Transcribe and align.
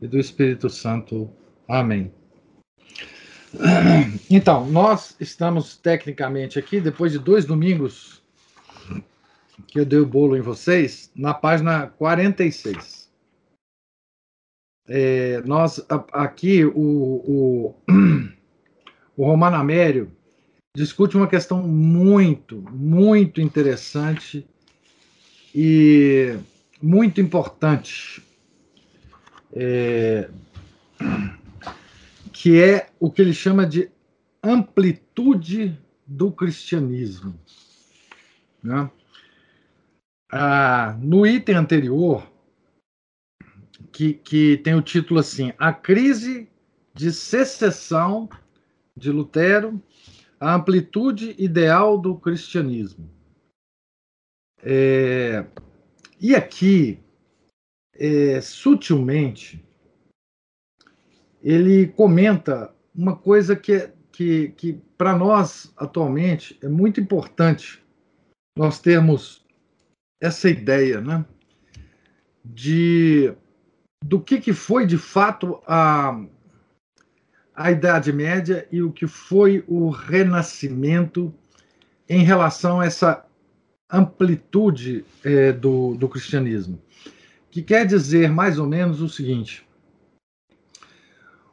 do 0.00 0.18
Espírito 0.18 0.68
Santo. 0.68 1.30
Amém. 1.68 2.12
Então, 4.28 4.66
nós 4.66 5.16
estamos 5.20 5.76
tecnicamente 5.76 6.58
aqui, 6.58 6.80
depois 6.80 7.12
de 7.12 7.18
dois 7.18 7.44
domingos 7.44 8.22
que 9.68 9.80
eu 9.80 9.84
dei 9.84 9.98
o 9.98 10.06
bolo 10.06 10.36
em 10.36 10.40
vocês, 10.40 11.10
na 11.14 11.32
página 11.32 11.86
46. 11.86 13.10
É, 14.88 15.40
nós, 15.42 15.84
aqui, 16.12 16.64
o, 16.64 16.72
o, 16.74 17.74
o 19.16 19.24
Romano 19.24 19.56
Amério 19.56 20.12
discute 20.76 21.16
uma 21.16 21.26
questão 21.26 21.62
muito, 21.62 22.62
muito 22.70 23.40
interessante 23.40 24.46
e 25.54 26.36
muito 26.82 27.20
importante 27.20 28.25
é, 29.52 30.30
que 32.32 32.60
é 32.60 32.88
o 33.00 33.10
que 33.10 33.22
ele 33.22 33.32
chama 33.32 33.66
de 33.66 33.90
amplitude 34.42 35.78
do 36.06 36.30
cristianismo. 36.30 37.38
Né? 38.62 38.90
Ah, 40.30 40.96
no 41.00 41.26
item 41.26 41.54
anterior, 41.54 42.30
que, 43.92 44.14
que 44.14 44.58
tem 44.58 44.74
o 44.74 44.82
título 44.82 45.20
assim: 45.20 45.52
A 45.58 45.72
crise 45.72 46.48
de 46.94 47.12
secessão 47.12 48.28
de 48.96 49.10
Lutero, 49.10 49.82
a 50.38 50.54
amplitude 50.54 51.34
ideal 51.38 51.98
do 51.98 52.16
cristianismo. 52.16 53.10
É, 54.62 55.46
e 56.20 56.34
aqui 56.34 56.98
é, 57.98 58.40
sutilmente, 58.40 59.64
ele 61.42 61.86
comenta 61.88 62.74
uma 62.94 63.16
coisa 63.16 63.54
que, 63.54 63.72
é, 63.72 63.92
que, 64.10 64.48
que 64.56 64.72
para 64.96 65.16
nós, 65.16 65.72
atualmente, 65.76 66.58
é 66.62 66.68
muito 66.68 67.00
importante 67.00 67.82
nós 68.56 68.80
termos 68.80 69.44
essa 70.20 70.48
ideia 70.48 71.00
né, 71.00 71.24
de, 72.44 73.32
do 74.02 74.20
que, 74.20 74.40
que 74.40 74.52
foi, 74.52 74.86
de 74.86 74.96
fato, 74.96 75.60
a, 75.66 76.18
a 77.54 77.70
Idade 77.70 78.12
Média 78.12 78.66
e 78.72 78.82
o 78.82 78.90
que 78.90 79.06
foi 79.06 79.62
o 79.68 79.90
Renascimento 79.90 81.32
em 82.08 82.24
relação 82.24 82.80
a 82.80 82.86
essa 82.86 83.26
amplitude 83.90 85.04
é, 85.22 85.52
do, 85.52 85.94
do 85.94 86.08
cristianismo 86.08 86.80
que 87.56 87.62
quer 87.62 87.86
dizer 87.86 88.30
mais 88.30 88.58
ou 88.58 88.66
menos 88.66 89.00
o 89.00 89.08
seguinte: 89.08 89.66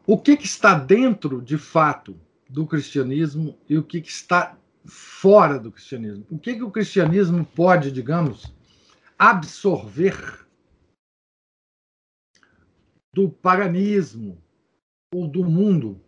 o 0.05 0.17
que, 0.17 0.35
que 0.35 0.45
está 0.45 0.77
dentro, 0.77 1.41
de 1.41 1.57
fato, 1.57 2.19
do 2.49 2.67
cristianismo 2.67 3.57
e 3.69 3.77
o 3.77 3.83
que, 3.83 4.01
que 4.01 4.09
está 4.09 4.57
fora 4.85 5.57
do 5.57 5.71
cristianismo? 5.71 6.25
O 6.29 6.37
que, 6.37 6.55
que 6.55 6.63
o 6.63 6.71
cristianismo 6.71 7.45
pode, 7.45 7.89
digamos, 7.89 8.53
absorver 9.17 10.45
do 13.13 13.29
paganismo 13.29 14.43
ou 15.13 15.25
do 15.25 15.45
mundo 15.45 16.03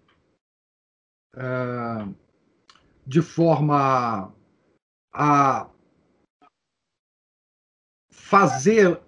uh, 1.38 2.14
de 3.08 3.22
forma 3.22 4.34
a 5.14 5.70
fazer 8.12 9.05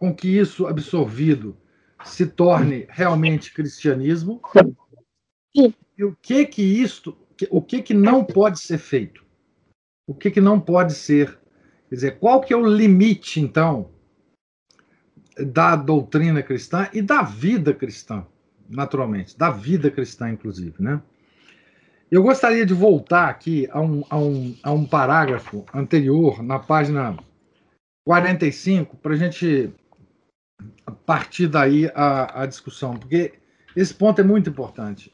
com 0.00 0.14
que 0.14 0.38
isso 0.38 0.66
absorvido 0.66 1.54
se 2.06 2.26
torne 2.26 2.86
realmente 2.88 3.52
cristianismo? 3.52 4.40
E 5.54 6.02
o 6.02 6.16
que 6.16 6.46
que 6.46 6.62
isto, 6.62 7.14
o 7.50 7.60
que 7.60 7.82
que 7.82 7.92
não 7.92 8.24
pode 8.24 8.60
ser 8.60 8.78
feito, 8.78 9.22
o 10.06 10.14
que 10.14 10.30
que 10.30 10.40
não 10.40 10.58
pode 10.58 10.94
ser, 10.94 11.38
quer 11.90 11.94
dizer, 11.94 12.18
qual 12.18 12.40
que 12.40 12.54
é 12.54 12.56
o 12.56 12.66
limite 12.66 13.40
então 13.40 13.90
da 15.38 15.76
doutrina 15.76 16.42
cristã 16.42 16.88
e 16.94 17.02
da 17.02 17.20
vida 17.20 17.74
cristã, 17.74 18.26
naturalmente, 18.70 19.36
da 19.36 19.50
vida 19.50 19.90
cristã 19.90 20.30
inclusive, 20.30 20.82
né? 20.82 21.02
Eu 22.10 22.22
gostaria 22.22 22.64
de 22.64 22.72
voltar 22.72 23.28
aqui 23.28 23.68
a 23.70 23.80
um, 23.80 24.02
a 24.08 24.18
um, 24.18 24.56
a 24.62 24.72
um 24.72 24.86
parágrafo 24.86 25.64
anterior, 25.74 26.42
na 26.42 26.58
página 26.58 27.16
45, 28.04 28.96
para 28.96 29.12
a 29.12 29.16
gente 29.16 29.72
partir 31.10 31.48
daí 31.48 31.90
a, 31.92 32.42
a 32.42 32.46
discussão, 32.46 32.96
porque 32.96 33.32
esse 33.74 33.92
ponto 33.92 34.20
é 34.20 34.22
muito 34.22 34.48
importante. 34.48 35.12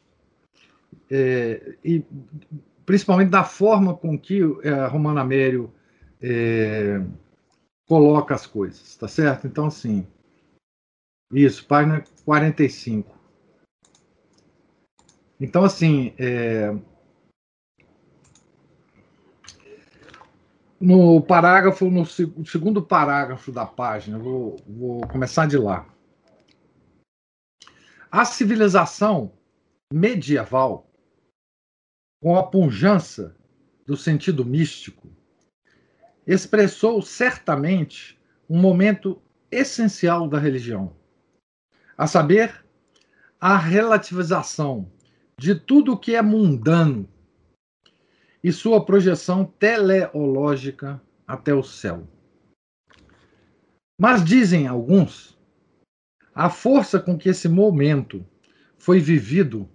É, 1.10 1.74
e 1.82 2.04
principalmente 2.84 3.30
da 3.30 3.42
forma 3.42 3.96
com 3.96 4.18
que 4.18 4.42
é, 4.62 4.84
Romano 4.88 5.20
Amério 5.20 5.72
é, 6.20 7.00
coloca 7.88 8.34
as 8.34 8.46
coisas, 8.46 8.94
tá 8.96 9.08
certo? 9.08 9.46
Então, 9.46 9.68
assim, 9.68 10.06
isso, 11.32 11.64
página 11.64 12.04
45. 12.26 13.18
Então, 15.40 15.64
assim, 15.64 16.12
é, 16.18 16.76
no 20.80 21.20
parágrafo, 21.22 21.90
no 21.90 22.04
segundo 22.06 22.82
parágrafo 22.82 23.50
da 23.50 23.66
página, 23.66 24.18
vou, 24.18 24.56
vou 24.66 25.06
começar 25.06 25.46
de 25.46 25.56
lá. 25.56 25.86
A 28.10 28.24
civilização 28.24 29.32
medieval, 29.92 30.90
com 32.22 32.36
a 32.36 32.42
pujança 32.42 33.36
do 33.86 33.96
sentido 33.96 34.44
místico, 34.44 35.08
expressou 36.26 37.00
certamente 37.02 38.18
um 38.48 38.58
momento 38.58 39.20
essencial 39.50 40.28
da 40.28 40.38
religião, 40.38 40.94
a 41.96 42.06
saber, 42.06 42.64
a 43.40 43.56
relativização 43.56 44.90
de 45.38 45.54
tudo 45.54 45.92
o 45.92 45.98
que 45.98 46.14
é 46.14 46.22
mundano 46.22 47.08
e 48.42 48.52
sua 48.52 48.84
projeção 48.84 49.44
teleológica 49.44 51.00
até 51.26 51.54
o 51.54 51.62
céu. 51.62 52.06
Mas 53.98 54.24
dizem 54.24 54.66
alguns, 54.66 55.38
a 56.34 56.50
força 56.50 57.00
com 57.00 57.16
que 57.16 57.30
esse 57.30 57.48
momento 57.48 58.24
foi 58.76 59.00
vivido 59.00 59.68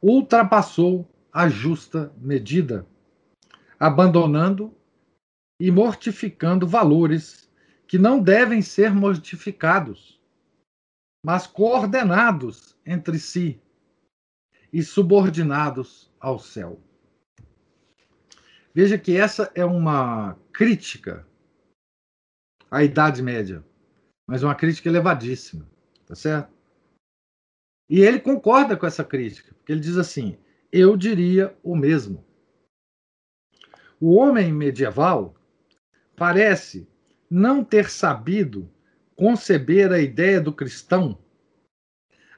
ultrapassou 0.00 1.08
a 1.32 1.48
justa 1.48 2.12
medida, 2.18 2.86
abandonando 3.78 4.74
e 5.60 5.70
mortificando 5.70 6.66
valores 6.66 7.50
que 7.86 7.98
não 7.98 8.22
devem 8.22 8.62
ser 8.62 8.92
mortificados, 8.94 10.20
mas 11.24 11.46
coordenados 11.46 12.76
entre 12.84 13.18
si 13.18 13.60
e 14.72 14.82
subordinados 14.82 16.10
ao 16.18 16.38
céu. 16.38 16.80
Veja 18.74 18.96
que 18.96 19.16
essa 19.16 19.50
é 19.54 19.64
uma 19.64 20.34
crítica 20.52 21.26
à 22.70 22.82
Idade 22.82 23.22
Média, 23.22 23.62
mas 24.26 24.42
uma 24.42 24.54
crítica 24.54 24.88
elevadíssima, 24.88 25.68
tá 26.06 26.14
certo? 26.14 26.50
E 27.88 28.00
ele 28.00 28.18
concorda 28.18 28.74
com 28.74 28.86
essa 28.86 29.04
crítica, 29.04 29.54
porque 29.54 29.72
ele 29.72 29.80
diz 29.80 29.98
assim: 29.98 30.38
eu 30.72 30.96
diria 30.96 31.54
o 31.62 31.76
mesmo. 31.76 32.24
O 34.00 34.14
homem 34.14 34.50
medieval 34.52 35.34
parece 36.16 36.88
não 37.30 37.62
ter 37.62 37.90
sabido 37.90 38.72
conceber 39.14 39.92
a 39.92 40.00
ideia 40.00 40.40
do 40.40 40.52
cristão, 40.52 41.18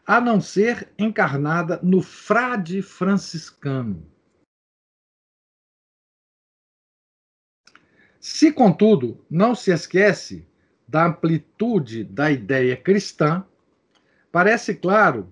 a 0.04 0.20
não 0.20 0.40
ser 0.40 0.92
encarnada 0.98 1.78
no 1.80 2.02
frade 2.02 2.82
franciscano 2.82 4.13
Se, 8.26 8.50
contudo, 8.50 9.22
não 9.28 9.54
se 9.54 9.70
esquece 9.70 10.48
da 10.88 11.08
amplitude 11.08 12.04
da 12.04 12.30
ideia 12.30 12.74
cristã, 12.74 13.46
parece 14.32 14.74
claro 14.74 15.30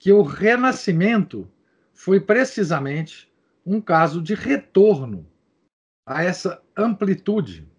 que 0.00 0.10
o 0.10 0.22
renascimento 0.22 1.48
foi 1.94 2.18
precisamente 2.18 3.32
um 3.64 3.80
caso 3.80 4.20
de 4.20 4.34
retorno 4.34 5.30
a 6.04 6.24
essa 6.24 6.60
amplitude, 6.76 7.70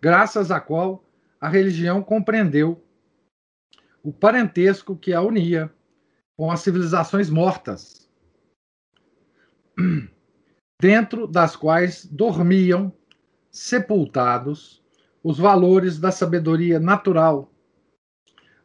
graças 0.00 0.52
à 0.52 0.60
qual 0.60 1.04
a 1.40 1.48
religião 1.48 2.00
compreendeu 2.00 2.80
o 4.04 4.12
parentesco 4.12 4.96
que 4.96 5.12
a 5.12 5.20
unia 5.20 5.68
com 6.36 6.48
as 6.48 6.60
civilizações 6.60 7.28
mortas, 7.28 8.08
dentro 10.80 11.26
das 11.26 11.56
quais 11.56 12.04
dormiam 12.04 12.94
sepultados 13.52 14.82
os 15.22 15.38
valores 15.38 16.00
da 16.00 16.10
sabedoria 16.10 16.80
natural, 16.80 17.52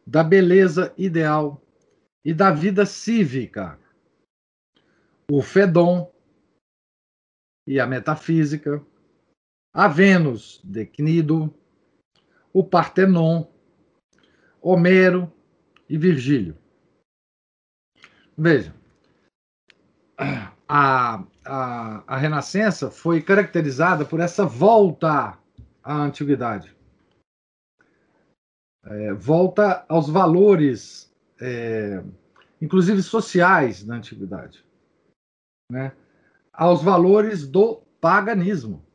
da 0.05 0.23
beleza 0.23 0.93
ideal 0.97 1.61
e 2.23 2.33
da 2.33 2.51
vida 2.51 2.85
cívica. 2.85 3.79
O 5.29 5.41
Fedon 5.41 6.11
e 7.67 7.79
a 7.79 7.85
metafísica, 7.85 8.83
a 9.73 9.89
Vênus 9.89 10.61
de 10.63 10.85
o 12.53 12.63
Partenon, 12.63 13.45
Homero 14.61 15.31
e 15.89 15.97
Virgílio. 15.97 16.57
Veja, 18.37 18.73
a, 20.67 21.23
a, 21.47 22.03
a 22.05 22.17
Renascença 22.17 22.91
foi 22.91 23.21
caracterizada 23.21 24.05
por 24.05 24.19
essa 24.19 24.45
volta 24.45 25.37
à 25.83 25.95
antiguidade. 25.95 26.75
É, 28.85 29.13
volta 29.13 29.85
aos 29.89 30.09
valores, 30.09 31.13
é, 31.41 32.03
inclusive 32.61 33.01
sociais, 33.01 33.83
da 33.83 33.95
antiguidade. 33.95 34.65
Né? 35.71 35.95
Aos 36.53 36.83
valores 36.83 37.47
do 37.47 37.77
paganismo. 37.99 38.85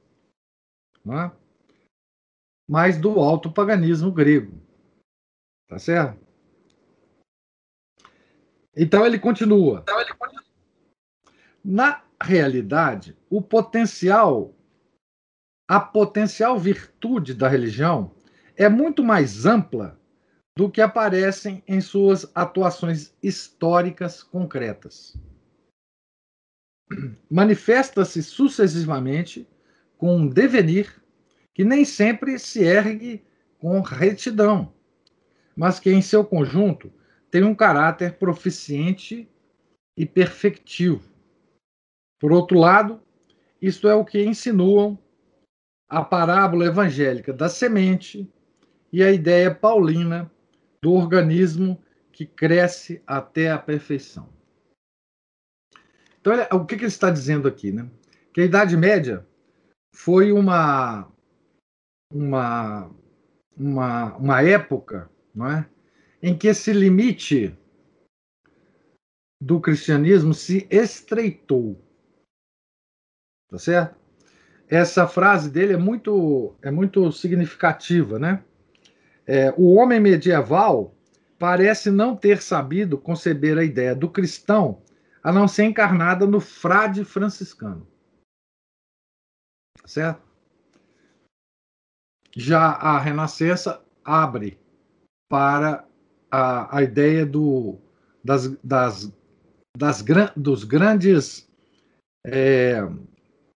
Né? 1.04 1.32
Mas 2.68 2.98
do 2.98 3.18
alto 3.20 3.50
paganismo 3.50 4.12
grego. 4.12 4.60
Tá 5.68 5.78
certo? 5.78 6.20
Então 8.74 9.04
ele 9.04 9.18
continua. 9.18 9.80
Então 9.80 10.00
ele 10.00 10.14
continua. 10.14 10.42
Na 11.64 12.02
realidade, 12.22 13.16
o 13.28 13.42
potencial, 13.42 14.54
a 15.68 15.80
potencial 15.80 16.58
virtude 16.58 17.34
da 17.34 17.48
religião 17.48 18.14
é 18.56 18.68
muito 18.68 19.02
mais 19.02 19.44
ampla 19.44 20.00
do 20.56 20.70
que 20.70 20.80
aparecem 20.80 21.62
em 21.66 21.80
suas 21.80 22.30
atuações 22.34 23.14
históricas 23.22 24.22
concretas. 24.22 25.16
Manifesta-se 27.30 28.22
sucessivamente 28.22 29.48
com 29.96 30.16
um 30.16 30.28
devenir 30.28 31.02
que 31.54 31.64
nem 31.64 31.84
sempre 31.84 32.38
se 32.38 32.62
ergue 32.62 33.24
com 33.58 33.80
retidão, 33.80 34.72
mas 35.56 35.78
que 35.78 35.90
em 35.90 36.02
seu 36.02 36.24
conjunto 36.24 36.92
tem 37.30 37.44
um 37.44 37.54
caráter 37.54 38.18
proficiente 38.18 39.28
e 39.96 40.04
perfectivo. 40.04 41.11
Por 42.22 42.30
outro 42.30 42.56
lado, 42.56 43.00
isto 43.60 43.88
é 43.88 43.94
o 43.96 44.04
que 44.04 44.24
insinuam 44.24 44.96
a 45.88 46.04
parábola 46.04 46.66
evangélica 46.66 47.32
da 47.32 47.48
semente 47.48 48.32
e 48.92 49.02
a 49.02 49.10
ideia 49.10 49.52
paulina 49.52 50.30
do 50.80 50.92
organismo 50.92 51.82
que 52.12 52.24
cresce 52.24 53.02
até 53.04 53.50
a 53.50 53.58
perfeição. 53.58 54.28
Então, 56.20 56.32
o 56.52 56.64
que, 56.64 56.76
ele 56.76 56.84
está 56.84 57.10
dizendo 57.10 57.48
aqui? 57.48 57.72
Né? 57.72 57.90
Que 58.32 58.42
a 58.42 58.44
Idade 58.44 58.76
Média 58.76 59.26
foi 59.92 60.30
uma, 60.30 61.10
uma, 62.08 62.88
uma, 63.56 64.16
uma 64.16 64.42
época 64.42 65.10
não 65.34 65.50
é? 65.50 65.68
em 66.22 66.38
que 66.38 66.46
esse 66.46 66.72
limite 66.72 67.52
do 69.40 69.60
cristianismo 69.60 70.32
se 70.32 70.68
estreitou. 70.70 71.81
Tá 73.52 73.58
certo? 73.58 73.94
Essa 74.66 75.06
frase 75.06 75.50
dele 75.50 75.74
é 75.74 75.76
muito, 75.76 76.56
é 76.62 76.70
muito 76.70 77.12
significativa, 77.12 78.18
né? 78.18 78.42
É, 79.26 79.52
o 79.58 79.74
homem 79.74 80.00
medieval 80.00 80.96
parece 81.38 81.90
não 81.90 82.16
ter 82.16 82.40
sabido 82.40 82.96
conceber 82.96 83.58
a 83.58 83.62
ideia 83.62 83.94
do 83.94 84.08
cristão 84.08 84.82
a 85.22 85.30
não 85.30 85.46
ser 85.46 85.64
encarnada 85.64 86.26
no 86.26 86.40
frade 86.40 87.04
franciscano. 87.04 87.86
Tá 89.82 89.86
certo? 89.86 90.22
Já 92.34 92.70
a 92.70 92.98
Renascença 92.98 93.84
abre 94.02 94.58
para 95.28 95.86
a, 96.30 96.78
a 96.78 96.82
ideia 96.82 97.26
do, 97.26 97.78
das, 98.24 98.48
das, 98.64 99.12
das, 99.76 100.02
dos 100.34 100.64
grandes 100.64 101.46
é, 102.26 102.80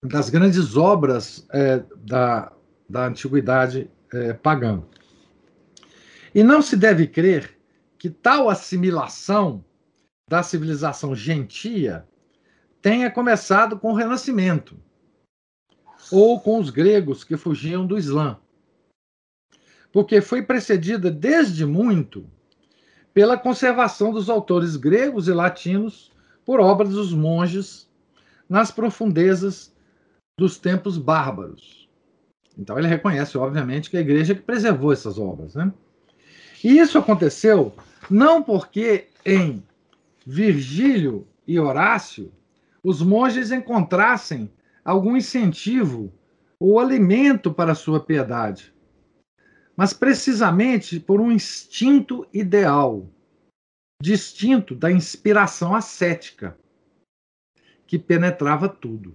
das 0.03 0.29
grandes 0.29 0.77
obras 0.77 1.47
é, 1.53 1.83
da, 2.05 2.53
da 2.89 3.07
antiguidade 3.07 3.89
é, 4.13 4.33
pagã. 4.33 4.83
E 6.35 6.43
não 6.43 6.61
se 6.61 6.77
deve 6.77 7.07
crer 7.07 7.57
que 7.99 8.11
tal 8.11 8.51
assimilação 8.51 9.65
da 10.29 10.43
civilização 10.43 11.15
gentia 11.15 12.07
tenha 12.81 13.11
começado 13.11 13.79
com 13.79 13.93
o 13.93 13.95
Renascimento 13.95 14.77
ou 16.11 16.41
com 16.41 16.59
os 16.59 16.69
gregos 16.69 17.23
que 17.23 17.37
fugiam 17.37 17.87
do 17.87 17.97
Islã, 17.97 18.39
porque 19.93 20.21
foi 20.21 20.43
precedida 20.43 21.11
desde 21.11 21.65
muito 21.65 22.29
pela 23.15 23.39
conservação 23.39 24.11
dos 24.11 24.29
autores 24.29 24.75
gregos 24.75 25.29
e 25.29 25.33
latinos 25.33 26.11
por 26.45 26.59
obras 26.59 26.91
dos 26.91 27.13
monges 27.13 27.89
nas 28.49 28.71
profundezas 28.73 29.73
dos 30.39 30.59
tempos 30.59 30.99
bárbaros. 30.99 31.89
Então 32.59 32.79
ele 32.79 32.89
reconhece, 32.89 33.37
obviamente, 33.39 33.91
que 33.91 33.97
a 33.97 34.01
igreja 34.01 34.35
que 34.35 34.43
preservou 34.43 34.93
essas 34.93 35.19
obras. 35.19 35.55
Né? 35.55 35.73
E 36.63 36.79
isso 36.79 36.99
aconteceu 36.99 37.73
não 38.11 38.43
porque 38.43 39.09
em 39.25 39.63
Virgílio 40.27 41.27
e 41.47 41.59
Horácio 41.59 42.33
os 42.83 43.01
monges 43.01 43.51
encontrassem 43.51 44.51
algum 44.85 45.17
incentivo 45.17 46.13
ou 46.59 46.79
alimento 46.79 47.53
para 47.53 47.73
a 47.73 47.77
sua 47.77 48.01
piedade, 48.01 48.73
mas 49.77 49.93
precisamente 49.93 50.99
por 51.01 51.21
um 51.21 51.31
instinto 51.31 52.27
ideal, 52.33 53.09
distinto 54.01 54.75
da 54.75 54.91
inspiração 54.91 55.75
ascética, 55.75 56.57
que 57.87 57.99
penetrava 57.99 58.69
tudo 58.69 59.15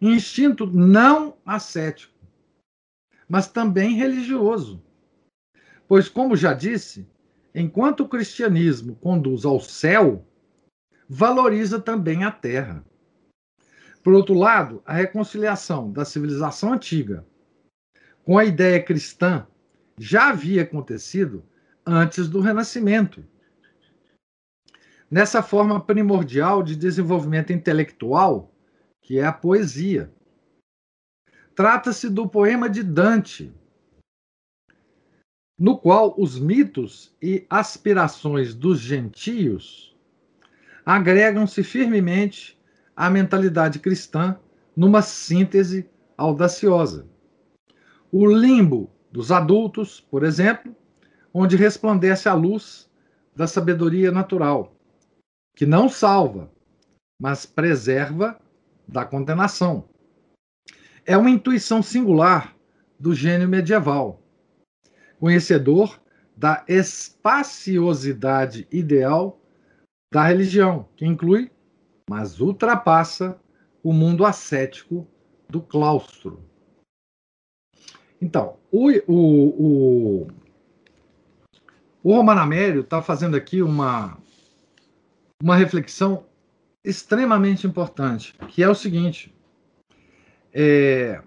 instinto 0.00 0.66
não 0.66 1.36
ascético, 1.44 2.14
mas 3.28 3.48
também 3.48 3.96
religioso. 3.96 4.82
Pois, 5.86 6.08
como 6.08 6.36
já 6.36 6.52
disse, 6.52 7.08
enquanto 7.54 8.00
o 8.00 8.08
cristianismo 8.08 8.94
conduz 8.96 9.44
ao 9.44 9.60
céu, 9.60 10.24
valoriza 11.08 11.80
também 11.80 12.24
a 12.24 12.30
terra. 12.30 12.84
Por 14.02 14.14
outro 14.14 14.34
lado, 14.34 14.82
a 14.86 14.92
reconciliação 14.92 15.90
da 15.90 16.04
civilização 16.04 16.72
antiga 16.72 17.26
com 18.24 18.38
a 18.38 18.44
ideia 18.44 18.82
cristã 18.82 19.46
já 19.98 20.28
havia 20.28 20.62
acontecido 20.62 21.42
antes 21.84 22.28
do 22.28 22.40
Renascimento. 22.40 23.24
Nessa 25.10 25.42
forma 25.42 25.80
primordial 25.80 26.62
de 26.62 26.76
desenvolvimento 26.76 27.52
intelectual 27.52 28.54
que 29.08 29.18
é 29.18 29.24
a 29.24 29.32
poesia. 29.32 30.12
Trata-se 31.54 32.10
do 32.10 32.28
poema 32.28 32.68
de 32.68 32.82
Dante, 32.82 33.50
no 35.58 35.78
qual 35.78 36.14
os 36.18 36.38
mitos 36.38 37.16
e 37.20 37.46
aspirações 37.48 38.54
dos 38.54 38.78
gentios 38.78 39.96
agregam-se 40.84 41.64
firmemente 41.64 42.60
à 42.94 43.08
mentalidade 43.08 43.78
cristã 43.78 44.38
numa 44.76 45.00
síntese 45.00 45.88
audaciosa. 46.14 47.08
O 48.12 48.26
limbo 48.26 48.90
dos 49.10 49.32
adultos, 49.32 50.02
por 50.02 50.22
exemplo, 50.22 50.76
onde 51.32 51.56
resplandece 51.56 52.28
a 52.28 52.34
luz 52.34 52.90
da 53.34 53.46
sabedoria 53.46 54.12
natural, 54.12 54.76
que 55.56 55.64
não 55.64 55.88
salva, 55.88 56.52
mas 57.18 57.46
preserva 57.46 58.38
da 58.88 59.04
condenação. 59.04 59.84
É 61.04 61.16
uma 61.16 61.30
intuição 61.30 61.82
singular 61.82 62.56
do 62.98 63.14
gênio 63.14 63.48
medieval, 63.48 64.22
conhecedor 65.20 66.00
da 66.36 66.64
espaciosidade 66.66 68.66
ideal 68.72 69.40
da 70.12 70.24
religião, 70.24 70.88
que 70.96 71.04
inclui, 71.04 71.50
mas 72.08 72.40
ultrapassa, 72.40 73.38
o 73.82 73.92
mundo 73.92 74.24
ascético 74.24 75.06
do 75.48 75.60
claustro. 75.60 76.42
Então, 78.20 78.56
o, 78.70 78.90
o, 79.06 80.26
o, 80.26 80.28
o 82.02 82.12
Romano 82.12 82.40
Amério 82.40 82.80
está 82.80 83.00
fazendo 83.00 83.36
aqui 83.36 83.62
uma, 83.62 84.18
uma 85.42 85.56
reflexão 85.56 86.27
extremamente 86.88 87.66
importante, 87.66 88.34
que 88.48 88.62
é 88.62 88.68
o 88.68 88.74
seguinte: 88.74 89.34
é, 90.52 91.20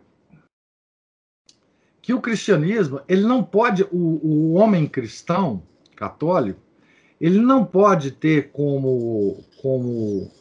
que 2.02 2.14
o 2.14 2.22
cristianismo, 2.22 3.02
ele 3.08 3.22
não 3.22 3.44
pode, 3.44 3.84
o, 3.84 4.20
o 4.24 4.54
homem 4.54 4.88
cristão, 4.88 5.62
católico, 5.96 6.60
ele 7.20 7.40
não 7.40 7.64
pode 7.64 8.12
ter 8.12 8.50
como, 8.52 9.44
como 9.62 10.32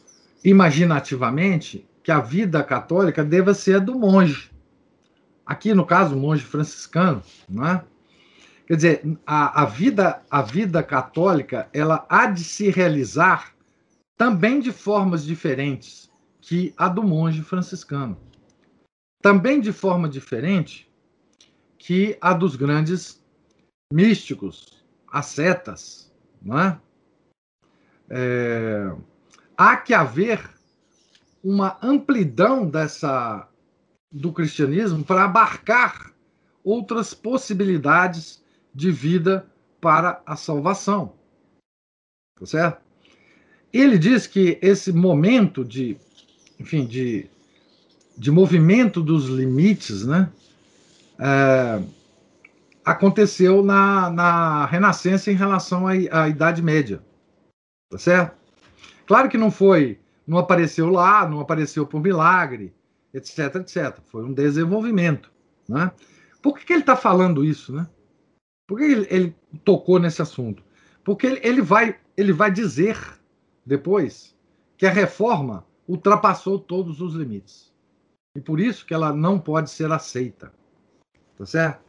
imaginativamente 0.43 1.87
que 2.01 2.11
a 2.11 2.19
vida 2.19 2.63
católica 2.63 3.23
deva 3.23 3.53
ser 3.53 3.75
a 3.75 3.79
do 3.79 3.93
monge. 3.93 4.49
Aqui, 5.45 5.73
no 5.75 5.85
caso, 5.85 6.15
monge 6.15 6.43
franciscano, 6.43 7.21
não 7.47 7.67
é? 7.67 7.83
Quer 8.65 8.75
dizer, 8.75 9.17
a, 9.27 9.61
a, 9.61 9.65
vida, 9.65 10.21
a 10.31 10.41
vida 10.41 10.81
católica 10.81 11.69
ela 11.73 12.05
há 12.09 12.25
de 12.25 12.43
se 12.43 12.71
realizar 12.71 13.53
também 14.21 14.59
de 14.59 14.71
formas 14.71 15.25
diferentes 15.25 16.07
que 16.39 16.75
a 16.77 16.87
do 16.87 17.01
monge 17.01 17.41
franciscano. 17.41 18.15
Também 19.19 19.59
de 19.59 19.73
forma 19.73 20.07
diferente 20.07 20.87
que 21.75 22.19
a 22.21 22.31
dos 22.31 22.55
grandes 22.55 23.19
místicos, 23.91 24.85
ascetas, 25.11 26.13
não 26.39 26.59
é? 26.59 26.79
é 28.11 28.95
há 29.57 29.75
que 29.77 29.91
haver 29.91 30.47
uma 31.43 31.79
amplidão 31.81 32.69
dessa 32.69 33.49
do 34.11 34.31
cristianismo 34.31 35.03
para 35.03 35.23
abarcar 35.23 36.13
outras 36.63 37.11
possibilidades 37.11 38.45
de 38.71 38.91
vida 38.91 39.51
para 39.81 40.21
a 40.27 40.35
salvação. 40.35 41.15
Tá 42.39 42.45
certo? 42.45 42.90
Ele 43.73 43.97
diz 43.97 44.27
que 44.27 44.57
esse 44.61 44.91
momento 44.91 45.63
de, 45.63 45.97
enfim, 46.59 46.85
de, 46.85 47.27
de 48.17 48.31
movimento 48.31 49.01
dos 49.01 49.27
limites, 49.27 50.05
né, 50.05 50.29
é, 51.19 51.81
aconteceu 52.83 53.63
na, 53.63 54.09
na 54.09 54.65
Renascença 54.65 55.31
em 55.31 55.35
relação 55.35 55.87
à, 55.87 55.91
à 56.11 56.27
Idade 56.27 56.61
Média. 56.61 57.01
Tá 57.89 57.97
certo? 57.97 58.35
Claro 59.05 59.29
que 59.29 59.37
não 59.37 59.51
foi 59.51 59.99
não 60.31 60.37
apareceu 60.37 60.89
lá, 60.89 61.27
não 61.27 61.39
apareceu 61.41 61.85
por 61.85 62.01
milagre, 62.01 62.73
etc, 63.13 63.55
etc. 63.55 63.99
Foi 64.05 64.23
um 64.23 64.33
desenvolvimento. 64.33 65.29
Né? 65.67 65.91
Por 66.41 66.57
que, 66.57 66.65
que 66.65 66.73
ele 66.73 66.81
está 66.81 66.95
falando 66.95 67.43
isso? 67.43 67.73
Né? 67.73 67.85
Por 68.65 68.77
que 68.77 68.85
ele, 68.85 69.07
ele 69.09 69.35
tocou 69.65 69.99
nesse 69.99 70.21
assunto? 70.21 70.63
Porque 71.03 71.27
ele, 71.27 71.41
ele, 71.43 71.61
vai, 71.61 71.97
ele 72.15 72.31
vai 72.31 72.49
dizer 72.49 72.97
depois 73.65 74.35
que 74.77 74.85
a 74.85 74.91
reforma 74.91 75.65
ultrapassou 75.87 76.57
todos 76.59 77.01
os 77.01 77.13
limites. 77.13 77.71
E 78.35 78.41
por 78.41 78.59
isso 78.59 78.85
que 78.85 78.93
ela 78.93 79.13
não 79.13 79.39
pode 79.39 79.69
ser 79.69 79.91
aceita. 79.91 80.53
Tá 81.37 81.45
certo? 81.45 81.81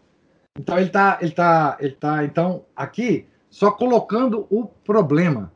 Então 0.59 0.77
ele 0.77 0.87
está 0.87 1.19
ele 1.21 1.31
tá, 1.31 1.77
ele 1.81 1.95
tá, 1.95 2.25
então, 2.25 2.65
aqui 2.77 3.27
só 3.49 3.71
colocando 3.71 4.47
o 4.51 4.67
problema 4.67 5.53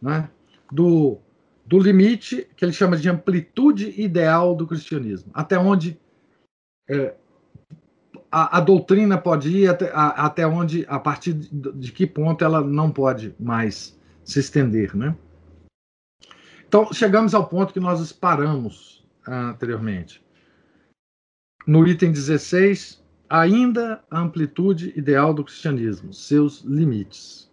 né, 0.00 0.28
do, 0.70 1.18
do 1.64 1.78
limite 1.78 2.48
que 2.56 2.64
ele 2.64 2.72
chama 2.72 2.96
de 2.96 3.08
amplitude 3.08 4.00
ideal 4.00 4.54
do 4.54 4.66
cristianismo, 4.66 5.30
até 5.34 5.58
onde 5.58 5.98
é, 6.88 7.14
a, 8.30 8.58
a, 8.58 8.60
doutrina 8.60 9.18
pode 9.18 9.48
ir, 9.48 9.68
até, 9.68 9.90
a, 9.92 10.08
até 10.26 10.46
onde, 10.46 10.84
a 10.88 10.98
partir 10.98 11.32
de, 11.32 11.72
de, 11.72 11.92
que 11.92 12.06
ponto 12.06 12.44
ela 12.44 12.60
não 12.60 12.90
pode 12.90 13.34
mais 13.40 13.98
se 14.24 14.40
estender, 14.40 14.94
né? 14.94 15.16
Então, 16.68 16.92
chegamos 16.92 17.32
ao 17.34 17.46
ponto 17.46 17.72
que 17.72 17.80
nós 17.80 18.12
paramos 18.12 19.06
anteriormente. 19.26 20.24
No 21.66 21.86
item 21.86 22.12
16, 22.12 23.02
ainda 23.30 24.04
a 24.10 24.20
amplitude 24.20 24.92
ideal 24.96 25.32
do 25.32 25.44
cristianismo, 25.44 26.12
seus 26.12 26.62
limites. 26.62 27.50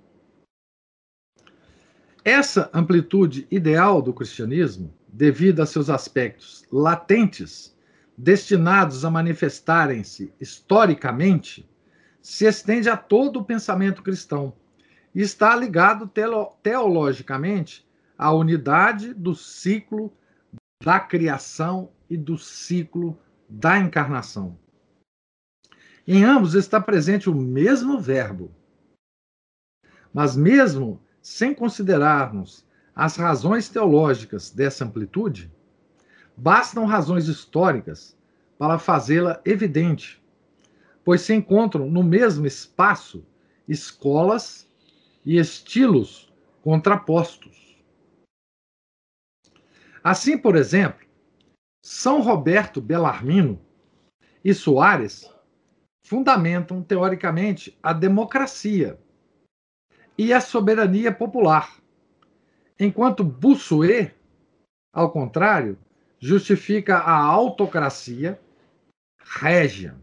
Essa 2.25 2.69
amplitude 2.73 3.47
ideal 3.51 4.01
do 4.01 4.13
cristianismo, 4.13 4.93
devido 5.07 5.61
a 5.61 5.65
seus 5.65 5.89
aspectos 5.89 6.63
latentes, 6.71 7.75
destinados 8.17 9.03
a 9.05 9.11
manifestarem-se 9.11 10.33
historicamente, 10.39 11.69
se 12.21 12.45
estende 12.45 12.89
a 12.89 12.97
todo 12.97 13.39
o 13.39 13.45
pensamento 13.45 14.01
cristão 14.01 14.53
e 15.13 15.21
está 15.21 15.55
ligado 15.55 16.09
teologicamente 16.63 17.85
à 18.23 18.31
unidade 18.31 19.13
do 19.13 19.35
ciclo 19.35 20.09
da 20.81 20.97
criação 20.97 21.91
e 22.09 22.15
do 22.15 22.37
ciclo 22.37 23.19
da 23.49 23.77
encarnação. 23.77 24.57
Em 26.07 26.23
ambos 26.23 26.53
está 26.55 26.79
presente 26.79 27.29
o 27.29 27.35
mesmo 27.35 27.99
verbo. 27.99 28.49
Mas 30.13 30.37
mesmo 30.37 31.01
sem 31.21 31.53
considerarmos 31.53 32.65
as 32.95 33.17
razões 33.17 33.67
teológicas 33.67 34.49
dessa 34.49 34.85
amplitude, 34.85 35.51
bastam 36.37 36.85
razões 36.85 37.27
históricas 37.27 38.17
para 38.57 38.79
fazê-la 38.79 39.41
evidente, 39.43 40.23
pois 41.03 41.19
se 41.19 41.33
encontram 41.33 41.91
no 41.91 42.01
mesmo 42.01 42.45
espaço 42.45 43.25
escolas 43.67 44.65
e 45.25 45.37
estilos 45.37 46.31
contrapostos. 46.61 47.72
Assim, 50.03 50.37
por 50.37 50.57
exemplo, 50.57 51.05
São 51.81 52.21
Roberto 52.21 52.81
Bellarmino 52.81 53.59
e 54.43 54.53
Soares 54.53 55.33
fundamentam 56.05 56.83
teoricamente 56.83 57.77
a 57.81 57.93
democracia 57.93 58.99
e 60.17 60.33
a 60.33 60.41
soberania 60.41 61.13
popular. 61.13 61.81
Enquanto 62.77 63.23
Bossuet, 63.23 64.13
ao 64.93 65.09
contrário, 65.09 65.79
justifica 66.19 66.97
a 66.97 67.17
autocracia 67.17 68.39
régia. 69.19 69.95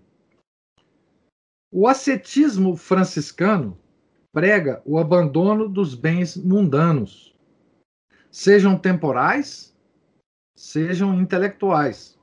O 1.71 1.87
ascetismo 1.87 2.75
franciscano 2.75 3.78
prega 4.33 4.83
o 4.85 4.99
abandono 4.99 5.69
dos 5.69 5.95
bens 5.95 6.37
mundanos, 6.37 7.37
sejam 8.30 8.78
temporais, 8.78 9.76
sejam 10.61 11.19
intelectuais, 11.19 12.19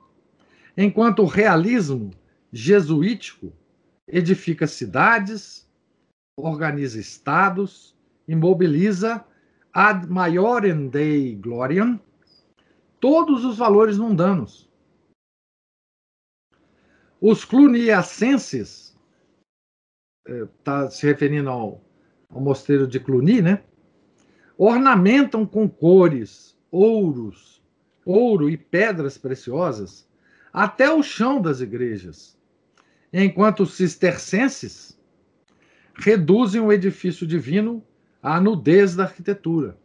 enquanto 0.76 1.22
o 1.22 1.26
realismo 1.26 2.12
jesuítico 2.52 3.52
edifica 4.06 4.64
cidades, 4.64 5.68
organiza 6.38 7.00
estados 7.00 7.98
e 8.28 8.36
mobiliza 8.36 9.24
ad 9.72 10.06
maiorem 10.06 10.88
Dei 10.88 11.34
gloriam 11.34 12.00
todos 13.00 13.44
os 13.44 13.58
valores 13.58 13.98
mundanos. 13.98 14.70
Os 17.20 17.44
cluniacenses, 17.44 18.96
está 20.28 20.84
eh, 20.84 20.90
se 20.90 21.04
referindo 21.04 21.50
ao, 21.50 21.82
ao 22.30 22.40
mosteiro 22.40 22.86
de 22.86 23.00
Cluny, 23.00 23.42
né? 23.42 23.64
Ornamentam 24.56 25.44
com 25.44 25.68
cores, 25.68 26.56
ouros, 26.70 27.57
ouro 28.08 28.48
e 28.48 28.56
pedras 28.56 29.18
preciosas 29.18 30.08
até 30.50 30.90
o 30.90 31.02
chão 31.02 31.42
das 31.42 31.60
igrejas, 31.60 32.38
enquanto 33.12 33.64
os 33.64 33.74
cistercenses 33.74 34.98
reduzem 35.94 36.60
o 36.60 36.72
edifício 36.72 37.26
divino 37.26 37.84
à 38.22 38.40
nudez 38.40 38.96
da 38.96 39.04
arquitetura. 39.04 39.78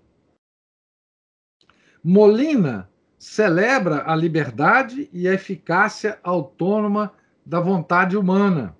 Molina 2.01 2.89
celebra 3.19 4.09
a 4.09 4.15
liberdade 4.15 5.09
e 5.11 5.27
a 5.27 5.33
eficácia 5.33 6.17
autônoma 6.23 7.13
da 7.45 7.59
vontade 7.59 8.15
humana, 8.15 8.77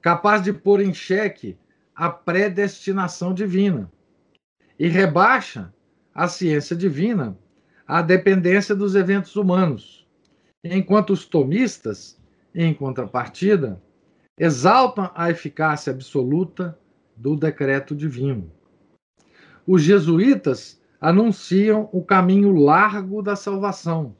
capaz 0.00 0.42
de 0.42 0.52
pôr 0.52 0.80
em 0.80 0.92
xeque 0.92 1.56
a 1.94 2.10
predestinação 2.10 3.32
divina, 3.32 3.90
e 4.78 4.88
rebaixa 4.88 5.72
a 6.12 6.26
ciência 6.26 6.74
divina 6.74 7.38
à 7.92 8.00
dependência 8.00 8.74
dos 8.74 8.94
eventos 8.94 9.36
humanos, 9.36 10.08
enquanto 10.64 11.10
os 11.12 11.26
tomistas, 11.26 12.18
em 12.54 12.72
contrapartida, 12.72 13.82
exaltam 14.38 15.10
a 15.14 15.28
eficácia 15.28 15.92
absoluta 15.92 16.78
do 17.14 17.36
decreto 17.36 17.94
divino. 17.94 18.50
Os 19.66 19.82
jesuítas 19.82 20.80
anunciam 20.98 21.90
o 21.92 22.02
caminho 22.02 22.50
largo 22.52 23.20
da 23.20 23.36
salvação, 23.36 24.16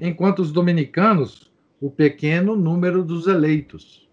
enquanto 0.00 0.38
os 0.38 0.50
dominicanos, 0.50 1.52
o 1.78 1.90
pequeno 1.90 2.56
número 2.56 3.04
dos 3.04 3.26
eleitos. 3.26 4.08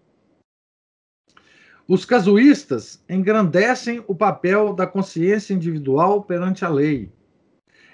Os 1.88 2.04
casuístas 2.04 3.02
engrandecem 3.08 4.04
o 4.06 4.14
papel 4.14 4.74
da 4.74 4.86
consciência 4.86 5.54
individual 5.54 6.22
perante 6.24 6.66
a 6.66 6.68
lei, 6.68 7.10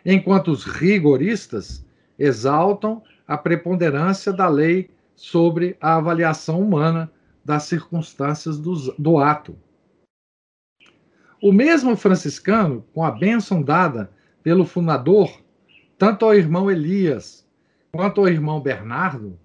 enquanto 0.05 0.49
os 0.49 0.65
rigoristas 0.65 1.85
exaltam 2.19 3.03
a 3.27 3.37
preponderância 3.37 4.33
da 4.33 4.49
lei 4.49 4.91
sobre 5.15 5.77
a 5.81 5.97
avaliação 5.97 6.61
humana 6.61 7.11
das 7.45 7.65
circunstâncias 7.65 8.59
do, 8.59 8.95
do 8.99 9.19
ato. 9.19 9.57
O 11.43 11.53
mesmo 11.53 11.97
franciscano, 11.97 12.85
com 12.93 13.05
a 13.05 13.11
bênção 13.11 13.63
dada 13.63 14.11
pelo 14.43 14.67
fundador, 14.67 15.41
tanto 15.97 16.25
ao 16.25 16.35
irmão 16.35 16.71
Elias 16.71 17.47
quanto 17.93 18.21
ao 18.21 18.29
irmão 18.29 18.61
Bernardo, 18.61 19.39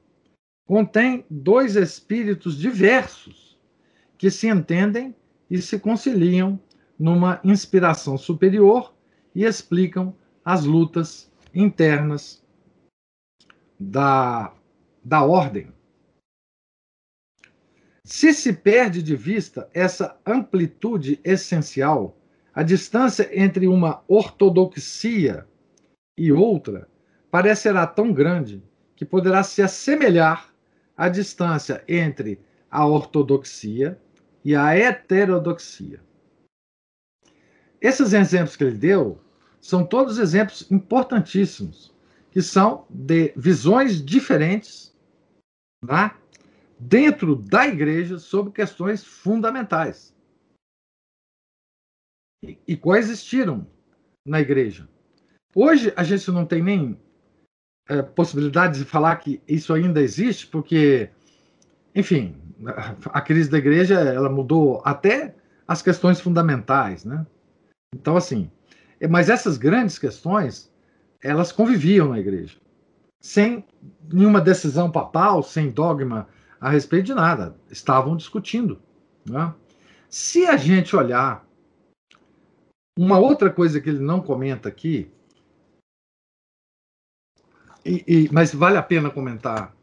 contém 0.65 1.25
dois 1.29 1.75
espíritos 1.75 2.57
diversos 2.57 3.57
que 4.17 4.29
se 4.29 4.47
entendem 4.47 5.15
e 5.49 5.61
se 5.61 5.79
conciliam 5.79 6.59
numa 6.97 7.39
inspiração 7.43 8.17
superior 8.17 8.93
e 9.33 9.43
explicam 9.43 10.15
as 10.45 10.63
lutas 10.63 11.31
internas 11.53 12.45
da, 13.79 14.53
da 15.03 15.23
ordem. 15.23 15.73
Se 18.03 18.31
se 18.31 18.53
perde 18.53 19.01
de 19.01 19.15
vista 19.15 19.67
essa 19.73 20.15
amplitude 20.23 21.19
essencial, 21.23 22.15
a 22.53 22.61
distância 22.61 23.27
entre 23.33 23.67
uma 23.67 24.03
ortodoxia 24.07 25.47
e 26.15 26.31
outra 26.31 26.87
parecerá 27.31 27.87
tão 27.87 28.13
grande 28.13 28.63
que 28.95 29.03
poderá 29.03 29.41
se 29.43 29.63
assemelhar 29.63 30.53
à 30.95 31.09
distância 31.09 31.83
entre 31.87 32.39
a 32.69 32.85
ortodoxia 32.85 33.99
e 34.43 34.55
a 34.55 34.77
heterodoxia. 34.77 35.99
Esses 37.81 38.13
exemplos 38.13 38.55
que 38.55 38.63
ele 38.63 38.77
deu 38.77 39.19
são 39.65 39.83
todos 39.83 40.19
exemplos 40.19 40.69
importantíssimos, 40.69 41.91
que 42.29 42.39
são 42.39 42.85
de 42.87 43.33
visões 43.35 43.99
diferentes 43.99 44.95
né, 45.83 46.15
dentro 46.77 47.35
da 47.35 47.65
igreja 47.65 48.19
sobre 48.19 48.53
questões 48.53 49.03
fundamentais. 49.03 50.15
E, 52.43 52.59
e 52.67 52.77
coexistiram 52.77 53.65
na 54.23 54.39
igreja. 54.39 54.87
Hoje 55.55 55.91
a 55.97 56.03
gente 56.03 56.29
não 56.29 56.45
tem 56.45 56.61
nem 56.61 57.01
é, 57.89 58.03
possibilidade 58.03 58.77
de 58.77 58.85
falar 58.85 59.15
que 59.15 59.41
isso 59.47 59.73
ainda 59.73 59.99
existe, 59.99 60.45
porque, 60.45 61.09
enfim, 61.95 62.39
a 63.05 63.19
crise 63.19 63.49
da 63.49 63.57
igreja 63.57 63.95
ela 63.99 64.29
mudou 64.29 64.83
até 64.85 65.35
as 65.67 65.81
questões 65.81 66.21
fundamentais, 66.21 67.03
né? 67.03 67.25
Então, 67.95 68.15
assim, 68.15 68.51
mas 69.07 69.29
essas 69.29 69.57
grandes 69.57 69.97
questões, 69.99 70.71
elas 71.21 71.51
conviviam 71.51 72.09
na 72.09 72.19
igreja, 72.19 72.57
sem 73.19 73.65
nenhuma 74.11 74.39
decisão 74.39 74.91
papal, 74.91 75.43
sem 75.43 75.69
dogma 75.69 76.27
a 76.59 76.69
respeito 76.69 77.07
de 77.07 77.13
nada. 77.13 77.55
Estavam 77.69 78.15
discutindo. 78.15 78.81
Né? 79.29 79.53
Se 80.09 80.45
a 80.45 80.55
gente 80.55 80.95
olhar, 80.95 81.45
uma 82.97 83.19
outra 83.19 83.49
coisa 83.49 83.81
que 83.81 83.89
ele 83.89 83.99
não 83.99 84.21
comenta 84.21 84.69
aqui, 84.69 85.11
e, 87.83 88.03
e, 88.07 88.29
mas 88.31 88.53
vale 88.53 88.77
a 88.77 88.83
pena 88.83 89.11
comentar, 89.11 89.75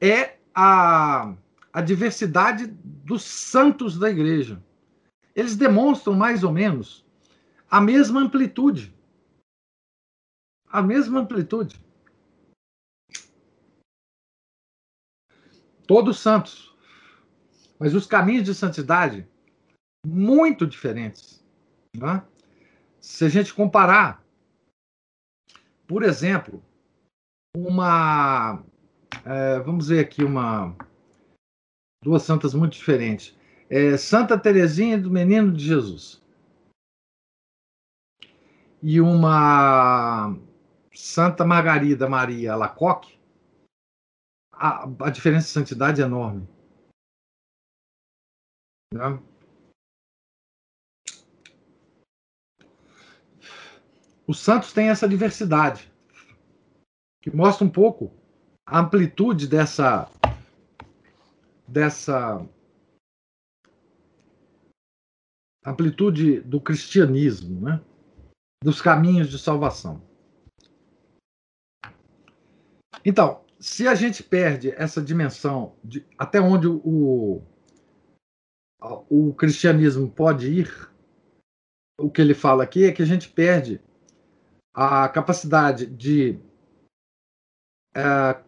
é 0.00 0.36
a, 0.54 1.34
a 1.72 1.80
diversidade 1.80 2.66
dos 2.66 3.24
santos 3.24 3.98
da 3.98 4.08
igreja. 4.08 4.62
Eles 5.34 5.56
demonstram 5.56 6.14
mais 6.14 6.42
ou 6.44 6.52
menos 6.52 7.07
a 7.70 7.80
mesma 7.80 8.20
amplitude. 8.20 8.94
A 10.70 10.82
mesma 10.82 11.20
amplitude. 11.20 11.78
Todos 15.86 16.18
santos. 16.18 16.74
Mas 17.78 17.94
os 17.94 18.06
caminhos 18.06 18.44
de 18.44 18.54
santidade 18.54 19.28
muito 20.06 20.66
diferentes. 20.66 21.44
Né? 21.96 22.26
Se 23.00 23.24
a 23.24 23.28
gente 23.28 23.54
comparar, 23.54 24.24
por 25.86 26.02
exemplo, 26.02 26.62
uma. 27.56 28.62
É, 29.24 29.60
vamos 29.60 29.88
ver 29.88 30.00
aqui 30.00 30.24
uma. 30.24 30.76
Duas 32.02 32.22
santas 32.22 32.54
muito 32.54 32.72
diferentes. 32.72 33.36
É, 33.68 33.96
Santa 33.96 34.38
Teresinha 34.38 34.98
do 34.98 35.10
Menino 35.10 35.52
de 35.52 35.64
Jesus 35.64 36.22
e 38.82 39.00
uma 39.00 40.36
Santa 40.94 41.44
Margarida 41.44 42.08
Maria 42.08 42.52
Alacoque, 42.52 43.18
a, 44.52 44.84
a 44.84 45.10
diferença 45.10 45.46
de 45.46 45.52
santidade 45.52 46.00
é 46.00 46.04
enorme. 46.04 46.48
Né? 48.92 49.22
Os 54.26 54.40
santos 54.40 54.72
têm 54.72 54.90
essa 54.90 55.08
diversidade, 55.08 55.90
que 57.22 57.34
mostra 57.34 57.64
um 57.64 57.70
pouco 57.70 58.12
a 58.66 58.80
amplitude 58.80 59.46
dessa 59.46 60.10
dessa 61.66 62.46
amplitude 65.64 66.40
do 66.40 66.60
cristianismo, 66.60 67.60
né? 67.60 67.80
Dos 68.62 68.82
caminhos 68.82 69.28
de 69.28 69.38
salvação. 69.38 70.02
Então, 73.04 73.44
se 73.60 73.86
a 73.86 73.94
gente 73.94 74.22
perde 74.22 74.70
essa 74.72 75.00
dimensão 75.00 75.76
de 75.82 76.04
até 76.16 76.40
onde 76.40 76.66
o, 76.66 77.42
o 79.08 79.34
cristianismo 79.34 80.10
pode 80.10 80.48
ir, 80.48 80.90
o 81.98 82.10
que 82.10 82.20
ele 82.20 82.34
fala 82.34 82.62
aqui 82.62 82.84
é 82.84 82.92
que 82.92 83.02
a 83.02 83.06
gente 83.06 83.28
perde 83.28 83.80
a 84.74 85.08
capacidade 85.08 85.86
de. 85.86 86.38
É, 87.94 88.40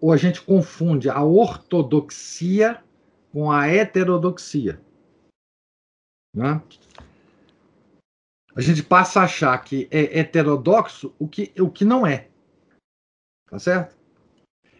ou 0.00 0.12
a 0.12 0.16
gente 0.16 0.42
confunde 0.42 1.08
a 1.08 1.22
ortodoxia 1.22 2.82
com 3.32 3.50
a 3.50 3.68
heterodoxia. 3.68 4.80
Né? 6.34 6.60
A 8.58 8.60
gente 8.60 8.82
passa 8.82 9.20
a 9.20 9.22
achar 9.22 9.56
que 9.58 9.86
é 9.88 10.18
heterodoxo 10.18 11.14
o 11.16 11.28
que, 11.28 11.52
o 11.60 11.70
que 11.70 11.84
não 11.84 12.04
é. 12.04 12.26
Tá 13.48 13.56
certo? 13.56 13.96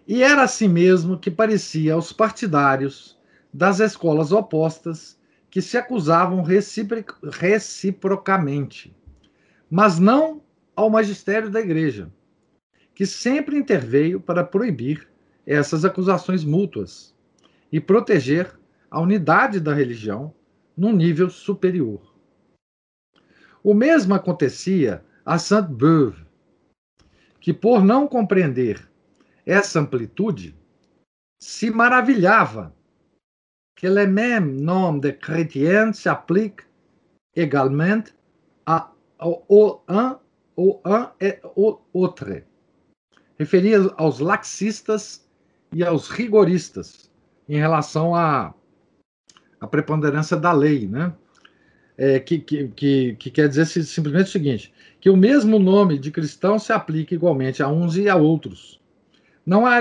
E 0.05 0.21
era 0.21 0.43
assim 0.43 0.67
mesmo 0.67 1.17
que 1.17 1.31
parecia 1.31 1.95
aos 1.95 2.13
partidários 2.13 3.17
das 3.55 3.79
escolas 3.79 4.33
opostas 4.33 5.17
que 5.49 5.63
se 5.63 5.79
acusavam 5.79 6.43
reciprocamente, 6.43 8.93
mas 9.71 10.01
não 10.01 10.43
ao 10.75 10.91
magistério 10.91 11.49
da 11.49 11.61
igreja, 11.61 12.11
que 12.93 13.07
sempre 13.07 13.57
interveio 13.57 14.21
para 14.21 14.43
proibir 14.43 15.07
essas 15.47 15.85
acusações 15.85 16.43
mútuas 16.43 17.15
e 17.71 17.79
proteger 17.79 18.59
a 18.91 19.01
unidade 19.01 19.61
da 19.61 19.73
religião 19.73 20.35
num 20.77 20.93
nível 20.93 21.31
superior. 21.31 22.08
O 23.63 23.75
mesmo 23.75 24.15
acontecia 24.15 25.05
a 25.25 25.39
Sainte-Beuve, 25.39 26.25
que, 27.41 27.53
por 27.53 27.85
não 27.85 28.07
compreender 28.07 28.89
essa 29.45 29.81
amplitude, 29.81 30.57
se 31.41 31.71
maravilhava 31.71 32.75
que 33.77 33.89
le 33.89 34.07
même 34.07 34.61
nom 34.61 34.99
de 34.99 35.13
chrétien 35.13 35.93
s'applique 35.93 36.63
également 37.35 38.03
à, 38.67 38.93
au 39.21 39.83
un, 39.89 40.19
au 40.57 40.81
un 40.85 41.13
et 41.21 41.39
au 41.55 41.81
autre. 41.93 42.43
Referia 43.39 43.79
aos 43.97 44.19
laxistas 44.19 45.29
e 45.73 45.85
aos 45.85 46.09
rigoristas 46.09 47.09
em 47.49 47.59
relação 47.59 48.17
à, 48.17 48.53
à 49.61 49.67
preponderância 49.67 50.37
da 50.37 50.53
lei, 50.53 50.89
né? 50.89 51.15
É, 51.99 52.21
que, 52.21 52.39
que, 52.39 52.69
que, 52.69 53.17
que, 53.17 53.31
quer 53.31 53.49
dizer 53.49 53.67
simplesmente 53.67 54.29
o 54.29 54.31
seguinte: 54.31 54.73
que 55.01 55.11
o 55.11 55.17
mesmo 55.17 55.59
nome 55.59 55.99
de 55.99 56.13
cristão 56.13 56.57
se 56.57 56.73
aplica 56.73 57.13
igualmente 57.13 57.61
a 57.61 57.69
uns 57.69 57.97
e 57.97 58.09
a 58.09 58.15
outros. 58.15 58.81
Não 59.45 59.67
há 59.67 59.81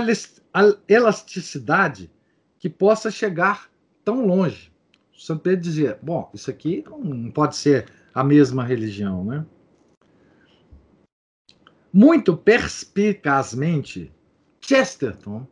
elasticidade 0.88 2.10
que 2.58 2.68
possa 2.68 3.12
chegar 3.12 3.70
tão 4.04 4.26
longe. 4.26 4.72
O 5.16 5.22
São 5.22 5.38
Pedro 5.38 5.62
dizia: 5.62 6.00
bom, 6.02 6.30
isso 6.34 6.50
aqui 6.50 6.84
não 7.04 7.30
pode 7.30 7.56
ser 7.56 7.86
a 8.14 8.24
mesma 8.24 8.64
religião, 8.64 9.24
né? 9.24 9.46
Muito 11.94 12.36
perspicazmente, 12.36 14.12
Chesterton, 14.60 15.48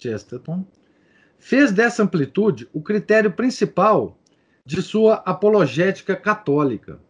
Chesterton 0.00 0.66
fez 1.38 1.72
dessa 1.72 2.02
amplitude 2.02 2.68
o 2.72 2.80
critério 2.80 3.30
principal 3.32 4.18
de 4.66 4.80
sua 4.80 5.16
apologética 5.16 6.16
católica. 6.16 7.00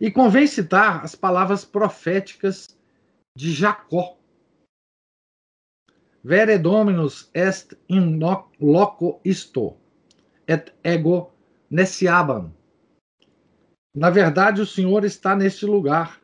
E 0.00 0.10
convém 0.10 0.46
citar 0.46 1.04
as 1.04 1.14
palavras 1.14 1.64
proféticas 1.64 2.78
de 3.36 3.52
Jacó. 3.52 4.18
Vere 6.22 6.58
dominus 6.58 7.30
est 7.34 7.76
in 7.88 8.20
loco 8.60 9.20
isto, 9.24 9.76
et 10.46 10.72
ego 10.84 11.32
neciabam. 11.70 12.52
Na 13.94 14.08
verdade, 14.08 14.60
o 14.60 14.66
Senhor 14.66 15.04
está 15.04 15.34
neste 15.34 15.66
lugar, 15.66 16.20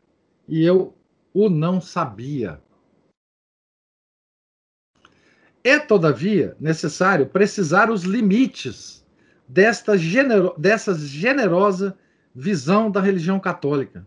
e 0.46 0.62
eu 0.62 0.96
o 1.34 1.48
não 1.48 1.80
sabia. 1.80 2.62
É, 5.64 5.78
todavia, 5.78 6.56
necessário 6.60 7.28
precisar 7.28 7.90
os 7.90 8.04
limites 8.04 9.04
desta 9.48 9.96
genero 9.96 10.54
dessa 10.58 10.94
generosa 10.94 11.96
visão 12.34 12.90
da 12.90 13.00
religião 13.00 13.40
católica, 13.40 14.06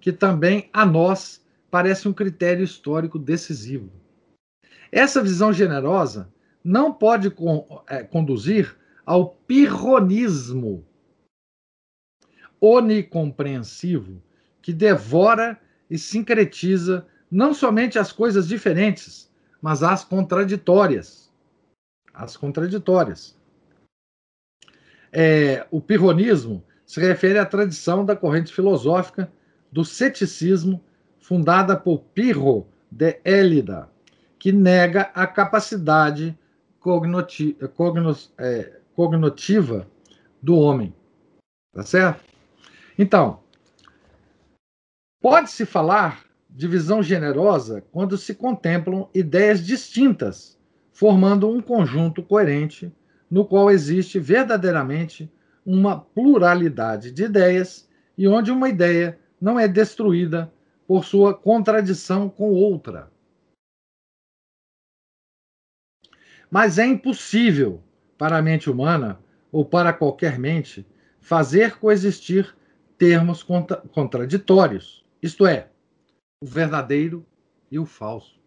que 0.00 0.12
também 0.12 0.68
a 0.72 0.84
nós 0.84 1.44
parece 1.70 2.08
um 2.08 2.12
critério 2.12 2.64
histórico 2.64 3.18
decisivo. 3.18 3.90
Essa 4.90 5.22
visão 5.22 5.52
generosa 5.52 6.32
não 6.64 6.92
pode 6.92 7.30
con 7.30 7.82
é, 7.88 8.02
conduzir 8.02 8.76
ao 9.06 9.30
pirronismo 9.46 10.84
onicompreensivo 12.60 14.22
que 14.60 14.72
devora 14.72 15.58
e 15.88 15.96
sincretiza 15.96 17.06
não 17.30 17.54
somente 17.54 17.98
as 17.98 18.12
coisas 18.12 18.46
diferentes, 18.46 19.30
mas 19.62 19.82
as 19.82 20.04
contraditórias. 20.04 21.32
As 22.12 22.36
contraditórias. 22.36 23.39
É, 25.12 25.66
o 25.70 25.80
pirronismo 25.80 26.62
se 26.86 27.00
refere 27.00 27.38
à 27.38 27.46
tradição 27.46 28.04
da 28.04 28.16
corrente 28.16 28.52
filosófica 28.52 29.30
do 29.70 29.84
ceticismo 29.84 30.82
fundada 31.20 31.76
por 31.76 32.00
Pirro 32.14 32.66
de 32.90 33.20
Élida, 33.24 33.88
que 34.38 34.50
nega 34.50 35.10
a 35.14 35.26
capacidade 35.26 36.36
cognoti 36.80 37.56
cogno 37.76 38.16
é, 38.38 38.80
cognitiva 38.96 39.86
do 40.42 40.56
homem. 40.56 40.94
Tá 41.72 41.84
certo? 41.84 42.24
Então, 42.98 43.40
pode-se 45.20 45.64
falar 45.64 46.24
de 46.48 46.66
visão 46.66 47.02
generosa 47.02 47.84
quando 47.92 48.18
se 48.18 48.34
contemplam 48.34 49.08
ideias 49.14 49.64
distintas, 49.64 50.58
formando 50.92 51.48
um 51.48 51.62
conjunto 51.62 52.22
coerente 52.22 52.92
no 53.30 53.44
qual 53.44 53.70
existe 53.70 54.18
verdadeiramente 54.18 55.32
uma 55.64 56.00
pluralidade 56.00 57.12
de 57.12 57.24
ideias 57.24 57.88
e 58.18 58.26
onde 58.26 58.50
uma 58.50 58.68
ideia 58.68 59.18
não 59.40 59.58
é 59.58 59.68
destruída 59.68 60.52
por 60.86 61.04
sua 61.04 61.32
contradição 61.32 62.28
com 62.28 62.50
outra. 62.52 63.10
Mas 66.50 66.78
é 66.78 66.84
impossível 66.84 67.82
para 68.18 68.36
a 68.36 68.42
mente 68.42 68.68
humana 68.68 69.22
ou 69.52 69.64
para 69.64 69.92
qualquer 69.92 70.38
mente 70.38 70.84
fazer 71.20 71.78
coexistir 71.78 72.56
termos 72.98 73.42
contra 73.42 73.76
contraditórios, 73.76 75.06
isto 75.22 75.46
é, 75.46 75.70
o 76.42 76.46
verdadeiro 76.46 77.24
e 77.70 77.78
o 77.78 77.86
falso. 77.86 78.40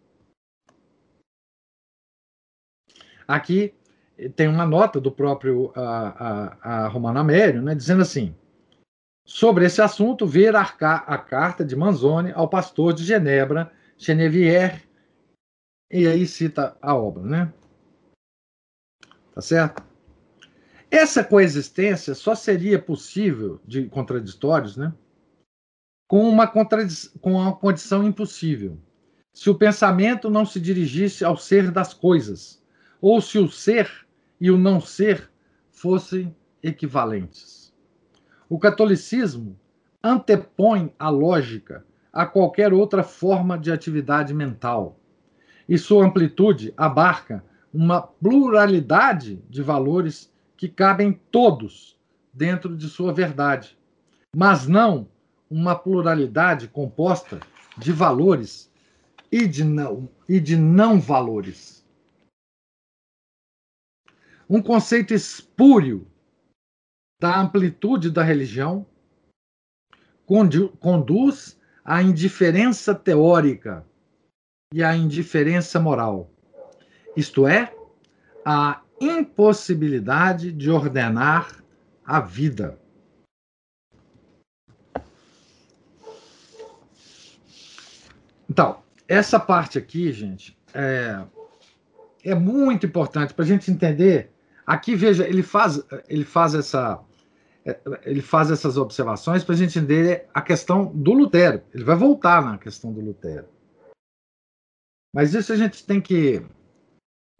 Aqui 3.26 3.74
tem 4.36 4.48
uma 4.48 4.66
nota 4.66 5.00
do 5.00 5.10
próprio 5.10 5.72
a, 5.74 6.54
a, 6.62 6.84
a 6.84 6.88
Romano 6.88 7.18
Amério, 7.18 7.62
né, 7.62 7.74
dizendo 7.74 8.02
assim: 8.02 8.34
sobre 9.24 9.64
esse 9.64 9.80
assunto, 9.80 10.26
ver 10.26 10.54
a, 10.54 10.62
a 10.62 11.18
carta 11.18 11.64
de 11.64 11.74
Manzoni 11.74 12.30
ao 12.32 12.48
pastor 12.48 12.92
de 12.92 13.04
Genebra, 13.04 13.72
Genevieve, 13.96 14.82
e 15.90 16.06
aí 16.06 16.26
cita 16.26 16.76
a 16.80 16.94
obra, 16.94 17.22
né? 17.22 17.52
Tá 19.34 19.40
certo? 19.40 19.82
Essa 20.90 21.24
coexistência 21.24 22.14
só 22.14 22.34
seria 22.34 22.78
possível 22.78 23.60
de 23.64 23.86
contraditórios, 23.86 24.76
né? 24.76 24.92
Com 26.06 26.28
uma, 26.28 26.46
com 26.46 26.62
uma 27.24 27.56
condição 27.56 28.06
impossível. 28.06 28.78
Se 29.32 29.50
o 29.50 29.54
pensamento 29.54 30.30
não 30.30 30.46
se 30.46 30.60
dirigisse 30.60 31.24
ao 31.24 31.36
ser 31.36 31.72
das 31.72 31.92
coisas, 31.92 32.62
ou 33.00 33.20
se 33.20 33.38
o 33.38 33.50
ser 33.50 34.03
e 34.44 34.50
o 34.50 34.58
não 34.58 34.78
ser 34.78 35.30
fossem 35.70 36.36
equivalentes. 36.62 37.72
O 38.46 38.58
catolicismo 38.58 39.58
antepõe 40.02 40.92
a 40.98 41.08
lógica 41.08 41.82
a 42.12 42.26
qualquer 42.26 42.70
outra 42.70 43.02
forma 43.02 43.58
de 43.58 43.72
atividade 43.72 44.34
mental, 44.34 45.00
e 45.66 45.78
sua 45.78 46.04
amplitude 46.04 46.74
abarca 46.76 47.42
uma 47.72 48.02
pluralidade 48.02 49.42
de 49.48 49.62
valores 49.62 50.30
que 50.58 50.68
cabem 50.68 51.18
todos 51.30 51.98
dentro 52.30 52.76
de 52.76 52.86
sua 52.86 53.14
verdade, 53.14 53.78
mas 54.36 54.68
não 54.68 55.08
uma 55.48 55.74
pluralidade 55.74 56.68
composta 56.68 57.40
de 57.78 57.92
valores 57.92 58.70
e 59.32 59.46
de 59.46 59.64
não, 59.64 60.06
e 60.28 60.38
de 60.38 60.54
não 60.54 61.00
valores 61.00 61.83
um 64.48 64.60
conceito 64.60 65.14
espúrio 65.14 66.06
da 67.20 67.40
amplitude 67.40 68.10
da 68.10 68.22
religião 68.22 68.86
conduz 70.80 71.58
à 71.84 72.02
indiferença 72.02 72.94
teórica 72.94 73.86
e 74.72 74.82
à 74.82 74.96
indiferença 74.96 75.78
moral, 75.78 76.30
isto 77.16 77.46
é, 77.46 77.74
à 78.44 78.82
impossibilidade 79.00 80.50
de 80.50 80.70
ordenar 80.70 81.62
a 82.04 82.20
vida. 82.20 82.78
Então, 88.48 88.82
essa 89.08 89.38
parte 89.38 89.78
aqui, 89.78 90.12
gente, 90.12 90.56
é, 90.72 91.24
é 92.22 92.34
muito 92.34 92.86
importante 92.86 93.34
para 93.34 93.44
a 93.44 93.48
gente 93.48 93.70
entender 93.70 94.33
Aqui, 94.66 94.94
veja, 94.94 95.26
ele 95.26 95.42
faz, 95.42 95.84
ele 96.08 96.24
faz, 96.24 96.54
essa, 96.54 97.02
ele 98.02 98.22
faz 98.22 98.50
essas 98.50 98.76
observações 98.76 99.44
para 99.44 99.54
a 99.54 99.58
gente 99.58 99.78
entender 99.78 100.28
a 100.32 100.40
questão 100.40 100.86
do 100.94 101.12
Lutero. 101.12 101.62
Ele 101.72 101.84
vai 101.84 101.96
voltar 101.96 102.42
na 102.42 102.58
questão 102.58 102.92
do 102.92 103.00
Lutero. 103.00 103.46
Mas 105.14 105.34
isso 105.34 105.52
a 105.52 105.56
gente 105.56 105.86
tem 105.86 106.00
que. 106.00 106.44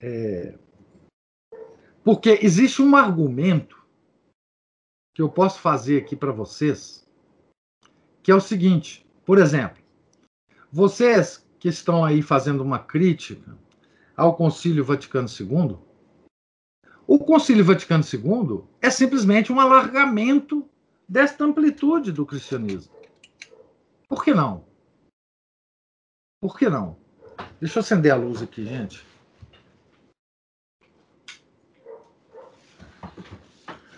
É, 0.00 0.56
porque 2.04 2.38
existe 2.42 2.82
um 2.82 2.94
argumento 2.94 3.82
que 5.14 5.22
eu 5.22 5.28
posso 5.28 5.60
fazer 5.60 6.02
aqui 6.02 6.14
para 6.14 6.30
vocês, 6.30 7.08
que 8.22 8.30
é 8.30 8.34
o 8.34 8.40
seguinte: 8.40 9.04
por 9.24 9.38
exemplo, 9.38 9.82
vocês 10.70 11.44
que 11.58 11.68
estão 11.68 12.04
aí 12.04 12.20
fazendo 12.20 12.62
uma 12.62 12.78
crítica 12.78 13.56
ao 14.16 14.36
Concílio 14.36 14.84
Vaticano 14.84 15.26
II, 15.28 15.78
o 17.06 17.18
Concílio 17.18 17.64
Vaticano 17.64 18.04
II 18.04 18.62
é 18.80 18.90
simplesmente 18.90 19.52
um 19.52 19.60
alargamento 19.60 20.68
desta 21.08 21.44
amplitude 21.44 22.12
do 22.12 22.24
cristianismo. 22.24 22.92
Por 24.08 24.24
que 24.24 24.32
não? 24.32 24.64
Por 26.40 26.58
que 26.58 26.68
não? 26.68 26.96
Deixa 27.60 27.78
eu 27.78 27.80
acender 27.80 28.12
a 28.12 28.16
luz 28.16 28.42
aqui, 28.42 28.64
gente. 28.64 29.04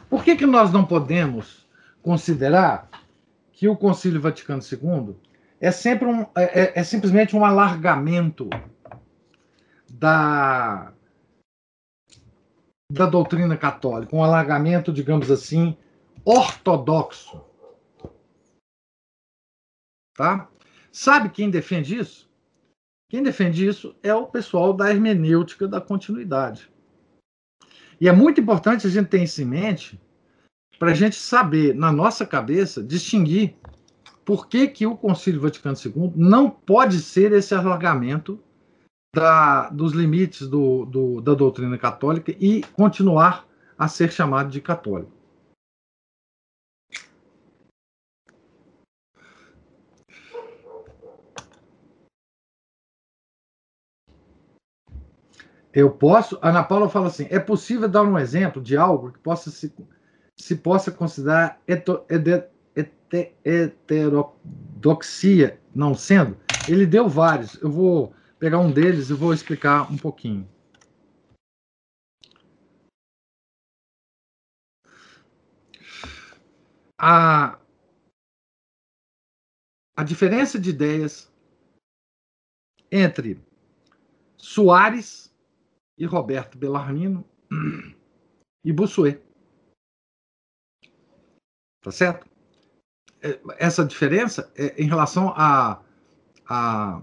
Por 0.08 0.24
que, 0.24 0.36
que 0.36 0.46
nós 0.46 0.72
não 0.72 0.84
podemos 0.84 1.66
considerar 2.02 2.88
que 3.52 3.68
o 3.68 3.76
Concílio 3.76 4.20
Vaticano 4.20 4.62
II 4.62 5.16
é, 5.60 5.70
sempre 5.70 6.06
um, 6.06 6.22
é, 6.36 6.62
é, 6.62 6.72
é 6.76 6.84
simplesmente 6.84 7.34
um 7.34 7.44
alargamento 7.44 8.48
da, 9.88 10.92
da 12.90 13.06
doutrina 13.06 13.56
católica, 13.56 14.14
um 14.14 14.22
alargamento, 14.22 14.92
digamos 14.92 15.30
assim, 15.30 15.76
ortodoxo. 16.24 17.44
Tá? 20.14 20.48
Sabe 20.92 21.28
quem 21.28 21.50
defende 21.50 21.98
isso? 21.98 22.30
Quem 23.08 23.22
defende 23.22 23.66
isso 23.66 23.94
é 24.02 24.14
o 24.14 24.26
pessoal 24.26 24.72
da 24.72 24.90
hermenêutica 24.90 25.68
da 25.68 25.80
continuidade. 25.80 26.70
E 28.00 28.08
é 28.08 28.12
muito 28.12 28.40
importante 28.40 28.86
a 28.86 28.90
gente 28.90 29.08
ter 29.08 29.22
isso 29.22 29.42
em 29.42 29.44
mente 29.44 30.00
para 30.78 30.90
a 30.90 30.94
gente 30.94 31.16
saber, 31.16 31.74
na 31.74 31.90
nossa 31.90 32.26
cabeça, 32.26 32.82
distinguir 32.82 33.56
por 34.24 34.48
que, 34.48 34.66
que 34.68 34.86
o 34.86 34.96
Concílio 34.96 35.40
Vaticano 35.40 35.76
II 35.76 36.12
não 36.16 36.50
pode 36.50 37.00
ser 37.00 37.32
esse 37.32 37.54
alargamento 37.54 38.42
da, 39.16 39.70
dos 39.70 39.94
limites 39.94 40.46
do, 40.46 40.84
do, 40.84 41.22
da 41.22 41.32
doutrina 41.32 41.78
católica 41.78 42.36
e 42.38 42.62
continuar 42.74 43.46
a 43.78 43.88
ser 43.88 44.12
chamado 44.12 44.50
de 44.50 44.60
católico. 44.60 45.10
Eu 55.72 55.90
posso. 55.90 56.38
Ana 56.42 56.62
Paula 56.62 56.90
fala 56.90 57.06
assim: 57.06 57.26
é 57.30 57.38
possível 57.38 57.88
dar 57.88 58.02
um 58.02 58.18
exemplo 58.18 58.60
de 58.60 58.76
algo 58.76 59.12
que 59.12 59.18
possa 59.18 59.50
se, 59.50 59.72
se 60.36 60.56
possa 60.56 60.90
considerar 60.90 61.58
eto, 61.66 62.04
heterodoxia, 63.42 65.58
não 65.74 65.94
sendo? 65.94 66.36
Ele 66.68 66.84
deu 66.84 67.08
vários. 67.08 67.54
Eu 67.62 67.70
vou 67.70 68.12
pegar 68.38 68.58
um 68.58 68.72
deles 68.72 69.10
e 69.10 69.14
vou 69.14 69.32
explicar 69.32 69.90
um 69.90 69.96
pouquinho. 69.96 70.48
A, 76.98 77.58
a 79.96 80.02
diferença 80.02 80.58
de 80.58 80.70
ideias 80.70 81.30
entre 82.90 83.40
Soares 84.38 85.34
e 85.98 86.06
Roberto 86.06 86.56
Bellarmino 86.56 87.28
e 88.64 88.72
Bossuet. 88.72 89.22
Tá 91.82 91.92
certo? 91.92 92.28
É, 93.22 93.40
essa 93.58 93.84
diferença 93.84 94.52
é 94.56 94.80
em 94.80 94.88
relação 94.88 95.32
a, 95.36 95.82
a, 96.48 97.02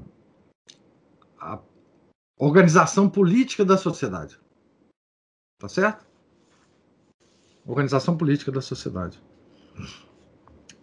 organização 2.43 3.09
política 3.09 3.63
da 3.63 3.77
sociedade. 3.77 4.37
Tá 5.57 5.69
certo? 5.69 6.05
Organização 7.65 8.17
política 8.17 8.51
da 8.51 8.61
sociedade. 8.61 9.21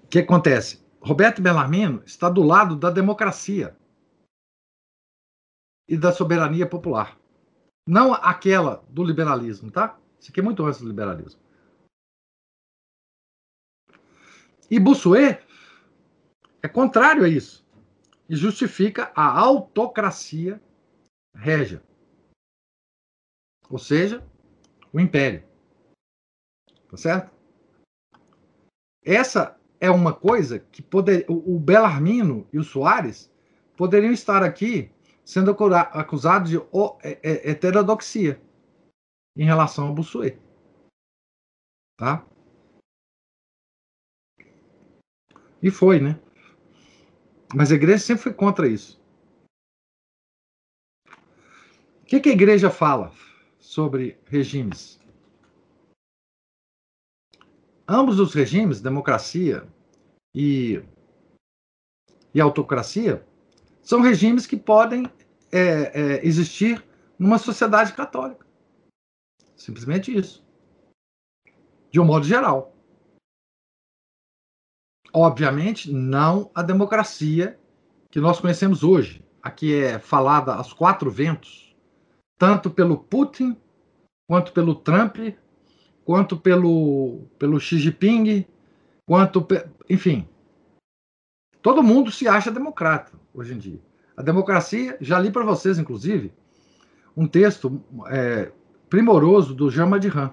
O 0.04 0.08
que 0.08 0.20
acontece? 0.20 0.82
Roberto 1.00 1.42
Bellarmino 1.42 2.02
está 2.06 2.30
do 2.30 2.42
lado 2.42 2.76
da 2.76 2.90
democracia 2.90 3.76
e 5.86 5.98
da 5.98 6.12
soberania 6.12 6.66
popular. 6.66 7.18
Não 7.86 8.14
aquela 8.14 8.82
do 8.88 9.04
liberalismo, 9.04 9.70
tá? 9.70 9.98
Isso 10.18 10.30
aqui 10.30 10.40
é 10.40 10.42
muito 10.42 10.64
antes 10.64 10.80
do 10.80 10.88
liberalismo. 10.88 11.40
E 14.70 14.78
Bossuet 14.80 15.44
é 16.62 16.68
contrário 16.68 17.24
a 17.24 17.28
isso. 17.28 17.66
E 18.28 18.36
justifica 18.36 19.12
a 19.14 19.38
autocracia 19.38 20.62
régia. 21.34 21.82
Ou 23.68 23.78
seja, 23.78 24.26
o 24.92 24.98
império. 24.98 25.44
Tá 26.88 26.96
certo? 26.96 27.34
Essa 29.04 29.58
é 29.80 29.90
uma 29.90 30.12
coisa 30.12 30.58
que 30.58 30.82
poder, 30.82 31.24
o 31.28 31.58
Belarmino 31.58 32.46
e 32.52 32.58
o 32.58 32.64
Soares 32.64 33.32
poderiam 33.76 34.12
estar 34.12 34.42
aqui 34.42 34.92
sendo 35.24 35.56
acusado 35.92 36.48
de 36.48 36.56
é, 37.02 37.18
é, 37.22 37.50
heterodoxia 37.50 38.42
em 39.36 39.44
relação 39.44 39.86
ao 39.86 39.94
Bussuet. 39.94 40.38
Tá? 41.96 42.26
E 45.62 45.70
foi, 45.70 46.00
né? 46.00 46.20
Mas 47.54 47.70
a 47.70 47.74
igreja 47.74 47.98
sempre 47.98 48.22
foi 48.22 48.34
contra 48.34 48.68
isso. 48.68 48.99
Que, 52.10 52.18
que 52.18 52.28
a 52.28 52.32
igreja 52.32 52.68
fala 52.68 53.12
sobre 53.60 54.18
regimes? 54.24 54.98
Ambos 57.86 58.18
os 58.18 58.34
regimes, 58.34 58.80
democracia 58.80 59.64
e, 60.34 60.82
e 62.34 62.40
autocracia, 62.40 63.24
são 63.80 64.00
regimes 64.00 64.44
que 64.44 64.56
podem 64.56 65.06
é, 65.52 65.60
é, 65.60 66.26
existir 66.26 66.84
numa 67.16 67.38
sociedade 67.38 67.92
católica. 67.92 68.44
Simplesmente 69.54 70.12
isso. 70.12 70.44
De 71.92 72.00
um 72.00 72.04
modo 72.04 72.26
geral. 72.26 72.74
Obviamente, 75.12 75.92
não 75.92 76.50
a 76.56 76.62
democracia 76.62 77.56
que 78.10 78.18
nós 78.18 78.40
conhecemos 78.40 78.82
hoje. 78.82 79.24
Aqui 79.40 79.80
é 79.80 80.00
falada 80.00 80.54
aos 80.54 80.72
quatro 80.72 81.08
ventos, 81.08 81.69
tanto 82.40 82.70
pelo 82.70 82.96
Putin, 82.96 83.54
quanto 84.26 84.50
pelo 84.54 84.74
Trump, 84.74 85.18
quanto 86.06 86.38
pelo, 86.38 87.26
pelo 87.38 87.60
Xi 87.60 87.78
Jinping, 87.78 88.46
quanto. 89.06 89.46
Enfim. 89.90 90.26
Todo 91.60 91.82
mundo 91.82 92.10
se 92.10 92.26
acha 92.26 92.50
democrata 92.50 93.12
hoje 93.34 93.52
em 93.52 93.58
dia. 93.58 93.80
A 94.16 94.22
democracia, 94.22 94.96
já 95.02 95.20
li 95.20 95.30
para 95.30 95.44
vocês, 95.44 95.78
inclusive, 95.78 96.32
um 97.14 97.28
texto 97.28 97.84
é, 98.06 98.50
primoroso 98.88 99.54
do 99.54 99.70
Jean 99.70 99.86
Madiran 99.86 100.32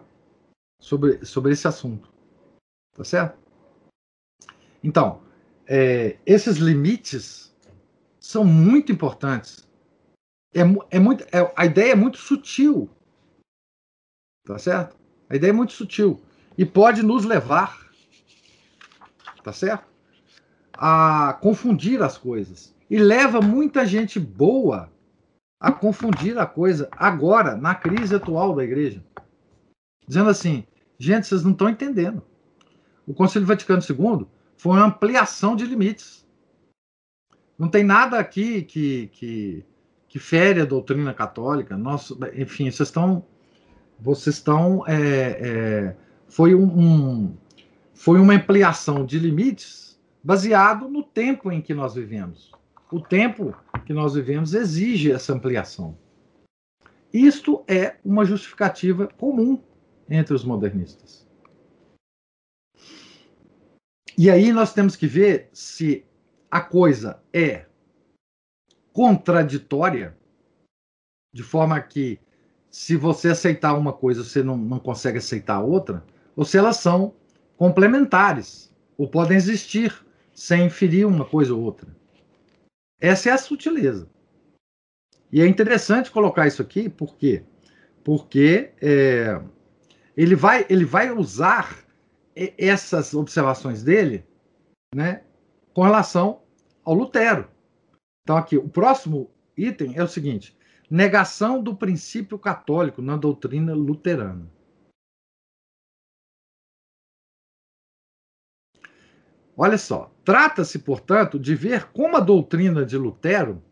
sobre, 0.79 1.25
sobre 1.25 1.51
esse 1.51 1.67
assunto. 1.67 2.09
Tá 2.95 3.03
certo? 3.03 3.37
Então, 4.81 5.21
é, 5.65 6.17
esses 6.25 6.55
limites 6.55 7.53
são 8.17 8.45
muito 8.45 8.93
importantes. 8.93 9.66
É, 10.57 10.97
é 10.97 10.99
muito, 10.99 11.23
é, 11.25 11.53
a 11.55 11.65
ideia 11.65 11.91
é 11.91 11.95
muito 11.95 12.17
sutil. 12.17 12.89
Tá 14.43 14.57
certo? 14.57 14.97
A 15.29 15.35
ideia 15.35 15.51
é 15.51 15.53
muito 15.53 15.73
sutil. 15.73 16.19
E 16.57 16.65
pode 16.65 17.03
nos 17.03 17.25
levar, 17.25 17.91
tá 19.43 19.53
certo? 19.53 19.85
A 20.73 21.37
confundir 21.41 22.01
as 22.01 22.17
coisas. 22.17 22.73
E 22.89 22.97
leva 22.97 23.39
muita 23.39 23.85
gente 23.85 24.19
boa 24.19 24.91
a 25.59 25.71
confundir 25.71 26.37
a 26.39 26.45
coisa 26.45 26.89
agora, 26.91 27.55
na 27.55 27.75
crise 27.75 28.15
atual 28.15 28.55
da 28.55 28.63
igreja. 28.63 29.03
Dizendo 30.07 30.29
assim, 30.29 30.65
gente, 30.97 31.27
vocês 31.27 31.43
não 31.43 31.51
estão 31.51 31.69
entendendo. 31.69 32.23
O 33.05 33.13
Concílio 33.13 33.47
Vaticano 33.47 33.81
II 33.81 34.25
foi 34.55 34.77
uma 34.77 34.85
ampliação 34.85 35.55
de 35.55 35.65
limites. 35.65 36.25
Não 37.57 37.69
tem 37.69 37.83
nada 37.83 38.17
aqui 38.19 38.63
que, 38.63 39.07
que, 39.07 39.65
que 40.17 40.19
fere 40.19 40.62
a 40.62 40.65
doutrina 40.65 41.13
católica. 41.13 41.77
Nossa, 41.77 42.15
enfim, 42.34 42.71
vocês 42.71 42.89
estão. 42.89 43.23
Vocês 43.99 44.38
estão. 44.38 44.84
É, 44.88 44.95
é, 44.95 45.95
foi, 46.27 46.56
um, 46.56 46.65
um, 46.65 47.38
foi 47.93 48.19
uma 48.19 48.34
ampliação 48.34 49.06
de 49.06 49.19
limites 49.19 49.99
baseado 50.23 50.89
no 50.89 51.03
tempo 51.03 51.51
em 51.51 51.62
que 51.62 51.73
nós 51.73 51.93
vivemos 51.93 52.51
o 52.91 53.01
tempo 53.01 53.56
que 53.86 53.93
nós 53.93 54.13
vivemos 54.13 54.53
exige 54.53 55.12
essa 55.12 55.34
ampliação. 55.34 55.97
Isto 57.13 57.63
é 57.67 57.97
uma 58.03 58.25
justificativa 58.25 59.08
comum 59.08 59.62
entre 60.10 60.34
os 60.34 60.43
modernistas. 60.43 61.27
E 64.17 64.30
aí 64.30 64.51
nós 64.51 64.73
temos 64.73 64.95
que 64.95 65.06
ver 65.06 65.49
se 65.51 66.06
a 66.49 66.62
coisa 66.62 67.21
é 67.32 67.66
contraditória, 68.97 70.17
de 71.31 71.43
forma 71.43 71.79
que 71.79 72.19
se 72.67 72.95
você 72.97 73.27
aceitar 73.27 73.77
uma 73.77 73.93
coisa, 73.93 74.23
você 74.23 74.41
não, 74.41 74.57
não 74.57 74.79
consegue 74.79 75.19
aceitar 75.19 75.62
outra, 75.62 76.03
ou 76.36 76.43
se 76.43 76.57
elas 76.57 76.77
são 76.77 77.13
complementares, 77.55 78.73
ou 78.97 79.07
podem 79.07 79.38
existir 79.38 80.03
sem 80.33 80.67
ferir 80.67 81.05
uma 81.05 81.23
coisa 81.23 81.53
ou 81.53 81.62
outra. 81.62 81.95
Essa 82.99 83.29
é 83.29 83.33
a 83.33 83.38
sutileza. 83.38 84.10
E 85.31 85.43
é 85.43 85.47
interessante 85.47 86.10
colocar 86.10 86.47
isso 86.47 86.63
aqui, 86.63 86.89
por 86.89 87.15
quê? 87.17 87.43
Porque 88.03 88.71
é, 88.81 89.39
ele, 90.15 90.36
vai, 90.36 90.65
ele 90.71 90.86
vai 90.86 91.12
usar 91.12 91.86
essas 92.57 93.13
observações 93.13 93.83
dele 93.83 94.25
né, 94.95 95.21
com 95.71 95.83
relação 95.83 96.41
ao 96.83 96.95
Lutero. 96.95 97.47
Então, 98.27 98.35
aqui, 98.35 98.57
o 98.57 98.67
próximo 98.67 99.31
item 99.55 99.95
é 99.95 100.03
o 100.03 100.07
seguinte: 100.07 100.53
negação 100.91 101.63
do 101.63 101.73
princípio 101.73 102.37
católico 102.37 103.01
na 103.01 103.15
doutrina 103.15 103.73
luterana. 103.73 104.51
Olha 109.55 109.77
só, 109.77 110.13
trata-se, 110.25 110.79
portanto, 110.79 111.39
de 111.39 111.55
ver 111.55 111.85
como 111.93 112.17
a 112.17 112.19
doutrina 112.19 112.85
de 112.85 112.97
Lutero 112.97 113.63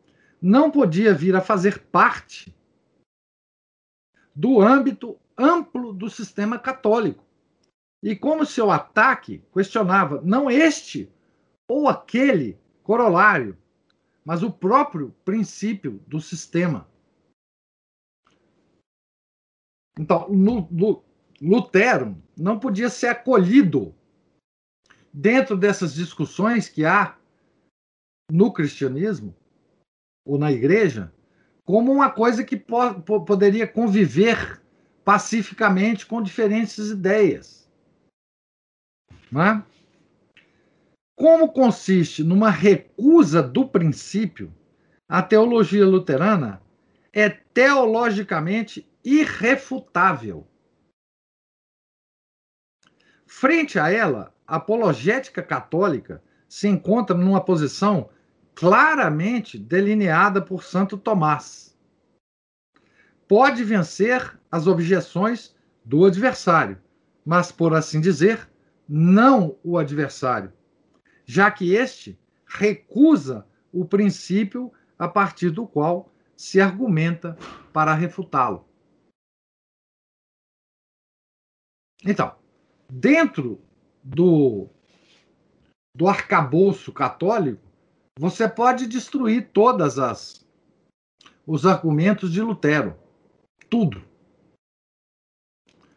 não 0.41 0.71
podia 0.71 1.13
vir 1.13 1.35
a 1.35 1.41
fazer 1.41 1.79
parte 1.87 2.55
do 4.33 4.61
âmbito 4.61 5.19
amplo 5.37 5.91
do 5.91 6.09
sistema 6.09 6.57
católico. 6.57 7.25
E 8.01 8.15
como 8.15 8.45
seu 8.45 8.71
ataque 8.71 9.43
questionava 9.53 10.21
não 10.21 10.49
este 10.49 11.11
ou 11.67 11.89
aquele 11.89 12.57
corolário, 12.81 13.57
mas 14.25 14.41
o 14.41 14.51
próprio 14.51 15.11
princípio 15.23 16.03
do 16.07 16.19
sistema. 16.19 16.89
Então, 19.97 20.27
Lutero 21.39 22.21
não 22.35 22.59
podia 22.59 22.89
ser 22.89 23.07
acolhido 23.07 23.95
dentro 25.13 25.55
dessas 25.55 25.93
discussões 25.93 26.67
que 26.67 26.83
há 26.83 27.17
no 28.29 28.51
cristianismo 28.51 29.33
ou 30.25 30.37
na 30.37 30.51
igreja 30.51 31.13
como 31.63 31.91
uma 31.91 32.11
coisa 32.11 32.43
que 32.43 32.57
po 32.57 33.01
poderia 33.21 33.67
conviver 33.67 34.61
pacificamente 35.03 36.05
com 36.05 36.21
diferentes 36.21 36.89
ideias. 36.89 37.69
É? 39.31 39.74
Como 41.15 41.51
consiste 41.51 42.23
numa 42.23 42.49
recusa 42.49 43.41
do 43.41 43.67
princípio, 43.67 44.53
a 45.07 45.21
teologia 45.23 45.85
luterana 45.85 46.61
é 47.13 47.29
teologicamente 47.29 48.89
irrefutável. 49.03 50.45
Frente 53.25 53.79
a 53.79 53.89
ela, 53.89 54.35
a 54.45 54.57
apologética 54.57 55.41
católica 55.41 56.21
se 56.49 56.67
encontra 56.67 57.15
numa 57.15 57.43
posição 57.43 58.09
claramente 58.53 59.57
delineada 59.57 60.41
por 60.41 60.63
Santo 60.63 60.97
Tomás. 60.97 61.77
Pode 63.27 63.63
vencer 63.63 64.37
as 64.51 64.67
objeções 64.67 65.55
do 65.83 66.05
adversário, 66.05 66.81
mas, 67.25 67.51
por 67.51 67.73
assim 67.73 67.99
dizer, 67.99 68.49
não 68.87 69.57
o 69.63 69.77
adversário, 69.77 70.53
já 71.25 71.49
que 71.51 71.73
este 71.73 72.19
recusa 72.45 73.47
o 73.71 73.83
princípio 73.83 74.71
a 74.97 75.07
partir 75.07 75.49
do 75.49 75.67
qual 75.67 76.11
se 76.35 76.61
argumenta 76.61 77.37
para 77.73 77.93
refutá-lo. 77.93 78.65
Então, 82.03 82.35
dentro 82.89 83.61
do, 84.03 84.69
do 85.95 86.07
arcabouço 86.07 86.93
católico, 86.93 87.61
você 88.17 88.47
pode 88.47 88.87
destruir 88.87 89.49
todas 89.51 89.99
as 89.99 90.45
os 91.47 91.65
argumentos 91.65 92.31
de 92.31 92.41
Lutero, 92.41 92.97
tudo. 93.69 94.03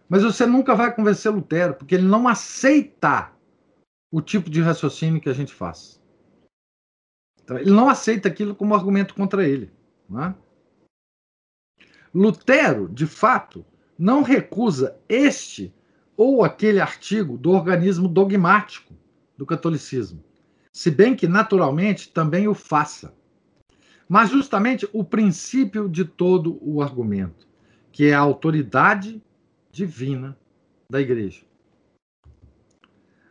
Mas 0.09 0.23
você 0.23 0.45
nunca 0.47 0.75
vai 0.75 0.95
convencer 0.95 1.33
Lutero, 1.33 1.75
porque 1.75 1.95
ele 1.95 2.07
não 2.07 2.29
aceita 2.29 3.33
o 4.11 4.21
tipo 4.21 4.49
de 4.49 4.61
raciocínio 4.61 5.21
que 5.21 5.29
a 5.29 5.35
gente 5.35 5.53
faz. 5.53 6.01
Então, 7.43 7.59
ele 7.59 7.71
não 7.71 7.89
aceita 7.89 8.29
aquilo 8.29 8.55
como 8.55 8.75
argumento 8.75 9.15
contra 9.15 9.47
ele. 9.47 9.71
É? 10.17 10.35
Lutero, 12.15 12.89
de 12.89 13.07
fato, 13.07 13.65
não 13.99 14.23
recusa 14.23 14.99
este 15.09 15.75
ou 16.17 16.45
aquele 16.45 16.81
artigo 16.81 17.39
do 17.39 17.51
organismo 17.51 18.09
dogmático 18.09 18.95
do 19.37 19.47
catolicismo, 19.47 20.23
se 20.73 20.91
bem 20.91 21.15
que 21.15 21.29
naturalmente 21.29 22.11
também 22.11 22.49
o 22.49 22.55
faça. 22.55 23.15
Mas 24.09 24.31
justamente 24.31 24.89
o 24.93 25.05
princípio 25.05 25.89
de 25.89 26.05
todo 26.05 26.59
o 26.61 26.83
argumento, 26.83 27.47
que 27.93 28.07
é 28.07 28.15
a 28.15 28.21
autoridade 28.21 29.23
divina 29.71 30.37
da 30.91 31.01
igreja. 31.01 31.48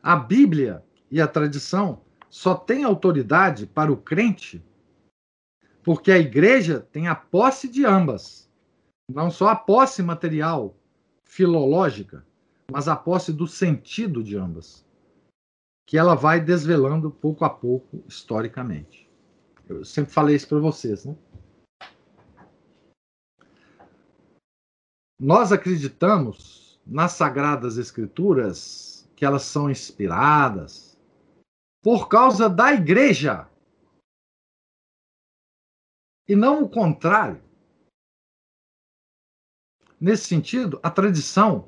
A 0.07 0.15
Bíblia 0.15 0.85
e 1.11 1.19
a 1.19 1.27
tradição 1.27 2.01
só 2.29 2.55
têm 2.55 2.85
autoridade 2.85 3.67
para 3.67 3.91
o 3.91 3.97
crente 3.97 4.65
porque 5.83 6.13
a 6.13 6.17
igreja 6.17 6.79
tem 6.79 7.09
a 7.09 7.15
posse 7.15 7.67
de 7.67 7.85
ambas. 7.85 8.49
Não 9.11 9.29
só 9.29 9.49
a 9.49 9.55
posse 9.57 10.01
material, 10.01 10.77
filológica, 11.25 12.25
mas 12.71 12.87
a 12.87 12.95
posse 12.95 13.33
do 13.33 13.45
sentido 13.45 14.23
de 14.23 14.37
ambas. 14.37 14.85
Que 15.85 15.97
ela 15.97 16.15
vai 16.15 16.39
desvelando 16.39 17.11
pouco 17.11 17.43
a 17.43 17.49
pouco 17.49 18.01
historicamente. 18.07 19.09
Eu 19.67 19.83
sempre 19.83 20.13
falei 20.13 20.37
isso 20.37 20.47
para 20.47 20.59
vocês, 20.59 21.03
né? 21.03 21.17
Nós 25.19 25.51
acreditamos 25.51 26.79
nas 26.87 27.11
Sagradas 27.11 27.77
Escrituras 27.77 28.96
que 29.17 29.25
elas 29.25 29.41
são 29.41 29.69
inspiradas 29.69 30.95
por 31.82 32.08
causa 32.08 32.47
da 32.47 32.71
igreja 32.71 33.49
e 36.27 36.36
não 36.36 36.63
o 36.63 36.69
contrário. 36.69 37.43
Nesse 39.99 40.25
sentido, 40.25 40.80
a 40.84 40.91
tradição 40.91 41.67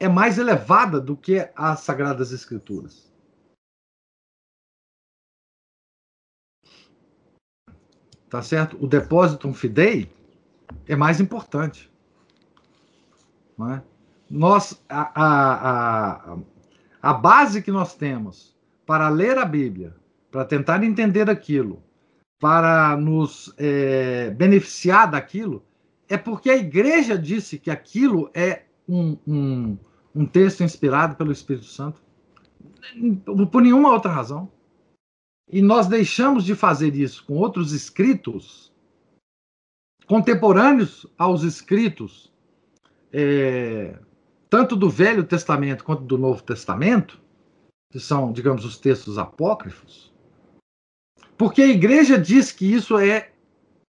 é 0.00 0.08
mais 0.08 0.38
elevada 0.38 0.98
do 0.98 1.14
que 1.14 1.52
as 1.54 1.80
Sagradas 1.80 2.32
Escrituras. 2.32 3.12
Tá 8.30 8.42
certo? 8.42 8.82
O 8.82 8.88
depósito 8.88 9.52
fidei 9.52 10.10
é 10.86 10.96
mais 10.96 11.20
importante. 11.20 11.92
Não 13.58 13.74
é? 13.74 13.95
Nós, 14.28 14.82
a, 14.88 15.22
a, 15.22 16.32
a, 16.32 16.38
a 17.02 17.12
base 17.12 17.62
que 17.62 17.70
nós 17.70 17.94
temos 17.94 18.56
para 18.84 19.08
ler 19.08 19.38
a 19.38 19.44
Bíblia, 19.44 19.94
para 20.30 20.44
tentar 20.44 20.82
entender 20.82 21.30
aquilo, 21.30 21.82
para 22.38 22.96
nos 22.96 23.54
é, 23.56 24.30
beneficiar 24.30 25.10
daquilo, 25.10 25.64
é 26.08 26.16
porque 26.16 26.50
a 26.50 26.56
igreja 26.56 27.18
disse 27.18 27.58
que 27.58 27.70
aquilo 27.70 28.30
é 28.34 28.64
um, 28.88 29.16
um, 29.26 29.78
um 30.14 30.26
texto 30.26 30.62
inspirado 30.62 31.16
pelo 31.16 31.32
Espírito 31.32 31.66
Santo. 31.66 32.00
Por 33.50 33.62
nenhuma 33.62 33.92
outra 33.92 34.10
razão. 34.10 34.50
E 35.50 35.62
nós 35.62 35.86
deixamos 35.86 36.44
de 36.44 36.54
fazer 36.54 36.94
isso 36.94 37.24
com 37.24 37.34
outros 37.34 37.72
escritos 37.72 38.72
contemporâneos 40.06 41.06
aos 41.18 41.42
escritos, 41.42 42.32
é, 43.12 43.98
tanto 44.56 44.74
do 44.74 44.88
Velho 44.88 45.22
Testamento 45.22 45.84
quanto 45.84 46.04
do 46.04 46.16
Novo 46.16 46.42
Testamento, 46.42 47.20
que 47.92 48.00
são, 48.00 48.32
digamos, 48.32 48.64
os 48.64 48.78
textos 48.78 49.18
apócrifos, 49.18 50.10
porque 51.36 51.60
a 51.60 51.66
igreja 51.66 52.18
diz 52.18 52.52
que 52.52 52.64
isso 52.64 52.96
é, 52.96 53.32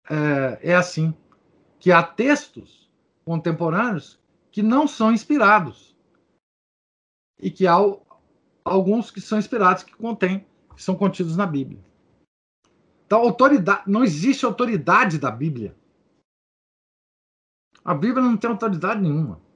é, 0.10 0.60
é 0.62 0.76
assim, 0.76 1.16
que 1.80 1.90
há 1.90 2.04
textos 2.04 2.92
contemporâneos 3.24 4.20
que 4.52 4.62
não 4.62 4.90
são 4.90 5.10
inspirados 5.10 5.96
e 7.42 7.50
que 7.50 7.66
há 7.66 7.78
alguns 8.66 9.10
que 9.10 9.22
são 9.22 9.40
inspirados 9.40 9.84
que 9.84 9.96
contêm, 9.96 10.46
que 10.76 10.84
são 10.84 10.98
contidos 10.98 11.38
na 11.38 11.46
Bíblia. 11.46 11.80
Então, 13.06 13.22
autoridade, 13.22 13.84
não 13.88 14.04
existe 14.04 14.46
autoridade 14.46 15.18
da 15.18 15.32
Bíblia. 15.32 15.74
A 17.86 17.94
Bíblia 17.94 18.22
não 18.22 18.36
tem 18.36 18.50
autoridade 18.50 19.02
nenhuma. 19.02 19.47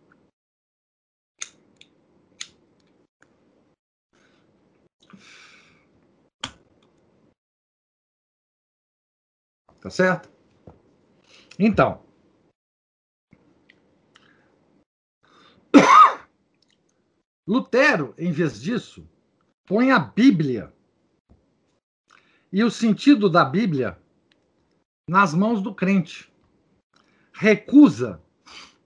Tá 9.82 9.90
certo? 9.90 10.30
Então. 11.58 12.04
Lutero, 17.48 18.14
em 18.18 18.32
vez 18.32 18.62
disso, 18.62 19.10
põe 19.66 19.92
a 19.92 19.98
Bíblia 19.98 20.72
e 22.54 22.64
o 22.64 22.70
sentido 22.70 23.28
da 23.28 23.44
Bíblia 23.44 23.98
nas 25.10 25.34
mãos 25.34 25.62
do 25.62 25.74
crente. 25.74 26.32
Recusa 27.34 28.22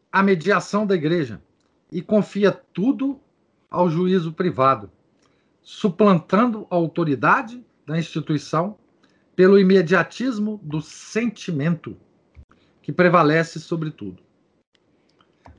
a 0.10 0.24
mediação 0.24 0.88
da 0.88 0.96
igreja 0.96 1.44
e 1.92 2.02
confia 2.02 2.52
tudo 2.52 3.20
ao 3.70 3.90
juízo 3.90 4.32
privado, 4.32 4.90
suplantando 5.62 6.66
a 6.70 6.76
autoridade 6.76 7.66
da 7.86 8.00
instituição 8.00 8.78
pelo 9.36 9.60
imediatismo 9.60 10.60
do 10.64 10.82
sentimento 10.82 11.98
que 12.82 12.92
prevalece 12.92 13.60
sobre 13.60 13.92
tudo. 13.92 14.24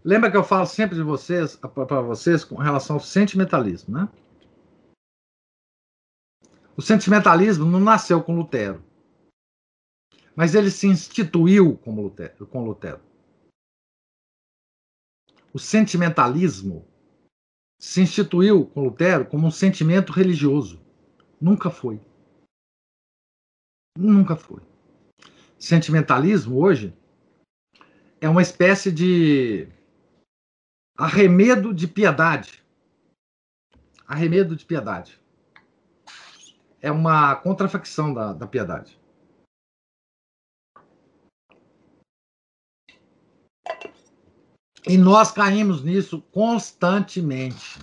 Lembra 0.05 0.31
que 0.31 0.37
eu 0.37 0.45
falo 0.45 0.67
sempre 0.67 0.95
de 0.95 1.03
vocês, 1.03 1.57
para 1.57 2.01
vocês, 2.01 2.45
com 2.45 2.55
relação 2.55 2.97
ao 2.97 3.01
sentimentalismo, 3.01 3.99
né? 3.99 4.09
O 6.77 6.83
sentimentalismo 6.83 7.65
não 7.65 7.81
nasceu 7.81 8.23
com 8.23 8.37
Lutero, 8.37 8.85
mas 10.35 10.55
ele 10.55 10.71
se 10.71 10.87
instituiu 10.87 11.77
como 11.79 12.03
Lutero, 12.03 12.47
com 12.47 12.65
Lutero. 12.65 13.01
o 15.57 15.59
sentimentalismo 15.59 16.87
se 17.81 18.03
instituiu 18.03 18.67
com 18.67 18.85
Lutero 18.85 19.25
como 19.25 19.47
um 19.47 19.51
sentimento 19.51 20.13
religioso. 20.13 20.79
Nunca 21.41 21.71
foi. 21.71 21.99
Nunca 23.97 24.37
foi. 24.37 24.61
Sentimentalismo 25.59 26.61
hoje 26.61 26.95
é 28.21 28.29
uma 28.29 28.43
espécie 28.43 28.93
de 28.93 29.69
arremedo 30.97 31.73
de 31.73 31.89
piedade. 31.89 32.63
Arremedo 34.07 34.55
de 34.55 34.65
piedade. 34.65 35.21
É 36.81 36.91
uma 36.91 37.35
contrafacção 37.37 38.13
da, 38.13 38.33
da 38.33 38.47
piedade. 38.47 39.01
E 44.87 44.97
nós 44.97 45.33
caímos 45.33 45.83
nisso 45.83 46.23
constantemente. 46.31 47.79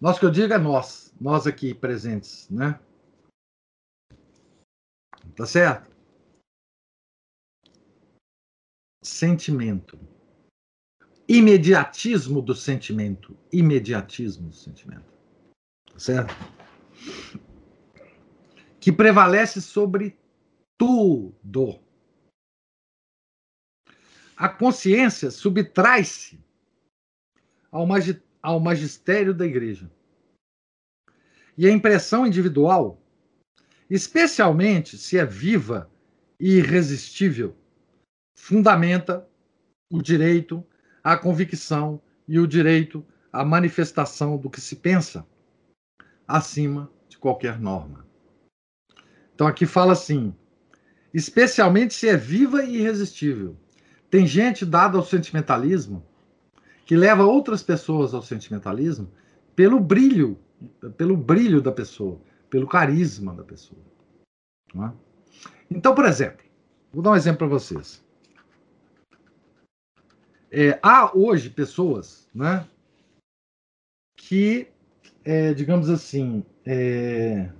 Nós 0.00 0.18
que 0.18 0.24
eu 0.24 0.30
digo 0.30 0.52
é 0.52 0.58
nós, 0.58 1.12
nós 1.20 1.46
aqui 1.46 1.74
presentes, 1.74 2.48
né? 2.48 2.78
Tá 5.40 5.46
certo? 5.46 5.90
Sentimento. 9.02 9.98
Imediatismo 11.26 12.42
do 12.42 12.54
sentimento. 12.54 13.34
Imediatismo 13.50 14.50
do 14.50 14.54
sentimento. 14.54 15.10
Tá 15.90 15.98
certo? 15.98 16.34
Que 18.78 18.92
prevalece 18.92 19.62
sobre 19.62 20.18
tudo 20.78 21.82
a 24.36 24.46
consciência 24.46 25.30
subtrai-se 25.30 26.38
ao, 27.72 27.86
magi 27.86 28.22
ao 28.42 28.60
magistério 28.60 29.32
da 29.32 29.46
igreja. 29.46 29.90
E 31.56 31.66
a 31.66 31.72
impressão 31.72 32.26
individual, 32.26 32.99
especialmente 33.90 34.96
se 34.96 35.18
é 35.18 35.26
viva 35.26 35.90
e 36.38 36.58
irresistível, 36.58 37.56
fundamenta 38.34 39.28
o 39.90 40.00
direito 40.00 40.64
à 41.04 41.16
convicção 41.16 42.00
e 42.26 42.38
o 42.38 42.46
direito 42.46 43.04
à 43.32 43.44
manifestação 43.44 44.38
do 44.38 44.48
que 44.48 44.60
se 44.60 44.76
pensa, 44.76 45.26
acima 46.26 46.90
de 47.08 47.18
qualquer 47.18 47.58
norma. 47.58 48.06
Então 49.34 49.46
aqui 49.46 49.66
fala 49.66 49.92
assim: 49.92 50.34
especialmente 51.12 51.92
se 51.92 52.08
é 52.08 52.16
viva 52.16 52.62
e 52.62 52.76
irresistível 52.76 53.56
tem 54.10 54.26
gente 54.26 54.66
dada 54.66 54.98
ao 54.98 55.04
sentimentalismo 55.04 56.04
que 56.84 56.96
leva 56.96 57.24
outras 57.24 57.62
pessoas 57.62 58.12
ao 58.12 58.22
sentimentalismo 58.22 59.08
pelo 59.54 59.78
brilho, 59.78 60.36
pelo 60.96 61.16
brilho 61.16 61.62
da 61.62 61.70
pessoa, 61.70 62.20
pelo 62.50 62.66
carisma 62.66 63.32
da 63.34 63.44
pessoa. 63.44 63.80
É? 64.74 64.92
Então, 65.70 65.94
por 65.94 66.04
exemplo, 66.04 66.44
vou 66.92 67.02
dar 67.02 67.12
um 67.12 67.16
exemplo 67.16 67.38
para 67.38 67.46
vocês. 67.46 68.04
É, 70.50 70.78
há 70.82 71.16
hoje 71.16 71.48
pessoas 71.48 72.28
né, 72.34 72.68
que, 74.16 74.68
é, 75.24 75.54
digamos 75.54 75.88
assim, 75.88 76.44
é, 76.66 77.50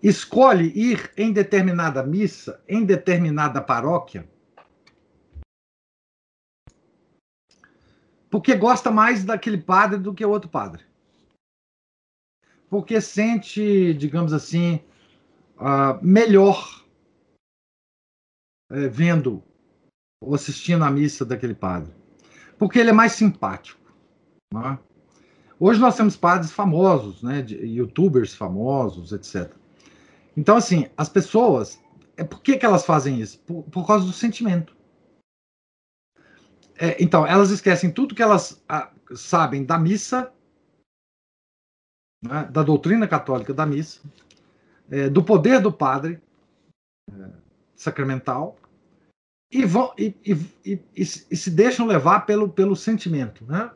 escolhe 0.00 0.72
ir 0.74 1.10
em 1.16 1.32
determinada 1.32 2.02
missa, 2.04 2.62
em 2.68 2.84
determinada 2.84 3.60
paróquia, 3.60 4.28
porque 8.30 8.54
gosta 8.54 8.90
mais 8.90 9.24
daquele 9.24 9.58
padre 9.58 9.98
do 9.98 10.14
que 10.14 10.24
o 10.24 10.30
outro 10.30 10.48
padre. 10.48 10.84
Porque 12.68 13.00
sente, 13.00 13.94
digamos 13.94 14.32
assim, 14.32 14.80
uh, 15.56 16.04
melhor 16.04 16.84
uh, 18.70 18.90
vendo 18.90 19.42
ou 20.20 20.34
assistindo 20.34 20.84
a 20.84 20.90
missa 20.90 21.24
daquele 21.24 21.54
padre. 21.54 21.92
Porque 22.58 22.78
ele 22.78 22.90
é 22.90 22.92
mais 22.92 23.12
simpático. 23.12 23.80
É? 24.54 24.78
Hoje 25.58 25.80
nós 25.80 25.96
temos 25.96 26.16
padres 26.16 26.50
famosos, 26.52 27.22
né, 27.22 27.42
de, 27.42 27.56
youtubers 27.56 28.34
famosos, 28.34 29.12
etc. 29.12 29.52
Então, 30.36 30.56
assim, 30.56 30.88
as 30.96 31.08
pessoas, 31.08 31.80
é 32.16 32.24
por 32.24 32.42
que, 32.42 32.58
que 32.58 32.66
elas 32.66 32.84
fazem 32.84 33.20
isso? 33.20 33.38
Por, 33.40 33.62
por 33.64 33.86
causa 33.86 34.04
do 34.04 34.12
sentimento. 34.12 34.76
É, 36.78 37.02
então, 37.02 37.26
elas 37.26 37.50
esquecem 37.50 37.90
tudo 37.90 38.14
que 38.14 38.22
elas 38.22 38.62
a, 38.68 38.90
sabem 39.14 39.64
da 39.64 39.78
missa, 39.78 40.30
né, 42.22 42.48
da 42.50 42.62
doutrina 42.62 43.06
católica 43.06 43.52
da 43.52 43.66
missa, 43.66 44.00
é, 44.90 45.08
do 45.08 45.22
poder 45.22 45.60
do 45.60 45.72
padre 45.72 46.20
é, 47.10 47.28
sacramental, 47.74 48.56
e, 49.50 49.64
vão, 49.64 49.92
e, 49.96 50.14
e, 50.24 50.80
e, 50.94 51.06
se 51.06 51.50
deixam 51.50 51.86
levar 51.86 52.26
pelo, 52.26 52.48
pelo 52.48 52.74
sentimento, 52.74 53.44
né? 53.46 53.70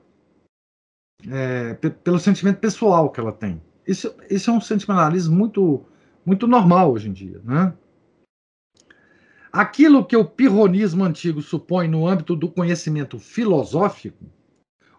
É, 1.30 1.74
pelo 1.74 2.18
sentimento 2.18 2.59
pessoal 2.59 3.11
que 3.11 3.20
ela 3.20 3.32
tem. 3.32 3.62
Isso, 3.86 4.14
isso 4.28 4.51
é 4.51 4.53
um 4.53 4.61
sentimentalismo 4.61 5.36
muito, 5.36 5.84
muito 6.24 6.47
normal 6.47 6.93
hoje 6.93 7.09
em 7.09 7.12
dia, 7.12 7.41
né? 7.45 7.74
Aquilo 9.53 10.05
que 10.05 10.16
o 10.16 10.24
pirronismo 10.24 11.05
antigo 11.05 11.43
supõe 11.43 11.88
no 11.88 12.07
âmbito 12.07 12.36
do 12.36 12.49
conhecimento 12.49 13.18
filosófico, 13.18 14.24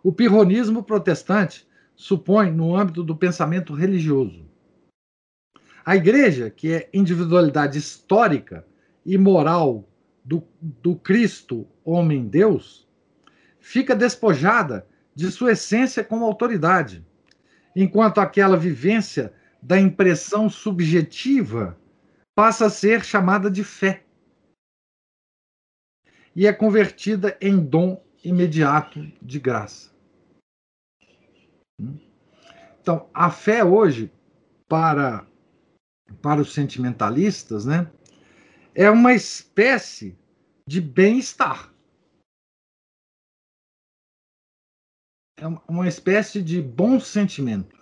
o 0.04 0.12
pirronismo 0.12 0.84
protestante 0.84 1.66
supõe 1.96 2.52
no 2.52 2.76
âmbito 2.76 3.04
do 3.04 3.16
pensamento 3.16 3.74
religioso. 3.74 4.46
A 5.86 5.96
igreja, 5.96 6.50
que 6.50 6.72
é 6.72 6.90
individualidade 6.94 7.78
histórica 7.78 8.66
e 9.06 9.18
moral 9.18 9.88
do, 10.24 10.44
do 10.62 10.96
Cristo, 10.96 11.68
homem-deus, 11.84 12.88
fica 13.60 13.96
despojada 13.96 14.88
de 15.16 15.32
sua 15.32 15.54
essência 15.54 16.04
como 16.04 16.26
autoridade, 16.26 17.06
enquanto 17.76 18.20
aquela 18.20 18.58
vivência 18.58 19.34
da 19.62 19.80
impressão 19.80 20.50
subjetiva 20.50 21.78
passa 22.36 22.66
a 22.66 22.70
ser 22.70 23.04
chamada 23.04 23.50
de 23.50 23.64
fé 23.64 24.04
e 26.36 26.48
é 26.48 26.54
convertida 26.54 27.38
em 27.42 27.60
dom 27.60 28.02
imediato 28.24 29.06
de 29.22 29.40
graça. 29.40 29.91
Então, 32.82 33.10
a 33.14 33.30
fé 33.30 33.64
hoje, 33.64 34.12
para, 34.68 35.28
para 36.22 36.42
os 36.42 36.54
sentimentalistas, 36.54 37.66
né, 37.66 37.92
é 38.74 38.90
uma 38.90 39.14
espécie 39.14 40.18
de 40.68 40.80
bem-estar. 40.80 41.74
É 45.38 45.48
uma 45.68 45.88
espécie 45.88 46.42
de 46.42 46.62
bom 46.62 47.00
sentimento. 47.00 47.76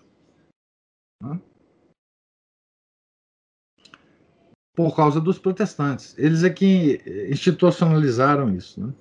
Né? 1.22 1.42
por 4.80 4.96
causa 4.96 5.20
dos 5.20 5.38
protestantes. 5.38 6.18
Eles 6.18 6.42
é 6.42 6.50
que 6.50 7.02
institucionalizaram 7.30 8.56
isso. 8.56 8.80
Né? 8.80 8.94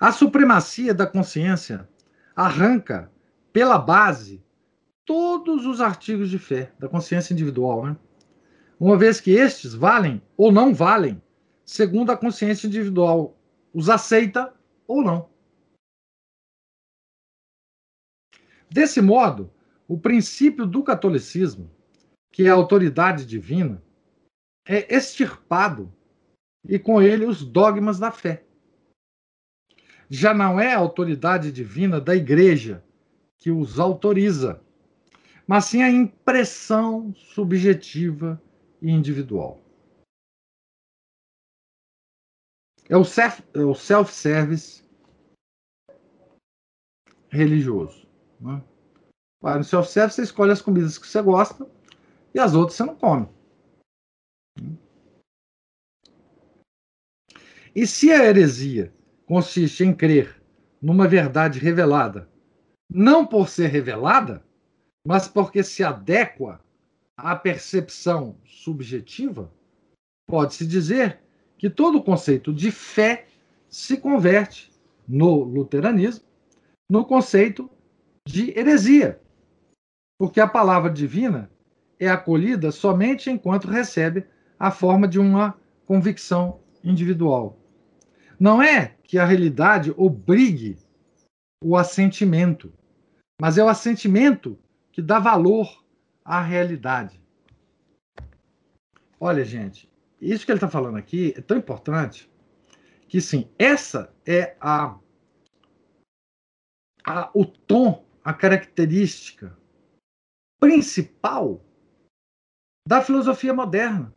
A 0.00 0.10
supremacia 0.10 0.94
da 0.94 1.06
consciência 1.06 1.86
arranca 2.34 3.12
pela 3.58 3.76
base 3.76 4.40
todos 5.04 5.66
os 5.66 5.80
artigos 5.80 6.30
de 6.30 6.38
fé 6.38 6.72
da 6.78 6.88
consciência 6.88 7.32
individual, 7.32 7.86
né? 7.86 7.96
uma 8.78 8.96
vez 8.96 9.20
que 9.20 9.32
estes 9.32 9.74
valem 9.74 10.22
ou 10.36 10.52
não 10.52 10.72
valem, 10.72 11.20
segundo 11.64 12.12
a 12.12 12.16
consciência 12.16 12.68
individual 12.68 13.36
os 13.74 13.90
aceita 13.90 14.54
ou 14.86 15.02
não. 15.02 15.28
Desse 18.70 19.00
modo, 19.00 19.52
o 19.88 19.98
princípio 19.98 20.64
do 20.64 20.84
catolicismo, 20.84 21.68
que 22.30 22.44
é 22.44 22.50
a 22.50 22.54
autoridade 22.54 23.26
divina, 23.26 23.82
é 24.64 24.94
extirpado 24.94 25.92
e 26.64 26.78
com 26.78 27.02
ele 27.02 27.26
os 27.26 27.44
dogmas 27.44 27.98
da 27.98 28.12
fé. 28.12 28.44
Já 30.08 30.32
não 30.32 30.60
é 30.60 30.74
a 30.74 30.78
autoridade 30.78 31.50
divina 31.50 32.00
da 32.00 32.14
igreja 32.14 32.84
que 33.38 33.50
os 33.50 33.78
autoriza, 33.78 34.60
mas 35.46 35.66
sim 35.66 35.82
a 35.82 35.90
impressão 35.90 37.14
subjetiva 37.14 38.40
e 38.82 38.90
individual. 38.90 39.60
É 42.88 42.96
o 42.96 43.02
é 43.02 43.74
self-service 43.74 44.82
religioso. 47.28 48.06
Né? 48.40 48.62
No 49.42 49.64
self-service 49.64 50.16
você 50.16 50.22
escolhe 50.22 50.52
as 50.52 50.62
comidas 50.62 50.98
que 50.98 51.06
você 51.06 51.22
gosta 51.22 51.68
e 52.34 52.40
as 52.40 52.54
outras 52.54 52.76
você 52.76 52.84
não 52.84 52.96
come. 52.96 53.28
E 57.74 57.86
se 57.86 58.10
a 58.10 58.24
heresia 58.24 58.92
consiste 59.26 59.84
em 59.84 59.94
crer 59.94 60.42
numa 60.80 61.06
verdade 61.06 61.58
revelada, 61.58 62.28
não 62.90 63.26
por 63.26 63.48
ser 63.48 63.68
revelada, 63.68 64.44
mas 65.06 65.28
porque 65.28 65.62
se 65.62 65.84
adequa 65.84 66.60
à 67.16 67.34
percepção 67.36 68.36
subjetiva, 68.44 69.52
pode-se 70.26 70.66
dizer 70.66 71.20
que 71.56 71.68
todo 71.68 71.98
o 71.98 72.02
conceito 72.02 72.52
de 72.52 72.70
fé 72.70 73.26
se 73.68 73.96
converte 73.96 74.72
no 75.06 75.42
luteranismo 75.42 76.24
no 76.88 77.04
conceito 77.04 77.70
de 78.26 78.58
heresia, 78.58 79.20
porque 80.18 80.40
a 80.40 80.48
palavra 80.48 80.90
divina 80.90 81.50
é 81.98 82.08
acolhida 82.08 82.70
somente 82.70 83.30
enquanto 83.30 83.68
recebe 83.68 84.24
a 84.58 84.70
forma 84.70 85.06
de 85.06 85.18
uma 85.18 85.58
convicção 85.84 86.60
individual. 86.82 87.58
Não 88.38 88.62
é 88.62 88.94
que 89.02 89.18
a 89.18 89.24
realidade 89.24 89.92
obrigue 89.96 90.78
o 91.62 91.76
assentimento, 91.76 92.72
mas 93.40 93.56
é 93.56 93.62
o 93.62 93.68
assentimento 93.68 94.58
que 94.90 95.00
dá 95.00 95.18
valor 95.18 95.84
à 96.24 96.40
realidade. 96.40 97.20
Olha, 99.20 99.44
gente, 99.44 99.88
isso 100.20 100.44
que 100.44 100.50
ele 100.50 100.56
está 100.56 100.68
falando 100.68 100.96
aqui 100.96 101.32
é 101.36 101.40
tão 101.40 101.56
importante 101.56 102.30
que, 103.08 103.20
sim, 103.20 103.50
essa 103.58 104.14
é 104.26 104.56
a, 104.60 104.98
a 107.06 107.30
o 107.34 107.44
tom, 107.44 108.04
a 108.24 108.34
característica 108.34 109.56
principal 110.60 111.64
da 112.86 113.00
filosofia 113.02 113.54
moderna. 113.54 114.12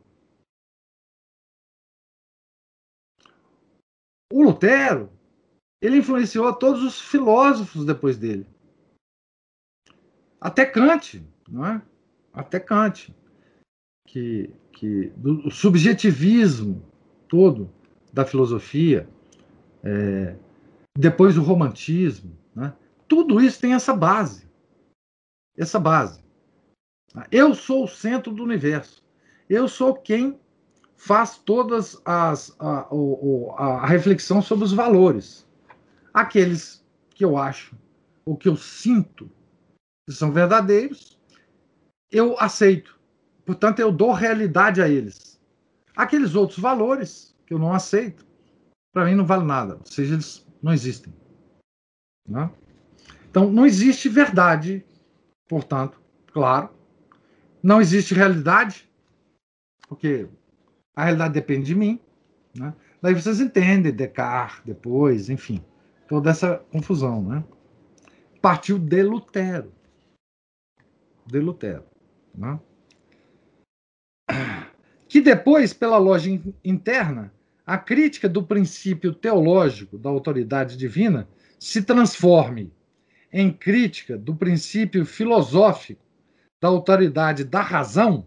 O 4.32 4.42
Lutero, 4.42 5.12
ele 5.80 5.98
influenciou 5.98 6.52
todos 6.54 6.82
os 6.82 7.00
filósofos 7.00 7.84
depois 7.84 8.16
dele. 8.16 8.46
Até 10.42 10.66
Kant, 10.66 11.24
não 11.48 11.64
é? 11.64 11.80
Até 12.34 12.58
Kant, 12.58 13.14
que, 14.08 14.50
que 14.72 15.12
do 15.16 15.48
subjetivismo 15.52 16.82
todo 17.28 17.70
da 18.12 18.24
filosofia, 18.24 19.08
é, 19.84 20.34
depois 20.98 21.38
o 21.38 21.42
romantismo, 21.42 22.36
né? 22.56 22.74
tudo 23.06 23.40
isso 23.40 23.60
tem 23.60 23.74
essa 23.74 23.94
base, 23.94 24.50
essa 25.56 25.78
base. 25.78 26.20
Eu 27.30 27.54
sou 27.54 27.84
o 27.84 27.88
centro 27.88 28.32
do 28.32 28.42
universo. 28.42 29.00
Eu 29.48 29.68
sou 29.68 29.94
quem 29.94 30.40
faz 30.96 31.38
todas 31.38 32.02
as 32.04 32.56
a, 32.58 32.88
a, 32.90 33.64
a 33.64 33.86
reflexão 33.86 34.42
sobre 34.42 34.64
os 34.64 34.72
valores, 34.72 35.48
aqueles 36.12 36.84
que 37.10 37.24
eu 37.24 37.36
acho, 37.36 37.76
o 38.24 38.36
que 38.36 38.48
eu 38.48 38.56
sinto 38.56 39.30
que 40.06 40.12
são 40.12 40.32
verdadeiros, 40.32 41.18
eu 42.10 42.38
aceito. 42.38 42.98
Portanto, 43.44 43.80
eu 43.80 43.90
dou 43.90 44.12
realidade 44.12 44.80
a 44.80 44.88
eles. 44.88 45.40
Aqueles 45.96 46.34
outros 46.34 46.58
valores 46.58 47.36
que 47.46 47.54
eu 47.54 47.58
não 47.58 47.72
aceito, 47.72 48.26
para 48.92 49.04
mim 49.04 49.14
não 49.14 49.26
vale 49.26 49.44
nada, 49.44 49.76
ou 49.76 49.86
seja, 49.86 50.14
eles 50.14 50.46
não 50.62 50.72
existem. 50.72 51.12
Né? 52.28 52.50
Então, 53.30 53.50
não 53.50 53.66
existe 53.66 54.08
verdade, 54.08 54.84
portanto, 55.48 56.00
claro. 56.32 56.70
Não 57.62 57.80
existe 57.80 58.14
realidade, 58.14 58.90
porque 59.88 60.28
a 60.96 61.04
realidade 61.04 61.34
depende 61.34 61.66
de 61.66 61.74
mim. 61.74 62.00
Né? 62.54 62.74
Daí 63.00 63.14
vocês 63.14 63.40
entendem 63.40 63.92
Descartes, 63.92 64.62
depois, 64.64 65.30
enfim, 65.30 65.62
toda 66.08 66.30
essa 66.30 66.56
confusão. 66.70 67.22
Né? 67.22 67.44
Partiu 68.40 68.78
de 68.78 69.02
Lutero. 69.02 69.72
De 71.26 71.38
Lutero. 71.40 71.84
Né? 72.34 72.58
Que 75.08 75.20
depois, 75.20 75.72
pela 75.72 75.98
lógica 75.98 76.52
interna, 76.64 77.32
a 77.66 77.78
crítica 77.78 78.28
do 78.28 78.42
princípio 78.42 79.14
teológico 79.14 79.98
da 79.98 80.10
autoridade 80.10 80.76
divina 80.76 81.28
se 81.58 81.82
transforme 81.82 82.72
em 83.32 83.52
crítica 83.52 84.18
do 84.18 84.34
princípio 84.34 85.06
filosófico 85.06 86.02
da 86.60 86.68
autoridade 86.68 87.44
da 87.44 87.60
razão 87.60 88.26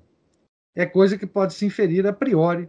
é 0.75 0.85
coisa 0.85 1.17
que 1.17 1.25
pode 1.25 1.53
se 1.53 1.65
inferir 1.65 2.05
a 2.05 2.13
priori 2.13 2.67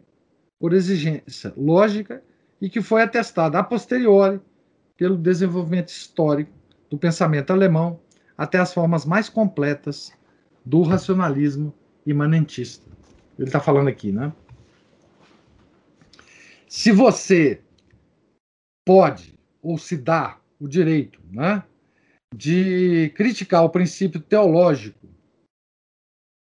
por 0.59 0.73
exigência 0.73 1.53
lógica 1.57 2.23
e 2.61 2.71
que 2.71 2.81
foi 2.81 3.03
atestada 3.03 3.59
a 3.59 3.65
posteriori 3.65 4.41
pelo 4.97 5.17
desenvolvimento 5.17 5.89
histórico 5.89 6.53
do 6.89 6.97
pensamento 6.97 7.53
alemão 7.53 8.01
até 8.37 8.59
as 8.59 8.73
formas 8.73 9.05
mais 9.05 9.29
completas 9.29 10.13
do 10.65 10.83
racionalismo 10.83 11.75
imanentista. 12.05 12.87
Ele 13.39 13.49
está 13.49 13.61
falando 13.61 13.89
aqui, 13.89 14.13
né? 14.13 14.33
Se 16.69 16.91
você 16.93 17.63
pode 18.87 19.39
ou 19.63 19.79
se 19.79 19.97
dá 19.97 20.41
o 20.61 20.69
direito, 20.69 21.21
né, 21.31 21.65
de 22.35 23.11
criticar 23.11 23.65
o 23.65 23.71
princípio 23.71 24.21
teológico 24.21 25.09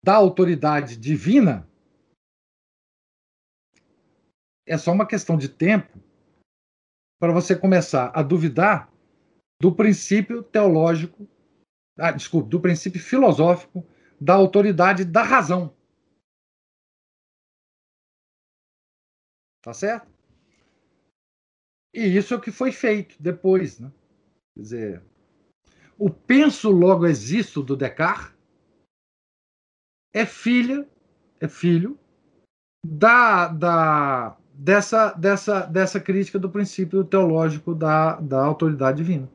da 0.04 0.14
autoridade 0.14 0.96
divina, 0.96 1.68
é 4.66 4.78
só 4.78 4.92
uma 4.92 5.06
questão 5.06 5.36
de 5.36 5.48
tempo 5.48 5.98
para 7.20 7.32
você 7.32 7.54
começar 7.54 8.10
a 8.14 8.22
duvidar 8.22 8.92
do 9.60 9.72
princípio 9.72 10.42
teológico, 10.42 11.28
ah, 12.02 12.10
desculpe, 12.10 12.50
do 12.50 12.60
princípio 12.60 13.00
filosófico 13.00 13.86
da 14.20 14.34
autoridade 14.34 15.04
da 15.04 15.22
razão. 15.22 15.72
Tá 19.62 19.72
certo? 19.72 20.10
E 21.94 22.00
isso 22.00 22.34
é 22.34 22.36
o 22.36 22.40
que 22.40 22.50
foi 22.50 22.72
feito 22.72 23.14
depois, 23.22 23.78
né? 23.78 23.92
Quer 24.56 24.60
dizer, 24.62 25.02
o 25.96 26.10
penso 26.10 26.70
logo 26.70 27.06
existo 27.06 27.62
do 27.62 27.76
Descartes 27.76 28.36
é 30.12 30.26
filha, 30.26 30.88
é 31.40 31.46
filho 31.46 31.96
da, 32.84 33.46
da 33.46 34.36
dessa, 34.52 35.12
dessa, 35.12 35.66
dessa 35.66 36.00
crítica 36.00 36.36
do 36.36 36.50
princípio 36.50 37.04
teológico 37.04 37.76
da, 37.76 38.20
da 38.20 38.44
autoridade 38.44 38.96
divina. 38.98 39.30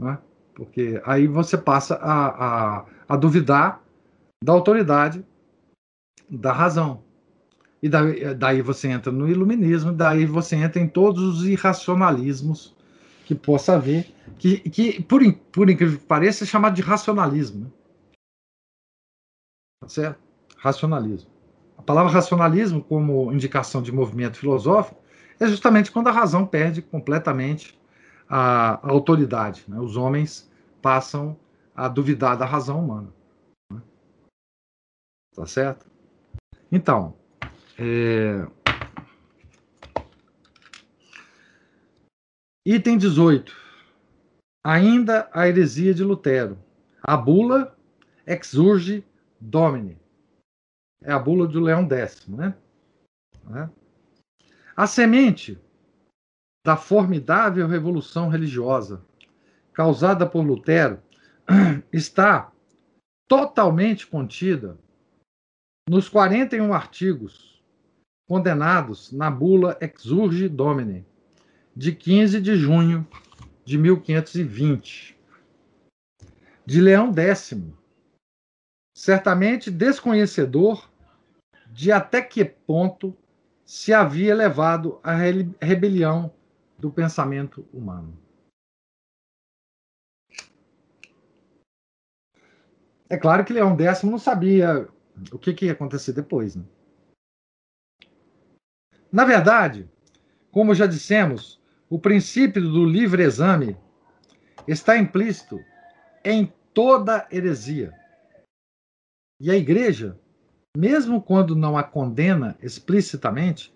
Né? 0.00 0.22
Porque 0.54 1.00
aí 1.04 1.26
você 1.26 1.58
passa 1.58 1.96
a, 1.96 2.26
a, 2.78 2.84
a 3.08 3.16
duvidar 3.16 3.82
da 4.42 4.52
autoridade 4.52 5.24
da 6.30 6.52
razão. 6.52 7.02
E 7.82 7.88
daí, 7.88 8.34
daí 8.34 8.62
você 8.62 8.88
entra 8.88 9.12
no 9.12 9.28
iluminismo, 9.28 9.92
daí 9.92 10.24
você 10.24 10.56
entra 10.56 10.80
em 10.80 10.88
todos 10.88 11.22
os 11.22 11.46
irracionalismos 11.46 12.74
que 13.26 13.34
possa 13.34 13.74
haver, 13.74 14.10
que, 14.38 14.58
que 14.70 15.02
por, 15.02 15.20
por 15.52 15.68
incrível 15.68 15.98
que 15.98 16.04
pareça, 16.04 16.44
é 16.44 16.46
chamado 16.46 16.74
de 16.74 16.82
racionalismo. 16.82 17.64
Né? 17.64 17.70
Tá 19.80 19.88
certo? 19.88 20.18
Racionalismo. 20.56 21.30
A 21.76 21.82
palavra 21.82 22.12
racionalismo, 22.12 22.82
como 22.82 23.32
indicação 23.32 23.82
de 23.82 23.92
movimento 23.92 24.38
filosófico, 24.38 25.02
é 25.38 25.46
justamente 25.46 25.90
quando 25.90 26.08
a 26.08 26.12
razão 26.12 26.46
perde 26.46 26.80
completamente 26.80 27.78
a, 28.36 28.80
autoridade. 28.90 29.64
Né? 29.68 29.78
Os 29.78 29.96
homens 29.96 30.50
passam 30.82 31.38
a 31.72 31.86
duvidar 31.86 32.36
da 32.36 32.44
razão 32.44 32.84
humana. 32.84 33.12
Né? 33.72 33.80
Tá 35.36 35.46
certo? 35.46 35.86
Então, 36.70 37.16
é... 37.78 38.44
item 42.66 42.98
18. 42.98 43.54
Ainda 44.64 45.30
a 45.32 45.46
heresia 45.46 45.94
de 45.94 46.02
Lutero. 46.02 46.58
A 47.04 47.16
bula 47.16 47.76
exurge 48.26 49.04
Domini. 49.40 49.96
É 51.02 51.12
a 51.12 51.18
bula 51.20 51.46
do 51.46 51.60
Leão 51.60 51.86
X, 51.88 52.26
né? 52.26 52.56
né? 53.44 53.70
A 54.74 54.88
semente 54.88 55.60
da 56.64 56.76
formidável 56.76 57.68
revolução 57.68 58.28
religiosa 58.28 59.04
causada 59.74 60.26
por 60.26 60.40
Lutero 60.40 61.02
está 61.92 62.50
totalmente 63.28 64.06
contida 64.06 64.78
nos 65.88 66.08
41 66.08 66.72
artigos 66.72 67.62
condenados 68.26 69.12
na 69.12 69.30
bula 69.30 69.76
Exurge 69.78 70.48
Domini, 70.48 71.04
de 71.76 71.92
15 71.92 72.40
de 72.40 72.56
junho 72.56 73.06
de 73.64 73.76
1520, 73.76 75.18
de 76.64 76.80
Leão 76.80 77.12
X, 77.12 77.60
certamente 78.96 79.70
desconhecedor 79.70 80.90
de 81.70 81.92
até 81.92 82.22
que 82.22 82.42
ponto 82.44 83.14
se 83.66 83.92
havia 83.92 84.34
levado 84.34 84.98
a 85.02 85.14
rebelião 85.60 86.32
do 86.78 86.90
pensamento 86.90 87.66
humano. 87.72 88.18
É 93.08 93.16
claro 93.16 93.44
que 93.44 93.52
Leão 93.52 93.78
X 93.78 94.02
não 94.02 94.18
sabia 94.18 94.88
o 95.30 95.38
que, 95.38 95.52
que 95.54 95.66
ia 95.66 95.72
acontecer 95.72 96.12
depois. 96.12 96.56
Né? 96.56 96.64
Na 99.12 99.24
verdade, 99.24 99.88
como 100.50 100.74
já 100.74 100.86
dissemos, 100.86 101.62
o 101.88 101.98
princípio 101.98 102.62
do 102.62 102.84
livre 102.84 103.22
exame 103.22 103.76
está 104.66 104.96
implícito 104.96 105.60
em 106.24 106.52
toda 106.72 107.28
heresia. 107.30 107.92
E 109.40 109.50
a 109.50 109.54
igreja, 109.54 110.18
mesmo 110.76 111.22
quando 111.22 111.54
não 111.54 111.76
a 111.76 111.84
condena 111.84 112.56
explicitamente, 112.60 113.72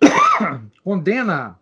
condena 0.82 1.58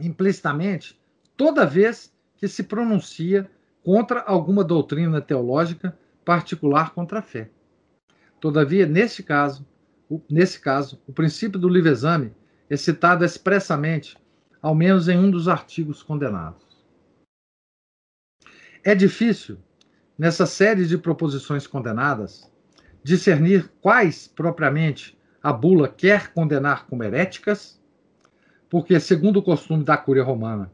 implicitamente 0.00 1.00
toda 1.36 1.66
vez 1.66 2.12
que 2.36 2.48
se 2.48 2.62
pronuncia 2.62 3.50
contra 3.82 4.20
alguma 4.20 4.64
doutrina 4.64 5.20
teológica 5.20 5.96
particular 6.24 6.94
contra 6.94 7.18
a 7.18 7.22
fé. 7.22 7.50
Todavia, 8.40 8.86
neste 8.86 9.22
caso, 9.22 9.66
o, 10.08 10.20
nesse 10.28 10.60
caso, 10.60 11.00
o 11.06 11.12
princípio 11.12 11.58
do 11.58 11.68
livre-exame 11.68 12.32
é 12.68 12.76
citado 12.76 13.24
expressamente, 13.24 14.16
ao 14.60 14.74
menos 14.74 15.08
em 15.08 15.18
um 15.18 15.30
dos 15.30 15.48
artigos 15.48 16.02
condenados. 16.02 16.64
É 18.82 18.94
difícil, 18.94 19.58
nessa 20.18 20.46
série 20.46 20.86
de 20.86 20.98
proposições 20.98 21.66
condenadas, 21.66 22.50
discernir 23.02 23.70
quais 23.80 24.26
propriamente 24.26 25.18
a 25.42 25.52
bula 25.52 25.88
quer 25.88 26.32
condenar 26.32 26.86
como 26.86 27.02
heréticas, 27.04 27.80
porque, 28.74 28.98
segundo 28.98 29.36
o 29.36 29.42
costume 29.42 29.84
da 29.84 29.96
Cúria 29.96 30.24
Romana, 30.24 30.68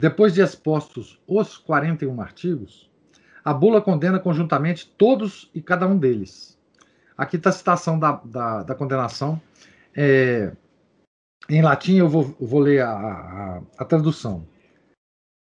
depois 0.00 0.32
de 0.32 0.40
expostos 0.40 1.20
os 1.26 1.58
41 1.58 2.20
artigos, 2.20 2.88
a 3.44 3.52
bula 3.52 3.82
condena 3.82 4.20
conjuntamente 4.20 4.86
todos 4.96 5.50
e 5.52 5.60
cada 5.60 5.84
um 5.84 5.98
deles. 5.98 6.56
Aqui 7.18 7.34
está 7.34 7.50
a 7.50 7.52
citação 7.52 7.98
da, 7.98 8.12
da, 8.24 8.62
da 8.62 8.74
condenação. 8.76 9.42
É, 9.96 10.52
em 11.48 11.60
latim, 11.60 11.96
eu 11.96 12.08
vou, 12.08 12.36
vou 12.38 12.60
ler 12.60 12.82
a, 12.82 12.92
a, 12.92 13.62
a 13.78 13.84
tradução. 13.84 14.46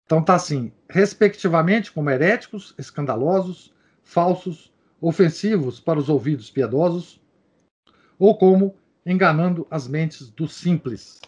Então 0.04 0.20
está 0.20 0.36
assim: 0.36 0.74
respectivamente 0.90 1.94
como 1.94 2.10
heréticos, 2.10 2.76
escandalosos, 2.78 3.74
falsos, 4.04 4.74
ofensivos 5.00 5.80
para 5.80 5.98
os 5.98 6.10
ouvidos 6.10 6.52
piedosos, 6.52 7.22
ou 8.20 8.38
como 8.38 8.76
enganando 9.06 9.66
as 9.72 9.88
mentes 9.88 10.30
dos 10.30 10.54
simples. 10.54 11.22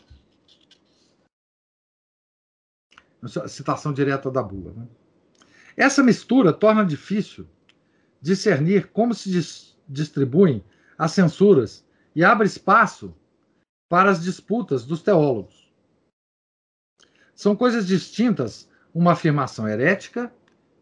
Citação 3.47 3.93
direta 3.93 4.31
da 4.31 4.41
bula. 4.41 4.73
Né? 4.73 4.87
Essa 5.75 6.03
mistura 6.03 6.53
torna 6.53 6.85
difícil 6.85 7.47
discernir 8.21 8.87
como 8.91 9.13
se 9.13 9.29
dis 9.29 9.69
distribuem 9.87 10.63
as 10.97 11.13
censuras 11.13 11.83
e 12.15 12.23
abre 12.23 12.45
espaço 12.45 13.15
para 13.89 14.11
as 14.11 14.21
disputas 14.21 14.85
dos 14.85 15.01
teólogos. 15.01 15.73
São 17.33 17.55
coisas 17.55 17.87
distintas 17.87 18.69
uma 18.93 19.13
afirmação 19.13 19.67
herética, 19.67 20.31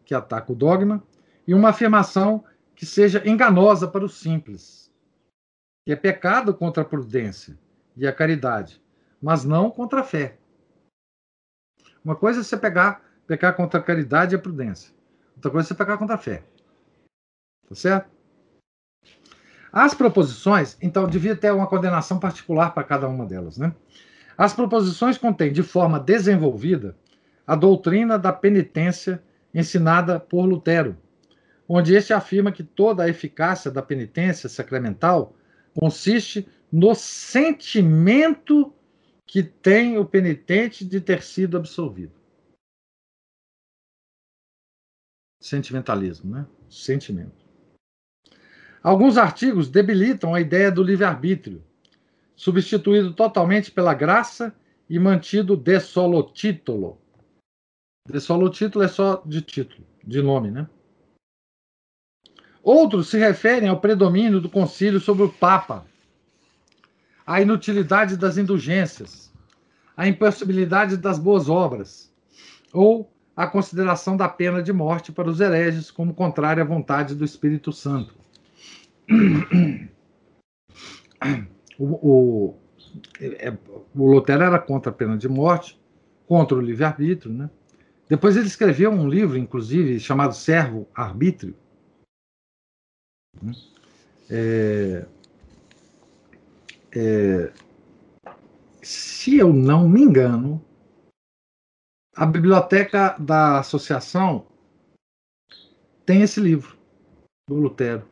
que 0.04 0.14
ataca 0.14 0.52
o 0.52 0.56
dogma, 0.56 1.02
e 1.46 1.54
uma 1.54 1.70
afirmação 1.70 2.44
que 2.74 2.84
seja 2.84 3.22
enganosa 3.26 3.88
para 3.88 4.04
os 4.04 4.18
simples, 4.18 4.92
que 5.86 5.92
é 5.92 5.96
pecado 5.96 6.52
contra 6.52 6.82
a 6.82 6.86
prudência 6.86 7.58
e 7.96 8.06
a 8.06 8.12
caridade, 8.12 8.82
mas 9.20 9.44
não 9.44 9.70
contra 9.70 10.00
a 10.00 10.04
fé. 10.04 10.38
Uma 12.08 12.16
coisa 12.16 12.40
é 12.40 12.42
você 12.42 12.56
pegar, 12.56 13.02
pecar 13.26 13.54
contra 13.54 13.78
a 13.78 13.82
caridade 13.82 14.34
e 14.34 14.36
a 14.36 14.38
prudência. 14.38 14.90
Outra 15.36 15.50
coisa 15.50 15.66
é 15.66 15.68
você 15.68 15.74
pecar 15.74 15.98
contra 15.98 16.14
a 16.14 16.18
fé. 16.18 16.42
Tá 17.68 17.74
certo? 17.74 18.08
As 19.70 19.92
proposições, 19.92 20.78
então, 20.80 21.06
devia 21.06 21.36
ter 21.36 21.52
uma 21.52 21.66
condenação 21.66 22.18
particular 22.18 22.70
para 22.72 22.82
cada 22.82 23.06
uma 23.06 23.26
delas, 23.26 23.58
né? 23.58 23.74
As 24.38 24.54
proposições 24.54 25.18
contêm, 25.18 25.52
de 25.52 25.62
forma 25.62 26.00
desenvolvida, 26.00 26.96
a 27.46 27.54
doutrina 27.54 28.18
da 28.18 28.32
penitência 28.32 29.22
ensinada 29.52 30.18
por 30.18 30.46
Lutero, 30.46 30.96
onde 31.68 31.94
este 31.94 32.14
afirma 32.14 32.50
que 32.50 32.62
toda 32.62 33.02
a 33.02 33.08
eficácia 33.10 33.70
da 33.70 33.82
penitência 33.82 34.48
sacramental 34.48 35.36
consiste 35.78 36.48
no 36.72 36.94
sentimento 36.94 38.72
que 39.28 39.42
tem 39.42 39.98
o 39.98 40.06
penitente 40.06 40.86
de 40.86 41.02
ter 41.02 41.22
sido 41.22 41.58
absolvido. 41.58 42.18
Sentimentalismo, 45.38 46.34
né? 46.34 46.46
Sentimento. 46.70 47.46
Alguns 48.82 49.18
artigos 49.18 49.68
debilitam 49.68 50.34
a 50.34 50.40
ideia 50.40 50.72
do 50.72 50.82
livre-arbítrio, 50.82 51.62
substituído 52.34 53.12
totalmente 53.12 53.70
pela 53.70 53.92
graça 53.92 54.56
e 54.88 54.98
mantido 54.98 55.56
de 55.56 55.78
solo 55.78 56.22
título. 56.32 56.98
De 58.08 58.18
solo 58.20 58.48
título 58.48 58.82
é 58.82 58.88
só 58.88 59.22
de 59.26 59.42
título, 59.42 59.86
de 60.02 60.22
nome, 60.22 60.50
né? 60.50 60.68
Outros 62.62 63.08
se 63.08 63.18
referem 63.18 63.68
ao 63.68 63.80
predomínio 63.80 64.40
do 64.40 64.48
concílio 64.48 64.98
sobre 64.98 65.24
o 65.24 65.32
Papa, 65.32 65.86
a 67.28 67.42
inutilidade 67.42 68.16
das 68.16 68.38
indulgências, 68.38 69.30
a 69.94 70.08
impossibilidade 70.08 70.96
das 70.96 71.18
boas 71.18 71.46
obras, 71.46 72.10
ou 72.72 73.12
a 73.36 73.46
consideração 73.46 74.16
da 74.16 74.26
pena 74.26 74.62
de 74.62 74.72
morte 74.72 75.12
para 75.12 75.28
os 75.28 75.38
hereges 75.38 75.90
como 75.90 76.14
contrária 76.14 76.62
à 76.62 76.66
vontade 76.66 77.14
do 77.14 77.26
Espírito 77.26 77.70
Santo. 77.70 78.14
O, 81.78 81.84
o, 81.84 82.58
é, 83.20 83.56
o 83.94 84.10
Lutero 84.10 84.42
era 84.42 84.58
contra 84.58 84.90
a 84.90 84.94
pena 84.94 85.16
de 85.16 85.28
morte, 85.28 85.78
contra 86.26 86.56
o 86.56 86.60
livre-arbítrio. 86.60 87.32
Né? 87.32 87.48
Depois 88.08 88.36
ele 88.36 88.48
escreveu 88.48 88.90
um 88.90 89.08
livro, 89.08 89.36
inclusive, 89.36 90.00
chamado 90.00 90.34
Servo 90.34 90.88
Arbítrio. 90.92 91.54
É, 94.28 95.06
é, 96.98 97.52
se 98.82 99.38
eu 99.38 99.52
não 99.52 99.88
me 99.88 100.02
engano, 100.02 100.60
a 102.16 102.26
biblioteca 102.26 103.16
da 103.20 103.60
associação 103.60 104.48
tem 106.04 106.22
esse 106.22 106.40
livro 106.40 106.76
do 107.48 107.54
Lutero, 107.54 108.04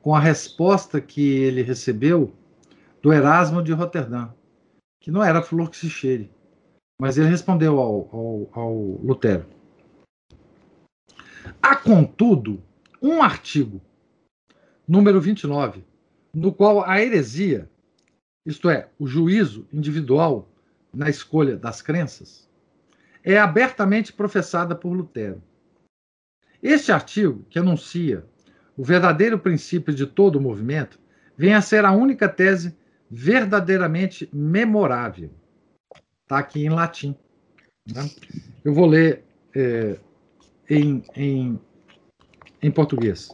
com 0.00 0.12
a 0.12 0.18
resposta 0.18 1.00
que 1.00 1.22
ele 1.22 1.62
recebeu 1.62 2.34
do 3.00 3.12
Erasmo 3.12 3.62
de 3.62 3.72
Roterdã, 3.72 4.30
que 5.00 5.12
não 5.12 5.22
era 5.22 5.40
flor 5.40 5.70
que 5.70 5.76
se 5.76 5.88
cheire, 5.88 6.28
mas 7.00 7.16
ele 7.16 7.28
respondeu 7.28 7.78
ao, 7.78 8.08
ao, 8.12 8.48
ao 8.52 8.74
Lutero. 9.04 9.46
Há, 11.62 11.76
contudo, 11.76 12.60
um 13.00 13.22
artigo, 13.22 13.80
número 14.86 15.20
29, 15.20 15.84
no 16.34 16.52
qual 16.52 16.84
a 16.84 17.00
heresia 17.00 17.70
isto 18.44 18.68
é, 18.68 18.88
o 18.98 19.06
juízo 19.06 19.66
individual 19.72 20.48
na 20.92 21.08
escolha 21.08 21.56
das 21.56 21.80
crenças, 21.80 22.48
é 23.24 23.38
abertamente 23.38 24.12
professada 24.12 24.74
por 24.74 24.92
Lutero. 24.92 25.42
Este 26.62 26.92
artigo, 26.92 27.44
que 27.48 27.58
anuncia 27.58 28.24
o 28.76 28.84
verdadeiro 28.84 29.38
princípio 29.38 29.94
de 29.94 30.06
todo 30.06 30.36
o 30.36 30.40
movimento, 30.40 30.98
vem 31.36 31.54
a 31.54 31.60
ser 31.60 31.84
a 31.84 31.92
única 31.92 32.28
tese 32.28 32.76
verdadeiramente 33.10 34.28
memorável. 34.32 35.30
Está 36.22 36.38
aqui 36.38 36.64
em 36.64 36.70
latim. 36.70 37.16
Né? 37.86 38.08
Eu 38.64 38.74
vou 38.74 38.86
ler 38.86 39.24
é, 39.54 39.98
em, 40.68 41.02
em, 41.14 41.60
em 42.60 42.70
português. 42.70 43.30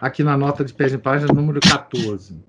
Aqui 0.00 0.22
na 0.22 0.36
nota 0.36 0.64
de 0.64 0.74
pé 0.74 0.88
de 0.88 0.98
página, 0.98 1.32
número 1.32 1.60
14 1.60 2.42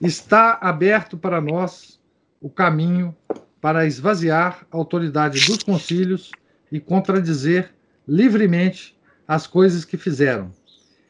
está 0.00 0.58
aberto 0.60 1.18
para 1.18 1.40
nós 1.40 2.00
o 2.40 2.48
caminho 2.48 3.14
para 3.60 3.86
esvaziar 3.86 4.66
a 4.70 4.76
autoridade 4.76 5.44
dos 5.46 5.62
concílios 5.62 6.30
e 6.72 6.80
contradizer 6.80 7.74
livremente 8.08 8.98
as 9.28 9.46
coisas 9.46 9.84
que 9.84 9.96
fizeram, 9.96 10.52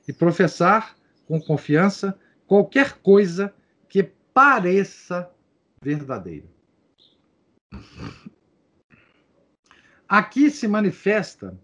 e 0.07 0.13
professar 0.13 0.97
com 1.27 1.41
confiança 1.41 2.19
qualquer 2.47 2.95
coisa 2.95 3.55
que 3.89 4.03
pareça 4.35 5.31
verdadeira. 5.81 6.47
Aqui 10.09 10.51
se 10.51 10.67
manifesta 10.67 11.59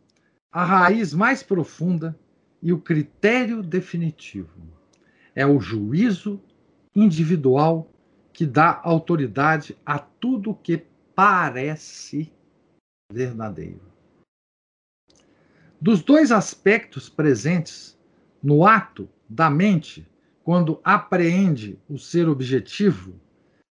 a 0.52 0.64
raiz 0.64 1.12
mais 1.12 1.42
profunda 1.42 2.16
e 2.62 2.72
o 2.72 2.78
critério 2.78 3.62
definitivo. 3.62 4.72
É 5.34 5.44
o 5.44 5.60
juízo 5.60 6.40
individual 6.96 7.92
que 8.32 8.46
dá 8.46 8.80
autoridade 8.82 9.76
a 9.84 9.98
tudo 9.98 10.54
que 10.54 10.82
parece 11.14 12.32
verdadeiro. 13.12 13.80
Dos 15.80 16.02
dois 16.02 16.32
aspectos 16.32 17.08
presentes 17.08 17.98
no 18.42 18.66
ato 18.66 19.08
da 19.28 19.50
mente, 19.50 20.08
quando 20.42 20.80
apreende 20.82 21.78
o 21.88 21.98
ser 21.98 22.28
objetivo, 22.28 23.20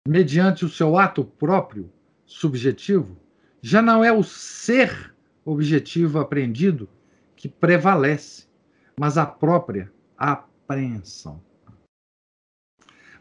mediante 0.06 0.64
o 0.64 0.68
seu 0.68 0.96
ato 0.96 1.24
próprio, 1.24 1.92
subjetivo, 2.24 3.16
já 3.60 3.82
não 3.82 4.04
é 4.04 4.12
o 4.12 4.22
ser 4.22 5.14
objetivo 5.44 6.18
apreendido 6.18 6.88
que 7.34 7.48
prevalece, 7.48 8.46
mas 8.98 9.18
a 9.18 9.26
própria 9.26 9.90
apreensão. 10.16 11.47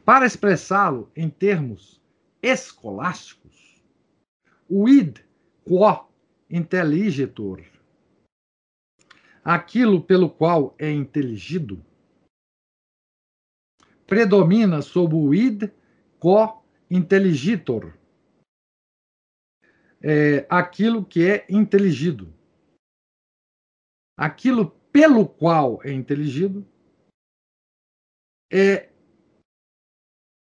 Para 0.08 0.26
expressá-lo 0.26 1.12
em 1.14 1.30
termos 1.30 2.01
escolásticos, 2.41 3.84
o 4.70 4.88
id 4.88 5.18
quo 5.66 6.08
intelligitor, 6.49 7.62
aquilo 9.43 10.01
pelo 10.01 10.30
qual 10.30 10.74
é 10.80 10.89
inteligido, 10.89 11.86
predomina 14.05 14.82
sobre 14.82 15.18
o 15.18 15.34
id 15.34 15.70
quo 16.22 16.64
intelligitor, 16.89 17.93
é, 20.01 20.47
aquilo 20.49 21.03
que 21.03 21.30
é 21.30 21.45
inteligido. 21.49 22.34
Aquilo 24.16 24.72
pelo 24.89 25.28
qual 25.28 25.82
é 25.84 25.91
inteligido 25.91 26.66
é, 28.49 28.87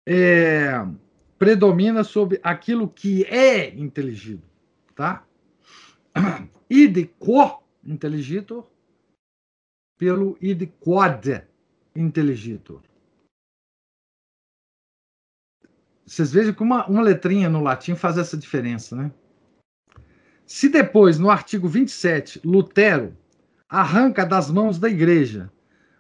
é, 0.07 0.71
predomina 1.39 2.05
sobre 2.05 2.41
aquilo 2.43 2.89
que 2.89 3.25
é 3.25 3.75
inteligido, 3.75 4.43
tá? 4.95 5.27
Id 6.71 7.11
quo 7.19 7.63
intelligitor 7.85 8.67
pelo 9.99 10.37
id 10.41 10.69
quod 10.81 11.43
intelligitor. 11.95 12.83
Vocês 16.05 16.33
vejam 16.33 16.55
que 16.55 16.63
uma, 16.63 16.87
uma 16.87 17.03
letrinha 17.03 17.49
no 17.49 17.63
latim 17.63 17.97
faz 17.97 18.17
essa 18.17 18.37
diferença, 18.37 18.95
né? 18.95 19.13
Se 20.47 20.69
depois, 20.69 21.19
no 21.19 21.29
artigo 21.29 21.69
27, 21.69 22.41
Lutero 22.45 23.17
arranca 23.69 24.25
das 24.25 24.49
mãos 24.49 24.79
da 24.79 24.89
igreja 24.89 25.51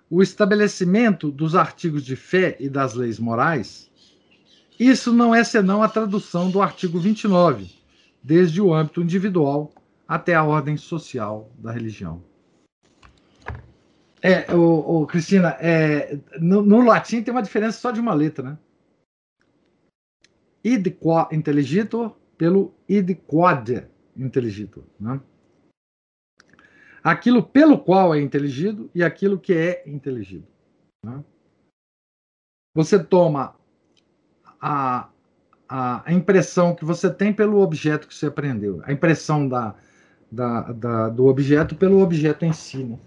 o 0.08 0.22
estabelecimento 0.22 1.32
dos 1.32 1.56
artigos 1.56 2.04
de 2.04 2.14
fé 2.14 2.56
e 2.60 2.68
das 2.68 2.94
leis 2.94 3.18
morais, 3.18 3.90
isso 4.78 5.12
não 5.12 5.34
é 5.34 5.42
senão 5.42 5.82
a 5.82 5.88
tradução 5.88 6.50
do 6.50 6.60
artigo 6.60 6.98
29, 6.98 7.70
desde 8.22 8.60
o 8.60 8.74
âmbito 8.74 9.02
individual 9.02 9.72
até 10.06 10.34
a 10.34 10.44
ordem 10.44 10.76
social 10.76 11.50
da 11.58 11.72
religião. 11.72 12.22
É, 14.22 14.52
o, 14.54 15.02
o 15.02 15.06
Cristina, 15.06 15.56
é, 15.60 16.18
no, 16.40 16.62
no, 16.62 16.80
latim 16.80 17.22
tem 17.22 17.32
uma 17.32 17.42
diferença 17.42 17.78
só 17.78 17.90
de 17.90 18.00
uma 18.00 18.14
letra, 18.14 18.50
né? 18.50 18.58
Id 20.64 20.96
qua 20.98 21.28
intelligitor 21.30 22.16
pelo 22.36 22.74
id 22.88 23.14
quod 23.26 23.86
inteligido. 24.16 24.84
Né? 24.98 25.20
Aquilo 27.04 27.42
pelo 27.42 27.78
qual 27.78 28.14
é 28.14 28.20
inteligido 28.20 28.90
e 28.94 29.04
aquilo 29.04 29.38
que 29.38 29.52
é 29.52 29.84
inteligido. 29.86 30.46
Né? 31.04 31.22
Você 32.74 33.02
toma 33.02 33.54
a, 34.60 35.08
a, 35.68 36.04
impressão 36.12 36.74
que 36.74 36.84
você 36.84 37.10
tem 37.10 37.32
pelo 37.32 37.60
objeto 37.60 38.08
que 38.08 38.14
você 38.14 38.26
aprendeu, 38.26 38.80
a 38.84 38.92
impressão 38.92 39.48
da, 39.48 39.74
da, 40.30 40.72
da 40.72 41.08
do 41.08 41.26
objeto 41.26 41.74
pelo 41.74 42.00
objeto 42.00 42.44
em 42.44 42.52
si. 42.52 42.84
Né? 42.84 42.98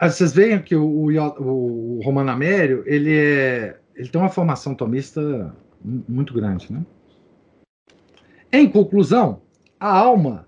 Vocês 0.00 0.32
veem 0.32 0.62
que 0.62 0.74
o, 0.74 0.84
o, 0.84 1.98
o 1.98 2.00
Romano 2.02 2.30
Amério 2.30 2.82
ele, 2.86 3.16
é, 3.16 3.78
ele 3.94 4.08
tem 4.08 4.20
uma 4.20 4.30
formação 4.30 4.74
tomista 4.74 5.54
muito 5.82 6.34
grande, 6.34 6.72
né? 6.72 6.84
Em 8.52 8.68
conclusão, 8.68 9.42
a 9.78 9.96
alma 9.96 10.46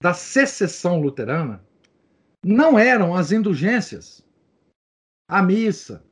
da 0.00 0.12
secessão 0.12 1.00
luterana 1.00 1.64
não 2.44 2.78
eram 2.78 3.14
as 3.14 3.30
indulgências, 3.30 4.24
a 5.28 5.42
missa, 5.42 6.03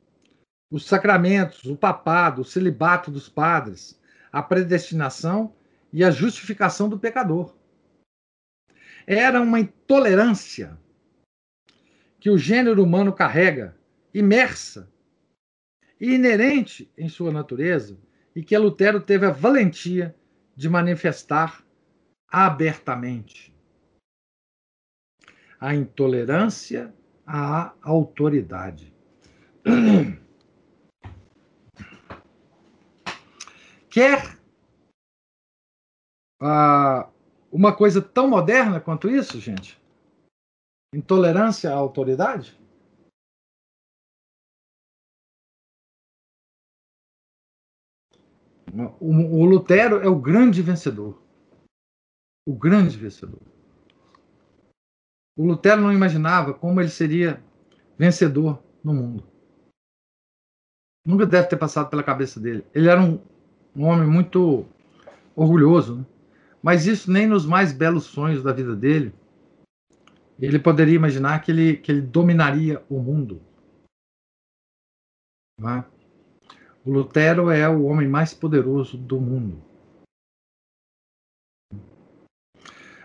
os 0.73 0.87
sacramentos, 0.87 1.65
o 1.65 1.75
papado, 1.75 2.41
o 2.41 2.43
celibato 2.43 3.11
dos 3.11 3.29
padres, 3.29 4.01
a 4.31 4.41
predestinação 4.41 5.53
e 5.93 6.03
a 6.03 6.09
justificação 6.09 6.89
do 6.89 6.97
pecador. 6.97 7.55
Era 9.05 9.39
uma 9.39 9.59
intolerância 9.59 10.75
que 12.19 12.27
o 12.27 12.39
gênero 12.39 12.83
humano 12.83 13.13
carrega, 13.13 13.77
imersa 14.11 14.91
e 16.01 16.15
inerente 16.15 16.91
em 16.97 17.07
sua 17.07 17.31
natureza, 17.31 17.95
e 18.35 18.41
que 18.41 18.57
Lutero 18.57 18.99
teve 18.99 19.27
a 19.27 19.31
valentia 19.31 20.15
de 20.55 20.67
manifestar 20.67 21.63
abertamente 22.27 23.55
a 25.59 25.75
intolerância 25.75 26.91
à 27.27 27.75
autoridade. 27.83 28.91
Quer 33.93 34.39
uh, 36.41 37.07
uma 37.51 37.77
coisa 37.77 38.01
tão 38.01 38.27
moderna 38.27 38.81
quanto 38.81 39.07
isso, 39.07 39.39
gente? 39.39 39.79
Intolerância 40.95 41.69
à 41.69 41.75
autoridade? 41.75 42.59
O, 48.99 49.45
Lutero 49.45 50.01
é 50.01 50.07
o 50.07 50.19
grande 50.19 50.63
vencedor. 50.63 51.21
O 52.47 52.55
grande 52.55 52.97
vencedor. 52.97 53.43
O 55.37 55.45
Lutero 55.45 55.81
não 55.81 55.93
imaginava 55.93 56.51
como 56.51 56.81
ele 56.81 56.89
seria 56.89 57.43
vencedor 57.95 58.63
no 58.83 58.91
mundo. 58.91 59.31
Nunca 61.05 61.27
deve 61.27 61.47
ter 61.47 61.57
passado 61.57 61.91
pela 61.91 62.03
cabeça 62.03 62.39
dele. 62.39 62.65
Ele 62.73 62.89
era 62.89 62.99
um, 62.99 63.21
um 63.75 63.85
homem 63.85 64.07
muito 64.07 64.65
orgulhoso, 65.35 65.97
né? 65.97 66.05
mas 66.61 66.85
isso 66.87 67.11
nem 67.11 67.27
nos 67.27 67.45
mais 67.45 67.73
belos 67.73 68.05
sonhos 68.05 68.43
da 68.43 68.53
vida 68.53 68.75
dele 68.75 69.13
ele 70.39 70.59
poderia 70.59 70.95
imaginar 70.95 71.41
que 71.41 71.51
ele, 71.51 71.77
que 71.77 71.91
ele 71.91 72.01
dominaria 72.01 72.83
o 72.89 72.99
mundo. 72.99 73.41
É? 75.61 75.83
O 76.83 76.91
Lutero 76.91 77.49
é 77.49 77.67
o 77.69 77.83
homem 77.85 78.07
mais 78.07 78.33
poderoso 78.33 78.97
do 78.97 79.21
mundo. 79.21 79.63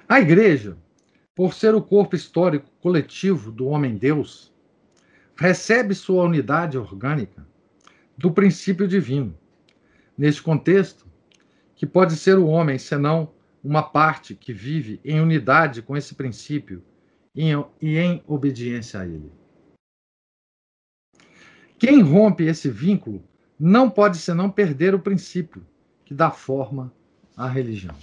A 0.09 0.21
igreja, 0.21 0.77
por 1.35 1.53
ser 1.53 1.75
o 1.75 1.83
corpo 1.83 2.17
histórico 2.17 2.69
coletivo 2.81 3.53
do 3.53 3.67
homem-deus, 3.67 4.53
recebe 5.37 5.95
sua 5.95 6.25
unidade 6.25 6.77
orgânica 6.77 7.47
do 8.17 8.33
princípio 8.33 8.89
divino. 8.89 9.39
Neste 10.19 10.43
contexto, 10.43 11.07
que 11.77 11.87
pode 11.87 12.17
ser 12.17 12.37
o 12.37 12.49
homem 12.49 12.77
senão 12.77 13.33
uma 13.63 13.85
parte 13.85 14.35
que 14.35 14.53
vive 14.53 15.01
em 15.05 15.21
unidade 15.21 15.81
com 15.81 15.97
esse 15.97 16.17
princípio 16.17 16.83
e 17.33 17.53
em 17.97 18.23
obediência 18.27 19.01
a 19.01 19.07
ele. 19.07 19.31
Quem 21.79 22.01
rompe 22.01 22.43
esse 22.43 22.69
vínculo 22.69 23.23
não 23.59 23.89
pode 23.89 24.19
senão 24.19 24.51
perder 24.51 24.93
o 24.93 24.99
princípio 24.99 25.65
que 26.05 26.13
dá 26.13 26.33
forma 26.33 26.93
à 27.37 27.49
religião. 27.49 27.95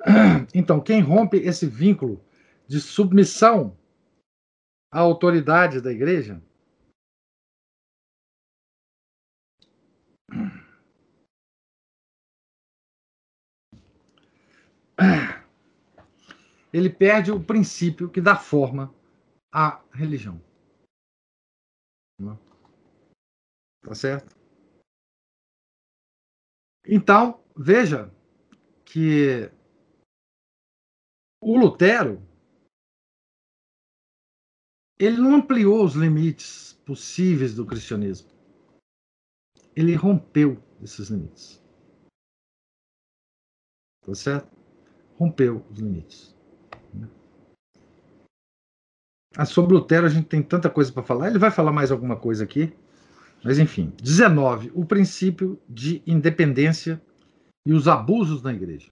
Então, 0.54 0.80
quem 0.80 1.00
rompe 1.00 1.36
esse 1.38 1.66
vínculo 1.66 2.22
de 2.66 2.80
submissão 2.80 3.76
à 4.90 4.98
autoridade 4.98 5.80
da 5.80 5.92
igreja 5.92 6.42
ele 16.72 16.90
perde 16.90 17.32
o 17.32 17.42
princípio 17.42 18.10
que 18.10 18.20
dá 18.20 18.36
forma 18.36 18.94
à 19.52 19.82
religião. 19.92 20.40
Tá 23.82 23.94
certo? 23.94 24.36
Então, 26.86 27.42
veja 27.56 28.12
que 28.84 29.50
o 31.42 31.56
Lutero 31.56 32.22
ele 34.98 35.16
não 35.16 35.36
ampliou 35.36 35.82
os 35.82 35.94
limites 35.94 36.74
possíveis 36.84 37.54
do 37.54 37.64
cristianismo. 37.64 38.28
Ele 39.74 39.94
rompeu 39.94 40.62
esses 40.82 41.08
limites. 41.08 41.62
tá 44.02 44.14
certo? 44.14 44.59
Rompeu 45.20 45.62
os 45.70 45.78
limites. 45.78 46.34
Ah, 49.36 49.44
sobre 49.44 49.74
Lutero, 49.74 50.06
a 50.06 50.08
gente 50.08 50.26
tem 50.26 50.42
tanta 50.42 50.70
coisa 50.70 50.90
para 50.90 51.02
falar. 51.02 51.28
Ele 51.28 51.38
vai 51.38 51.50
falar 51.50 51.72
mais 51.72 51.92
alguma 51.92 52.16
coisa 52.16 52.42
aqui. 52.42 52.72
Mas, 53.44 53.58
enfim. 53.58 53.92
19. 54.02 54.72
O 54.74 54.86
princípio 54.86 55.60
de 55.68 56.02
independência 56.06 57.00
e 57.66 57.72
os 57.74 57.86
abusos 57.86 58.42
na 58.42 58.52
igreja. 58.52 58.90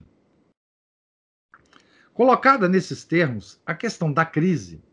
Colocada 2.13 2.69
nesses 2.69 3.03
termos, 3.03 3.59
a 3.65 3.73
questão 3.73 4.13
da 4.13 4.23
crise 4.23 4.83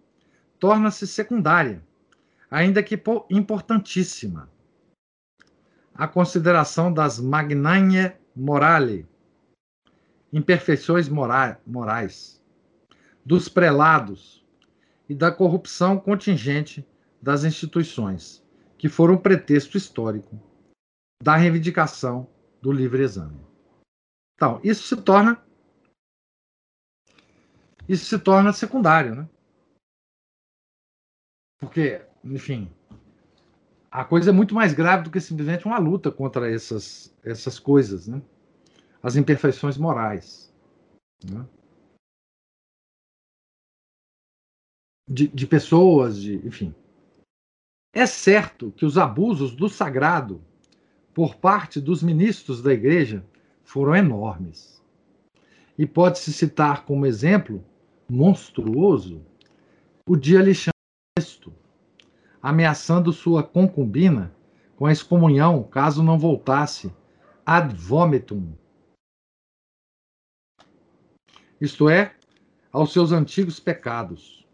torna-se 0.58 1.06
secundária, 1.06 1.84
ainda 2.50 2.82
que 2.82 2.98
importantíssima. 3.30 4.50
A 5.94 6.08
consideração 6.08 6.92
das 6.92 7.20
magnanie 7.20 8.12
morale, 8.34 9.06
imperfeições 10.32 11.08
mora 11.08 11.60
morais, 11.66 12.42
dos 13.24 13.48
prelados 13.48 14.44
e 15.08 15.14
da 15.14 15.30
corrupção 15.30 15.98
contingente 15.98 16.86
das 17.20 17.44
instituições, 17.44 18.44
que 18.78 18.88
foram 18.88 19.16
pretexto 19.16 19.76
histórico 19.76 20.40
da 21.22 21.36
reivindicação 21.36 22.28
do 22.60 22.70
livre 22.72 23.02
exame. 23.02 23.40
Então, 24.34 24.60
isso 24.62 24.86
se 24.86 25.02
torna 25.02 25.42
isso 27.88 28.04
se 28.04 28.18
torna 28.18 28.52
secundário, 28.52 29.14
né? 29.14 29.28
Porque, 31.58 32.04
enfim, 32.24 32.70
a 33.90 34.04
coisa 34.04 34.30
é 34.30 34.32
muito 34.32 34.54
mais 34.54 34.74
grave 34.74 35.04
do 35.04 35.10
que 35.10 35.20
simplesmente 35.20 35.66
uma 35.66 35.78
luta 35.78 36.10
contra 36.10 36.52
essas, 36.52 37.14
essas 37.24 37.58
coisas, 37.58 38.06
né? 38.06 38.20
As 39.06 39.14
imperfeições 39.14 39.78
morais. 39.78 40.52
Né? 41.24 41.46
De, 45.08 45.28
de 45.28 45.46
pessoas, 45.46 46.20
de, 46.20 46.44
enfim. 46.44 46.74
É 47.94 48.04
certo 48.04 48.72
que 48.72 48.84
os 48.84 48.98
abusos 48.98 49.54
do 49.54 49.68
sagrado 49.68 50.42
por 51.14 51.36
parte 51.36 51.80
dos 51.80 52.02
ministros 52.02 52.60
da 52.60 52.72
igreja 52.72 53.24
foram 53.62 53.94
enormes. 53.94 54.82
E 55.78 55.86
pode-se 55.86 56.32
citar 56.32 56.84
como 56.84 57.06
exemplo 57.06 57.64
monstruoso 58.10 59.24
o 60.04 60.16
de 60.16 60.36
Alexandre 60.36 60.72
VI, 61.16 61.52
ameaçando 62.42 63.12
sua 63.12 63.44
concubina 63.44 64.34
com 64.74 64.84
a 64.84 64.90
excomunhão 64.90 65.62
caso 65.62 66.02
não 66.02 66.18
voltasse 66.18 66.92
ad 67.46 67.72
vomitum. 67.72 68.52
Isto 71.60 71.88
é, 71.88 72.14
aos 72.72 72.92
seus 72.92 73.12
antigos 73.12 73.58
pecados. 73.58 74.46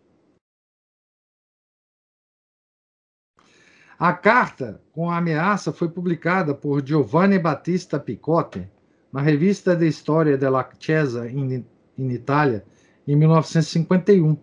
A 3.99 4.13
carta 4.13 4.81
com 4.93 5.11
a 5.11 5.19
ameaça 5.19 5.73
foi 5.73 5.89
publicada 5.89 6.55
por 6.55 6.85
Giovanni 6.85 7.39
Battista 7.39 8.01
Picotte 8.01 8.69
na 9.13 9.21
revista 9.21 9.77
de 9.77 9.87
História 9.87 10.37
della 10.37 10.69
Chiesa 10.79 11.31
in, 11.31 11.65
in 11.97 12.11
Itália 12.11 12.67
em 13.07 13.15
1951, 13.15 14.37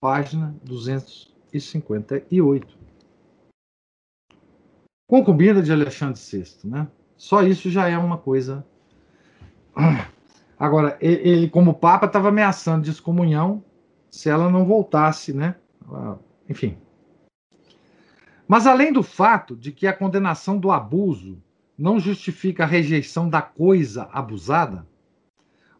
página 0.00 0.56
258. 0.64 2.78
Concubina 5.08 5.62
de 5.62 5.70
Alexandre 5.72 6.20
VI, 6.20 6.44
né? 6.64 6.88
Só 7.16 7.42
isso 7.42 7.70
já 7.70 7.88
é 7.88 7.96
uma 7.96 8.18
coisa. 8.18 8.66
Agora, 10.58 10.96
ele, 11.00 11.48
como 11.48 11.74
Papa, 11.74 12.06
estava 12.06 12.28
ameaçando 12.28 12.84
de 12.84 12.90
excomunhão 12.90 13.62
se 14.10 14.30
ela 14.30 14.50
não 14.50 14.64
voltasse, 14.64 15.32
né? 15.32 15.56
Enfim. 16.48 16.78
Mas 18.48 18.66
além 18.66 18.92
do 18.92 19.02
fato 19.02 19.54
de 19.54 19.72
que 19.72 19.86
a 19.86 19.92
condenação 19.92 20.58
do 20.58 20.70
abuso 20.70 21.42
não 21.76 22.00
justifica 22.00 22.62
a 22.62 22.66
rejeição 22.66 23.28
da 23.28 23.42
coisa 23.42 24.08
abusada, 24.12 24.86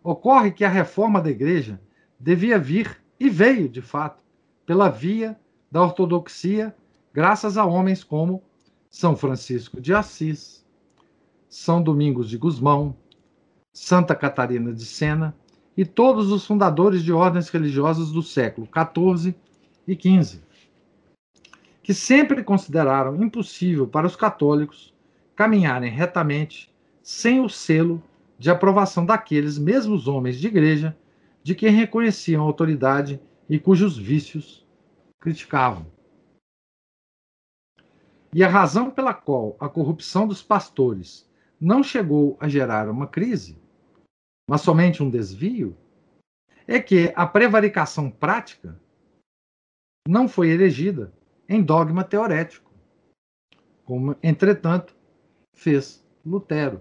ocorre 0.03 0.51
que 0.51 0.65
a 0.65 0.69
reforma 0.69 1.21
da 1.21 1.31
igreja 1.31 1.81
devia 2.21 2.59
vir, 2.59 3.03
e 3.19 3.31
veio 3.31 3.69
de 3.69 3.81
fato, 3.81 4.23
pela 4.67 4.91
via 4.91 5.39
da 5.71 5.83
ortodoxia, 5.83 6.75
graças 7.15 7.57
a 7.57 7.65
homens 7.65 8.05
como 8.05 8.43
São 8.91 9.17
Francisco 9.17 9.81
de 9.81 9.95
Assis, 9.95 10.67
São 11.49 11.83
Domingos 11.83 12.29
de 12.29 12.37
Gusmão, 12.37 12.95
Santa 13.77 14.15
Catarina 14.15 14.73
de 14.73 14.87
Sena 14.87 15.37
e 15.77 15.85
todos 15.85 16.33
os 16.33 16.47
fundadores 16.47 17.05
de 17.05 17.13
ordens 17.13 17.51
religiosas 17.51 18.11
do 18.11 18.23
século 18.23 18.67
XIV 18.67 19.35
e 19.87 19.95
XV, 19.95 20.41
que 21.83 21.93
sempre 21.93 22.43
consideraram 22.43 23.23
impossível 23.23 23.87
para 23.87 24.07
os 24.07 24.17
católicos 24.17 24.95
caminharem 25.37 25.91
retamente 25.91 26.75
sem 27.03 27.39
o 27.39 27.51
selo 27.51 28.03
de 28.39 28.49
aprovação 28.49 29.05
daqueles 29.05 29.59
mesmos 29.59 30.09
homens 30.09 30.39
de 30.39 30.47
igreja 30.47 30.97
de 31.43 31.55
quem 31.55 31.69
reconheciam 31.69 32.43
a 32.43 32.47
autoridade 32.47 33.21
e 33.47 33.59
cujos 33.59 33.99
vícios 33.99 34.67
criticavam. 35.21 35.85
E 38.33 38.43
a 38.43 38.49
razão 38.49 38.91
pela 38.91 39.13
qual 39.13 39.55
a 39.61 39.69
corrupção 39.69 40.27
dos 40.27 40.43
pastores 40.43 41.29
não 41.61 41.83
chegou 41.83 42.39
a 42.41 42.49
gerar 42.49 42.89
uma 42.89 43.07
crise, 43.07 43.66
mas 44.49 44.61
somente 44.61 45.03
um 45.03 45.11
desvio, 45.11 45.77
é 46.67 46.81
que 46.81 47.13
a 47.15 47.27
prevaricação 47.27 48.11
prática 48.11 48.81
não 50.09 50.29
foi 50.29 50.51
elegida 50.51 51.13
em 51.49 51.63
dogma 51.63 52.05
teorético, 52.05 52.73
como, 53.85 54.17
entretanto, 54.23 54.97
fez 55.53 56.05
Lutero. 56.25 56.81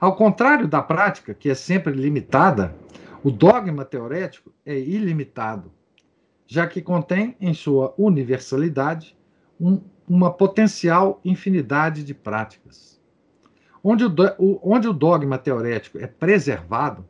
Ao 0.00 0.16
contrário 0.16 0.66
da 0.66 0.82
prática, 0.82 1.32
que 1.32 1.48
é 1.48 1.54
sempre 1.54 1.92
limitada 1.92 2.76
o 3.24 3.30
dogma 3.30 3.84
teorético 3.84 4.52
é 4.66 4.76
ilimitado, 4.76 5.72
já 6.44 6.66
que 6.66 6.82
contém 6.82 7.36
em 7.40 7.54
sua 7.54 7.94
universalidade 7.96 9.16
um, 9.60 9.80
uma 10.08 10.32
potencial 10.32 11.20
infinidade 11.24 12.02
de 12.02 12.12
práticas. 12.12 12.91
Onde 13.82 14.04
o, 14.04 14.10
onde 14.62 14.88
o 14.88 14.92
dogma 14.92 15.38
teorético 15.38 15.98
é 15.98 16.06
preservado, 16.06 17.06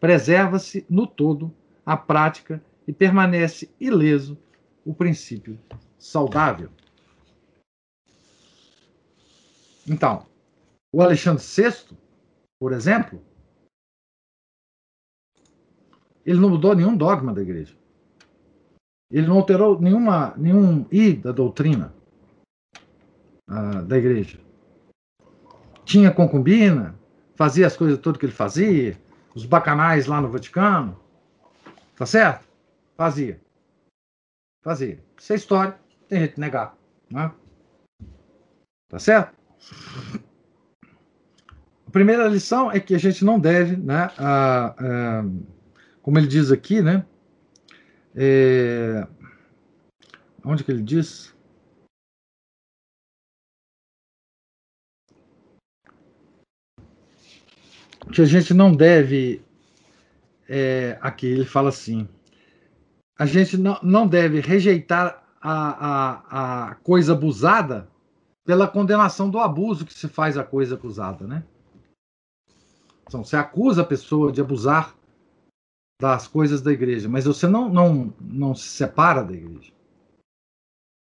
preserva-se 0.00 0.86
no 0.88 1.06
todo 1.06 1.54
a 1.84 1.96
prática 1.96 2.62
e 2.86 2.92
permanece 2.92 3.70
ileso 3.78 4.38
o 4.84 4.94
princípio 4.94 5.58
saudável. 5.98 6.70
Então, 9.86 10.26
o 10.92 11.02
Alexandre 11.02 11.42
VI, 11.42 11.96
por 12.58 12.72
exemplo, 12.72 13.22
Ele 16.28 16.38
não 16.38 16.50
mudou 16.50 16.74
nenhum 16.74 16.94
dogma 16.94 17.32
da 17.32 17.40
igreja. 17.40 17.74
Ele 19.10 19.26
não 19.26 19.38
alterou 19.38 19.80
nenhuma, 19.80 20.34
nenhum 20.36 20.86
i 20.92 21.14
da 21.14 21.32
doutrina 21.32 21.94
uh, 23.48 23.82
da 23.86 23.96
igreja. 23.96 24.38
Tinha 25.88 26.10
concubina, 26.10 26.94
fazia 27.34 27.66
as 27.66 27.74
coisas 27.74 27.98
todas 27.98 28.20
que 28.20 28.26
ele 28.26 28.32
fazia, 28.32 28.94
os 29.34 29.46
bacanais 29.46 30.06
lá 30.06 30.20
no 30.20 30.28
Vaticano. 30.30 31.00
Tá 31.96 32.04
certo? 32.04 32.46
Fazia. 32.94 33.40
Fazia. 34.62 35.02
Isso 35.18 35.32
é 35.32 35.36
história, 35.36 35.78
tem 36.06 36.18
jeito 36.18 36.34
de 36.34 36.40
negar. 36.42 36.76
Né? 37.10 37.32
Tá 38.90 38.98
certo? 38.98 39.34
A 41.86 41.90
primeira 41.90 42.28
lição 42.28 42.70
é 42.70 42.78
que 42.78 42.94
a 42.94 42.98
gente 42.98 43.24
não 43.24 43.40
deve 43.40 43.74
né, 43.74 44.10
uh, 44.18 45.24
uh, 45.24 45.46
como 46.02 46.18
ele 46.18 46.26
diz 46.26 46.52
aqui, 46.52 46.82
né? 46.82 47.02
É, 48.14 49.06
onde 50.44 50.62
que 50.62 50.70
ele 50.70 50.82
diz? 50.82 51.34
Que 58.12 58.22
a 58.22 58.24
gente 58.24 58.54
não 58.54 58.72
deve. 58.72 59.42
É, 60.48 60.98
aqui 61.00 61.26
ele 61.26 61.44
fala 61.44 61.68
assim: 61.68 62.08
a 63.18 63.26
gente 63.26 63.58
não, 63.58 63.78
não 63.82 64.06
deve 64.06 64.40
rejeitar 64.40 65.22
a, 65.40 65.86
a, 65.88 66.68
a 66.70 66.74
coisa 66.76 67.12
abusada 67.12 67.88
pela 68.44 68.68
condenação 68.68 69.28
do 69.28 69.38
abuso 69.38 69.84
que 69.84 69.92
se 69.92 70.08
faz 70.08 70.38
a 70.38 70.44
coisa 70.44 70.76
acusada, 70.76 71.26
né? 71.26 71.44
Então, 73.02 73.24
você 73.24 73.36
acusa 73.36 73.82
a 73.82 73.86
pessoa 73.86 74.30
de 74.30 74.40
abusar 74.40 74.94
das 76.00 76.28
coisas 76.28 76.62
da 76.62 76.70
igreja, 76.70 77.08
mas 77.08 77.24
você 77.24 77.46
não, 77.46 77.68
não, 77.68 78.14
não 78.20 78.54
se 78.54 78.68
separa 78.68 79.24
da 79.24 79.32
igreja. 79.32 79.72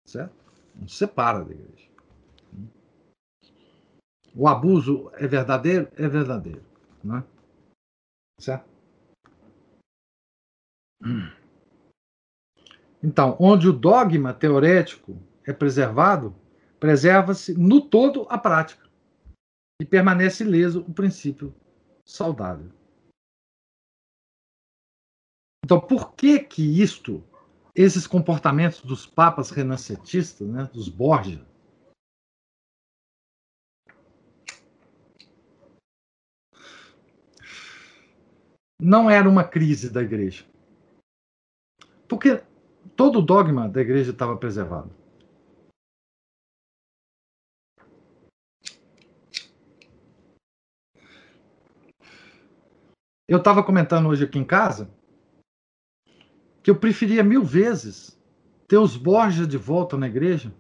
Certo? 0.07 0.35
Não 0.75 0.87
se 0.87 0.97
separa 0.97 1.45
da 1.45 1.51
igreja. 1.51 1.89
O 4.35 4.47
abuso 4.47 5.11
é 5.15 5.27
verdadeiro? 5.27 5.89
É 5.97 6.07
verdadeiro. 6.07 6.68
Né? 7.03 7.25
Certo? 8.41 8.69
Então, 13.03 13.37
onde 13.39 13.69
o 13.69 13.73
dogma 13.73 14.35
teorético 14.35 15.17
é 15.47 15.53
preservado, 15.53 16.35
preserva-se 16.81 17.55
no 17.55 17.81
todo 17.81 18.27
a 18.29 18.37
prática 18.37 18.89
e 19.81 19.85
permanece 19.85 20.45
ileso 20.45 20.81
o 20.81 20.93
princípio 20.93 21.55
saudável. 22.05 22.73
Então, 25.65 25.81
por 25.81 26.15
que 26.15 26.41
que 26.41 26.63
isto, 26.83 27.23
esses 27.75 28.07
comportamentos 28.07 28.81
dos 28.83 29.07
papas 29.07 29.51
renascentistas, 29.51 30.49
né, 30.49 30.65
dos 30.73 30.89
Borgia, 30.89 31.47
não 38.81 39.11
era 39.11 39.29
uma 39.29 39.45
crise 39.45 39.91
da 39.91 40.03
igreja? 40.03 40.45
Porque 42.09 42.43
todo 42.97 43.19
o 43.19 43.23
dogma 43.23 43.69
da 43.69 43.81
igreja 43.81 44.13
estava 44.13 44.37
preservado. 44.37 44.91
Eu 53.29 53.39
estava 53.39 53.63
comentando 53.63 54.09
hoje 54.09 54.25
aqui 54.25 54.39
em 54.39 54.45
casa 54.45 54.91
que 56.63 56.71
eu 56.71 56.79
preferia 56.79 57.23
mil 57.23 57.45
vezes 57.45 58.19
ter 58.67 58.79
os 58.79 58.97
Borges 58.97 59.47
de 59.47 59.59
volta 59.59 59.99
na 59.99 60.07
igreja 60.07 60.55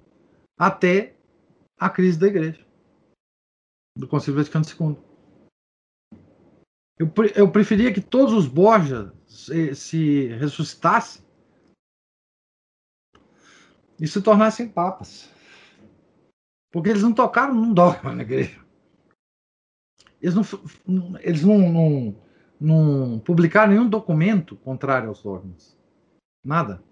até 0.58 1.16
a 1.78 1.88
crise 1.88 2.18
da 2.18 2.26
igreja, 2.26 2.66
do 3.96 4.06
Concílio 4.06 4.38
Vaticano 4.38 4.64
II. 4.66 5.07
Eu, 6.98 7.12
eu 7.36 7.52
preferia 7.52 7.94
que 7.94 8.00
todos 8.00 8.34
os 8.34 8.46
Borges 8.46 9.12
se, 9.26 9.74
se 9.74 10.26
ressuscitassem 10.34 11.24
e 14.00 14.06
se 14.08 14.20
tornassem 14.20 14.68
papas. 14.68 15.30
Porque 16.72 16.90
eles 16.90 17.02
não 17.02 17.14
tocaram 17.14 17.54
num 17.54 17.72
dogma 17.72 18.12
na 18.12 18.22
igreja. 18.22 18.64
Eles 20.20 20.34
não, 20.34 21.18
eles 21.20 21.44
não, 21.44 21.58
não, 21.58 22.22
não 22.60 23.20
publicaram 23.20 23.72
nenhum 23.72 23.88
documento 23.88 24.56
contrário 24.56 25.08
aos 25.08 25.22
dogmas. 25.22 25.78
Nada. 26.44 26.82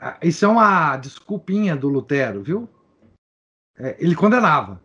Ah, 0.00 0.18
isso 0.22 0.46
é 0.46 0.48
uma 0.48 0.96
desculpinha 0.96 1.76
do 1.76 1.90
Lutero, 1.90 2.42
viu? 2.42 2.66
É, 3.76 4.02
ele 4.02 4.14
condenava. 4.14 4.82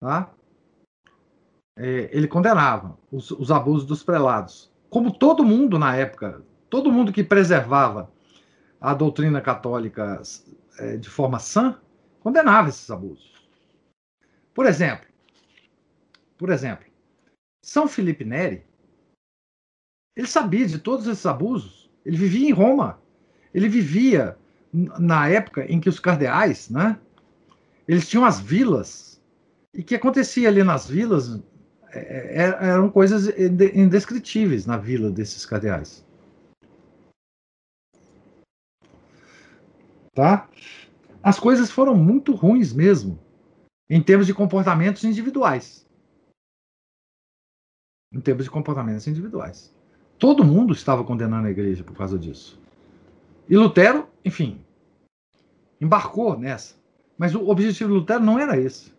Tá? 0.00 0.32
É, 1.76 2.08
ele 2.16 2.28
condenava 2.28 2.98
os, 3.10 3.30
os 3.30 3.50
abusos 3.50 3.86
dos 3.86 4.02
prelados 4.02 4.74
como 4.94 5.12
todo 5.12 5.44
mundo 5.44 5.76
na 5.76 5.96
época, 5.96 6.40
todo 6.70 6.92
mundo 6.92 7.12
que 7.12 7.24
preservava 7.24 8.12
a 8.80 8.94
doutrina 8.94 9.40
católica 9.40 10.22
é, 10.78 10.96
de 10.96 11.10
forma 11.10 11.40
sã, 11.40 11.80
condenava 12.20 12.68
esses 12.68 12.88
abusos. 12.88 13.44
Por 14.54 14.66
exemplo, 14.66 15.08
por 16.38 16.48
exemplo, 16.48 16.86
São 17.60 17.88
Felipe 17.88 18.24
Neri, 18.24 18.64
ele 20.14 20.28
sabia 20.28 20.64
de 20.64 20.78
todos 20.78 21.08
esses 21.08 21.26
abusos. 21.26 21.90
Ele 22.06 22.16
vivia 22.16 22.48
em 22.48 22.52
Roma. 22.52 23.02
Ele 23.52 23.68
vivia 23.68 24.38
na 24.72 25.28
época 25.28 25.64
em 25.64 25.80
que 25.80 25.88
os 25.88 25.98
cardeais, 25.98 26.70
né? 26.70 27.00
Eles 27.88 28.08
tinham 28.08 28.24
as 28.24 28.38
vilas. 28.38 29.13
E 29.74 29.82
que 29.82 29.96
acontecia 29.96 30.48
ali 30.48 30.62
nas 30.62 30.88
vilas 30.88 31.42
é, 31.92 32.42
é, 32.42 32.68
eram 32.70 32.90
coisas 32.90 33.28
indescritíveis 33.38 34.66
na 34.66 34.76
vila 34.76 35.10
desses 35.10 35.44
cardeais. 35.44 36.04
Tá? 40.14 40.48
As 41.22 41.40
coisas 41.40 41.70
foram 41.70 41.96
muito 41.96 42.34
ruins 42.34 42.72
mesmo, 42.72 43.18
em 43.90 44.00
termos 44.00 44.26
de 44.26 44.34
comportamentos 44.34 45.02
individuais. 45.02 45.84
Em 48.12 48.20
termos 48.20 48.44
de 48.44 48.50
comportamentos 48.50 49.06
individuais. 49.08 49.74
Todo 50.18 50.44
mundo 50.44 50.72
estava 50.72 51.02
condenando 51.02 51.48
a 51.48 51.50
igreja 51.50 51.82
por 51.82 51.96
causa 51.96 52.16
disso. 52.16 52.60
E 53.48 53.56
Lutero, 53.56 54.08
enfim, 54.24 54.64
embarcou 55.80 56.38
nessa. 56.38 56.76
Mas 57.18 57.34
o 57.34 57.48
objetivo 57.48 57.90
de 57.90 57.98
Lutero 57.98 58.22
não 58.22 58.38
era 58.38 58.58
esse. 58.58 58.94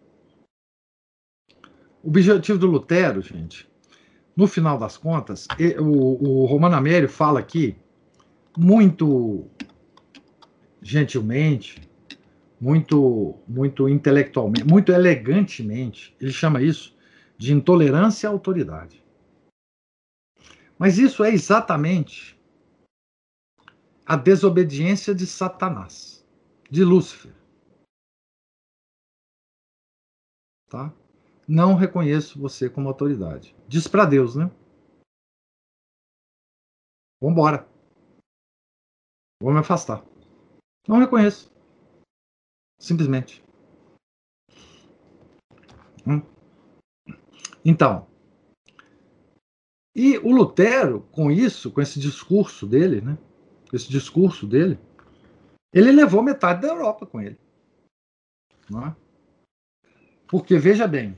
O 2.05 2.09
objetivo 2.09 2.59
do 2.59 2.67
Lutero, 2.67 3.19
gente, 3.19 3.67
no 4.37 4.45
final 4.45 4.77
das 4.77 4.95
contas, 4.95 5.47
o, 5.79 6.43
o 6.43 6.45
Romano 6.45 6.75
Amério 6.75 7.09
fala 7.09 7.39
aqui, 7.39 7.75
muito 8.55 9.49
gentilmente, 10.83 11.81
muito, 12.61 13.39
muito 13.47 13.89
intelectualmente, 13.89 14.67
muito 14.67 14.91
elegantemente, 14.91 16.15
ele 16.21 16.31
chama 16.31 16.61
isso 16.61 16.95
de 17.39 17.51
intolerância 17.51 18.29
à 18.29 18.31
autoridade. 18.31 19.03
Mas 20.77 20.99
isso 20.99 21.23
é 21.23 21.33
exatamente 21.33 22.39
a 24.05 24.15
desobediência 24.15 25.15
de 25.15 25.25
Satanás, 25.25 26.23
de 26.69 26.83
Lúcifer. 26.83 27.33
Tá? 30.69 30.93
Não 31.47 31.75
reconheço 31.75 32.39
você 32.39 32.69
como 32.69 32.87
autoridade. 32.87 33.55
Diz 33.67 33.87
para 33.87 34.05
Deus, 34.05 34.35
né? 34.35 34.49
Vambora. 37.21 37.67
Vou 39.41 39.53
me 39.53 39.59
afastar. 39.59 40.03
Não 40.87 40.99
reconheço. 40.99 41.51
Simplesmente. 42.79 43.43
Hum. 46.07 46.21
Então, 47.63 48.07
e 49.95 50.17
o 50.17 50.31
Lutero, 50.31 51.07
com 51.11 51.31
isso, 51.31 51.71
com 51.71 51.81
esse 51.81 51.99
discurso 51.99 52.67
dele, 52.67 52.99
né? 52.99 53.17
Esse 53.71 53.89
discurso 53.89 54.45
dele, 54.45 54.77
ele 55.73 55.91
levou 55.91 56.21
metade 56.21 56.61
da 56.61 56.67
Europa 56.67 57.05
com 57.05 57.21
ele. 57.21 57.39
Não 58.69 58.87
é? 58.87 58.95
Porque, 60.27 60.57
veja 60.57 60.85
bem, 60.85 61.17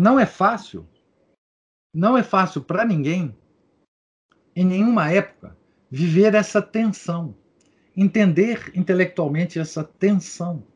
não 0.00 0.18
é 0.18 0.24
fácil, 0.24 0.88
não 1.94 2.16
é 2.16 2.22
fácil 2.22 2.64
para 2.64 2.86
ninguém, 2.86 3.36
em 4.56 4.64
nenhuma 4.64 5.12
época, 5.12 5.54
viver 5.90 6.34
essa 6.34 6.62
tensão, 6.62 7.36
entender 7.94 8.72
intelectualmente 8.74 9.58
essa 9.58 9.84
tensão. 9.84 10.66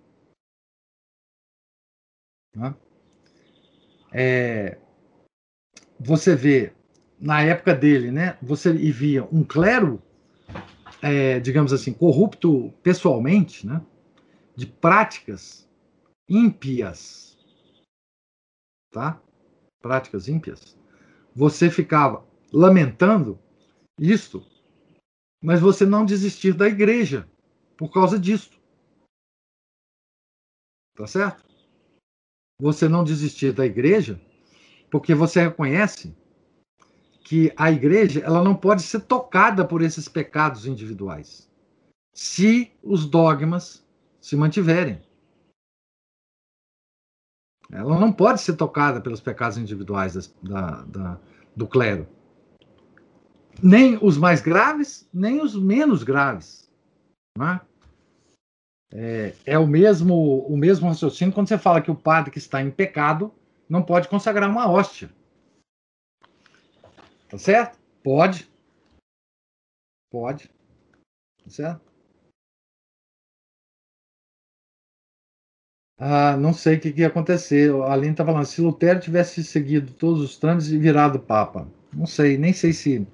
Né? 2.55 2.77
É, 4.13 4.79
você 5.99 6.37
vê, 6.37 6.75
na 7.19 7.41
época 7.43 7.75
dele, 7.75 8.11
né, 8.11 8.37
você 8.43 8.75
via 8.75 9.25
um 9.33 9.43
clero, 9.43 10.03
é, 11.01 11.41
digamos 11.41 11.73
assim, 11.73 11.95
corrupto 11.95 12.75
pessoalmente, 12.83 13.67
né, 13.67 13.81
de 14.55 14.67
práticas 14.67 15.67
ímpias, 16.29 17.24
tá? 18.95 19.21
práticas 19.83 20.29
ímpias, 20.29 20.79
você 21.35 21.69
ficava 21.69 22.27
lamentando 22.51 23.39
isto, 23.99 24.43
mas 25.43 25.61
você 25.61 25.85
não 25.85 26.07
desistir 26.07 26.55
da 26.55 26.67
igreja 26.67 27.29
por 27.77 27.93
causa 27.93 28.19
disto. 28.19 28.59
Tá 30.97 31.07
certo? 31.07 31.45
Você 32.59 32.89
não 32.89 33.05
desistir 33.05 33.53
da 33.53 33.67
igreja 33.67 34.19
porque 34.91 35.15
você 35.15 35.43
reconhece 35.43 36.17
que 37.25 37.53
a 37.57 37.71
igreja 37.71 38.21
ela 38.21 38.43
não 38.43 38.55
pode 38.55 38.83
ser 38.83 39.01
tocada 39.01 39.67
por 39.67 39.83
esses 39.83 40.09
pecados 40.09 40.67
individuais 40.67 41.51
se 42.15 42.73
os 42.83 43.05
dogmas 43.05 43.85
se 44.21 44.37
mantiverem. 44.37 45.03
Ela 47.71 47.99
não 47.99 48.13
pode 48.13 48.41
ser 48.41 48.55
tocada 48.55 49.01
pelos 49.01 49.21
pecados 49.21 49.59
individuais 49.59 50.33
da, 50.43 50.83
da, 50.83 51.21
do 51.57 51.67
clero. 51.67 52.07
Nem 53.63 53.99
os 54.03 54.17
mais 54.17 54.41
graves, 54.41 55.09
nem 55.13 55.41
os 55.41 55.57
menos 55.57 56.03
graves. 56.03 56.71
É? 57.39 57.61
é? 58.93 59.35
É, 59.47 59.59
o 59.59 59.67
mesmo 59.67 60.47
o 60.47 60.57
mesmo 60.57 60.89
raciocínio 60.89 61.33
quando 61.33 61.49
você 61.49 61.59
fala 61.59 61.81
que 61.81 61.91
o 61.91 61.97
padre 61.97 62.31
que 62.31 62.39
está 62.39 62.63
em 62.63 62.71
pecado 62.71 63.33
não 63.69 63.83
pode 63.83 64.09
consagrar 64.09 64.51
uma 64.51 64.71
hóstia. 64.71 65.11
Tá 67.29 67.39
certo? 67.39 67.79
Pode. 68.03 68.49
Pode. 70.13 70.49
Tá 71.43 71.51
certo? 71.51 71.94
Ah, 75.99 76.37
não 76.37 76.53
sei 76.53 76.77
o 76.77 76.81
que, 76.81 76.93
que 76.93 77.01
ia 77.01 77.07
acontecer. 77.07 77.73
A 77.73 77.93
Aline 77.93 78.13
está 78.13 78.25
falando, 78.25 78.45
se 78.45 78.61
Lutero 78.61 79.01
tivesse 79.01 79.45
seguido 79.45 79.93
todos 79.93 80.21
os 80.23 80.37
trâmites 80.37 80.71
e 80.71 80.79
virado 80.79 81.21
Papa. 81.21 81.69
Não 81.93 82.07
sei, 82.07 82.37
nem 82.37 82.53
sei 82.53 82.73
se. 82.73 83.07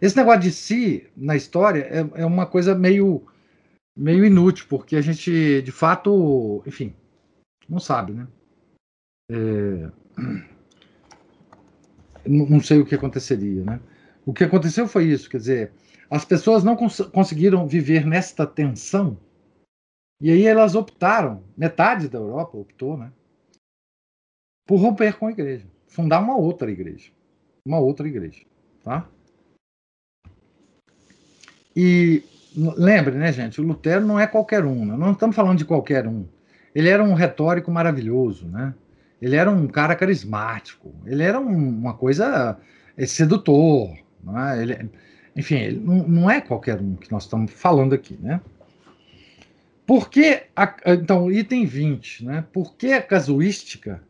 Esse 0.00 0.16
negócio 0.16 0.40
de 0.40 0.52
si 0.52 1.06
na 1.16 1.36
história 1.36 1.82
é, 1.82 2.22
é 2.22 2.26
uma 2.26 2.46
coisa 2.46 2.74
meio, 2.74 3.22
meio 3.96 4.24
inútil, 4.24 4.66
porque 4.68 4.96
a 4.96 5.00
gente, 5.00 5.60
de 5.62 5.72
fato, 5.72 6.62
enfim, 6.66 6.94
não 7.68 7.78
sabe, 7.78 8.12
né? 8.12 8.26
É... 9.30 9.90
Não 12.26 12.60
sei 12.60 12.78
o 12.78 12.86
que 12.86 12.94
aconteceria, 12.94 13.64
né? 13.64 13.80
O 14.26 14.32
que 14.32 14.44
aconteceu 14.44 14.86
foi 14.86 15.06
isso, 15.06 15.28
quer 15.28 15.38
dizer, 15.38 15.72
as 16.10 16.24
pessoas 16.24 16.62
não 16.62 16.76
cons 16.76 17.00
conseguiram 17.12 17.66
viver 17.66 18.04
nesta 18.04 18.46
tensão 18.46 19.16
e 20.20 20.30
aí 20.30 20.44
elas 20.46 20.74
optaram, 20.74 21.42
metade 21.56 22.08
da 22.08 22.18
Europa 22.18 22.58
optou, 22.58 22.96
né, 22.96 23.10
por 24.66 24.76
romper 24.76 25.18
com 25.18 25.26
a 25.26 25.32
igreja, 25.32 25.66
fundar 25.88 26.20
uma 26.20 26.36
outra 26.36 26.70
igreja, 26.70 27.10
uma 27.64 27.78
outra 27.78 28.06
igreja, 28.06 28.42
tá? 28.84 29.08
E 31.74 32.22
lembre, 32.54 33.16
né, 33.16 33.32
gente, 33.32 33.60
o 33.60 33.64
Lutero 33.64 34.04
não 34.04 34.18
é 34.18 34.26
qualquer 34.26 34.64
um, 34.64 34.84
né? 34.84 34.96
não 34.96 35.12
estamos 35.12 35.34
falando 35.34 35.58
de 35.58 35.64
qualquer 35.64 36.06
um. 36.06 36.26
Ele 36.74 36.88
era 36.88 37.02
um 37.02 37.14
retórico 37.14 37.70
maravilhoso, 37.70 38.46
né? 38.46 38.74
Ele 39.20 39.36
era 39.36 39.50
um 39.50 39.66
cara 39.66 39.94
carismático, 39.94 40.94
ele 41.04 41.22
era 41.22 41.38
um, 41.38 41.68
uma 41.68 41.94
coisa 41.94 42.58
é, 42.96 43.06
sedutor, 43.06 43.96
é? 44.36 44.62
ele, 44.62 44.90
enfim, 45.36 45.56
ele 45.56 45.80
não, 45.80 46.08
não 46.08 46.30
é 46.30 46.40
qualquer 46.40 46.80
um 46.80 46.94
que 46.94 47.10
nós 47.10 47.24
estamos 47.24 47.52
falando 47.52 47.92
aqui, 47.92 48.18
né? 48.20 48.40
Por 49.90 50.08
que, 50.08 50.44
a, 50.54 50.72
então, 50.86 51.32
item 51.32 51.66
20, 51.66 52.24
né? 52.24 52.46
Por 52.52 52.76
que 52.76 52.92
a 52.92 53.02
casuística 53.02 54.00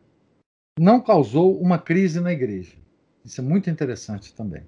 não 0.79 1.01
causou 1.01 1.59
uma 1.59 1.79
crise 1.79 2.19
na 2.19 2.31
igreja? 2.31 2.77
Isso 3.25 3.41
é 3.41 3.43
muito 3.43 3.67
interessante 3.67 4.31
também. 4.31 4.61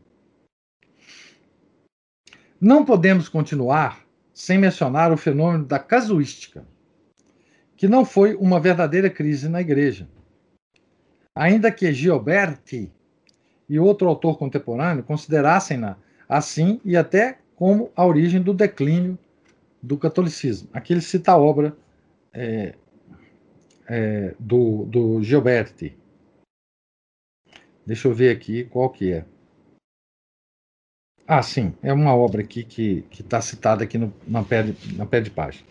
Não 2.60 2.84
podemos 2.84 3.30
continuar 3.30 4.04
sem 4.34 4.58
mencionar 4.58 5.12
o 5.12 5.18
fenômeno 5.18 5.64
da 5.66 5.78
casuística, 5.78 6.66
que 7.78 7.88
não 7.88 8.04
foi 8.04 8.34
uma 8.34 8.60
verdadeira 8.60 9.08
crise 9.08 9.48
na 9.48 9.62
igreja. 9.62 10.10
Ainda 11.36 11.72
que 11.72 11.94
Gioberti 11.94 12.92
e 13.70 13.78
outro 13.78 14.08
autor 14.08 14.40
contemporâneo 14.40 15.04
considerassem-na 15.04 15.96
assim 16.28 16.82
e 16.84 16.98
até 16.98 17.38
como 17.56 17.92
a 17.96 18.04
origem 18.04 18.42
do 18.42 18.52
declínio 18.52 19.16
do 19.84 19.98
catolicismo. 19.98 20.70
Aqui 20.72 20.94
ele 20.94 21.02
cita 21.02 21.34
a 21.34 21.38
obra 21.38 21.76
é, 22.34 22.74
é, 23.86 24.34
do, 24.40 24.86
do 24.86 25.22
Gilberti. 25.22 25.98
Deixa 27.86 28.08
eu 28.08 28.14
ver 28.14 28.34
aqui 28.34 28.64
qual 28.64 28.90
que 28.90 29.12
é. 29.12 29.26
Ah, 31.28 31.44
sim, 31.44 31.74
é 31.84 31.92
uma 31.92 32.16
obra 32.16 32.42
aqui 32.42 32.64
que 32.64 33.06
está 33.12 33.42
citada 33.42 33.84
aqui 33.84 33.98
no, 33.98 34.14
na, 34.26 34.42
pé 34.42 34.64
de, 34.64 34.96
na 34.96 35.06
pé 35.06 35.20
de 35.20 35.30
página. 35.30 35.68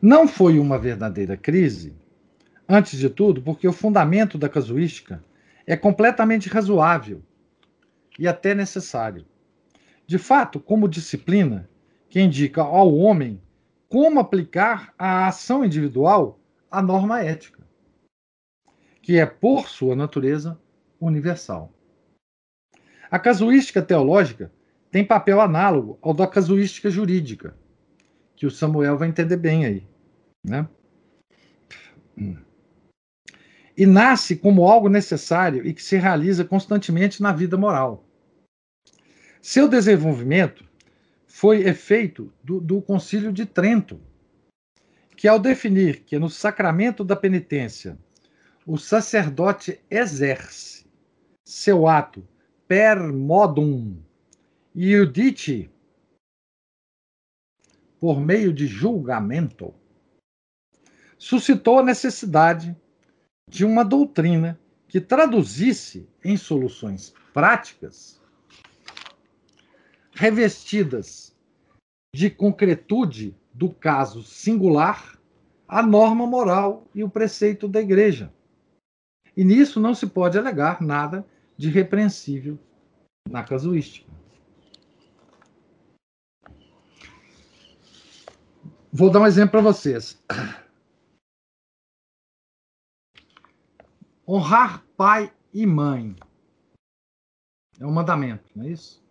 Não 0.00 0.26
foi 0.26 0.58
uma 0.58 0.78
verdadeira 0.78 1.36
crise, 1.36 1.94
antes 2.66 2.98
de 2.98 3.10
tudo, 3.10 3.42
porque 3.42 3.68
o 3.68 3.72
fundamento 3.72 4.38
da 4.38 4.48
casuística 4.48 5.22
é 5.66 5.76
completamente 5.76 6.48
razoável 6.48 7.22
e 8.18 8.26
até 8.26 8.54
necessário. 8.54 9.26
De 10.06 10.16
fato, 10.16 10.60
como 10.60 10.88
disciplina, 10.88 11.68
que 12.08 12.20
indica 12.20 12.62
ao 12.62 12.94
homem 12.94 13.40
como 13.88 14.20
aplicar 14.20 14.92
a 14.98 15.26
ação 15.26 15.64
individual 15.64 16.38
à 16.70 16.82
norma 16.82 17.22
ética, 17.22 17.66
que 19.00 19.18
é, 19.18 19.24
por 19.24 19.68
sua 19.68 19.96
natureza, 19.96 20.60
universal. 21.00 21.72
A 23.10 23.18
casuística 23.18 23.80
teológica 23.80 24.52
tem 24.90 25.04
papel 25.04 25.40
análogo 25.40 25.98
ao 26.02 26.12
da 26.12 26.26
casuística 26.26 26.90
jurídica, 26.90 27.56
que 28.36 28.46
o 28.46 28.50
Samuel 28.50 28.98
vai 28.98 29.08
entender 29.08 29.36
bem 29.36 29.64
aí. 29.64 29.86
Né? 30.44 30.68
E 33.76 33.86
nasce 33.86 34.36
como 34.36 34.66
algo 34.66 34.88
necessário 34.88 35.66
e 35.66 35.72
que 35.72 35.82
se 35.82 35.96
realiza 35.96 36.44
constantemente 36.44 37.22
na 37.22 37.32
vida 37.32 37.56
moral. 37.56 38.04
Seu 39.40 39.68
desenvolvimento 39.68 40.67
foi 41.38 41.68
efeito 41.68 42.32
do, 42.42 42.60
do 42.60 42.82
Concílio 42.82 43.32
de 43.32 43.46
Trento, 43.46 44.00
que, 45.16 45.28
ao 45.28 45.38
definir 45.38 46.00
que 46.00 46.18
no 46.18 46.28
sacramento 46.28 47.04
da 47.04 47.14
penitência 47.14 47.96
o 48.66 48.76
sacerdote 48.76 49.80
exerce 49.88 50.84
seu 51.44 51.86
ato 51.86 52.26
per 52.66 53.00
modum 53.12 54.02
iudice 54.74 55.70
por 58.00 58.20
meio 58.20 58.52
de 58.52 58.66
julgamento, 58.66 59.72
suscitou 61.16 61.78
a 61.78 61.84
necessidade 61.84 62.76
de 63.48 63.64
uma 63.64 63.84
doutrina 63.84 64.58
que 64.88 65.00
traduzisse 65.00 66.10
em 66.24 66.36
soluções 66.36 67.14
práticas 67.32 68.20
revestidas 70.18 71.27
de 72.14 72.30
concretude 72.30 73.36
do 73.52 73.70
caso 73.70 74.22
singular, 74.22 75.18
a 75.66 75.82
norma 75.82 76.26
moral 76.26 76.86
e 76.94 77.04
o 77.04 77.10
preceito 77.10 77.68
da 77.68 77.80
igreja. 77.80 78.32
E 79.36 79.44
nisso 79.44 79.78
não 79.78 79.94
se 79.94 80.06
pode 80.06 80.38
alegar 80.38 80.80
nada 80.80 81.26
de 81.56 81.68
repreensível 81.68 82.58
na 83.28 83.44
casuística. 83.44 84.10
Vou 88.90 89.10
dar 89.10 89.20
um 89.20 89.26
exemplo 89.26 89.50
para 89.50 89.60
vocês. 89.60 90.20
Honrar 94.26 94.84
pai 94.96 95.32
e 95.52 95.66
mãe 95.66 96.16
é 97.78 97.86
um 97.86 97.92
mandamento, 97.92 98.50
não 98.56 98.64
é 98.64 98.70
isso? 98.70 99.02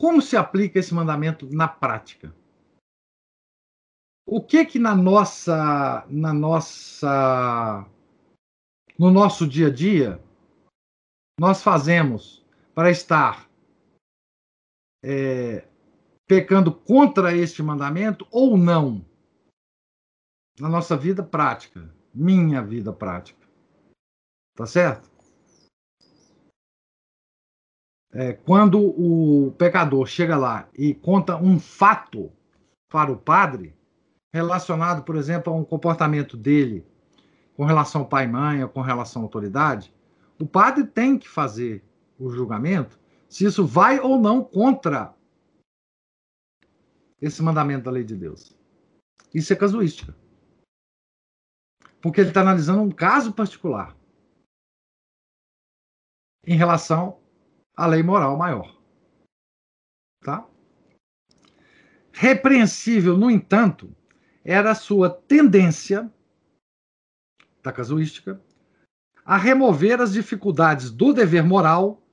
Como 0.00 0.22
se 0.22 0.34
aplica 0.34 0.78
esse 0.78 0.94
mandamento 0.94 1.46
na 1.54 1.68
prática? 1.68 2.34
O 4.26 4.42
que 4.42 4.64
que 4.64 4.78
na 4.78 4.96
nossa 4.96 6.06
na 6.08 6.32
nossa 6.32 7.86
no 8.98 9.10
nosso 9.10 9.46
dia 9.46 9.66
a 9.66 9.70
dia 9.70 10.18
nós 11.38 11.62
fazemos 11.62 12.42
para 12.74 12.90
estar 12.90 13.46
é, 15.04 15.68
pecando 16.26 16.72
contra 16.72 17.36
este 17.36 17.62
mandamento 17.62 18.26
ou 18.30 18.56
não 18.56 19.04
na 20.58 20.68
nossa 20.70 20.96
vida 20.96 21.22
prática, 21.22 21.94
minha 22.14 22.62
vida 22.62 22.90
prática, 22.90 23.46
tá 24.54 24.64
certo? 24.64 25.09
É, 28.12 28.32
quando 28.32 28.80
o 28.80 29.52
pecador 29.52 30.06
chega 30.06 30.36
lá 30.36 30.68
e 30.76 30.94
conta 30.94 31.36
um 31.36 31.58
fato 31.58 32.32
para 32.88 33.12
o 33.12 33.16
padre, 33.16 33.76
relacionado, 34.32 35.04
por 35.04 35.16
exemplo, 35.16 35.52
a 35.52 35.56
um 35.56 35.64
comportamento 35.64 36.36
dele 36.36 36.86
com 37.56 37.64
relação 37.64 38.02
ao 38.02 38.08
pai 38.08 38.24
e 38.24 38.28
mãe 38.28 38.62
ou 38.62 38.68
com 38.68 38.80
relação 38.80 39.22
à 39.22 39.24
autoridade, 39.24 39.94
o 40.38 40.46
padre 40.46 40.86
tem 40.86 41.18
que 41.18 41.28
fazer 41.28 41.84
o 42.18 42.30
julgamento 42.30 42.98
se 43.28 43.44
isso 43.44 43.64
vai 43.66 44.00
ou 44.00 44.18
não 44.18 44.42
contra 44.42 45.14
esse 47.20 47.42
mandamento 47.42 47.84
da 47.84 47.90
lei 47.90 48.02
de 48.02 48.16
Deus. 48.16 48.56
Isso 49.32 49.52
é 49.52 49.56
casuística. 49.56 50.16
Porque 52.00 52.20
ele 52.20 52.30
está 52.30 52.40
analisando 52.40 52.82
um 52.82 52.90
caso 52.90 53.32
particular 53.32 53.96
em 56.46 56.56
relação 56.56 57.19
a 57.80 57.86
lei 57.86 58.02
moral 58.02 58.36
maior. 58.36 58.78
Tá? 60.22 60.46
Repreensível, 62.12 63.16
no 63.16 63.30
entanto, 63.30 63.96
era 64.44 64.72
a 64.72 64.74
sua 64.74 65.08
tendência 65.08 66.12
da 67.62 67.72
casuística 67.72 68.38
a 69.24 69.38
remover 69.38 69.98
as 69.98 70.12
dificuldades 70.12 70.90
do 70.90 71.14
dever 71.14 71.42
moral, 71.42 72.06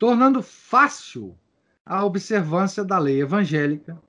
tornando 0.00 0.42
fácil 0.42 1.38
a 1.84 2.04
observância 2.04 2.84
da 2.84 2.98
lei 2.98 3.22
evangélica 3.22 4.02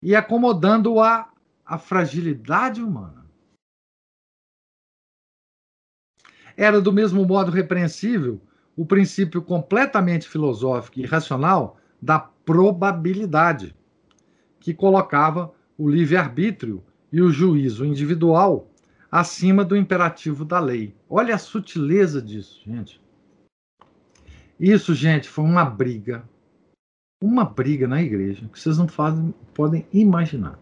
e 0.00 0.16
acomodando-a 0.16 1.30
à 1.66 1.76
fragilidade 1.76 2.82
humana. 2.82 3.30
Era 6.56 6.80
do 6.80 6.92
mesmo 6.94 7.26
modo 7.26 7.50
repreensível 7.50 8.47
o 8.78 8.86
princípio 8.86 9.42
completamente 9.42 10.28
filosófico 10.28 11.00
e 11.00 11.04
racional 11.04 11.80
da 12.00 12.20
probabilidade, 12.20 13.74
que 14.60 14.72
colocava 14.72 15.52
o 15.76 15.90
livre-arbítrio 15.90 16.84
e 17.12 17.20
o 17.20 17.28
juízo 17.28 17.84
individual 17.84 18.70
acima 19.10 19.64
do 19.64 19.76
imperativo 19.76 20.44
da 20.44 20.60
lei. 20.60 20.94
Olha 21.10 21.34
a 21.34 21.38
sutileza 21.38 22.22
disso, 22.22 22.62
gente. 22.64 23.00
Isso, 24.60 24.94
gente, 24.94 25.28
foi 25.28 25.44
uma 25.44 25.64
briga. 25.64 26.22
Uma 27.20 27.44
briga 27.44 27.88
na 27.88 28.00
igreja 28.00 28.48
que 28.48 28.60
vocês 28.60 28.78
não 28.78 28.86
fazem, 28.86 29.34
podem 29.52 29.84
imaginar. 29.92 30.56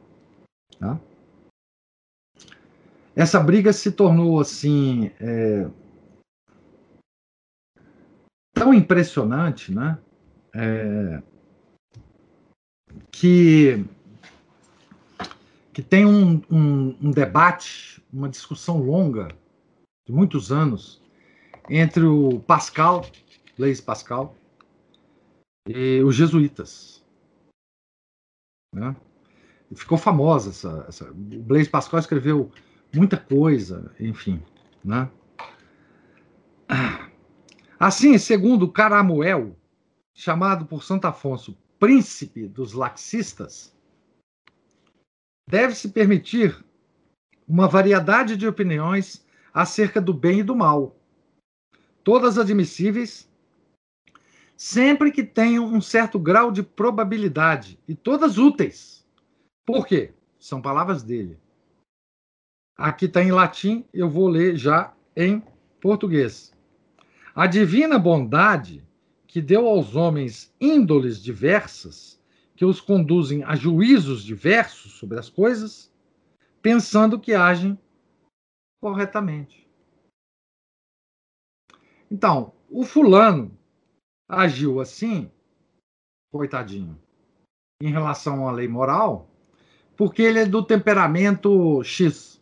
Tá? 0.79 0.99
Essa 3.15 3.39
briga 3.41 3.75
se 3.75 3.93
tornou 3.93 4.41
assim 4.41 5.11
é, 5.21 5.69
tão 8.67 8.75
impressionante, 8.75 9.73
né? 9.73 9.97
É, 10.53 11.23
que 13.13 13.85
que 15.73 15.83
tem 15.83 16.05
um, 16.05 16.43
um, 16.51 16.97
um, 17.01 17.11
debate, 17.11 18.03
uma 18.11 18.29
discussão 18.29 18.83
longa 18.83 19.29
de 20.07 20.13
muitos 20.13 20.51
anos 20.51 21.01
entre 21.69 22.03
o 22.03 22.41
Pascal, 22.41 23.05
Blaise 23.59 23.83
Pascal, 23.83 24.35
e 25.69 26.03
os 26.03 26.17
jesuítas. 26.17 27.05
Né? 28.75 28.97
ficou 29.75 29.99
famosa 29.99 30.51
essa, 30.51 30.87
essa. 30.89 31.11
O 31.11 31.15
Blaise 31.15 31.69
Pascal 31.69 32.01
escreveu 32.01 32.51
muita 32.93 33.17
coisa, 33.17 33.95
enfim. 34.01 34.43
Né? 34.83 35.09
Assim, 37.79 38.17
segundo 38.17 38.73
Caramuel, 38.73 39.55
chamado 40.15 40.65
por 40.65 40.83
Santo 40.83 41.07
Afonso 41.07 41.57
príncipe 41.79 42.49
dos 42.49 42.73
laxistas, 42.73 43.77
deve-se 45.47 45.91
permitir 45.91 46.65
uma 47.47 47.69
variedade 47.69 48.35
de 48.35 48.47
opiniões 48.47 49.27
acerca 49.53 50.01
do 50.01 50.15
bem 50.15 50.41
e 50.41 50.43
do 50.43 50.57
mal, 50.57 50.97
todas 52.03 52.39
admissíveis, 52.39 53.31
sempre 54.57 55.13
que 55.13 55.23
tenham 55.23 55.67
um 55.67 55.81
certo 55.83 56.19
grau 56.19 56.51
de 56.51 56.63
probabilidade 56.63 57.79
e 57.87 57.95
todas 57.95 58.39
úteis. 58.39 59.07
Por 59.67 59.87
quê? 59.87 60.15
São 60.39 60.63
palavras 60.63 61.03
dele. 61.03 61.39
Aqui 62.75 63.05
está 63.05 63.23
em 63.23 63.33
latim, 63.33 63.85
eu 63.93 64.09
vou 64.09 64.29
ler 64.29 64.57
já 64.57 64.95
em 65.15 65.43
português. 65.81 66.56
A 67.39 67.47
divina 67.47 67.99
bondade 67.99 68.83
que 69.27 69.43
deu 69.43 69.69
aos 69.69 69.95
homens 69.95 70.57
índoles 70.59 71.23
diversas 71.23 72.19
que 72.55 72.65
os 72.65 72.81
conduzem 72.81 73.45
a 73.45 73.55
juízos 73.55 74.25
diversos 74.25 74.93
sobre 74.93 75.19
as 75.19 75.29
coisas, 75.29 75.93
pensando 76.63 77.21
que 77.21 77.35
agem 77.35 77.79
corretamente. 78.81 79.69
Então, 82.11 82.55
o 82.71 82.85
fulano 82.85 83.55
agiu 84.27 84.81
assim, 84.81 85.31
coitadinho, 86.33 86.99
em 87.83 87.91
relação 87.91 88.49
à 88.49 88.53
lei 88.53 88.67
moral, 88.67 89.29
porque 89.95 90.23
ele 90.23 90.39
é 90.39 90.47
do 90.47 90.65
temperamento 90.65 91.85
X. 91.85 92.36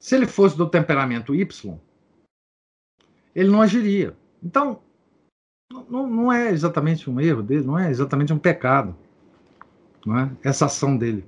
Se 0.00 0.16
ele 0.16 0.26
fosse 0.26 0.56
do 0.56 0.68
temperamento 0.68 1.34
Y, 1.34 1.78
ele 3.34 3.50
não 3.50 3.60
agiria. 3.60 4.16
Então, 4.42 4.80
não, 5.88 6.08
não 6.08 6.32
é 6.32 6.50
exatamente 6.50 7.08
um 7.08 7.20
erro 7.20 7.42
dele, 7.42 7.66
não 7.66 7.78
é 7.78 7.90
exatamente 7.90 8.32
um 8.32 8.38
pecado, 8.38 8.96
não 10.04 10.18
é? 10.18 10.30
essa 10.42 10.64
ação 10.64 10.96
dele. 10.96 11.24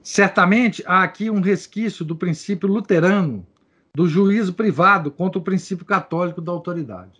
Certamente 0.00 0.82
há 0.86 1.02
aqui 1.02 1.28
um 1.28 1.40
resquício 1.40 2.04
do 2.04 2.16
princípio 2.16 2.68
luterano 2.68 3.44
do 3.94 4.08
juízo 4.08 4.54
privado 4.54 5.10
contra 5.10 5.38
o 5.38 5.42
princípio 5.42 5.84
católico 5.84 6.40
da 6.40 6.52
autoridade. 6.52 7.19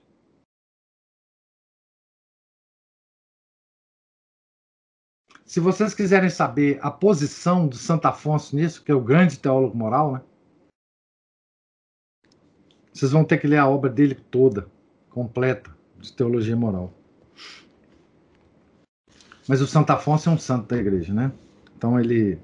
Se 5.50 5.58
vocês 5.58 5.92
quiserem 5.92 6.30
saber 6.30 6.78
a 6.80 6.92
posição 6.92 7.66
de 7.66 7.76
Santo 7.76 8.06
Afonso 8.06 8.54
nisso, 8.54 8.84
que 8.84 8.92
é 8.92 8.94
o 8.94 9.00
grande 9.00 9.36
teólogo 9.36 9.76
moral, 9.76 10.12
né? 10.12 10.22
Vocês 12.92 13.10
vão 13.10 13.24
ter 13.24 13.38
que 13.38 13.48
ler 13.48 13.56
a 13.56 13.68
obra 13.68 13.90
dele 13.90 14.14
toda, 14.14 14.70
completa, 15.08 15.76
de 15.98 16.12
teologia 16.12 16.54
moral. 16.54 16.94
Mas 19.48 19.60
o 19.60 19.66
Santo 19.66 19.90
Afonso 19.90 20.30
é 20.30 20.32
um 20.32 20.38
santo 20.38 20.68
da 20.68 20.76
igreja, 20.76 21.12
né? 21.12 21.32
Então 21.76 21.98
ele 21.98 22.38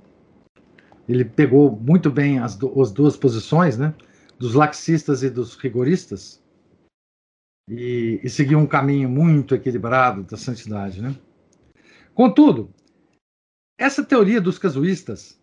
ele 1.09 1.25
pegou 1.25 1.77
muito 1.77 2.11
bem 2.11 2.41
as, 2.41 2.57
do, 2.57 2.83
as 2.83 2.91
duas 2.91 3.17
posições, 3.17 3.79
né? 3.79 3.95
Dos 4.37 4.55
laxistas 4.55 5.23
e 5.23 5.31
dos 5.31 5.55
rigoristas 5.55 6.43
e, 7.71 8.19
e 8.21 8.29
seguiu 8.29 8.59
um 8.59 8.67
caminho 8.67 9.09
muito 9.09 9.55
equilibrado 9.55 10.25
da 10.25 10.37
santidade, 10.37 11.01
né? 11.01 11.15
Contudo, 12.13 12.75
essa 13.79 14.05
teoria 14.05 14.41
dos 14.41 14.59
casuístas, 14.59 15.39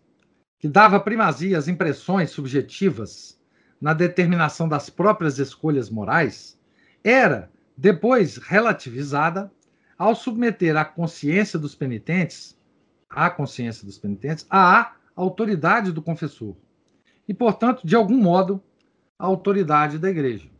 que 0.58 0.68
dava 0.68 0.98
primazia 0.98 1.58
às 1.58 1.68
impressões 1.68 2.30
subjetivas 2.30 3.40
na 3.80 3.92
determinação 3.92 4.68
das 4.68 4.88
próprias 4.90 5.38
escolhas 5.38 5.90
morais, 5.90 6.58
era 7.02 7.50
depois 7.76 8.38
relativizada 8.38 9.52
ao 9.96 10.14
submeter 10.14 10.76
a 10.76 10.84
consciência 10.84 11.58
dos 11.58 11.74
penitentes, 11.74 12.58
a 13.08 13.30
consciência 13.30 13.84
dos 13.84 13.98
penitentes, 13.98 14.46
à 14.50 14.96
autoridade 15.14 15.92
do 15.92 16.02
confessor 16.02 16.56
e, 17.28 17.34
portanto, 17.34 17.86
de 17.86 17.94
algum 17.94 18.16
modo, 18.16 18.62
a 19.18 19.26
autoridade 19.26 19.98
da 19.98 20.10
igreja. 20.10 20.50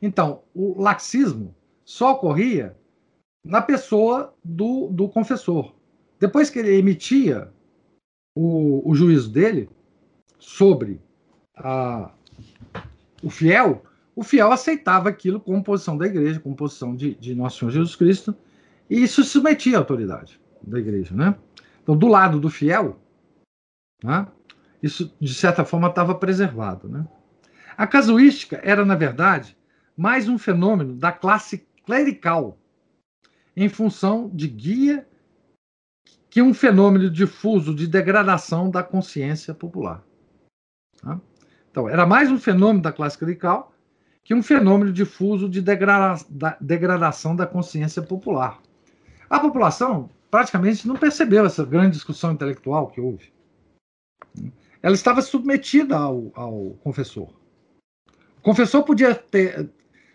Então, 0.00 0.42
o 0.54 0.80
laxismo 0.80 1.54
só 1.84 2.12
ocorria 2.12 2.76
na 3.44 3.62
pessoa 3.62 4.34
do, 4.44 4.88
do 4.88 5.08
confessor. 5.08 5.74
Depois 6.18 6.50
que 6.50 6.58
ele 6.58 6.76
emitia 6.76 7.52
o, 8.34 8.88
o 8.88 8.94
juízo 8.94 9.30
dele, 9.30 9.68
sobre 10.38 11.00
a, 11.56 12.12
o 13.22 13.30
fiel, 13.30 13.84
o 14.14 14.22
fiel 14.22 14.50
aceitava 14.52 15.08
aquilo 15.08 15.40
como 15.40 15.62
posição 15.62 15.96
da 15.96 16.06
igreja, 16.06 16.40
como 16.40 16.56
posição 16.56 16.94
de, 16.94 17.14
de 17.14 17.34
Nosso 17.34 17.58
Senhor 17.58 17.70
Jesus 17.70 17.96
Cristo, 17.96 18.34
e 18.88 19.02
isso 19.02 19.22
se 19.22 19.30
submetia 19.30 19.76
à 19.76 19.80
autoridade 19.80 20.40
da 20.62 20.78
igreja. 20.78 21.14
Né? 21.14 21.34
Então, 21.82 21.96
do 21.96 22.08
lado 22.08 22.40
do 22.40 22.50
fiel, 22.50 22.98
né, 24.02 24.26
isso 24.82 25.14
de 25.20 25.34
certa 25.34 25.64
forma 25.64 25.88
estava 25.88 26.14
preservado. 26.14 26.88
Né? 26.88 27.06
A 27.76 27.86
casuística 27.86 28.60
era, 28.62 28.84
na 28.84 28.94
verdade, 28.94 29.56
mais 29.96 30.28
um 30.28 30.38
fenômeno 30.38 30.94
da 30.94 31.12
classe 31.12 31.66
clerical, 31.84 32.58
em 33.58 33.68
função 33.68 34.30
de 34.32 34.46
guia 34.46 35.04
que 36.30 36.40
um 36.40 36.54
fenômeno 36.54 37.10
difuso 37.10 37.74
de 37.74 37.88
degradação 37.88 38.70
da 38.70 38.84
consciência 38.84 39.52
popular. 39.52 40.04
Tá? 41.02 41.20
Então, 41.68 41.88
era 41.88 42.06
mais 42.06 42.30
um 42.30 42.38
fenômeno 42.38 42.80
da 42.80 42.92
classe 42.92 43.18
clerical 43.18 43.72
que 44.22 44.32
um 44.32 44.44
fenômeno 44.44 44.92
difuso 44.92 45.48
de 45.48 45.60
degrada 45.60 46.24
da 46.30 46.56
degradação 46.60 47.34
da 47.34 47.46
consciência 47.46 48.00
popular. 48.00 48.62
A 49.28 49.40
população 49.40 50.08
praticamente 50.30 50.86
não 50.86 50.94
percebeu 50.94 51.44
essa 51.44 51.64
grande 51.64 51.96
discussão 51.96 52.30
intelectual 52.30 52.86
que 52.86 53.00
houve. 53.00 53.32
Ela 54.80 54.94
estava 54.94 55.20
submetida 55.20 55.96
ao, 55.96 56.30
ao 56.32 56.78
confessor. 56.84 57.28
O 58.36 58.42
confessor 58.42 58.84
podia 58.84 59.16
ter, 59.16 59.68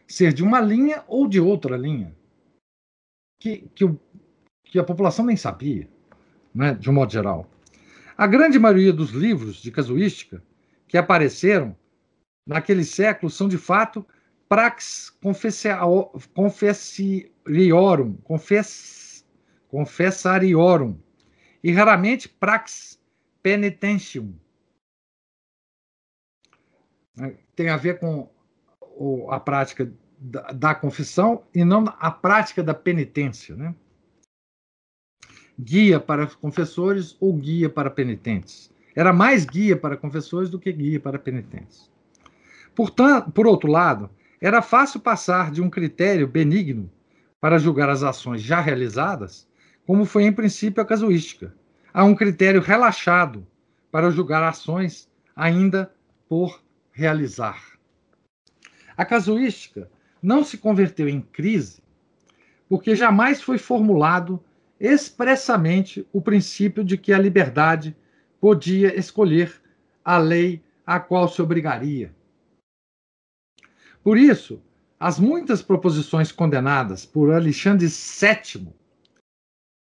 ser 0.08 0.32
de 0.32 0.42
uma 0.42 0.62
linha 0.62 1.04
ou 1.08 1.28
de 1.28 1.42
outra 1.42 1.76
linha, 1.76 2.16
que, 3.44 3.70
que, 3.76 3.86
que 4.64 4.80
a 4.80 4.84
população 4.86 5.26
nem 5.26 5.36
sabia, 5.36 5.90
né, 6.56 6.74
de 6.76 6.90
um 6.90 6.94
modo 6.94 7.12
geral. 7.12 7.46
A 8.18 8.26
grande 8.26 8.58
maioria 8.58 8.94
dos 8.94 9.10
livros 9.10 9.58
de 9.58 9.70
casuística 9.70 10.42
que 10.88 10.98
apareceram 10.98 11.76
naquele 12.48 12.86
século 12.86 13.30
são 13.30 13.50
de 13.50 13.58
fato 13.58 14.08
prax 14.48 15.10
confess, 15.10 15.66
confessariorum, 19.68 20.98
e 21.62 21.72
raramente 21.74 22.30
prax 22.30 22.98
penitentium. 23.42 24.34
Tem 27.58 27.68
a 27.68 27.76
ver 27.76 28.00
com 28.00 28.30
a 29.30 29.38
prática 29.38 29.92
da, 30.24 30.42
da 30.54 30.76
confissão 30.76 31.44
e 31.54 31.66
não 31.66 31.84
a 32.00 32.10
prática 32.10 32.64
da 32.64 32.74
penitência. 32.74 33.56
Né? 33.56 33.76
Guia 35.60 36.00
para 36.00 36.28
confessores 36.28 37.18
ou 37.20 37.34
guia 37.34 37.70
para 37.70 37.90
penitentes. 37.90 38.72
Era 38.96 39.12
mais 39.12 39.44
guia 39.44 39.76
para 39.76 39.98
confessores 39.98 40.50
do 40.50 40.60
que 40.60 40.72
guia 40.72 41.00
para 41.00 41.20
penitentes. 41.20 41.92
Portanto, 42.74 43.32
por 43.32 43.46
outro 43.46 43.70
lado, 43.70 44.10
era 44.40 44.62
fácil 44.62 45.00
passar 45.00 45.52
de 45.52 45.62
um 45.62 45.70
critério 45.70 46.28
benigno 46.28 46.90
para 47.40 47.60
julgar 47.60 47.90
as 47.90 48.04
ações 48.04 48.42
já 48.42 48.62
realizadas, 48.62 49.48
como 49.86 50.06
foi 50.06 50.24
em 50.24 50.32
princípio 50.32 50.82
a 50.82 50.86
casuística. 50.86 51.54
Há 51.94 52.04
um 52.06 52.16
critério 52.16 52.62
relaxado 52.62 53.46
para 53.92 54.10
julgar 54.10 54.42
ações 54.44 55.10
ainda 55.36 55.94
por 56.28 56.64
realizar. 56.92 57.74
A 58.96 59.04
casuística 59.04 59.90
não 60.24 60.44
se 60.44 60.58
converteu 60.58 61.10
em 61.10 61.22
crise 61.22 61.84
porque 62.70 62.96
jamais 62.96 63.42
foi 63.42 63.58
formulado 63.60 64.44
expressamente 64.80 66.08
o 66.12 66.20
princípio 66.20 66.84
de 66.84 66.98
que 66.98 67.14
a 67.14 67.20
liberdade 67.20 67.96
podia 68.42 69.00
escolher 69.00 69.62
a 70.04 70.18
lei 70.18 70.60
a 70.86 71.00
qual 71.00 71.30
se 71.30 71.42
obrigaria. 71.42 72.14
Por 74.04 74.18
isso, 74.18 74.62
as 75.00 75.18
muitas 75.20 75.62
proposições 75.62 76.30
condenadas 76.32 77.06
por 77.06 77.32
Alexandre 77.32 77.86
VII 77.88 78.68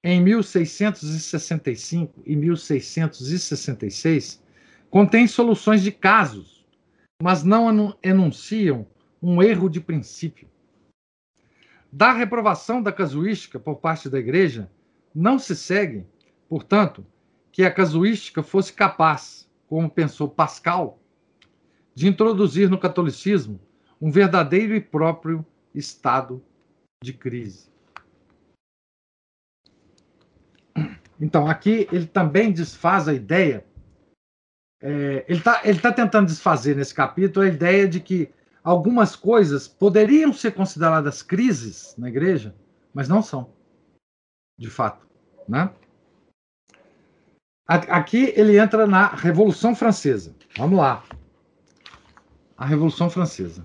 em 0.04 0.22
1665 0.22 2.22
e 2.24 2.36
1666 2.36 4.40
contêm 4.88 5.26
soluções 5.26 5.82
de 5.82 5.90
casos, 5.90 6.64
mas 7.20 7.42
não 7.42 7.98
enunciam 8.02 8.86
um 9.22 9.42
erro 9.42 9.68
de 9.68 9.80
princípio. 9.80 10.48
Da 11.90 12.12
reprovação 12.12 12.82
da 12.82 12.92
casuística 12.92 13.58
por 13.58 13.76
parte 13.76 14.10
da 14.10 14.18
Igreja, 14.18 14.70
não 15.14 15.38
se 15.38 15.56
segue, 15.56 16.06
portanto, 16.48 17.06
que 17.50 17.64
a 17.64 17.72
casuística 17.72 18.42
fosse 18.42 18.72
capaz, 18.72 19.50
como 19.66 19.90
pensou 19.90 20.28
Pascal, 20.28 20.98
de 21.94 22.06
introduzir 22.06 22.68
no 22.68 22.78
catolicismo 22.78 23.58
um 24.00 24.10
verdadeiro 24.10 24.74
e 24.74 24.80
próprio 24.80 25.44
estado 25.74 26.44
de 27.02 27.12
crise. 27.14 27.70
Então, 31.18 31.46
aqui 31.46 31.88
ele 31.90 32.06
também 32.06 32.52
desfaz 32.52 33.08
a 33.08 33.14
ideia, 33.14 33.64
é, 34.82 35.24
ele 35.26 35.38
está 35.38 35.62
ele 35.64 35.80
tá 35.80 35.90
tentando 35.90 36.26
desfazer 36.26 36.76
nesse 36.76 36.94
capítulo 36.94 37.46
a 37.46 37.48
ideia 37.48 37.88
de 37.88 38.00
que 38.00 38.30
algumas 38.66 39.14
coisas 39.14 39.68
poderiam 39.68 40.32
ser 40.32 40.50
consideradas 40.50 41.22
crises 41.22 41.94
na 41.96 42.08
igreja, 42.08 42.52
mas 42.92 43.08
não 43.08 43.22
são, 43.22 43.52
de 44.58 44.68
fato. 44.68 45.06
Né? 45.48 45.70
Aqui 47.64 48.32
ele 48.34 48.58
entra 48.58 48.84
na 48.84 49.06
Revolução 49.06 49.76
Francesa. 49.76 50.34
Vamos 50.56 50.80
lá. 50.80 51.04
A 52.58 52.66
Revolução 52.66 53.08
Francesa. 53.08 53.64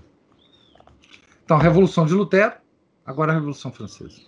Então, 1.44 1.56
a 1.56 1.60
Revolução 1.60 2.06
de 2.06 2.14
Lutero, 2.14 2.54
agora 3.04 3.32
a 3.32 3.34
Revolução 3.34 3.72
Francesa. 3.72 4.20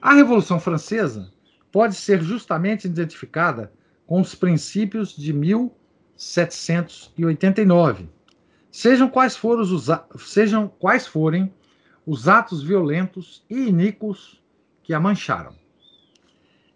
A 0.00 0.14
Revolução 0.14 0.60
Francesa 0.60 1.32
pode 1.72 1.96
ser 1.96 2.22
justamente 2.22 2.84
identificada 2.84 3.72
com 4.06 4.20
os 4.20 4.36
princípios 4.36 5.16
de 5.16 5.32
1789. 5.32 8.08
Sejam 8.72 9.10
quais, 9.10 9.36
forem 9.36 9.62
os, 9.62 9.86
sejam 10.18 10.66
quais 10.66 11.06
forem 11.06 11.52
os 12.06 12.26
atos 12.26 12.62
violentos 12.62 13.44
e 13.48 13.68
iníquos 13.68 14.42
que 14.82 14.94
a 14.94 14.98
mancharam. 14.98 15.54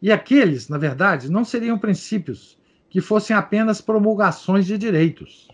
E 0.01 0.13
aqueles, 0.13 0.69
na 0.69 0.77
verdade, 0.77 1.31
não 1.31 1.43
seriam 1.43 1.79
princípios 1.79 2.59
que 2.91 3.01
fossem 3.01 3.35
apenas 3.35 3.81
promulgações 3.81 4.67
de 4.67 4.77
direitos. 4.77 5.49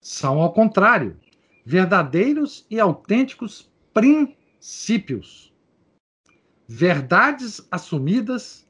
São, 0.00 0.40
ao 0.40 0.52
contrário, 0.52 1.18
verdadeiros 1.66 2.64
e 2.70 2.78
autênticos 2.78 3.68
princípios 3.92 5.52
verdades 6.68 7.66
assumidas 7.68 8.64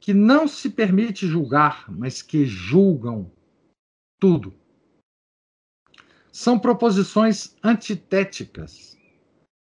que 0.00 0.12
não 0.12 0.48
se 0.48 0.68
permite 0.68 1.28
julgar, 1.28 1.84
mas 1.88 2.22
que 2.22 2.44
julgam 2.44 3.30
tudo. 4.18 4.52
São 6.32 6.58
proposições 6.58 7.54
antitéticas 7.62 8.98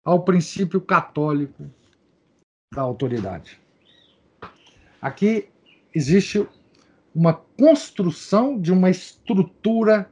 ao 0.05 0.25
princípio 0.25 0.81
católico 0.81 1.71
da 2.75 2.83
autoridade. 2.83 3.61
Aqui 5.01 5.49
existe 5.95 6.47
uma 7.15 7.33
construção 7.33 8.61
de 8.61 8.73
uma 8.73 8.91
estrutura 8.91 10.11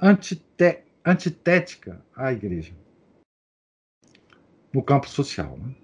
antité 0.00 0.84
antitética 1.04 2.04
à 2.16 2.32
igreja 2.32 2.74
no 4.72 4.82
campo 4.82 5.08
social. 5.08 5.58
Né? 5.58 5.74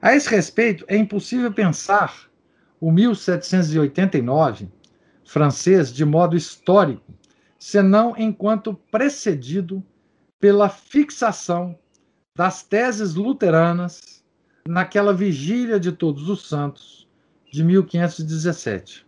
A 0.00 0.14
esse 0.14 0.28
respeito, 0.28 0.84
é 0.86 0.96
impossível 0.96 1.52
pensar 1.52 2.30
o 2.80 2.92
1789 2.92 4.68
francês 5.24 5.92
de 5.92 6.04
modo 6.04 6.36
histórico, 6.36 7.12
senão 7.64 8.14
enquanto 8.18 8.74
precedido 8.74 9.82
pela 10.38 10.68
fixação 10.68 11.78
das 12.36 12.62
teses 12.62 13.14
luteranas 13.14 14.22
naquela 14.68 15.14
vigília 15.14 15.80
de 15.80 15.90
Todos 15.90 16.28
os 16.28 16.46
Santos 16.46 17.08
de 17.50 17.64
1517. 17.64 19.06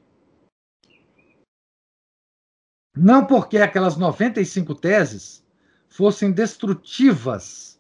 Não 2.97 3.27
porque 3.27 3.59
aquelas 3.59 3.99
95 3.99 4.75
teses 4.75 5.45
fossem 5.87 6.33
destrutivas 6.33 7.79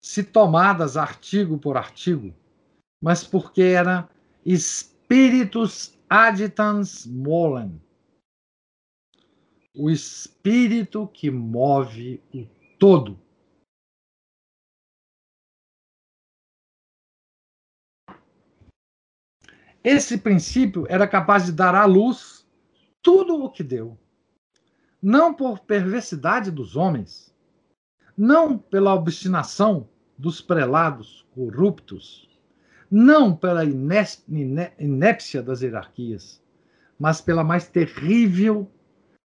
se 0.00 0.22
tomadas 0.22 0.96
artigo 0.96 1.58
por 1.58 1.76
artigo, 1.76 2.32
mas 3.02 3.24
porque 3.24 3.62
era 3.62 4.08
spiritus 4.46 5.98
agitans 6.08 7.04
molem, 7.04 7.82
o 9.78 9.88
espírito 9.88 11.06
que 11.06 11.30
move 11.30 12.20
o 12.34 12.44
todo. 12.80 13.16
Esse 19.84 20.18
princípio 20.18 20.84
era 20.88 21.06
capaz 21.06 21.46
de 21.46 21.52
dar 21.52 21.76
à 21.76 21.84
luz 21.84 22.44
tudo 23.00 23.44
o 23.44 23.48
que 23.48 23.62
deu, 23.62 23.96
não 25.00 25.32
por 25.32 25.60
perversidade 25.60 26.50
dos 26.50 26.74
homens, 26.74 27.32
não 28.16 28.58
pela 28.58 28.92
obstinação 28.92 29.88
dos 30.18 30.40
prelados 30.40 31.24
corruptos, 31.32 32.28
não 32.90 33.34
pela 33.34 33.64
inépcia 33.64 35.40
das 35.40 35.62
hierarquias, 35.62 36.42
mas 36.98 37.20
pela 37.20 37.44
mais 37.44 37.68
terrível 37.68 38.68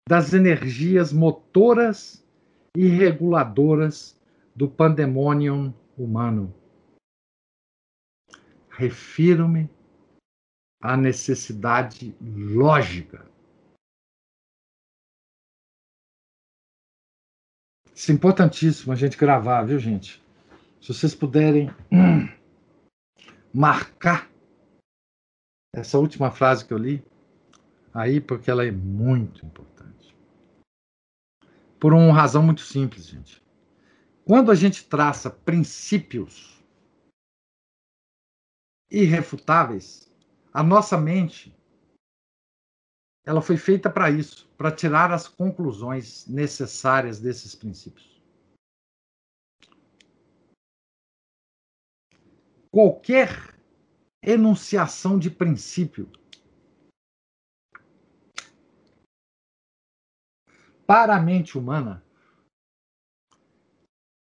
das 0.07 0.33
energias 0.33 1.13
motoras 1.13 2.23
e 2.75 2.87
reguladoras 2.87 4.19
do 4.55 4.69
pandemônio 4.69 5.73
humano. 5.97 6.53
Refiro-me 8.69 9.69
à 10.81 10.97
necessidade 10.97 12.15
lógica 12.21 13.33
Isso 17.95 18.11
é 18.11 18.15
importantíssimo 18.15 18.91
a 18.91 18.95
gente 18.95 19.15
gravar, 19.15 19.63
viu, 19.63 19.77
gente? 19.77 20.21
Se 20.81 20.93
vocês 20.93 21.13
puderem 21.13 21.69
marcar 23.53 24.29
essa 25.73 25.99
última 25.99 26.31
frase 26.31 26.65
que 26.65 26.73
eu 26.73 26.77
li, 26.77 27.03
aí, 27.93 28.19
porque 28.19 28.49
ela 28.49 28.65
é 28.65 28.71
muito 28.71 29.45
importante. 29.45 29.72
Por 31.83 31.91
uma 31.93 32.13
razão 32.13 32.41
muito 32.41 32.61
simples, 32.61 33.07
gente. 33.07 33.43
Quando 34.23 34.49
a 34.49 34.55
gente 34.55 34.87
traça 34.87 35.29
princípios 35.29 36.63
irrefutáveis, 38.89 40.09
a 40.53 40.63
nossa 40.63 40.97
mente 40.97 41.53
ela 43.25 43.41
foi 43.41 43.57
feita 43.57 43.89
para 43.89 44.09
isso, 44.09 44.49
para 44.57 44.71
tirar 44.71 45.11
as 45.11 45.27
conclusões 45.27 46.25
necessárias 46.25 47.19
desses 47.19 47.53
princípios. 47.53 48.23
Qualquer 52.71 53.59
enunciação 54.21 55.19
de 55.19 55.29
princípio 55.29 56.09
para 60.85 61.15
a 61.15 61.21
mente 61.21 61.57
humana 61.57 62.03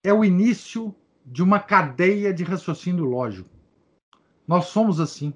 é 0.04 0.14
o 0.14 0.24
início 0.24 0.96
de 1.26 1.44
uma 1.44 1.60
cadeia 1.60 2.34
de 2.34 2.44
raciocínio 2.44 3.06
lógico. 3.06 3.50
Nós 4.48 4.66
somos 4.66 5.00
assim. 5.00 5.34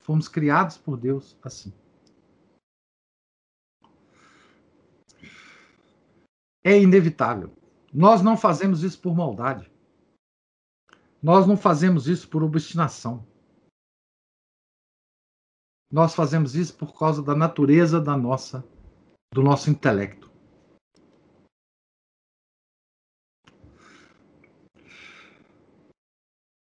Fomos 0.00 0.28
criados 0.28 0.76
por 0.76 0.96
Deus 0.96 1.38
assim. 1.42 1.72
é 6.64 6.80
inevitável. 6.80 7.52
Nós 7.92 8.22
não 8.22 8.36
fazemos 8.36 8.82
isso 8.82 9.00
por 9.00 9.14
maldade. 9.14 9.70
Nós 11.22 11.46
não 11.46 11.56
fazemos 11.56 12.08
isso 12.08 12.28
por 12.28 12.42
obstinação. 12.42 13.26
Nós 15.90 16.14
fazemos 16.14 16.56
isso 16.56 16.74
por 16.76 16.98
causa 16.98 17.22
da 17.22 17.34
natureza 17.34 18.00
da 18.00 18.16
nossa 18.16 18.64
do 19.32 19.42
nosso 19.42 19.70
intelecto. 19.70 20.31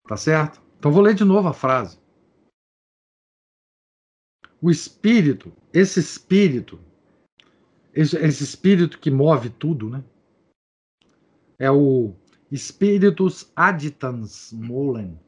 Tá 0.07 0.17
certo? 0.17 0.63
Então 0.79 0.93
vou 0.93 1.03
ler 1.03 1.15
de 1.15 1.25
novo 1.25 1.49
a 1.49 1.53
frase. 1.53 1.99
O 4.61 4.71
espírito, 4.71 5.53
esse 5.73 6.01
espírito, 6.01 6.79
esse, 7.93 8.17
esse 8.17 8.45
espírito 8.45 8.99
que 8.99 9.11
move 9.11 9.51
tudo, 9.51 9.91
né? 9.91 10.05
É 11.59 11.71
o 11.71 12.15
Spiritus 12.55 13.51
Aditans 13.57 14.53
Molen. 14.53 15.19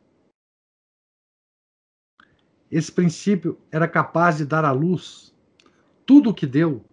Esse 2.71 2.93
princípio 2.93 3.59
era 3.71 3.89
capaz 3.89 4.37
de 4.37 4.45
dar 4.45 4.65
à 4.65 4.73
luz 4.73 5.35
tudo 6.05 6.31
o 6.31 6.35
que 6.35 6.47
deu, 6.47 6.85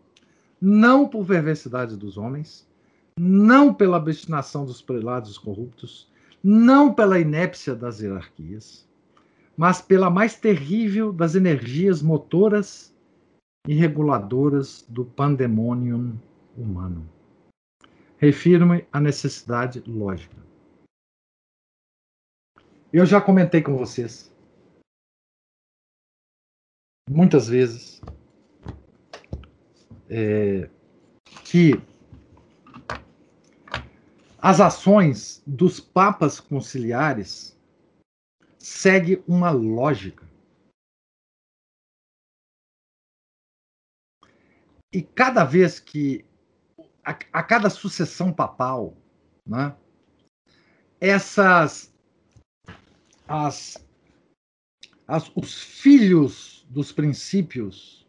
não 0.60 1.08
por 1.08 1.26
perversidade 1.26 1.96
dos 1.98 2.18
homens, 2.18 2.68
não 3.18 3.74
pela 3.74 3.98
obstinação 3.98 4.66
dos 4.66 4.82
prelados 4.82 5.38
corruptos, 5.38 6.10
não 6.48 6.94
pela 6.94 7.20
inépcia 7.20 7.74
das 7.74 8.02
hierarquias, 8.02 8.88
mas 9.58 9.82
pela 9.82 10.12
mais 10.12 10.36
terrível 10.36 11.12
das 11.12 11.34
energias 11.34 12.04
motoras 12.04 12.96
e 13.68 13.74
reguladoras 13.74 14.86
do 14.88 15.04
pandemônio 15.04 16.22
humano. 16.56 17.10
Refiro-me 18.20 18.86
à 18.94 19.02
necessidade 19.02 19.82
lógica. 19.88 20.38
Eu 22.94 23.08
já 23.08 23.20
comentei 23.20 23.64
com 23.64 23.76
vocês 23.76 24.32
muitas 27.10 27.48
vezes 27.48 28.02
é, 30.08 30.70
que 31.44 31.74
as 34.46 34.62
ações 34.62 35.42
dos 35.48 35.80
papas 35.80 36.40
conciliares 36.40 37.60
seguem 38.60 39.24
uma 39.28 39.50
lógica. 39.50 40.24
E 44.94 45.02
cada 45.02 45.44
vez 45.44 45.80
que, 45.80 46.24
a, 47.04 47.18
a 47.34 47.42
cada 47.42 47.72
sucessão 47.72 48.32
papal, 48.32 48.96
né, 49.44 49.76
essas, 51.02 51.92
as, 53.28 53.84
as, 55.08 55.32
os 55.36 55.60
filhos 55.60 56.68
dos 56.70 56.92
princípios 56.92 58.08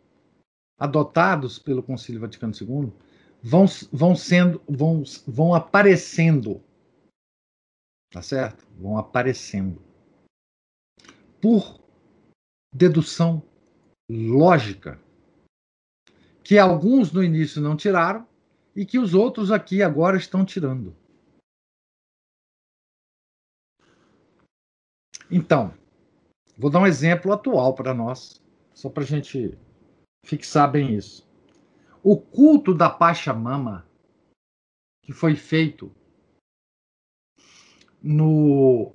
adotados 0.79 1.59
pelo 1.59 1.83
Concílio 1.83 2.21
Vaticano 2.21 2.53
II 2.53 3.06
vão, 3.47 3.67
vão 3.93 4.17
sendo, 4.17 4.61
vão, 4.69 5.05
vão 5.25 5.55
aparecendo, 5.55 6.61
tá 8.11 8.21
certo? 8.21 8.67
Vão 8.77 8.99
aparecendo 8.99 9.81
por 11.41 11.81
dedução 12.75 13.41
lógica, 14.11 15.01
que 16.43 16.59
alguns 16.59 17.13
no 17.13 17.23
início 17.23 17.63
não 17.63 17.77
tiraram 17.77 18.27
e 18.75 18.85
que 18.85 18.99
os 18.99 19.15
outros 19.15 19.53
aqui 19.53 19.81
agora 19.81 20.17
estão 20.17 20.45
tirando. 20.45 20.97
Então, 25.31 25.73
vou 26.59 26.71
dar 26.71 26.81
um 26.81 26.87
exemplo 26.87 27.33
atual 27.33 27.75
para 27.75 27.95
nós, 27.95 28.43
só 28.75 28.91
para 28.91 29.05
a 29.05 29.07
gente 29.07 29.57
fixar 30.25 30.71
bem 30.71 30.97
isso. 30.97 31.26
O 32.09 32.17
culto 32.17 32.73
da 32.73 32.89
Pachamama, 32.89 33.85
que 35.03 35.13
foi 35.13 35.35
feito 35.35 35.93
no, 38.01 38.95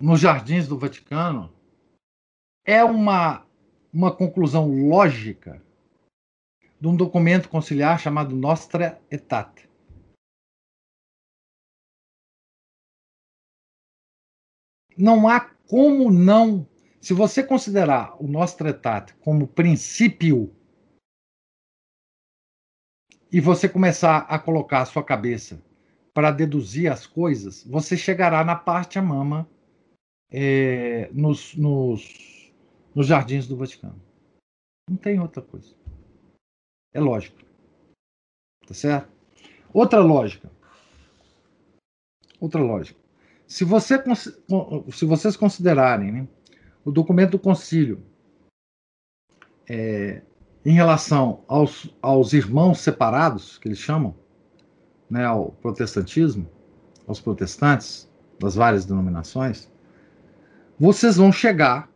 nos 0.00 0.20
jardins 0.20 0.68
do 0.68 0.78
Vaticano, 0.78 1.52
é 2.64 2.84
uma, 2.84 3.44
uma 3.92 4.14
conclusão 4.14 4.70
lógica 4.88 5.60
de 6.80 6.86
um 6.86 6.94
documento 6.94 7.48
conciliar 7.48 7.98
chamado 7.98 8.36
Nostra 8.36 9.02
Aetate. 9.10 9.68
Não 14.96 15.28
há 15.28 15.40
como 15.40 16.08
não, 16.08 16.68
se 17.00 17.12
você 17.12 17.42
considerar 17.42 18.16
o 18.22 18.28
Nostra 18.28 18.68
Aetate 18.68 19.12
como 19.16 19.48
princípio 19.48 20.56
e 23.30 23.40
você 23.40 23.68
começar 23.68 24.18
a 24.28 24.38
colocar 24.38 24.82
a 24.82 24.86
sua 24.86 25.02
cabeça 25.02 25.62
para 26.14 26.30
deduzir 26.30 26.90
as 26.90 27.06
coisas, 27.06 27.64
você 27.64 27.96
chegará 27.96 28.42
na 28.44 28.56
parte 28.56 28.98
a 28.98 29.02
mama 29.02 29.48
é, 30.30 31.10
nos, 31.12 31.54
nos, 31.54 32.52
nos 32.94 33.06
jardins 33.06 33.46
do 33.46 33.56
Vaticano. 33.56 34.00
Não 34.88 34.96
tem 34.96 35.20
outra 35.20 35.42
coisa. 35.42 35.74
É 36.92 37.00
lógico. 37.00 37.38
Tá 38.66 38.74
certo? 38.74 39.10
Outra 39.72 40.00
lógica. 40.00 40.50
Outra 42.40 42.60
lógica. 42.60 42.98
Se, 43.46 43.64
você, 43.64 43.94
se 44.92 45.04
vocês 45.04 45.36
considerarem 45.36 46.12
né, 46.12 46.28
o 46.84 46.90
documento 46.90 47.32
do 47.32 47.38
concílio 47.38 48.02
é, 49.68 50.22
em 50.68 50.72
relação 50.72 51.42
aos, 51.48 51.88
aos 52.02 52.34
irmãos 52.34 52.80
separados, 52.80 53.56
que 53.56 53.68
eles 53.68 53.78
chamam, 53.78 54.14
né, 55.08 55.24
ao 55.24 55.52
protestantismo, 55.52 56.46
aos 57.06 57.18
protestantes 57.18 58.06
das 58.38 58.54
várias 58.54 58.84
denominações, 58.84 59.72
vocês 60.78 61.16
vão 61.16 61.32
chegar, 61.32 61.90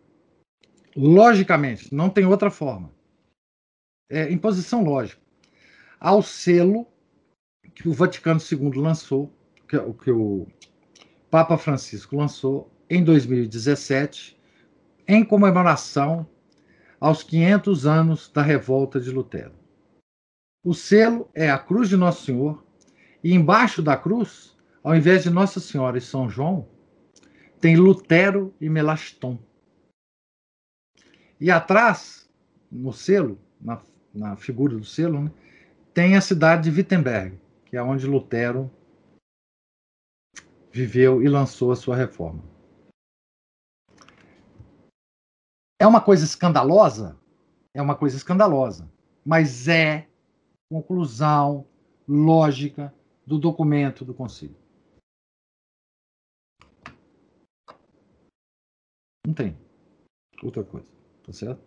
logicamente, 0.97 1.95
não 1.95 2.09
tem 2.09 2.25
outra 2.25 2.51
forma, 2.51 2.91
é, 4.11 4.33
em 4.33 4.39
posição 4.39 4.83
lógica, 4.83 5.21
ao 6.01 6.23
selo 6.23 6.87
que 7.75 7.91
o 7.91 7.93
Vaticano 7.93 8.41
II 8.41 8.81
lançou, 8.81 9.31
que, 9.69 9.79
que 10.03 10.11
o 10.11 10.47
Papa 11.31 11.59
Francisco 11.59 12.17
lançou 12.17 12.73
em 12.89 13.05
2017, 13.05 14.41
em 15.07 15.23
comemoração 15.23 16.27
aos 17.03 17.25
500 17.25 17.85
anos 17.85 18.29
da 18.29 18.43
revolta 18.43 19.01
de 19.01 19.11
Lutero. 19.11 19.53
O 20.65 20.73
selo 20.73 21.29
é 21.35 21.51
a 21.51 21.59
cruz 21.59 21.89
de 21.89 21.97
Nosso 21.97 22.25
Senhor, 22.27 22.65
e 23.25 23.35
embaixo 23.35 23.83
da 23.83 23.97
cruz, 23.97 24.57
ao 24.85 24.95
invés 24.95 25.25
de 25.25 25.31
Nossa 25.31 25.59
Senhora 25.59 25.99
e 25.99 26.01
São 26.01 26.31
João, 26.31 26.69
tem 27.61 27.75
Lutero 27.75 28.55
e 28.61 28.69
Melaston. 28.69 29.37
E 31.41 31.51
atrás, 31.51 32.31
no 32.71 32.93
selo, 32.93 33.37
na, 33.61 33.83
na 34.15 34.37
figura 34.37 34.77
do 34.77 34.85
selo, 34.85 35.25
né, 35.25 35.33
tem 35.93 36.15
a 36.17 36.21
cidade 36.21 36.71
de 36.71 36.77
Wittenberg, 36.77 37.37
que 37.65 37.77
é 37.77 37.83
onde 37.83 38.07
Lutero 38.07 38.71
viveu 40.71 41.21
e 41.21 41.29
lançou 41.29 41.73
a 41.73 41.77
sua 41.77 41.97
reforma. 41.97 42.52
É 45.83 45.87
uma 45.87 46.01
coisa 46.01 46.25
escandalosa? 46.25 47.19
É 47.75 47.83
uma 47.83 47.97
coisa 47.97 48.17
escandalosa. 48.17 48.89
Mas 49.27 49.67
é 49.67 50.07
conclusão 50.71 51.67
lógica 52.07 52.95
do 53.27 53.37
documento 53.37 54.05
do 54.05 54.15
Conselho. 54.15 54.55
Não 59.27 59.35
tem 59.35 59.59
outra 60.41 60.63
coisa, 60.63 60.87
tá 61.27 61.33
certo? 61.33 61.61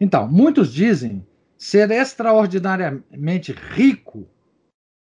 Então, 0.00 0.28
muitos 0.28 0.72
dizem 0.72 1.26
ser 1.58 1.90
extraordinariamente 1.90 3.50
rico 3.50 4.24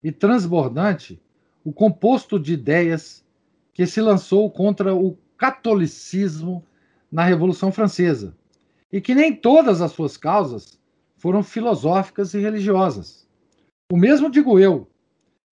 e 0.04 0.12
transbordante 0.12 1.20
o 1.64 1.72
composto 1.72 2.38
de 2.38 2.52
ideias 2.52 3.26
que 3.74 3.88
se 3.88 4.00
lançou 4.00 4.48
contra 4.52 4.94
o 4.94 5.18
catolicismo 5.36 6.64
na 7.12 7.24
Revolução 7.24 7.70
Francesa, 7.70 8.34
e 8.90 9.00
que 9.00 9.14
nem 9.14 9.36
todas 9.36 9.82
as 9.82 9.92
suas 9.92 10.16
causas 10.16 10.80
foram 11.18 11.42
filosóficas 11.42 12.32
e 12.32 12.40
religiosas. 12.40 13.28
O 13.92 13.96
mesmo 13.96 14.30
digo 14.30 14.58
eu, 14.58 14.90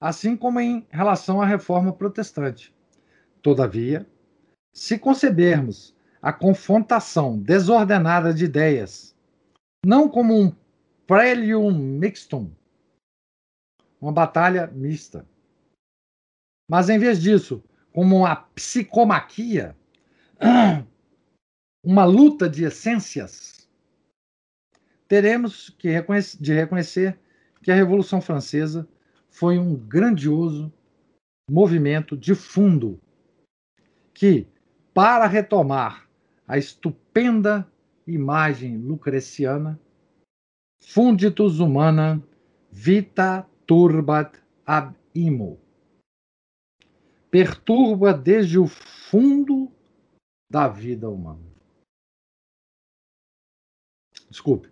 assim 0.01 0.35
como 0.35 0.59
em 0.59 0.87
relação 0.89 1.43
à 1.43 1.47
reforma 1.47 1.93
protestante. 1.93 2.75
Todavia, 3.43 4.07
se 4.73 4.99
concebermos 4.99 5.95
a 6.23 6.33
confrontação 6.33 7.39
desordenada 7.39 8.33
de 8.33 8.47
ideias, 8.47 9.15
não 9.85 10.09
como 10.09 10.35
um 10.35 10.53
prelium 11.07 11.71
mixtum, 11.71 12.51
uma 14.01 14.13
batalha 14.13 14.67
mista, 14.69 15.27
mas 16.69 16.89
em 16.89 16.99
vez 16.99 17.21
disso, 17.21 17.63
como 17.93 18.19
uma 18.19 18.37
psicomaquia, 18.37 19.77
uma 21.83 22.05
luta 22.05 22.49
de 22.49 22.65
essências, 22.65 23.69
teremos 25.09 25.71
que 25.71 25.89
reconhecer, 25.89 26.39
de 26.41 26.53
reconhecer 26.53 27.19
que 27.63 27.71
a 27.71 27.75
Revolução 27.75 28.21
Francesa 28.21 28.89
foi 29.29 29.59
um 29.59 29.75
grandioso 29.75 30.73
movimento 31.51 32.17
de 32.17 32.35
fundo 32.35 33.01
que, 34.13 34.47
para 34.93 35.27
retomar 35.27 36.09
a 36.47 36.59
estupenda 36.59 37.71
imagem 38.07 38.77
lucreciana, 38.77 39.81
funditus 40.83 41.61
humana 41.61 42.23
vita 42.71 43.47
turbat 43.67 44.39
ab 44.67 44.95
imo. 45.15 45.59
Perturba 47.31 48.13
desde 48.13 48.59
o 48.59 48.67
fundo 48.67 49.73
da 50.51 50.67
vida 50.67 51.09
humana. 51.09 51.50
Desculpe. 54.31 54.71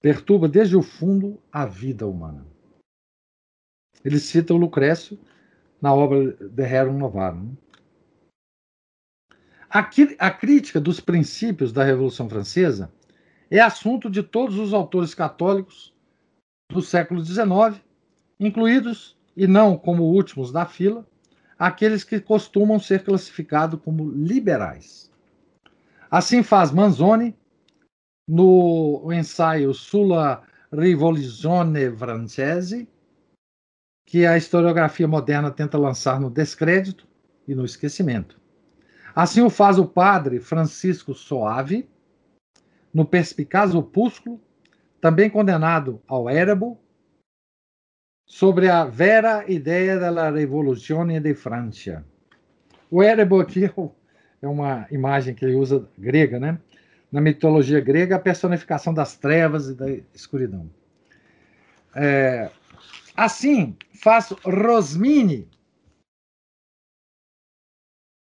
Perturba 0.00 0.48
desde 0.48 0.76
o 0.76 0.82
fundo 0.82 1.40
a 1.52 1.66
vida 1.66 2.06
humana. 2.06 2.46
Ele 4.02 4.18
cita 4.18 4.54
o 4.54 4.56
Lucrécio 4.56 5.18
na 5.80 5.94
obra 5.94 6.32
De 6.32 6.64
Rerum 6.64 6.96
Novarum. 6.96 7.54
A, 9.68 9.88
a 10.18 10.30
crítica 10.30 10.80
dos 10.80 10.98
princípios 10.98 11.72
da 11.72 11.84
Revolução 11.84 12.28
Francesa 12.28 12.90
é 13.50 13.60
assunto 13.60 14.08
de 14.08 14.22
todos 14.22 14.58
os 14.58 14.72
autores 14.72 15.14
católicos 15.14 15.92
do 16.70 16.80
século 16.80 17.24
XIX, 17.24 17.80
incluídos, 18.38 19.16
e 19.36 19.46
não 19.46 19.76
como 19.76 20.04
últimos 20.04 20.50
da 20.50 20.64
fila, 20.64 21.06
aqueles 21.58 22.02
que 22.02 22.20
costumam 22.20 22.80
ser 22.80 23.04
classificados 23.04 23.80
como 23.82 24.10
liberais. 24.10 25.10
Assim 26.10 26.42
faz 26.42 26.72
Manzoni 26.72 27.36
no 28.30 29.12
ensaio 29.12 29.74
Sulla 29.74 30.44
Rivoluzione 30.72 31.90
Francese, 31.90 32.88
que 34.06 34.24
a 34.24 34.36
historiografia 34.36 35.08
moderna 35.08 35.50
tenta 35.50 35.76
lançar 35.76 36.20
no 36.20 36.30
descrédito 36.30 37.08
e 37.48 37.56
no 37.56 37.64
esquecimento. 37.64 38.40
Assim 39.16 39.42
o 39.42 39.50
faz 39.50 39.80
o 39.80 39.84
padre 39.84 40.38
Francisco 40.38 41.12
Soave, 41.12 41.90
no 42.94 43.04
perspicaz 43.04 43.74
opúsculo, 43.74 44.40
também 45.00 45.28
condenado 45.28 46.00
ao 46.06 46.30
érebo, 46.30 46.78
sobre 48.24 48.68
a 48.68 48.84
vera 48.84 49.44
ideia 49.50 49.98
da 49.98 50.30
Revoluzione 50.30 51.18
de 51.18 51.34
Francia. 51.34 52.04
O 52.88 53.02
érebo 53.02 53.40
aqui 53.40 53.64
é 54.40 54.46
uma 54.46 54.86
imagem 54.88 55.34
que 55.34 55.44
ele 55.44 55.56
usa 55.56 55.84
grega, 55.98 56.38
né? 56.38 56.60
Na 57.10 57.20
mitologia 57.20 57.80
grega, 57.80 58.16
a 58.16 58.20
personificação 58.20 58.94
das 58.94 59.16
trevas 59.16 59.68
e 59.68 59.74
da 59.74 59.90
escuridão. 60.14 60.70
É, 61.94 62.50
assim, 63.16 63.76
faz 63.92 64.30
Rosmini 64.44 65.48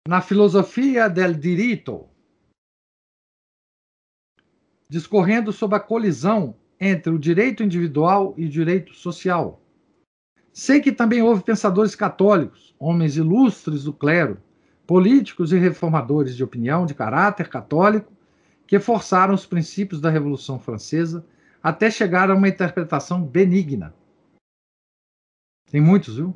na 0.07 0.21
filosofia 0.21 1.09
del 1.09 1.35
diritto, 1.35 2.09
discorrendo 4.89 5.53
sobre 5.53 5.77
a 5.77 5.81
colisão 5.81 6.55
entre 6.79 7.13
o 7.13 7.19
direito 7.19 7.63
individual 7.63 8.35
e 8.37 8.47
o 8.47 8.49
direito 8.49 8.95
social. 8.95 9.61
Sei 10.53 10.81
que 10.81 10.93
também 10.93 11.23
houve 11.23 11.43
pensadores 11.43 11.95
católicos, 11.95 12.75
homens 12.79 13.17
ilustres 13.17 13.85
do 13.85 13.93
clero, 13.93 14.41
políticos 14.87 15.53
e 15.53 15.59
reformadores 15.59 16.37
de 16.37 16.45
opinião 16.45 16.87
de 16.87 16.95
caráter 16.95 17.49
católico, 17.49 18.13
que 18.67 18.79
forçaram 18.81 19.35
os 19.35 19.47
princípios 19.47 20.01
da 20.01 20.11
Revolução 20.11 20.59
Francesa 20.59 21.25
até 21.63 21.91
chegar 21.91 22.31
a 22.31 22.35
uma 22.35 22.49
interpretação 22.49 23.23
benigna. 23.23 23.95
Tem 25.71 25.81
muitos, 25.81 26.17
viu? 26.17 26.35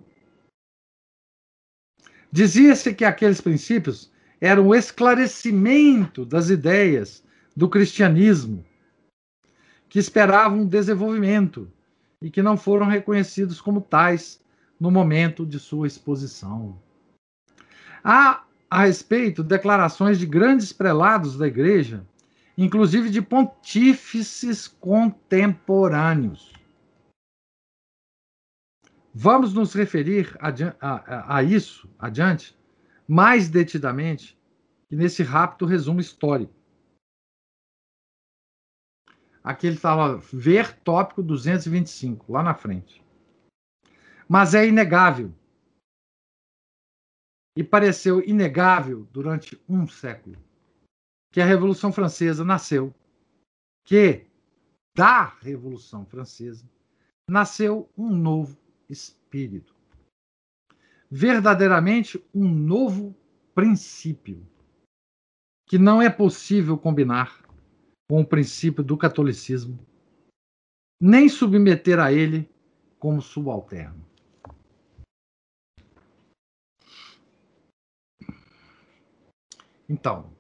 Dizia-se 2.32 2.94
que 2.94 3.05
aqueles 3.05 3.40
princípios 3.40 4.12
eram 4.40 4.69
o 4.69 4.74
esclarecimento 4.74 6.24
das 6.24 6.48
ideias 6.48 7.24
do 7.57 7.69
cristianismo, 7.69 8.65
que 9.89 9.98
esperavam 9.98 10.66
desenvolvimento 10.66 11.70
e 12.23 12.31
que 12.31 12.43
não 12.43 12.57
foram 12.57 12.86
reconhecidos 12.86 13.61
como 13.61 13.81
tais 13.81 14.40
no 14.78 14.90
momento 14.90 15.44
de 15.44 15.59
sua 15.59 15.86
exposição. 15.86 16.81
Há 18.02 18.44
a 18.70 18.85
respeito 18.85 19.43
declarações 19.43 20.19
de 20.19 20.27
grandes 20.27 20.73
prelados 20.73 21.36
da 21.36 21.47
igreja, 21.47 22.07
inclusive 22.62 23.09
de 23.09 23.23
pontífices 23.23 24.69
contemporâneos. 24.69 26.53
Vamos 29.15 29.55
nos 29.55 29.73
referir 29.73 30.37
a, 30.39 30.51
a, 30.78 31.39
a 31.39 31.43
isso 31.43 31.91
adiante, 31.99 32.55
mais 33.09 33.49
detidamente, 33.49 34.39
nesse 34.91 35.23
rápido 35.23 35.65
resumo 35.65 36.01
histórico. 36.01 36.53
Aqui 39.43 39.66
ele 39.66 39.77
estava 39.77 40.19
ver 40.19 40.77
tópico 40.81 41.23
225, 41.23 42.31
lá 42.31 42.43
na 42.43 42.53
frente. 42.53 43.03
Mas 44.28 44.55
é 44.55 44.69
inegável, 44.69 45.32
e 47.57 47.65
pareceu 47.65 48.20
inegável 48.20 49.09
durante 49.11 49.59
um 49.66 49.87
século, 49.87 50.37
que 51.31 51.40
a 51.40 51.47
Revolução 51.47 51.93
Francesa 51.93 52.44
nasceu, 52.44 52.94
que 53.85 54.27
da 54.97 55.27
Revolução 55.40 56.05
Francesa 56.05 56.69
nasceu 57.28 57.89
um 57.97 58.11
novo 58.11 58.59
espírito. 58.89 59.74
Verdadeiramente 61.11 62.23
um 62.35 62.48
novo 62.48 63.15
princípio, 63.55 64.47
que 65.66 65.78
não 65.78 66.02
é 66.02 66.11
possível 66.11 66.77
combinar 66.77 67.44
com 68.09 68.20
o 68.20 68.27
princípio 68.27 68.82
do 68.82 68.97
catolicismo, 68.97 69.78
nem 71.01 71.28
submeter 71.28 71.98
a 72.01 72.12
ele 72.12 72.51
como 72.98 73.23
subalterno. 73.23 74.05
Então, 79.89 80.32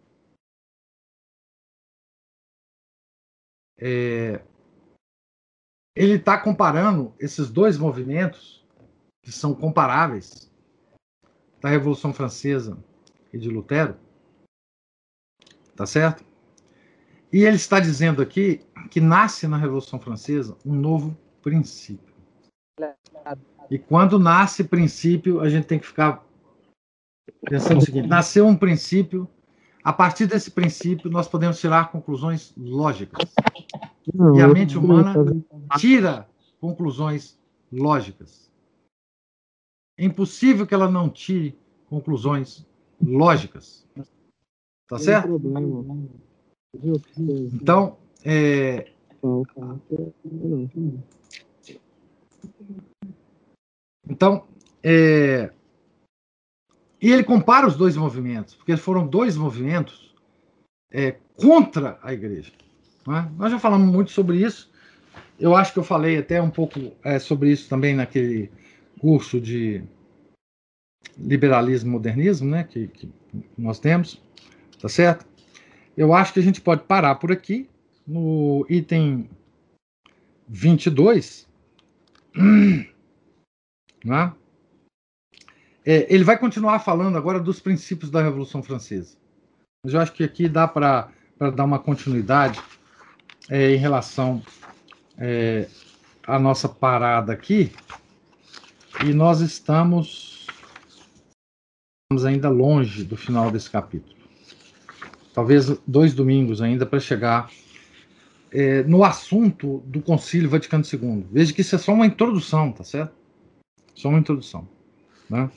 é, 3.80 4.42
ele 5.96 6.14
está 6.14 6.38
comparando 6.38 7.14
esses 7.18 7.50
dois 7.50 7.78
movimentos, 7.78 8.66
que 9.22 9.32
são 9.32 9.54
comparáveis, 9.54 10.50
da 11.60 11.68
Revolução 11.68 12.12
Francesa 12.12 12.78
e 13.32 13.38
de 13.38 13.48
Lutero, 13.48 13.96
tá 15.76 15.86
certo? 15.86 16.24
E 17.32 17.44
ele 17.44 17.56
está 17.56 17.78
dizendo 17.78 18.22
aqui 18.22 18.60
que 18.90 19.00
nasce 19.00 19.46
na 19.46 19.56
Revolução 19.56 20.00
Francesa 20.00 20.56
um 20.64 20.74
novo 20.74 21.16
princípio. 21.42 22.14
E 23.70 23.78
quando 23.78 24.18
nasce 24.18 24.64
princípio, 24.64 25.40
a 25.40 25.48
gente 25.48 25.66
tem 25.66 25.78
que 25.78 25.86
ficar 25.86 26.24
pensando 27.42 27.78
o 27.78 27.84
seguinte: 27.84 28.08
nasceu 28.08 28.46
um 28.46 28.56
princípio, 28.56 29.28
a 29.82 29.92
partir 29.92 30.26
desse 30.26 30.50
princípio, 30.50 31.10
nós 31.10 31.28
podemos 31.28 31.58
tirar 31.58 31.90
conclusões 31.90 32.52
lógicas. 32.56 33.32
E 34.34 34.42
a 34.42 34.48
mente 34.48 34.76
humana 34.76 35.14
tira 35.78 36.28
conclusões 36.60 37.38
lógicas. 37.72 38.50
É 39.98 40.04
impossível 40.04 40.66
que 40.66 40.74
ela 40.74 40.90
não 40.90 41.08
tire 41.08 41.58
conclusões 41.88 42.66
lógicas. 43.00 43.86
Tá 44.88 44.98
certo? 44.98 45.40
Então, 47.52 47.98
é... 48.24 48.92
Então, 54.08 54.44
é... 54.82 55.52
e 57.00 57.10
ele 57.10 57.24
compara 57.24 57.66
os 57.66 57.76
dois 57.76 57.96
movimentos, 57.96 58.54
porque 58.54 58.76
foram 58.76 59.06
dois 59.06 59.36
movimentos 59.36 60.14
é, 60.92 61.16
contra 61.36 61.98
a 62.02 62.12
igreja. 62.12 62.52
Né? 63.06 63.30
Nós 63.36 63.50
já 63.50 63.58
falamos 63.58 63.90
muito 63.90 64.10
sobre 64.10 64.36
isso. 64.38 64.70
Eu 65.38 65.56
acho 65.56 65.72
que 65.72 65.78
eu 65.78 65.84
falei 65.84 66.18
até 66.18 66.40
um 66.42 66.50
pouco 66.50 66.92
é, 67.02 67.18
sobre 67.18 67.50
isso 67.50 67.68
também 67.68 67.94
naquele 67.94 68.50
curso 68.98 69.40
de 69.40 69.82
liberalismo 71.16 71.90
modernismo 71.90 72.50
né, 72.50 72.64
que, 72.64 72.88
que 72.88 73.10
nós 73.56 73.78
temos, 73.78 74.22
tá 74.80 74.88
certo? 74.88 75.26
Eu 75.96 76.12
acho 76.12 76.32
que 76.34 76.40
a 76.40 76.42
gente 76.42 76.60
pode 76.60 76.84
parar 76.84 77.14
por 77.16 77.32
aqui 77.32 77.68
no 78.06 78.66
item 78.68 79.28
22. 80.48 81.48
Né? 84.02 84.32
É, 85.90 86.06
ele 86.08 86.22
vai 86.22 86.38
continuar 86.38 86.78
falando 86.78 87.18
agora 87.18 87.40
dos 87.40 87.58
princípios 87.58 88.12
da 88.12 88.22
Revolução 88.22 88.62
Francesa. 88.62 89.16
Mas 89.82 89.92
eu 89.92 89.98
acho 89.98 90.12
que 90.12 90.22
aqui 90.22 90.48
dá 90.48 90.68
para 90.68 91.10
dar 91.36 91.64
uma 91.64 91.80
continuidade 91.80 92.60
é, 93.48 93.72
em 93.72 93.76
relação 93.76 94.40
é, 95.18 95.66
à 96.24 96.38
nossa 96.38 96.68
parada 96.68 97.32
aqui. 97.32 97.72
E 99.04 99.12
nós 99.12 99.40
estamos, 99.40 100.46
estamos 102.04 102.24
ainda 102.24 102.48
longe 102.48 103.02
do 103.02 103.16
final 103.16 103.50
desse 103.50 103.68
capítulo. 103.68 104.14
Talvez 105.34 105.76
dois 105.84 106.14
domingos 106.14 106.62
ainda 106.62 106.86
para 106.86 107.00
chegar 107.00 107.50
é, 108.52 108.84
no 108.84 109.02
assunto 109.02 109.78
do 109.86 110.00
Concílio 110.00 110.48
Vaticano 110.48 110.84
II. 110.84 111.26
Veja 111.32 111.52
que 111.52 111.62
isso 111.62 111.74
é 111.74 111.78
só 111.78 111.92
uma 111.92 112.06
introdução, 112.06 112.70
tá 112.70 112.84
certo? 112.84 113.12
Só 113.92 114.08
uma 114.08 114.20
introdução. 114.20 114.68
Né? 115.28 115.50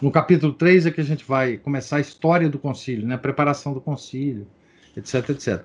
No 0.00 0.10
capítulo 0.10 0.52
3 0.52 0.86
é 0.86 0.90
que 0.90 1.00
a 1.00 1.04
gente 1.04 1.24
vai 1.24 1.56
começar 1.56 1.96
a 1.96 2.00
história 2.00 2.48
do 2.48 2.58
concílio, 2.58 3.06
né? 3.06 3.16
a 3.16 3.18
preparação 3.18 3.72
do 3.72 3.80
concílio, 3.80 4.46
etc, 4.96 5.30
etc. 5.30 5.64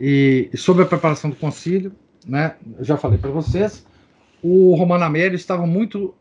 E, 0.00 0.48
e 0.52 0.56
sobre 0.56 0.82
a 0.82 0.86
preparação 0.86 1.30
do 1.30 1.36
concílio, 1.36 1.92
né, 2.26 2.56
eu 2.78 2.84
já 2.84 2.96
falei 2.96 3.18
para 3.18 3.30
vocês, 3.30 3.84
o 4.42 4.74
Romano 4.74 5.04
Amélio 5.04 5.36
estava 5.36 5.66
muito, 5.66 6.14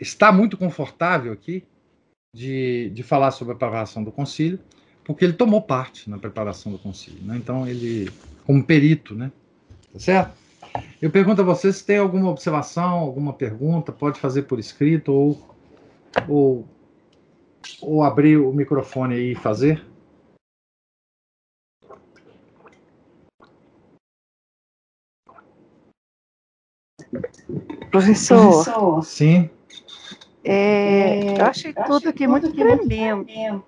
está 0.00 0.30
muito 0.30 0.56
confortável 0.56 1.32
aqui 1.32 1.64
de, 2.32 2.90
de 2.90 3.02
falar 3.02 3.30
sobre 3.30 3.54
a 3.54 3.56
preparação 3.56 4.04
do 4.04 4.12
concílio, 4.12 4.58
porque 5.04 5.24
ele 5.24 5.34
tomou 5.34 5.62
parte 5.62 6.08
na 6.08 6.18
preparação 6.18 6.72
do 6.72 6.78
concílio. 6.78 7.22
Né? 7.22 7.36
Então, 7.36 7.66
ele, 7.66 8.10
como 8.46 8.62
perito, 8.62 9.14
né? 9.14 9.30
Tá 9.92 9.98
certo? 9.98 10.44
Eu 11.00 11.10
pergunto 11.10 11.40
a 11.40 11.44
vocês 11.44 11.76
se 11.76 11.86
tem 11.86 11.98
alguma 11.98 12.30
observação, 12.30 12.98
alguma 12.98 13.32
pergunta, 13.32 13.92
pode 13.92 14.18
fazer 14.18 14.42
por 14.42 14.58
escrito 14.58 15.12
ou, 15.12 15.53
ou, 16.28 16.66
ou 17.80 18.02
abrir 18.02 18.36
o 18.36 18.52
microfone 18.52 19.14
aí 19.14 19.32
e 19.32 19.34
fazer. 19.34 19.84
Professor. 27.90 28.50
Professor. 28.50 29.04
Sim. 29.04 29.50
É, 30.42 31.40
eu 31.40 31.44
achei 31.44 31.72
tudo 31.72 32.08
aqui 32.08 32.26
muito 32.26 32.52
tremendo. 32.52 33.64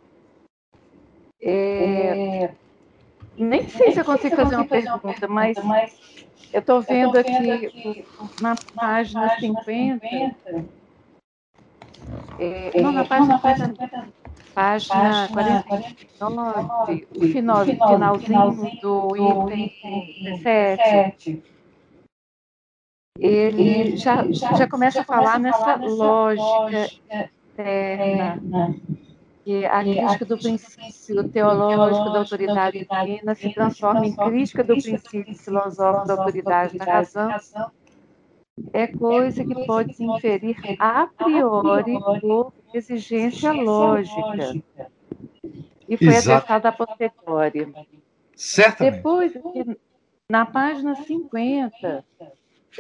É, 1.41 2.51
nem 3.37 3.69
sei 3.69 3.93
se 3.93 4.01
eu 4.01 4.05
consigo 4.05 4.37
fazer 4.37 4.57
uma 4.57 4.67
pergunta, 4.67 5.29
mas 5.29 5.57
eu 6.53 6.61
estou 6.61 6.81
vendo, 6.83 7.13
vendo 7.13 7.19
aqui, 7.19 7.67
aqui 7.67 8.05
na 8.41 8.57
página 8.75 9.39
50. 9.39 9.65
50 9.65 10.76
é, 12.39 12.81
não, 12.81 12.93
na 12.93 13.05
página, 13.05 13.39
50, 13.39 14.09
página 14.55 15.29
49, 15.29 17.09
o 17.15 17.29
final, 17.29 17.65
finalzinho 18.19 18.81
do 18.81 19.17
item 19.17 19.73
17. 20.43 21.43
Ele 23.19 23.97
já, 23.97 24.31
já 24.31 24.69
começa 24.69 25.01
a 25.01 25.05
falar 25.05 25.39
nessa 25.39 25.77
lógica 25.77 26.91
externa 27.55 28.75
que 29.45 29.65
a 29.65 29.81
crítica 29.81 30.25
do 30.25 30.37
princípio 30.37 31.29
teológico 31.29 32.11
da 32.11 32.19
autoridade 32.19 32.85
divina 32.85 33.35
se 33.35 33.55
transforma 33.55 34.05
em 34.05 34.15
crítica 34.15 34.65
do 34.65 34.75
princípio 34.75 35.35
filosófico 35.35 36.07
da 36.07 36.15
autoridade 36.15 36.77
da 36.77 36.85
razão, 36.85 37.31
é 38.73 38.87
coisa 38.87 39.45
que 39.45 39.67
pode 39.67 39.95
se 39.95 40.05
inferir 40.05 40.57
a 40.79 41.07
priori 41.07 41.99
por 42.21 42.53
exigência 42.73 43.53
lógica. 43.53 44.91
E 45.89 45.97
foi 45.97 46.17
atestada 46.17 46.69
a 46.69 46.73
posteriori. 46.73 47.73
Certamente. 48.35 48.97
Depois, 48.97 49.33
na 50.29 50.45
página 50.45 50.95
50, 50.95 52.05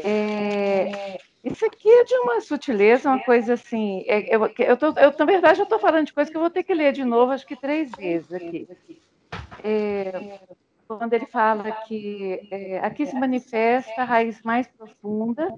é, 0.02 1.18
isso 1.44 1.64
aqui 1.64 1.88
é 1.88 2.04
de 2.04 2.14
uma 2.16 2.40
sutileza, 2.40 3.08
uma 3.08 3.22
coisa 3.22 3.54
assim. 3.54 4.04
É, 4.06 4.34
eu, 4.34 4.44
eu, 4.58 4.76
tô, 4.76 4.88
eu, 4.88 5.14
na 5.16 5.24
verdade, 5.24 5.60
eu 5.60 5.64
estou 5.64 5.78
falando 5.78 6.06
de 6.06 6.12
coisa 6.12 6.30
que 6.30 6.36
eu 6.36 6.40
vou 6.40 6.50
ter 6.50 6.62
que 6.62 6.74
ler 6.74 6.92
de 6.92 7.04
novo, 7.04 7.32
acho 7.32 7.46
que 7.46 7.56
três 7.56 7.90
vezes 7.92 8.32
aqui. 8.32 8.68
É, 9.62 10.40
quando 10.86 11.12
ele 11.12 11.26
fala 11.26 11.72
que 11.86 12.48
é, 12.50 12.78
aqui 12.78 13.06
se 13.06 13.14
manifesta 13.14 14.02
a 14.02 14.04
raiz 14.04 14.40
mais 14.42 14.66
profunda 14.68 15.52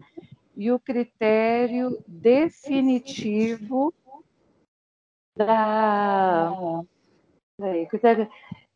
e 0.57 0.73
o 0.73 0.79
critério 0.79 2.03
definitivo 2.07 3.95
da. 5.37 6.53
Peraí, 7.57 7.87
critério, 7.87 8.29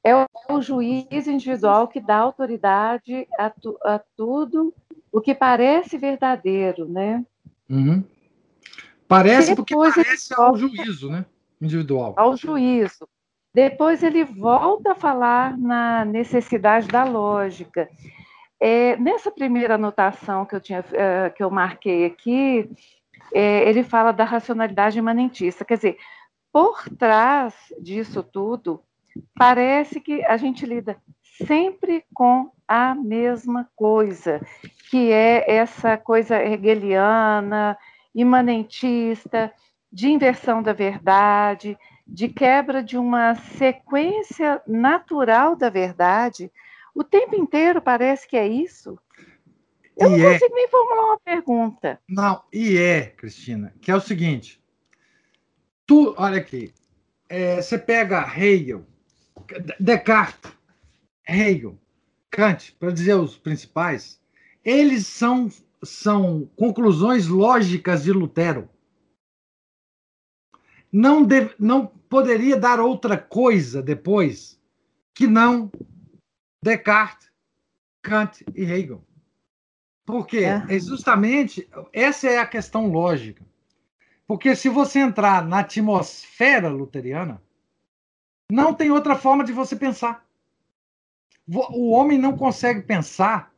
é 0.05 0.15
o, 0.49 0.61
juiz 0.61 1.27
individual 1.27 1.89
que 1.89 2.01
dá 2.01 2.17
autoridade 2.17 3.27
a, 3.39 3.51
tu, 3.51 3.79
a 3.85 4.01
tudo 4.17 4.75
o 5.11 5.21
que 5.21 5.35
parece 5.35 5.97
verdadeiro, 5.97 6.89
né? 6.89 7.25
Uhum. 7.69 8.05
Parece 9.07 9.55
porque 9.55 9.77
parece 9.77 10.35
ao 10.35 10.57
juízo, 10.57 11.11
né? 11.11 11.25
Individual. 11.61 12.15
Ao 12.17 12.37
juízo. 12.37 13.09
Depois 13.55 14.03
ele 14.03 14.25
volta 14.25 14.93
a 14.93 14.95
falar 14.95 15.59
na 15.59 16.05
necessidade 16.05 16.89
da 16.89 17.05
lógica. 17.05 17.89
É, 18.59 18.97
nessa 18.97 19.31
primeira 19.31 19.75
anotação 19.75 20.47
que 20.47 20.55
eu, 20.55 20.61
tinha, 20.61 20.85
é, 20.93 21.31
que 21.31 21.43
eu 21.43 21.51
marquei 21.51 22.07
aqui, 22.07 22.71
é, 23.35 23.69
ele 23.69 23.83
fala 23.83 24.13
da 24.13 24.25
racionalidade 24.25 24.99
imanentista. 24.99 25.65
Quer 25.65 25.77
dizer, 25.77 25.99
por 26.53 26.89
trás 26.99 27.55
disso 27.79 28.23
tudo, 28.23 28.83
parece 29.35 30.01
que 30.01 30.25
a 30.25 30.37
gente 30.37 30.65
lida 30.65 30.97
sempre 31.47 32.05
com 32.15 32.51
a 32.67 32.95
mesma 32.95 33.69
coisa, 33.77 34.41
que 34.91 35.11
é 35.11 35.45
essa 35.51 35.97
coisa 35.97 36.43
hegeliana, 36.43 37.77
imanentista, 38.15 39.53
de 39.91 40.09
inversão 40.09 40.63
da 40.63 40.73
verdade, 40.73 41.77
de 42.13 42.29
quebra 42.29 42.83
de 42.83 42.99
uma 42.99 43.35
sequência 43.35 44.61
natural 44.67 45.57
da 45.57 45.71
verdade. 45.71 46.53
O 46.95 47.03
tempo 47.03 47.35
inteiro 47.35 47.81
parece 47.81 48.29
que 48.29 48.37
é 48.37 48.47
isso. 48.47 48.99
Eu 49.97 50.09
e 50.09 50.19
não 50.19 50.29
é... 50.29 50.33
consigo 50.35 50.55
nem 50.55 50.69
formular 50.69 51.05
uma 51.07 51.21
pergunta. 51.21 51.99
Não, 52.07 52.43
e 52.53 52.77
é, 52.77 53.07
Cristina, 53.07 53.73
que 53.81 53.91
é 53.91 53.97
o 53.97 54.01
seguinte. 54.01 54.63
Tu, 55.87 56.15
olha 56.19 56.39
aqui, 56.39 56.75
é, 57.31 57.63
você 57.63 57.79
pega 57.79 58.31
Hegel, 58.37 58.85
Descartes, 59.81 60.53
Hegel, 61.27 61.79
Kant, 62.31 62.77
para 62.79 62.93
dizer 62.93 63.15
os 63.15 63.39
principais, 63.39 64.21
eles 64.63 65.07
são, 65.07 65.51
são 65.83 66.49
conclusões 66.57 67.27
lógicas 67.27 68.05
de 68.05 68.13
Lutero. 68.13 68.69
Não, 70.93 71.25
deve, 71.25 71.55
não 71.59 71.87
poderia 71.87 72.57
dar 72.57 72.79
outra 72.79 73.17
coisa 73.17 73.83
depois 73.83 74.61
que 75.15 75.27
não 75.27 75.71
Descartes, 76.63 77.31
Kant 78.03 78.45
e 78.55 78.63
Hegel. 78.63 79.05
Porque 80.05 80.39
é. 80.39 80.65
é 80.69 80.79
justamente 80.79 81.69
essa 81.93 82.29
é 82.29 82.39
a 82.39 82.47
questão 82.47 82.89
lógica. 82.89 83.45
Porque 84.27 84.55
se 84.55 84.69
você 84.69 85.01
entrar 85.01 85.47
na 85.47 85.61
atmosfera 85.61 86.69
luteriana, 86.69 87.43
não 88.51 88.75
tem 88.75 88.91
outra 88.91 89.17
forma 89.17 89.45
de 89.45 89.53
você 89.53 89.75
pensar. 89.75 90.27
O 91.47 91.91
homem 91.91 92.19
não 92.19 92.37
consegue 92.37 92.83
pensar 92.83 93.53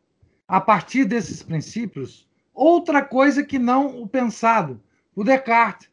a 0.48 0.60
partir 0.60 1.04
desses 1.04 1.42
princípios 1.42 2.28
outra 2.52 3.04
coisa 3.04 3.44
que 3.44 3.58
não 3.58 4.00
o 4.02 4.08
pensado. 4.08 4.80
O 5.14 5.22
Descartes, 5.22 5.90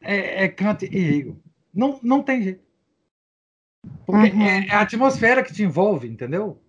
é, 0.00 0.44
é 0.44 0.48
Kant 0.48 0.84
e 0.84 0.96
Hegel. 0.96 1.36
Não, 1.72 1.98
não 2.02 2.22
tem 2.22 2.42
jeito. 2.42 2.64
Porque 4.04 4.30
uhum. 4.30 4.42
é, 4.42 4.70
a 4.70 4.80
atmosfera 4.80 5.42
que 5.42 5.52
te 5.52 5.62
envolve, 5.62 6.08
entendeu? 6.08 6.60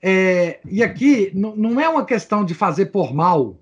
É, 0.00 0.60
e 0.64 0.82
aqui 0.82 1.30
não 1.34 1.80
é 1.80 1.88
uma 1.88 2.04
questão 2.04 2.44
de 2.44 2.54
fazer 2.54 2.86
por 2.86 3.14
mal, 3.14 3.60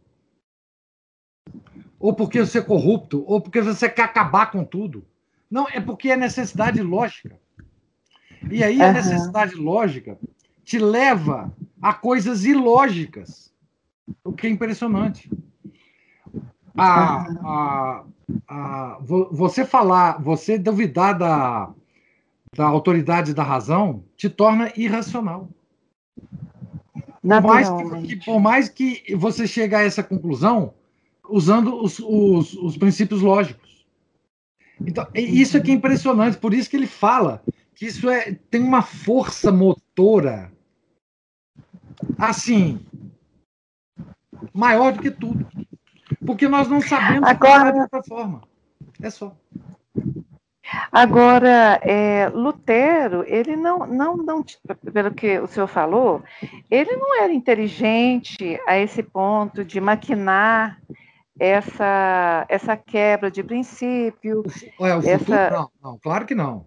ou 1.98 2.14
porque 2.14 2.40
você 2.40 2.58
é 2.58 2.62
corrupto, 2.62 3.22
ou 3.26 3.42
porque 3.42 3.60
você 3.60 3.88
quer 3.90 4.02
acabar 4.02 4.50
com 4.50 4.64
tudo. 4.64 5.06
Não, 5.50 5.68
é 5.68 5.80
porque 5.80 6.10
é 6.10 6.16
necessidade 6.16 6.80
lógica. 6.80 7.38
E 8.50 8.64
aí 8.64 8.80
a 8.80 8.92
necessidade 8.92 9.54
lógica 9.54 10.18
te 10.64 10.78
leva 10.78 11.54
a 11.82 11.92
coisas 11.92 12.44
ilógicas, 12.44 13.52
o 14.24 14.32
que 14.32 14.46
é 14.46 14.50
impressionante. 14.50 15.30
A, 16.74 17.26
a, 17.46 18.04
a, 18.48 18.98
você 19.00 19.64
falar, 19.64 20.20
você 20.22 20.58
duvidar 20.58 21.18
da, 21.18 21.72
da 22.54 22.66
autoridade 22.66 23.34
da 23.34 23.42
razão 23.42 24.04
te 24.16 24.28
torna 24.28 24.72
irracional. 24.76 25.48
Por 27.22 27.42
mais, 27.42 27.68
que, 27.68 28.16
por 28.24 28.40
mais 28.40 28.68
que 28.68 29.14
você 29.14 29.46
chegue 29.46 29.74
a 29.74 29.82
essa 29.82 30.02
conclusão 30.02 30.74
usando 31.28 31.82
os, 31.82 31.98
os, 32.00 32.54
os 32.54 32.76
princípios 32.76 33.20
lógicos. 33.20 33.86
Então, 34.80 35.06
isso 35.14 35.56
aqui 35.56 35.70
é 35.70 35.74
impressionante, 35.74 36.38
por 36.38 36.54
isso 36.54 36.68
que 36.68 36.76
ele 36.76 36.86
fala 36.86 37.42
que 37.74 37.86
isso 37.86 38.08
é, 38.08 38.34
tem 38.50 38.62
uma 38.62 38.82
força 38.82 39.52
motora 39.52 40.52
assim 42.18 42.80
maior 44.52 44.92
do 44.92 45.00
que 45.00 45.10
tudo. 45.10 45.46
Porque 46.24 46.48
nós 46.48 46.68
não 46.68 46.80
sabemos 46.80 47.28
Agora... 47.28 47.72
de 47.72 47.80
outra 47.80 48.02
forma. 48.02 48.42
É 49.02 49.10
só. 49.10 49.34
Agora, 50.92 51.80
é, 51.82 52.28
Lutero, 52.28 53.24
ele 53.26 53.56
não, 53.56 53.86
não, 53.86 54.16
não, 54.16 54.44
pelo 54.92 55.12
que 55.12 55.38
o 55.38 55.46
senhor 55.48 55.66
falou, 55.66 56.22
ele 56.70 56.94
não 56.96 57.20
era 57.20 57.32
inteligente 57.32 58.60
a 58.66 58.78
esse 58.78 59.02
ponto 59.02 59.64
de 59.64 59.80
maquinar 59.80 60.80
essa, 61.38 62.46
essa 62.48 62.76
quebra 62.76 63.30
de 63.30 63.42
princípio. 63.42 64.44
É, 64.80 64.94
o 64.94 64.98
essa... 65.00 65.50
não, 65.50 65.70
não, 65.82 65.98
claro 65.98 66.24
que 66.24 66.34
não. 66.34 66.66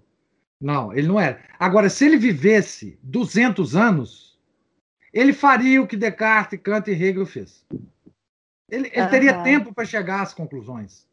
Não, 0.59 0.93
ele 0.93 1.07
não 1.07 1.19
era. 1.19 1.39
Agora, 1.59 1.89
se 1.89 2.05
ele 2.05 2.17
vivesse 2.17 2.97
200 3.03 3.75
anos, 3.75 4.39
ele 5.13 5.31
faria 5.31 5.81
o 5.81 5.87
que 5.87 5.95
Descartes, 5.95 6.59
Kant 6.61 6.89
e 6.89 6.93
Hegel 6.93 7.25
fez. 7.25 7.65
Ele, 8.73 8.89
ele 8.91 9.01
uhum. 9.01 9.09
teria 9.09 9.43
tempo 9.43 9.71
para 9.71 9.85
chegar 9.85 10.23
às 10.23 10.33
conclusões. 10.33 11.05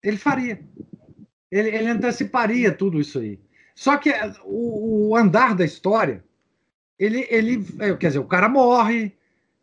Ele 0.00 0.16
faria. 0.16 0.60
Ele, 1.50 1.68
ele 1.68 1.88
anteciparia 1.88 2.72
tudo 2.72 3.00
isso 3.00 3.18
aí. 3.18 3.40
Só 3.74 3.96
que 3.96 4.08
eh, 4.08 4.32
o, 4.44 5.08
o, 5.08 5.16
andar 5.16 5.56
da 5.56 5.64
história, 5.64 6.22
ele, 6.96 7.26
ele, 7.28 7.66
eh, 7.80 7.96
quer 7.96 8.06
dizer, 8.06 8.20
o 8.20 8.24
cara 8.24 8.48
morre, 8.48 9.12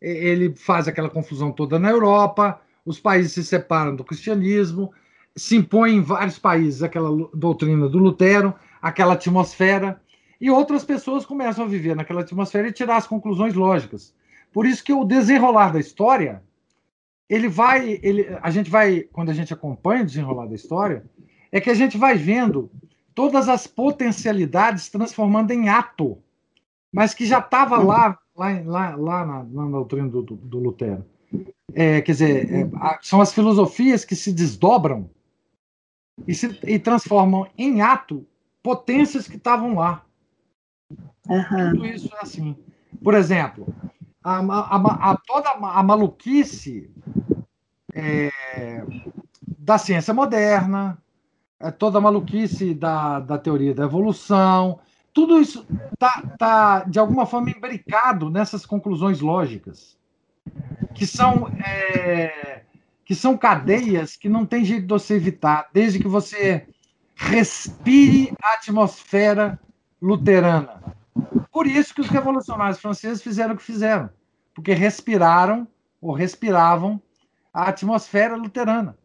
ele 0.02 0.54
faz 0.54 0.86
aquela 0.86 1.08
confusão 1.08 1.50
toda 1.50 1.78
na 1.78 1.88
Europa, 1.88 2.60
os 2.84 3.00
países 3.00 3.32
se 3.32 3.42
separam 3.42 3.96
do 3.96 4.04
cristianismo, 4.04 4.92
se 5.34 5.56
impõe 5.56 5.94
em 5.94 6.02
vários 6.02 6.38
países 6.38 6.82
aquela 6.82 7.08
doutrina 7.32 7.88
do 7.88 7.98
Lutero, 7.98 8.54
aquela 8.82 9.14
atmosfera, 9.14 9.98
e 10.38 10.50
outras 10.50 10.84
pessoas 10.84 11.24
começam 11.24 11.64
a 11.64 11.68
viver 11.68 11.96
naquela 11.96 12.20
atmosfera 12.20 12.68
e 12.68 12.72
tirar 12.72 12.98
as 12.98 13.06
conclusões 13.06 13.54
lógicas. 13.54 14.12
Por 14.58 14.66
isso 14.66 14.82
que 14.82 14.92
o 14.92 15.04
desenrolar 15.04 15.72
da 15.72 15.78
história, 15.78 16.42
ele 17.28 17.48
vai, 17.48 18.00
ele, 18.02 18.26
a 18.42 18.50
gente 18.50 18.68
vai, 18.68 19.02
quando 19.02 19.28
a 19.28 19.32
gente 19.32 19.54
acompanha 19.54 20.02
o 20.02 20.06
desenrolar 20.06 20.46
da 20.46 20.56
história, 20.56 21.04
é 21.52 21.60
que 21.60 21.70
a 21.70 21.74
gente 21.74 21.96
vai 21.96 22.16
vendo 22.16 22.68
todas 23.14 23.48
as 23.48 23.68
potencialidades 23.68 24.88
transformando 24.88 25.52
em 25.52 25.68
ato, 25.68 26.18
mas 26.92 27.14
que 27.14 27.24
já 27.24 27.38
estava 27.38 27.78
lá, 27.78 28.18
lá, 28.34 28.60
lá, 28.64 28.96
lá 28.96 29.24
na, 29.24 29.44
na 29.44 29.70
doutrina 29.70 30.08
do, 30.08 30.22
do, 30.22 30.34
do 30.34 30.58
Lutero. 30.58 31.06
É, 31.72 32.00
quer 32.00 32.10
dizer, 32.10 32.52
é, 32.52 32.68
são 33.00 33.20
as 33.20 33.32
filosofias 33.32 34.04
que 34.04 34.16
se 34.16 34.32
desdobram 34.32 35.08
e, 36.26 36.34
se, 36.34 36.58
e 36.66 36.80
transformam 36.80 37.46
em 37.56 37.80
ato 37.80 38.26
potências 38.60 39.28
que 39.28 39.36
estavam 39.36 39.76
lá. 39.76 40.04
Uhum. 41.28 41.70
Tudo 41.74 41.86
isso 41.86 42.12
é 42.12 42.18
assim. 42.20 42.56
Por 43.00 43.14
exemplo, 43.14 43.72
a, 44.36 44.76
a, 44.76 45.10
a 45.12 45.16
toda 45.16 45.50
a 45.50 45.82
maluquice 45.82 46.90
é, 47.94 48.30
da 49.58 49.78
ciência 49.78 50.12
moderna, 50.12 50.98
é 51.58 51.70
toda 51.70 51.98
a 51.98 52.00
maluquice 52.00 52.74
da, 52.74 53.20
da 53.20 53.38
teoria 53.38 53.74
da 53.74 53.84
evolução, 53.84 54.78
tudo 55.12 55.40
isso 55.40 55.66
está, 55.92 56.22
tá, 56.38 56.84
de 56.84 56.98
alguma 56.98 57.26
forma, 57.26 57.50
imbricado 57.50 58.30
nessas 58.30 58.64
conclusões 58.64 59.20
lógicas, 59.20 59.96
que 60.94 61.06
são, 61.06 61.48
é, 61.48 62.62
que 63.04 63.14
são 63.14 63.36
cadeias 63.36 64.14
que 64.14 64.28
não 64.28 64.46
tem 64.46 64.64
jeito 64.64 64.82
de 64.82 64.88
você 64.88 65.14
evitar, 65.14 65.68
desde 65.72 65.98
que 65.98 66.06
você 66.06 66.68
respire 67.16 68.32
a 68.42 68.54
atmosfera 68.54 69.58
luterana. 70.00 70.80
Por 71.50 71.66
isso 71.66 71.92
que 71.92 72.00
os 72.00 72.08
revolucionários 72.08 72.78
franceses 72.78 73.20
fizeram 73.20 73.54
o 73.54 73.56
que 73.56 73.64
fizeram, 73.64 74.08
porque 74.58 74.74
respiraram 74.74 75.68
ou 76.00 76.12
respiravam 76.12 77.00
a 77.54 77.68
atmosfera 77.68 78.34
luterana 78.36 78.98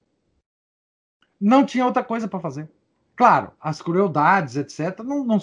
não 1.43 1.65
tinha 1.65 1.85
outra 1.85 2.01
coisa 2.01 2.25
para 2.25 2.39
fazer. 2.39 2.69
Claro, 3.17 3.51
as 3.59 3.81
crueldades, 3.81 4.55
etc., 4.55 4.99
não, 4.99 5.25
não, 5.25 5.37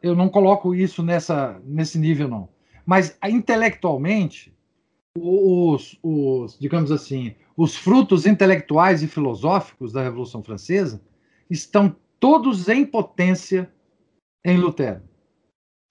eu 0.00 0.14
não 0.14 0.28
coloco 0.28 0.72
isso 0.72 1.02
nessa, 1.02 1.60
nesse 1.64 1.98
nível, 1.98 2.28
não. 2.28 2.48
Mas 2.86 3.18
intelectualmente, 3.24 4.54
os, 5.18 5.98
os, 6.00 6.56
digamos 6.60 6.92
assim, 6.92 7.34
os 7.56 7.76
frutos 7.76 8.24
intelectuais 8.24 9.02
e 9.02 9.08
filosóficos 9.08 9.92
da 9.92 10.02
Revolução 10.02 10.44
Francesa 10.44 11.02
estão 11.50 11.94
todos 12.20 12.68
em 12.68 12.86
potência 12.86 13.68
em 14.44 14.56
Lutero. 14.56 15.02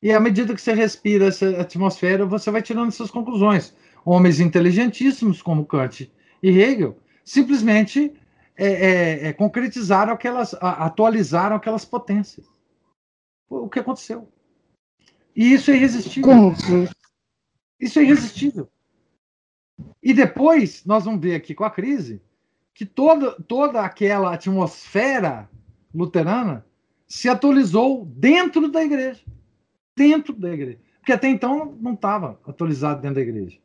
E 0.02 0.12
à 0.12 0.20
medida 0.20 0.56
que 0.56 0.62
você 0.62 0.74
respira 0.74 1.28
essa 1.28 1.50
atmosfera, 1.62 2.26
você 2.26 2.50
vai 2.50 2.62
tirando 2.62 2.92
suas 2.92 3.12
conclusões. 3.12 3.74
Homens 4.06 4.40
inteligentíssimos 4.40 5.42
como 5.42 5.66
Kant 5.66 6.12
e 6.42 6.50
Hegel 6.50 6.98
simplesmente 7.26 8.14
é, 8.56 8.68
é, 8.68 9.28
é, 9.28 9.34
concretizaram 9.34 10.14
aquelas, 10.14 10.54
atualizaram 10.54 11.56
aquelas 11.56 11.86
potências. 11.86 12.46
O 13.50 13.70
que 13.70 13.80
aconteceu? 13.80 14.30
E 15.36 15.54
isso 15.54 15.72
é 15.72 15.76
irresistível. 15.76 16.54
Isso 17.80 18.00
é 18.00 18.04
irresistível. 18.04 18.70
E 20.02 20.14
depois, 20.14 20.84
nós 20.86 21.06
vamos 21.06 21.22
ver 21.22 21.36
aqui 21.36 21.54
com 21.54 21.64
a 21.64 21.72
crise, 21.72 22.22
que 22.74 22.86
toda, 22.86 23.32
toda 23.44 23.82
aquela 23.82 24.34
atmosfera 24.34 25.50
luterana 25.94 26.66
se 27.08 27.28
atualizou 27.28 28.06
dentro 28.06 28.70
da 28.70 28.84
igreja. 28.84 29.22
Dentro 30.00 30.34
da 30.34 30.50
igreja. 30.54 30.80
Porque 31.00 31.12
até 31.12 31.28
então 31.28 31.78
não 31.82 31.94
estava 31.94 32.40
atualizado 32.48 33.02
dentro 33.02 33.16
da 33.16 33.22
igreja. 33.22 33.58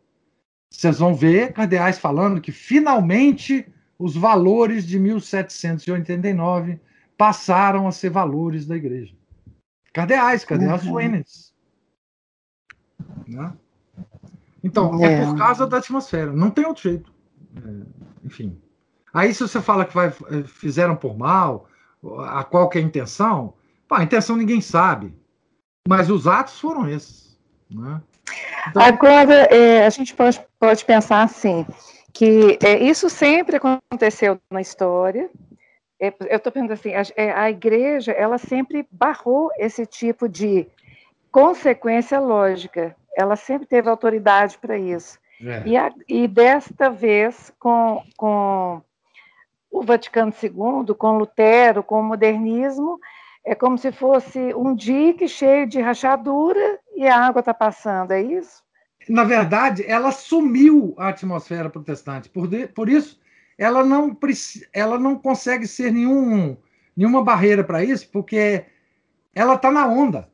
Vocês 0.69 0.99
vão 0.99 1.15
ver 1.15 1.53
cardeais 1.53 1.97
falando 1.97 2.41
que 2.41 2.51
finalmente 2.51 3.65
os 3.97 4.17
valores 4.17 4.85
de 4.85 4.99
1789 4.99 6.81
passaram 7.17 7.87
a 7.87 7.93
ser 7.93 8.11
valores 8.11 8.67
da 8.67 8.75
igreja. 8.75 9.15
Cardeais, 9.93 10.45
cardeais 10.45 10.85
uhum. 10.85 11.23
Né? 13.29 13.53
Então, 14.65 15.05
é. 15.05 15.13
é. 15.13 15.25
por 15.25 15.39
causa 15.39 15.69
da 15.69 15.77
atmosfera, 15.77 16.33
não 16.33 16.51
tem 16.51 16.67
outro 16.67 16.83
jeito. 16.83 17.13
É, 17.57 18.27
enfim. 18.27 18.61
Aí, 19.13 19.33
se 19.33 19.43
você 19.43 19.63
fala 19.63 19.85
que 19.85 19.95
vai, 19.95 20.09
é, 20.09 20.43
fizeram 20.45 20.97
por 20.97 21.17
mal, 21.17 21.69
a 22.27 22.43
qual 22.43 22.69
que 22.69 22.79
é 22.79 22.81
a 22.81 22.85
intenção, 22.85 23.55
pá, 23.87 24.01
a 24.01 24.03
intenção 24.03 24.37
ninguém 24.37 24.61
sabe. 24.61 25.15
Mas 25.87 26.09
os 26.09 26.27
atos 26.27 26.59
foram 26.59 26.89
esses. 26.89 27.39
Né? 27.71 28.01
Então, 28.69 28.83
Agora, 28.83 29.35
é, 29.55 29.85
a 29.85 29.91
gente 29.91 30.15
pode, 30.15 30.41
pode 30.59 30.85
pensar 30.85 31.23
assim: 31.23 31.67
que 32.13 32.59
é, 32.65 32.83
isso 32.83 33.11
sempre 33.11 33.57
aconteceu 33.57 34.41
na 34.51 34.61
história. 34.61 35.29
É, 36.01 36.13
eu 36.31 36.37
estou 36.37 36.53
pensando 36.53 36.73
assim, 36.73 36.95
a, 36.95 37.03
é, 37.17 37.33
a, 37.33 37.51
igreja 37.51 38.13
ela 38.13 38.39
sempre 38.39 38.87
barrou 38.91 39.51
esse 39.59 39.85
tipo 39.85 40.29
de 40.29 40.67
consequência 41.31 42.19
lógica. 42.19 42.97
Ela 43.17 43.37
sempre 43.37 43.67
teve 43.67 43.89
autoridade 43.89 44.57
para 44.59 44.79
isso. 44.79 45.19
É. 45.41 45.63
E, 45.67 45.77
a, 45.77 45.93
e, 46.09 46.27
desta 46.27 46.89
vez, 46.89 47.53
com, 47.59 48.03
com 48.17 48.81
o 49.71 49.83
Vaticano 49.83 50.33
II, 50.43 50.95
com 50.97 51.19
Lutero, 51.19 51.83
com 51.83 52.01
o 52.01 52.03
modernismo, 52.03 52.99
é 53.45 53.55
como 53.55 53.77
se 53.77 53.93
fosse 53.93 54.55
um 54.55 54.75
dique 54.75 55.29
cheio 55.29 55.67
de 55.67 55.81
rachadura 55.81 56.81
e 56.97 57.07
a 57.07 57.27
água 57.27 57.41
está 57.41 57.53
passando, 57.53 58.13
é 58.13 58.23
isso? 58.23 58.65
na 59.09 59.25
verdade, 59.25 59.85
ela 59.87 60.11
sumiu 60.11 60.95
a 60.97 61.09
atmosfera 61.09 61.69
protestante. 61.69 62.29
Por, 62.29 62.47
de, 62.47 62.67
por 62.69 62.89
isso, 62.89 63.21
ela 63.59 63.85
não, 63.85 64.17
ela 64.73 64.99
não 64.99 65.17
consegue 65.17 65.67
ser 65.67 65.93
nenhum, 65.93 66.57
nenhuma 66.97 67.23
barreira 67.23 67.63
para 67.63 67.85
isso, 67.85 68.09
porque 68.11 68.65
ela 69.35 69.55
está 69.55 69.71
na 69.71 69.87
onda. 69.87 70.31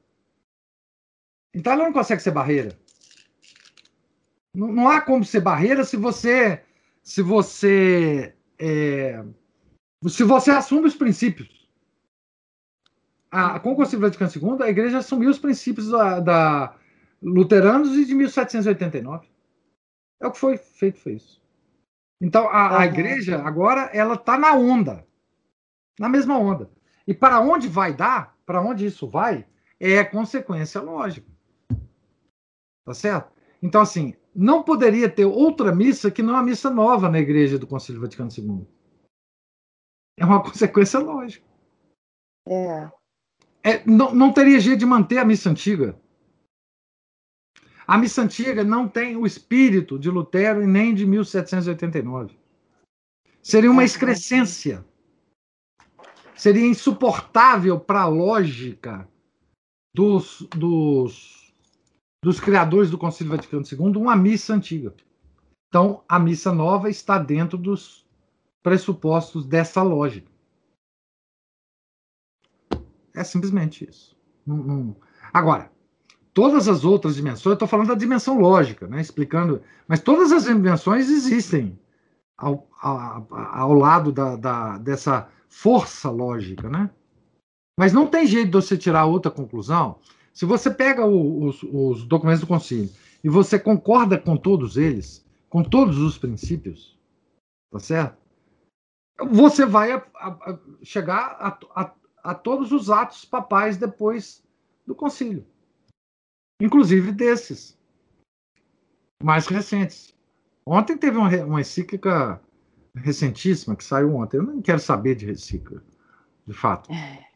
Então, 1.55 1.73
ela 1.73 1.85
não 1.85 1.93
consegue 1.93 2.23
ser 2.23 2.31
barreira. 2.31 2.79
Não, 4.55 4.69
não 4.69 4.89
há 4.89 5.01
como 5.01 5.25
ser 5.25 5.41
barreira 5.41 5.85
se 5.85 5.97
você 5.97 6.63
se 7.03 7.23
você 7.23 8.35
é, 8.59 9.25
se 10.07 10.23
você 10.23 10.51
assume 10.51 10.87
os 10.87 10.95
princípios. 10.95 11.60
A, 13.31 13.61
com 13.61 13.73
o 13.73 13.77
Concílio 13.77 14.01
Vaticano 14.01 14.59
II, 14.59 14.63
a 14.65 14.71
Igreja 14.71 14.99
assumiu 14.99 15.31
os 15.31 15.39
princípios 15.39 15.89
da, 15.89 16.21
da 16.21 16.77
luteranos 17.23 17.97
e 17.97 18.05
de 18.05 18.15
1789. 18.15 19.29
É 20.21 20.27
o 20.27 20.33
que 20.33 20.39
foi 20.39 20.57
feito, 20.57 20.99
foi 20.99 21.15
isso. 21.15 21.41
Então, 22.21 22.49
a, 22.49 22.81
a 22.81 22.87
igreja, 22.87 23.41
agora, 23.43 23.91
ela 23.95 24.15
está 24.15 24.39
na 24.39 24.53
onda. 24.53 25.07
Na 25.99 26.09
mesma 26.09 26.39
onda. 26.39 26.71
E 27.07 27.15
para 27.15 27.41
onde 27.41 27.67
vai 27.67 27.95
dar, 27.95 28.37
para 28.45 28.61
onde 28.61 28.85
isso 28.85 29.09
vai, 29.09 29.47
é 29.79 30.05
consequência 30.05 30.83
lógica. 30.83 31.27
Tá 32.85 32.93
certo? 32.93 33.33
Então, 33.63 33.81
assim, 33.81 34.15
não 34.35 34.63
poderia 34.63 35.09
ter 35.09 35.25
outra 35.25 35.75
missa 35.75 36.11
que 36.11 36.23
não 36.23 36.37
a 36.37 36.43
missa 36.43 36.69
nova 36.69 37.09
na 37.09 37.19
igreja 37.19 37.59
do 37.59 37.67
Concílio 37.67 38.01
Vaticano 38.01 38.31
II. 38.37 38.67
É 40.19 40.25
uma 40.25 40.43
consequência 40.45 41.01
lógica. 41.01 41.47
É. 42.47 42.91
é 43.63 43.83
não, 43.85 44.15
não 44.15 44.33
teria 44.33 44.61
jeito 44.61 44.79
de 44.79 44.87
manter 44.87 45.19
a 45.19 45.25
missa 45.25 45.51
antiga. 45.51 45.99
A 47.87 47.99
missa 47.99 48.23
antiga 48.23 48.63
não 48.63 48.89
tem 48.89 49.17
o 49.17 49.27
espírito 49.27 49.99
de 49.99 50.09
Lutero 50.09 50.63
e 50.63 50.67
nem 50.67 50.95
de 50.95 51.05
1789. 51.05 52.39
Seria 53.43 53.71
uma 53.71 53.85
excrescência. 53.85 54.85
Seria 56.37 56.67
insuportável 56.67 57.79
para 57.81 58.03
a 58.03 58.07
lógica 58.07 59.09
dos, 59.95 60.47
dos, 60.57 61.53
dos 62.25 62.39
criadores 62.39 62.91
do 62.91 62.97
Concílio 62.97 63.33
Vaticano 63.33 63.65
II 63.65 64.01
uma 64.01 64.15
missa 64.15 64.55
antiga. 64.55 64.95
Então, 65.69 66.05
a 66.09 66.19
missa 66.19 66.53
nova 66.53 66.89
está 66.89 67.19
dentro 67.19 67.59
dos 67.59 68.07
pressupostos 68.63 69.45
dessa 69.45 69.83
lógica. 69.83 70.30
É 73.21 73.25
simplesmente 73.25 73.87
isso. 73.87 74.17
Agora, 75.31 75.71
todas 76.33 76.69
as 76.69 76.87
outras 76.87 77.17
dimensões, 77.17 77.45
eu 77.45 77.53
estou 77.53 77.69
falando 77.69 77.89
da 77.89 77.95
dimensão 77.95 78.39
lógica, 78.39 78.89
né, 78.89 78.99
explicando, 78.99 79.61
mas 79.87 80.01
todas 80.01 80.33
as 80.33 80.45
dimensões 80.45 81.11
existem 81.11 81.79
ao, 82.35 82.67
ao, 82.81 83.29
ao 83.31 83.75
lado 83.75 84.11
da, 84.11 84.37
da, 84.37 84.79
dessa 84.79 85.29
força 85.51 86.09
lógica, 86.09 86.71
né? 86.71 86.89
Mas 87.79 87.93
não 87.93 88.07
tem 88.07 88.27
jeito 88.27 88.47
de 88.47 88.57
você 88.57 88.75
tirar 88.75 89.05
outra 89.05 89.31
conclusão. 89.31 89.99
Se 90.33 90.47
você 90.47 90.71
pega 90.71 91.05
o, 91.05 91.45
os, 91.45 91.63
os 91.63 92.05
documentos 92.05 92.41
do 92.41 92.47
concílio 92.47 92.89
e 93.23 93.29
você 93.29 93.59
concorda 93.59 94.17
com 94.17 94.35
todos 94.35 94.79
eles, 94.79 95.23
com 95.51 95.63
todos 95.63 95.99
os 95.99 96.17
princípios, 96.17 96.99
tá 97.71 97.79
certo? 97.79 98.17
Você 99.31 99.67
vai 99.67 99.93
a, 99.93 100.07
a, 100.15 100.29
a 100.29 100.59
chegar 100.83 101.37
a, 101.75 101.93
todos 102.43 102.73
os 102.73 102.91
atos 102.91 103.25
papais 103.25 103.77
depois 103.77 104.43
do 104.87 104.95
concílio, 104.95 105.47
inclusive 106.61 107.13
desses 107.13 107.79
mais 109.23 109.47
recentes. 109.47 110.15
Ontem 110.65 110.97
teve 110.97 111.17
uma, 111.17 111.29
uma 111.45 111.61
encíclica 111.61 112.41
recentíssima 112.95 113.77
que 113.77 113.85
saiu 113.85 114.15
ontem. 114.17 114.39
Eu 114.39 114.43
não 114.43 114.63
quero 114.63 114.79
saber 114.79 115.15
de 115.15 115.31
encíclica, 115.31 115.83
de 116.47 116.53
fato. 116.53 116.93
É. 116.93 117.31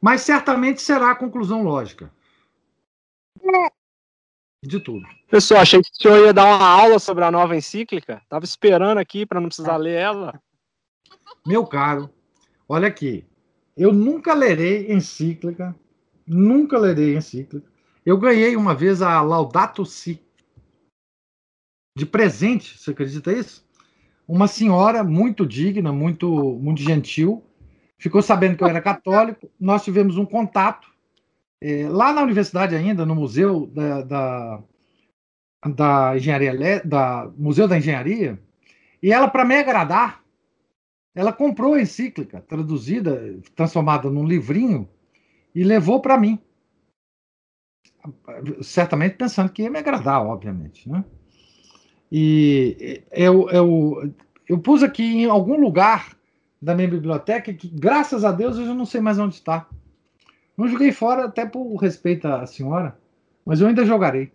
Mas 0.00 0.20
certamente 0.20 0.82
será 0.82 1.12
a 1.12 1.16
conclusão 1.16 1.62
lógica. 1.62 2.12
De 4.62 4.80
tudo. 4.80 5.06
Pessoal, 5.28 5.60
achei 5.60 5.80
que 5.82 5.90
o 5.90 6.02
senhor 6.02 6.26
ia 6.26 6.32
dar 6.32 6.44
uma 6.44 6.66
aula 6.66 6.98
sobre 6.98 7.24
a 7.24 7.30
nova 7.30 7.56
encíclica. 7.56 8.20
Estava 8.22 8.44
esperando 8.44 8.98
aqui 8.98 9.26
para 9.26 9.40
não 9.40 9.48
precisar 9.48 9.76
ler 9.76 9.98
ela. 9.98 10.40
Meu 11.46 11.66
caro, 11.66 12.10
olha 12.68 12.88
aqui. 12.88 13.24
Eu 13.76 13.92
nunca 13.92 14.34
lerei 14.34 14.92
encíclica, 14.92 15.74
nunca 16.26 16.78
lerei 16.78 17.16
encíclica. 17.16 17.66
Eu 18.04 18.18
ganhei 18.18 18.56
uma 18.56 18.74
vez 18.74 19.02
a 19.02 19.20
Laudato 19.22 19.84
Si 19.84 20.20
de 21.96 22.04
presente, 22.04 22.76
você 22.76 22.90
acredita 22.90 23.32
isso? 23.32 23.64
Uma 24.26 24.48
senhora 24.48 25.04
muito 25.04 25.46
digna, 25.46 25.92
muito, 25.92 26.28
muito 26.60 26.82
gentil, 26.82 27.42
ficou 27.98 28.20
sabendo 28.20 28.56
que 28.56 28.64
eu 28.64 28.68
era 28.68 28.80
católico, 28.80 29.48
nós 29.60 29.84
tivemos 29.84 30.18
um 30.18 30.26
contato, 30.26 30.88
eh, 31.62 31.88
lá 31.88 32.12
na 32.12 32.22
universidade 32.22 32.74
ainda, 32.74 33.06
no 33.06 33.14
museu 33.14 33.66
da, 33.68 34.02
da, 34.02 34.62
da 35.66 36.16
engenharia, 36.16 36.82
da 36.84 37.30
Museu 37.36 37.68
da 37.68 37.78
Engenharia, 37.78 38.40
e 39.02 39.12
ela, 39.12 39.28
para 39.28 39.44
me 39.44 39.56
agradar, 39.56 40.23
ela 41.14 41.32
comprou 41.32 41.74
a 41.74 41.80
encíclica, 41.80 42.40
traduzida, 42.40 43.38
transformada 43.54 44.10
num 44.10 44.26
livrinho, 44.26 44.88
e 45.54 45.62
levou 45.62 46.00
para 46.00 46.18
mim. 46.18 46.38
Certamente 48.60 49.16
pensando 49.16 49.50
que 49.50 49.62
ia 49.62 49.70
me 49.70 49.78
agradar, 49.78 50.24
obviamente. 50.26 50.88
Né? 50.88 51.04
E 52.10 53.02
eu, 53.12 53.48
eu, 53.50 54.14
eu 54.48 54.58
pus 54.58 54.82
aqui 54.82 55.04
em 55.04 55.26
algum 55.26 55.58
lugar 55.58 56.16
da 56.60 56.74
minha 56.74 56.88
biblioteca 56.88 57.52
que, 57.54 57.68
graças 57.68 58.24
a 58.24 58.32
Deus, 58.32 58.58
eu 58.58 58.66
já 58.66 58.74
não 58.74 58.84
sei 58.84 59.00
mais 59.00 59.18
onde 59.18 59.34
está. 59.34 59.68
Não 60.56 60.68
joguei 60.68 60.92
fora, 60.92 61.26
até 61.26 61.46
por 61.46 61.74
respeito 61.76 62.26
à 62.26 62.46
senhora, 62.46 62.98
mas 63.44 63.60
eu 63.60 63.68
ainda 63.68 63.84
jogarei. 63.84 64.32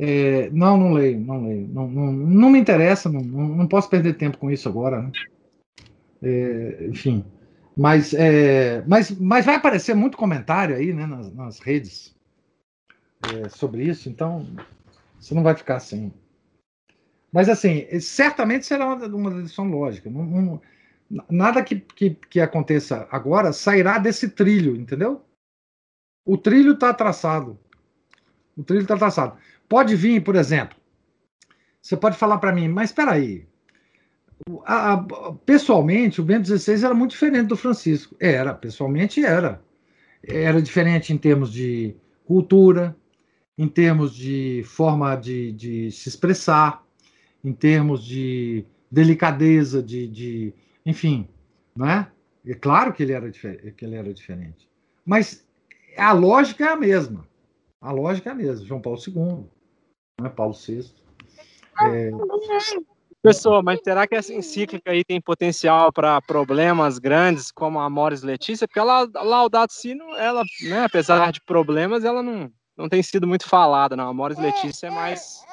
É, 0.00 0.48
não, 0.50 0.76
não 0.76 0.92
leio, 0.92 1.18
não 1.18 1.44
leio. 1.44 1.66
Não, 1.68 1.88
não, 1.88 2.12
não 2.12 2.50
me 2.50 2.60
interessa, 2.60 3.08
não, 3.08 3.20
não, 3.20 3.66
posso 3.66 3.90
perder 3.90 4.16
tempo 4.16 4.38
com 4.38 4.48
isso 4.48 4.68
agora. 4.68 5.02
Né? 5.02 5.12
É, 6.22 6.86
enfim. 6.88 7.24
Mas, 7.76 8.14
é, 8.14 8.84
mas, 8.86 9.10
mas 9.10 9.44
vai 9.44 9.56
aparecer 9.56 9.94
muito 9.94 10.16
comentário 10.16 10.76
aí 10.76 10.92
né, 10.92 11.04
nas, 11.04 11.34
nas 11.34 11.58
redes 11.58 12.14
é, 13.22 13.48
sobre 13.48 13.84
isso, 13.84 14.08
então 14.08 14.46
você 15.18 15.34
não 15.34 15.42
vai 15.42 15.56
ficar 15.56 15.80
sem. 15.80 16.12
Mas, 17.32 17.48
assim, 17.48 17.86
certamente 18.00 18.66
será 18.66 18.86
uma, 18.86 19.06
uma 19.06 19.42
decisão 19.42 19.68
lógica. 19.68 20.08
Não, 20.08 20.24
não, 20.24 20.62
nada 21.28 21.62
que, 21.62 21.76
que, 21.80 22.10
que 22.10 22.40
aconteça 22.40 23.08
agora 23.10 23.52
sairá 23.52 23.98
desse 23.98 24.28
trilho, 24.30 24.76
entendeu? 24.76 25.22
O 26.24 26.38
trilho 26.38 26.74
está 26.74 26.94
traçado. 26.94 27.58
O 28.56 28.62
trilho 28.62 28.82
está 28.82 28.96
traçado. 28.96 29.36
Pode 29.68 29.94
vir, 29.94 30.22
por 30.22 30.36
exemplo, 30.36 30.76
você 31.80 31.96
pode 31.96 32.16
falar 32.16 32.38
para 32.38 32.52
mim, 32.52 32.68
mas 32.68 32.90
espera 32.90 33.12
aí. 33.12 33.46
A, 34.64 34.94
a, 34.94 35.32
pessoalmente, 35.44 36.20
o 36.20 36.24
Bento 36.24 36.46
XVI 36.46 36.84
era 36.84 36.94
muito 36.94 37.10
diferente 37.12 37.48
do 37.48 37.56
Francisco. 37.56 38.16
Era, 38.20 38.54
pessoalmente 38.54 39.24
era. 39.24 39.62
Era 40.22 40.60
diferente 40.60 41.12
em 41.12 41.18
termos 41.18 41.52
de 41.52 41.94
cultura, 42.24 42.96
em 43.56 43.68
termos 43.68 44.14
de 44.14 44.62
forma 44.64 45.16
de, 45.16 45.52
de 45.52 45.90
se 45.90 46.08
expressar, 46.08 46.84
em 47.42 47.52
termos 47.52 48.04
de 48.04 48.64
delicadeza, 48.90 49.82
de, 49.82 50.06
de 50.06 50.54
enfim, 50.84 51.28
é? 51.84 52.06
É 52.46 52.54
claro 52.54 52.92
que 52.92 53.02
ele 53.02 53.12
era, 53.12 53.30
que 53.30 53.84
ele 53.84 53.94
era 53.94 54.12
diferente. 54.12 54.68
Mas 55.04 55.46
a 55.96 56.12
lógica 56.12 56.64
é 56.64 56.68
a 56.68 56.76
mesma. 56.76 57.26
A 57.80 57.92
lógica 57.92 58.30
é 58.30 58.32
a 58.32 58.36
mesma. 58.36 58.64
João 58.64 58.80
Paulo 58.80 58.98
II, 59.06 59.44
não 60.20 60.26
é 60.26 60.30
Paulo 60.30 60.54
VI. 60.54 60.92
É... 61.80 62.10
Pessoal, 63.22 63.62
mas 63.62 63.80
será 63.82 64.06
que 64.06 64.14
essa 64.14 64.32
encíclica 64.32 64.90
aí 64.90 65.04
tem 65.04 65.20
potencial 65.20 65.92
para 65.92 66.20
problemas 66.22 66.98
grandes 66.98 67.50
como 67.50 67.80
a 67.80 67.90
Moris 67.90 68.22
Letícia? 68.22 68.66
Porque 68.66 68.78
ela, 68.78 69.08
Laudato 69.14 69.72
Si, 69.72 69.96
ela, 70.16 70.44
né, 70.62 70.84
apesar 70.84 71.32
de 71.32 71.40
problemas, 71.42 72.04
ela 72.04 72.22
não, 72.22 72.50
não 72.76 72.88
tem 72.88 73.02
sido 73.02 73.26
muito 73.26 73.48
falada, 73.48 73.96
não. 73.96 74.08
A 74.08 74.14
Moris 74.14 74.38
Letícia 74.38 74.86
é 74.86 74.90
mais 74.90 75.44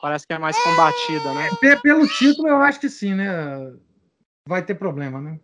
parece 0.00 0.26
que 0.26 0.32
é 0.32 0.38
mais 0.38 0.58
combatida, 0.58 1.32
né? 1.32 1.48
Pelo 1.80 2.08
título, 2.08 2.48
eu 2.48 2.56
acho 2.56 2.80
que 2.80 2.88
sim, 2.88 3.14
né? 3.14 3.26
Vai 4.48 4.64
ter 4.64 4.74
problema, 4.74 5.20
né? 5.20 5.38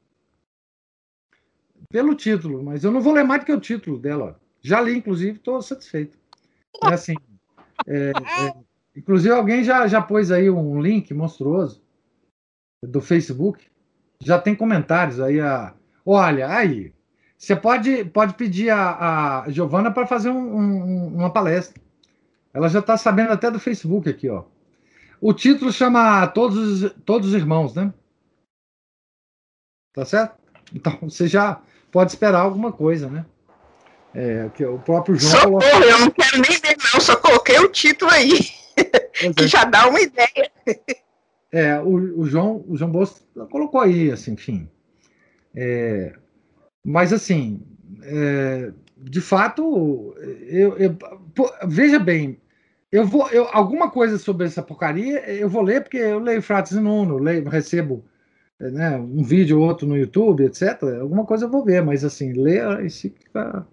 Pelo 1.89 2.15
título, 2.15 2.63
mas 2.63 2.83
eu 2.83 2.91
não 2.91 3.01
vou 3.01 3.13
ler 3.13 3.25
mais 3.25 3.41
do 3.41 3.47
que 3.47 3.53
o 3.53 3.61
título 3.61 3.99
dela. 3.99 4.41
Já 4.61 4.81
li, 4.81 4.97
inclusive, 4.97 5.39
estou 5.39 5.63
satisfeito. 5.63 6.19
É 6.85 6.93
assim. 6.93 7.15
É, 7.89 8.11
é, 8.11 8.55
inclusive, 8.95 9.35
alguém 9.35 9.65
já, 9.65 9.87
já 9.89 10.03
pôs 10.03 10.31
aí 10.31 10.51
um 10.51 10.81
link 10.81 11.13
monstruoso 11.15 11.83
do 12.83 13.01
Facebook. 13.01 13.67
Já 14.21 14.39
tem 14.39 14.55
comentários 14.55 15.19
aí. 15.19 15.41
A, 15.41 15.75
olha, 16.05 16.49
aí. 16.49 16.93
Você 17.37 17.57
pode, 17.57 18.05
pode 18.07 18.35
pedir 18.35 18.69
a, 18.71 19.45
a 19.45 19.51
Giovana 19.51 19.91
para 19.91 20.07
fazer 20.07 20.29
um, 20.29 20.57
um, 20.57 21.07
uma 21.17 21.33
palestra. 21.33 21.81
Ela 22.53 22.69
já 22.69 22.81
está 22.81 22.97
sabendo 22.97 23.33
até 23.33 23.51
do 23.51 23.61
Facebook 23.61 24.09
aqui, 24.09 24.29
ó. 24.29 24.45
O 25.21 25.33
título 25.33 25.73
chama 25.73 26.27
Todos, 26.29 26.93
Todos 27.05 27.29
os 27.29 27.35
Irmãos, 27.35 27.75
né? 27.75 27.93
Tá 29.95 30.05
certo? 30.05 30.37
Então 30.75 30.99
você 31.03 31.27
já 31.27 31.63
pode 31.91 32.11
esperar 32.11 32.41
alguma 32.41 32.73
coisa, 32.73 33.09
né? 33.09 33.25
É, 34.15 34.49
que 34.55 34.65
o 34.65 34.79
próprio 34.79 35.17
João. 35.17 35.61
Socorro, 35.61 35.85
eu 35.85 36.01
não 36.01 36.11
quero 36.11 36.37
nem 36.39 36.59
ver, 36.59 36.77
não, 36.93 37.01
só 37.01 37.17
coloquei 37.17 37.59
o 37.59 37.69
título 37.69 38.11
aí. 38.11 38.33
que 39.37 39.45
é. 39.45 39.49
já 39.49 39.65
dá 39.65 39.89
uma 39.89 40.01
ideia. 40.01 40.51
É, 41.53 41.79
o, 41.79 42.21
o, 42.21 42.27
João, 42.27 42.65
o 42.67 42.77
João 42.77 42.91
Bosco 42.91 43.21
colocou 43.51 43.81
aí, 43.81 44.11
assim, 44.11 44.33
enfim. 44.33 44.69
É, 45.55 46.15
mas 46.85 47.13
assim, 47.13 47.63
é, 48.03 48.73
de 48.97 49.21
fato, 49.21 50.15
eu, 50.47 50.77
eu 50.79 50.97
pô, 51.35 51.51
veja 51.67 51.99
bem, 51.99 52.41
eu 52.91 53.07
vou, 53.07 53.29
eu, 53.29 53.47
alguma 53.53 53.91
coisa 53.91 54.19
sobre 54.19 54.47
essa 54.47 54.63
porcaria 54.63 55.21
eu 55.31 55.49
vou 55.49 55.63
ler, 55.63 55.83
porque 55.83 55.99
eu 55.99 56.19
leio 56.19 56.43
Frates 56.43 56.73
e 56.73 56.81
Nuno, 56.81 57.19
leio, 57.19 57.49
recebo 57.49 58.05
né, 58.59 58.97
um 58.97 59.23
vídeo 59.23 59.61
ou 59.61 59.67
outro 59.67 59.87
no 59.87 59.97
YouTube, 59.97 60.45
etc. 60.45 60.83
Alguma 61.01 61.25
coisa 61.25 61.45
eu 61.45 61.51
vou 61.51 61.65
ver, 61.65 61.83
mas 61.83 62.05
assim, 62.05 62.33
ler 62.33 62.85
e 62.85 62.91
fica. 62.91 63.67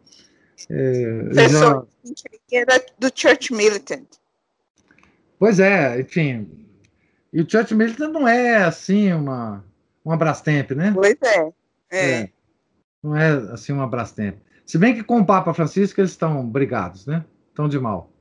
É, 0.70 1.50
já... 1.50 1.84
do 3.00 3.12
Church 3.14 3.54
Militant. 3.54 4.08
Pois 5.38 5.60
é, 5.60 6.00
enfim. 6.00 6.50
E 7.32 7.42
o 7.42 7.50
Church 7.50 7.76
Militant 7.76 8.12
não 8.12 8.28
é 8.28 8.64
assim 8.64 9.12
uma, 9.14 9.64
uma 10.04 10.18
Brastemp, 10.18 10.72
né? 10.72 10.92
Pois 10.94 11.18
é. 11.22 11.54
é. 11.92 12.22
é. 12.22 12.30
Não 13.04 13.16
é 13.16 13.30
assim 13.52 13.74
uma 13.74 13.88
Brastemp. 13.88 14.38
Se 14.66 14.78
bem 14.78 14.96
que 14.96 15.04
com 15.04 15.20
o 15.20 15.26
Papa 15.26 15.54
Francisco 15.54 16.02
eles 16.02 16.12
estão 16.12 16.48
brigados, 16.48 17.06
né? 17.06 17.24
Estão 17.50 17.70
de 17.70 17.80
mal. 17.80 18.12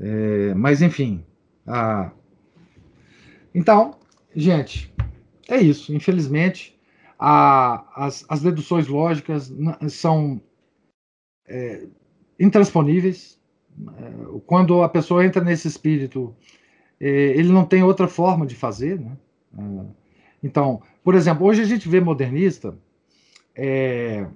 É, 0.00 0.54
mas 0.54 0.80
enfim. 0.80 1.24
A... 1.66 2.10
Então, 3.54 3.98
gente, 4.34 4.94
é 5.48 5.58
isso. 5.58 5.92
Infelizmente, 5.92 6.78
a, 7.18 8.06
as, 8.06 8.24
as 8.28 8.40
deduções 8.40 8.86
lógicas 8.86 9.52
são 9.90 10.40
é, 11.48 11.86
intransponíveis. 12.38 13.38
É, 13.96 14.40
quando 14.46 14.82
a 14.82 14.88
pessoa 14.88 15.24
entra 15.24 15.42
nesse 15.42 15.66
espírito, 15.66 16.34
é, 17.00 17.08
ele 17.08 17.50
não 17.50 17.64
tem 17.64 17.82
outra 17.82 18.06
forma 18.06 18.46
de 18.46 18.54
fazer. 18.54 19.00
Né? 19.00 19.16
É, 19.58 19.84
então, 20.42 20.82
por 21.02 21.14
exemplo, 21.14 21.46
hoje 21.46 21.62
a 21.62 21.64
gente 21.64 21.88
vê 21.88 22.00
modernista 22.00 22.76
é, 23.54 24.26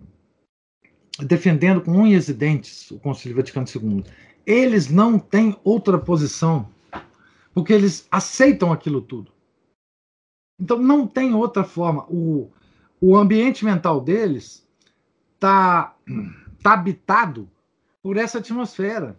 defendendo 1.20 1.80
com 1.80 1.92
unhas 1.92 2.28
e 2.28 2.34
dentes 2.34 2.90
o 2.90 2.98
Concílio 2.98 3.36
Vaticano 3.36 3.66
II. 3.66 4.04
Eles 4.44 4.88
não 4.88 5.18
têm 5.18 5.56
outra 5.62 5.98
posição, 5.98 6.68
porque 7.54 7.72
eles 7.72 8.06
aceitam 8.10 8.72
aquilo 8.72 9.00
tudo. 9.00 9.30
Então, 10.60 10.78
não 10.78 11.06
tem 11.06 11.34
outra 11.34 11.64
forma. 11.64 12.04
O, 12.08 12.50
o 13.00 13.16
ambiente 13.16 13.64
mental 13.64 14.00
deles 14.00 14.66
está 15.34 15.96
tá 16.62 16.72
habitado 16.74 17.50
por 18.02 18.16
essa 18.16 18.38
atmosfera. 18.38 19.18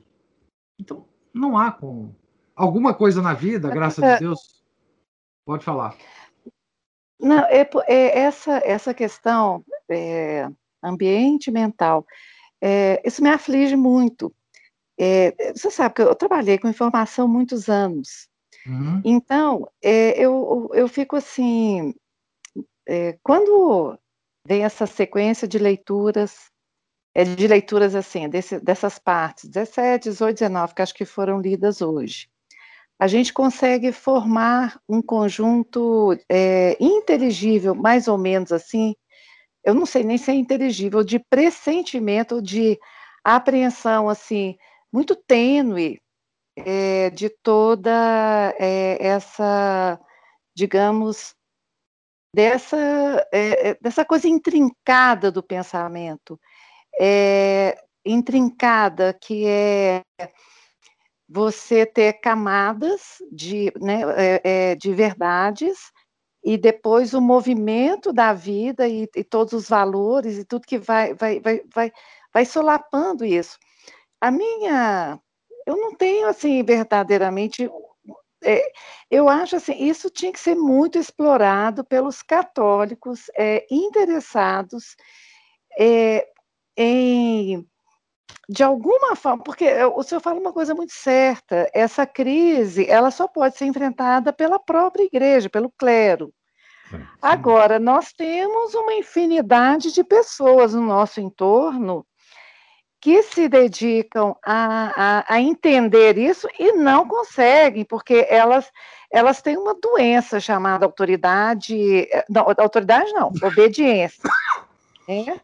Então, 0.79 1.07
não 1.33 1.57
há 1.57 1.71
como. 1.71 2.15
Alguma 2.55 2.93
coisa 2.93 3.21
na 3.21 3.33
vida, 3.33 3.69
graças 3.69 4.03
a 4.03 4.17
Deus, 4.17 4.63
pode 5.45 5.65
falar. 5.65 5.95
Não, 7.19 7.39
é, 7.45 7.67
é 7.87 8.19
essa, 8.19 8.57
essa 8.63 8.93
questão 8.93 9.65
é, 9.89 10.47
ambiente 10.83 11.49
mental, 11.49 12.05
é, 12.61 13.01
isso 13.05 13.23
me 13.23 13.29
aflige 13.29 13.75
muito. 13.75 14.33
É, 14.99 15.53
você 15.53 15.71
sabe 15.71 15.95
que 15.95 16.01
eu 16.01 16.15
trabalhei 16.15 16.57
com 16.59 16.67
informação 16.67 17.27
muitos 17.27 17.69
anos. 17.69 18.27
Uhum. 18.67 19.01
Então, 19.03 19.67
é, 19.81 20.17
eu, 20.19 20.69
eu 20.73 20.87
fico 20.87 21.15
assim, 21.15 21.95
é, 22.87 23.17
quando 23.23 23.97
vem 24.45 24.63
essa 24.63 24.85
sequência 24.85 25.47
de 25.47 25.57
leituras, 25.57 26.51
é, 27.15 27.23
de 27.23 27.47
leituras 27.47 27.95
assim, 27.95 28.27
desse, 28.29 28.59
dessas 28.59 28.97
partes, 28.97 29.49
17, 29.49 30.09
18, 30.09 30.39
19, 30.39 30.73
que 30.75 30.81
acho 30.81 30.93
que 30.93 31.05
foram 31.05 31.39
lidas 31.39 31.81
hoje, 31.81 32.27
a 32.99 33.07
gente 33.07 33.33
consegue 33.33 33.91
formar 33.91 34.79
um 34.87 35.01
conjunto 35.01 36.17
é, 36.29 36.77
inteligível, 36.79 37.75
mais 37.75 38.07
ou 38.07 38.17
menos 38.17 38.51
assim, 38.51 38.95
eu 39.63 39.73
não 39.73 39.85
sei 39.85 40.03
nem 40.03 40.17
se 40.17 40.31
é 40.31 40.33
inteligível, 40.33 41.03
de 41.03 41.19
pressentimento, 41.19 42.41
de 42.41 42.79
apreensão, 43.23 44.09
assim, 44.09 44.57
muito 44.91 45.15
tênue 45.15 46.01
é, 46.55 47.09
de 47.09 47.29
toda 47.29 48.55
é, 48.59 48.97
essa, 49.05 49.99
digamos, 50.55 51.35
dessa, 52.33 52.77
é, 53.31 53.75
dessa 53.81 54.05
coisa 54.05 54.27
intrincada 54.27 55.31
do 55.31 55.43
pensamento, 55.43 56.39
intrincada 58.05 59.13
que 59.13 59.45
é 59.47 60.01
você 61.27 61.85
ter 61.85 62.13
camadas 62.13 63.17
de, 63.31 63.71
né, 63.81 64.75
de 64.75 64.93
verdades 64.93 65.91
e 66.43 66.57
depois 66.57 67.13
o 67.13 67.21
movimento 67.21 68.11
da 68.11 68.33
vida 68.33 68.87
e, 68.87 69.07
e, 69.15 69.23
todos 69.23 69.53
os 69.53 69.69
valores 69.69 70.37
e 70.37 70.43
tudo 70.43 70.67
que 70.67 70.77
vai, 70.77 71.13
vai, 71.13 71.39
vai, 71.39 71.61
vai, 71.73 71.91
vai 72.33 72.45
solapando 72.45 73.23
isso. 73.23 73.57
A 74.19 74.29
minha, 74.29 75.19
eu 75.65 75.77
não 75.77 75.95
tenho 75.95 76.27
assim 76.27 76.61
verdadeiramente, 76.63 77.69
é, 78.43 78.61
eu 79.09 79.29
acho 79.29 79.55
assim, 79.55 79.73
isso 79.85 80.09
tinha 80.09 80.33
que 80.33 80.39
ser 80.39 80.55
muito 80.55 80.97
explorado 80.97 81.83
pelos 81.85 82.21
católicos 82.21 83.31
é, 83.35 83.65
interessados 83.71 84.97
é, 85.79 86.27
em 86.77 87.65
de 88.47 88.61
alguma 88.61 89.15
forma, 89.15 89.41
porque 89.41 89.65
o 89.95 90.03
senhor 90.03 90.19
fala 90.19 90.39
uma 90.39 90.51
coisa 90.51 90.75
muito 90.75 90.93
certa, 90.93 91.69
essa 91.73 92.05
crise, 92.05 92.89
ela 92.89 93.09
só 93.09 93.27
pode 93.27 93.57
ser 93.57 93.65
enfrentada 93.65 94.33
pela 94.33 94.59
própria 94.59 95.03
igreja, 95.03 95.49
pelo 95.49 95.71
clero. 95.71 96.31
Agora, 97.21 97.79
nós 97.79 98.11
temos 98.11 98.73
uma 98.75 98.93
infinidade 98.93 99.91
de 99.91 100.03
pessoas 100.03 100.73
no 100.73 100.81
nosso 100.81 101.19
entorno 101.21 102.05
que 103.01 103.23
se 103.23 103.49
dedicam 103.49 104.35
a, 104.45 104.93
a, 104.95 105.35
a, 105.35 105.41
entender 105.41 106.17
isso 106.17 106.47
e 106.57 106.71
não 106.73 107.07
conseguem, 107.07 107.83
porque 107.83 108.25
elas, 108.29 108.71
elas 109.11 109.41
têm 109.41 109.57
uma 109.57 109.73
doença 109.73 110.39
chamada 110.39 110.85
autoridade, 110.85 112.07
não, 112.29 112.45
autoridade 112.57 113.11
não, 113.11 113.31
obediência. 113.43 114.23
Né? 115.07 115.41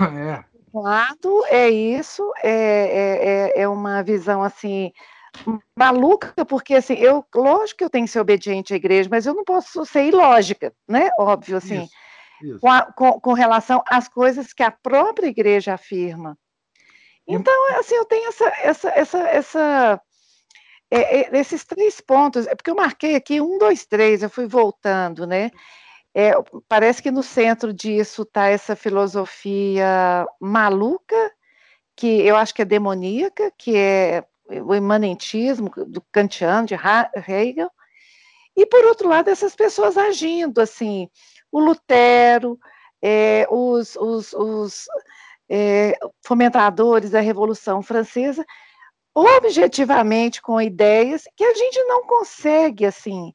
É 0.00 0.49
lado 0.74 1.44
é 1.46 1.68
isso, 1.68 2.30
é, 2.42 2.50
é, 2.50 3.60
é, 3.60 3.62
é 3.62 3.68
uma 3.68 4.02
visão 4.02 4.42
assim 4.42 4.92
maluca, 5.76 6.44
porque 6.44 6.74
assim, 6.74 6.94
eu, 6.94 7.24
lógico 7.34 7.78
que 7.78 7.84
eu 7.84 7.90
tenho 7.90 8.04
que 8.04 8.10
ser 8.10 8.20
obediente 8.20 8.72
à 8.72 8.76
igreja, 8.76 9.08
mas 9.10 9.26
eu 9.26 9.34
não 9.34 9.44
posso 9.44 9.84
ser 9.86 10.04
ilógica, 10.06 10.72
né? 10.88 11.10
Óbvio, 11.18 11.56
assim, 11.56 11.84
isso, 11.84 11.92
isso. 12.42 12.60
Com, 12.60 12.68
a, 12.68 12.82
com, 12.92 13.20
com, 13.20 13.32
relação 13.32 13.82
às 13.88 14.08
coisas 14.08 14.52
que 14.52 14.62
a 14.62 14.70
própria 14.70 15.28
igreja 15.28 15.74
afirma. 15.74 16.36
Então, 17.26 17.78
assim, 17.78 17.94
eu 17.94 18.04
tenho 18.04 18.28
essa, 18.28 18.48
essa, 18.60 18.88
essa, 18.90 19.18
essa 19.18 20.02
é, 20.90 21.20
é, 21.20 21.38
esses 21.38 21.64
três 21.64 22.00
pontos, 22.00 22.46
é 22.48 22.54
porque 22.54 22.70
eu 22.70 22.74
marquei 22.74 23.14
aqui 23.14 23.40
um, 23.40 23.56
dois, 23.58 23.86
três, 23.86 24.22
eu 24.22 24.30
fui 24.30 24.46
voltando, 24.46 25.26
né? 25.26 25.50
É, 26.14 26.32
parece 26.68 27.02
que 27.02 27.10
no 27.10 27.22
centro 27.22 27.72
disso 27.72 28.22
está 28.22 28.48
essa 28.48 28.74
filosofia 28.74 30.26
maluca, 30.40 31.32
que 31.96 32.20
eu 32.26 32.36
acho 32.36 32.54
que 32.54 32.62
é 32.62 32.64
demoníaca, 32.64 33.52
que 33.56 33.76
é 33.76 34.24
o 34.64 34.74
imanentismo 34.74 35.70
do 35.86 36.02
kantiano, 36.10 36.66
de 36.66 36.74
Hegel, 36.74 37.70
e 38.56 38.66
por 38.66 38.84
outro 38.84 39.08
lado 39.08 39.28
essas 39.28 39.54
pessoas 39.54 39.96
agindo, 39.96 40.60
assim, 40.60 41.08
o 41.52 41.60
Lutero, 41.60 42.58
é, 43.00 43.46
os, 43.48 43.94
os, 43.96 44.32
os 44.32 44.86
é, 45.48 45.96
fomentadores 46.26 47.10
da 47.10 47.20
Revolução 47.20 47.82
Francesa, 47.82 48.44
objetivamente 49.14 50.42
com 50.42 50.60
ideias 50.60 51.24
que 51.36 51.44
a 51.44 51.54
gente 51.54 51.82
não 51.84 52.04
consegue, 52.04 52.84
assim, 52.84 53.32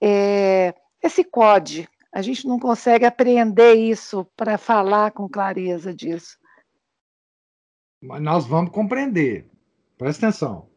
é, 0.00 0.74
esse 1.02 1.22
código 1.22 1.97
a 2.18 2.22
gente 2.22 2.48
não 2.48 2.58
consegue 2.58 3.04
apreender 3.04 3.76
isso 3.76 4.24
para 4.36 4.58
falar 4.58 5.12
com 5.12 5.28
clareza 5.28 5.94
disso. 5.94 6.36
Mas 8.02 8.20
nós 8.20 8.44
vamos 8.44 8.72
compreender. 8.72 9.48
Presta 9.96 10.26
atenção. 10.26 10.68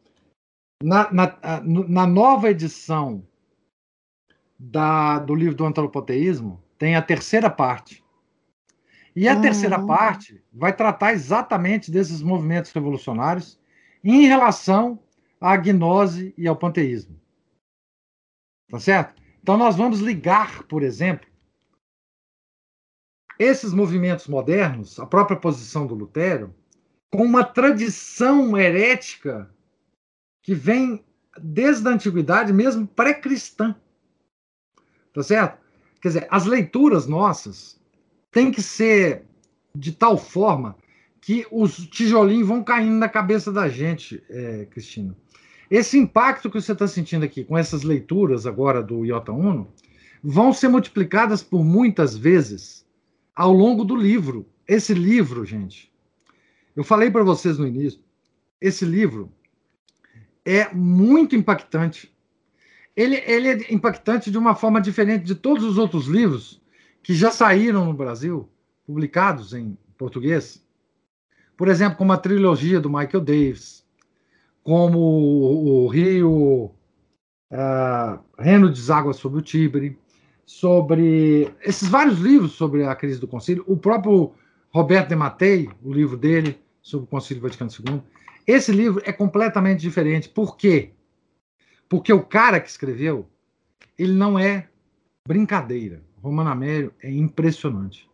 Na, 0.84 1.11
na, 1.11 1.39
na 1.63 2.05
nova 2.05 2.47
edição 2.51 3.27
da, 4.57 5.18
do 5.18 5.34
livro 5.34 5.55
do 5.55 5.65
antropoteísmo, 5.65 6.63
tem 6.77 6.95
a 6.95 7.01
terceira 7.01 7.49
parte. 7.49 8.03
E 9.15 9.27
a 9.27 9.34
uhum. 9.34 9.41
terceira 9.41 9.84
parte 9.84 10.43
vai 10.53 10.76
tratar 10.76 11.11
exatamente 11.13 11.89
desses 11.89 12.22
movimentos 12.22 12.72
revolucionários 12.72 13.59
em 14.03 14.27
relação 14.27 14.99
à 15.39 15.57
gnose 15.57 16.35
e 16.38 16.47
ao 16.47 16.55
panteísmo. 16.55 17.19
Tá 18.69 18.80
certo? 18.80 19.19
Então, 19.41 19.57
nós 19.57 19.76
vamos 19.76 20.01
ligar, 20.01 20.61
por 20.65 20.84
exemplo, 20.84 21.31
esses 23.41 23.73
movimentos 23.73 24.27
modernos, 24.27 24.99
a 24.99 25.05
própria 25.05 25.35
posição 25.35 25.88
do 25.88 25.95
Lutero, 25.95 26.53
com 27.09 27.23
uma 27.23 27.43
tradição 27.43 28.55
herética 28.55 29.49
que 30.43 30.53
vem 30.53 31.03
desde 31.41 31.88
a 31.88 31.91
antiguidade, 31.91 32.53
mesmo 32.53 32.85
pré-cristã. 32.85 33.76
Tá 35.11 35.23
certo? 35.23 35.57
Quer 35.99 36.07
dizer, 36.09 36.27
as 36.30 36.45
leituras 36.45 37.07
nossas 37.07 37.80
têm 38.31 38.51
que 38.51 38.61
ser 38.61 39.26
de 39.73 39.91
tal 39.91 40.18
forma 40.18 40.77
que 41.19 41.47
os 41.51 41.77
tijolinhos 41.88 42.47
vão 42.47 42.63
caindo 42.63 42.95
na 42.95 43.09
cabeça 43.09 43.51
da 43.51 43.68
gente, 43.68 44.23
é, 44.30 44.65
Cristina. 44.65 45.15
Esse 45.69 45.97
impacto 45.97 46.49
que 46.49 46.61
você 46.61 46.73
está 46.73 46.88
sentindo 46.88 47.26
aqui 47.26 47.43
com 47.43 47.57
essas 47.57 47.81
leituras 47.81 48.45
agora 48.45 48.84
do 48.84 49.03
Iota 49.05 49.31
Uno 49.31 49.68
vão 50.23 50.53
ser 50.53 50.68
multiplicadas 50.68 51.41
por 51.41 51.63
muitas 51.63 52.15
vezes 52.15 52.85
ao 53.36 53.52
longo 53.52 53.84
do 53.84 53.95
livro. 53.95 54.48
Esse 54.68 54.94
livro, 54.94 55.45
gente, 55.45 55.91
eu 56.76 56.84
falei 56.84 57.10
para 57.10 57.24
vocês 57.24 57.58
no 57.58 57.68
início, 57.68 57.99
esse 58.60 58.86
livro 58.86 59.32
é 60.45 60.74
muito 60.74 61.36
impactante. 61.36 62.14
ele, 62.95 63.16
ele 63.26 63.48
é 63.48 63.74
impactante 63.74 64.32
de 64.32 64.38
uma 64.38 64.56
forma 64.56 64.82
diferente 64.82 65.24
de 65.24 65.36
todos 65.36 65.64
os 65.64 65.78
outros 65.78 66.08
livros 66.08 66.62
que 67.03 67.14
já 67.14 67.32
saíram 67.32 67.86
no 67.86 67.94
Brasil, 67.94 68.49
publicados 68.86 69.53
em 69.53 69.78
português. 69.98 70.64
Por 71.58 71.68
exemplo, 71.68 71.98
como 71.98 72.14
a 72.14 72.18
trilogia 72.18 72.80
do 72.80 72.90
Michael 72.90 73.24
Davis, 73.24 73.86
como 74.64 74.99
o, 74.99 75.86
o 75.86 75.88
Rio, 75.88 76.72
uh, 77.52 78.20
Reino 78.38 78.70
deságua 78.70 79.14
sobre 79.14 79.40
o 79.40 79.44
Tibre, 79.44 79.98
sobre 80.45 81.53
esses 81.61 81.88
vários 81.88 82.19
livros 82.19 82.53
sobre 82.53 82.84
a 82.84 82.95
crise 82.95 83.19
do 83.19 83.27
concílio, 83.27 83.63
o 83.68 83.77
próprio 83.77 84.34
Roberto 84.69 85.09
de 85.09 85.15
Matei, 85.15 85.69
o 85.84 85.93
livro 85.93 86.18
dele 86.18 86.59
sobre 86.81 87.05
o 87.05 87.07
concílio 87.07 87.41
Vaticano 87.41 87.72
II. 87.72 88.01
Esse 88.45 88.72
livro 88.72 89.01
é 89.05 89.11
completamente 89.11 89.80
diferente. 89.81 90.27
Por 90.27 90.57
quê? 90.57 90.91
Porque 91.88 92.11
o 92.11 92.23
cara 92.23 92.59
que 92.59 92.69
escreveu, 92.69 93.30
ele 93.97 94.13
não 94.13 94.39
é 94.39 94.69
brincadeira. 95.27 96.03
Romano 96.22 96.49
Amério 96.49 96.93
é 97.01 97.11
impressionante. 97.11 98.09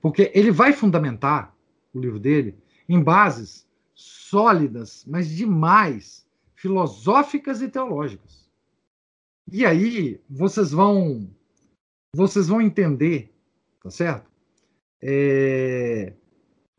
Porque 0.00 0.30
ele 0.34 0.50
vai 0.50 0.72
fundamentar 0.72 1.54
o 1.92 1.98
livro 1.98 2.18
dele 2.18 2.56
em 2.88 3.02
bases 3.02 3.66
sólidas, 3.94 5.04
mas 5.06 5.28
demais, 5.28 6.26
filosóficas 6.54 7.62
e 7.62 7.68
teológicas. 7.68 8.48
E 9.50 9.64
aí 9.64 10.20
vocês 10.28 10.72
vão 10.72 11.30
vocês 12.14 12.48
vão 12.48 12.60
entender, 12.60 13.32
tá 13.82 13.90
certo? 13.90 14.30
É, 15.02 16.12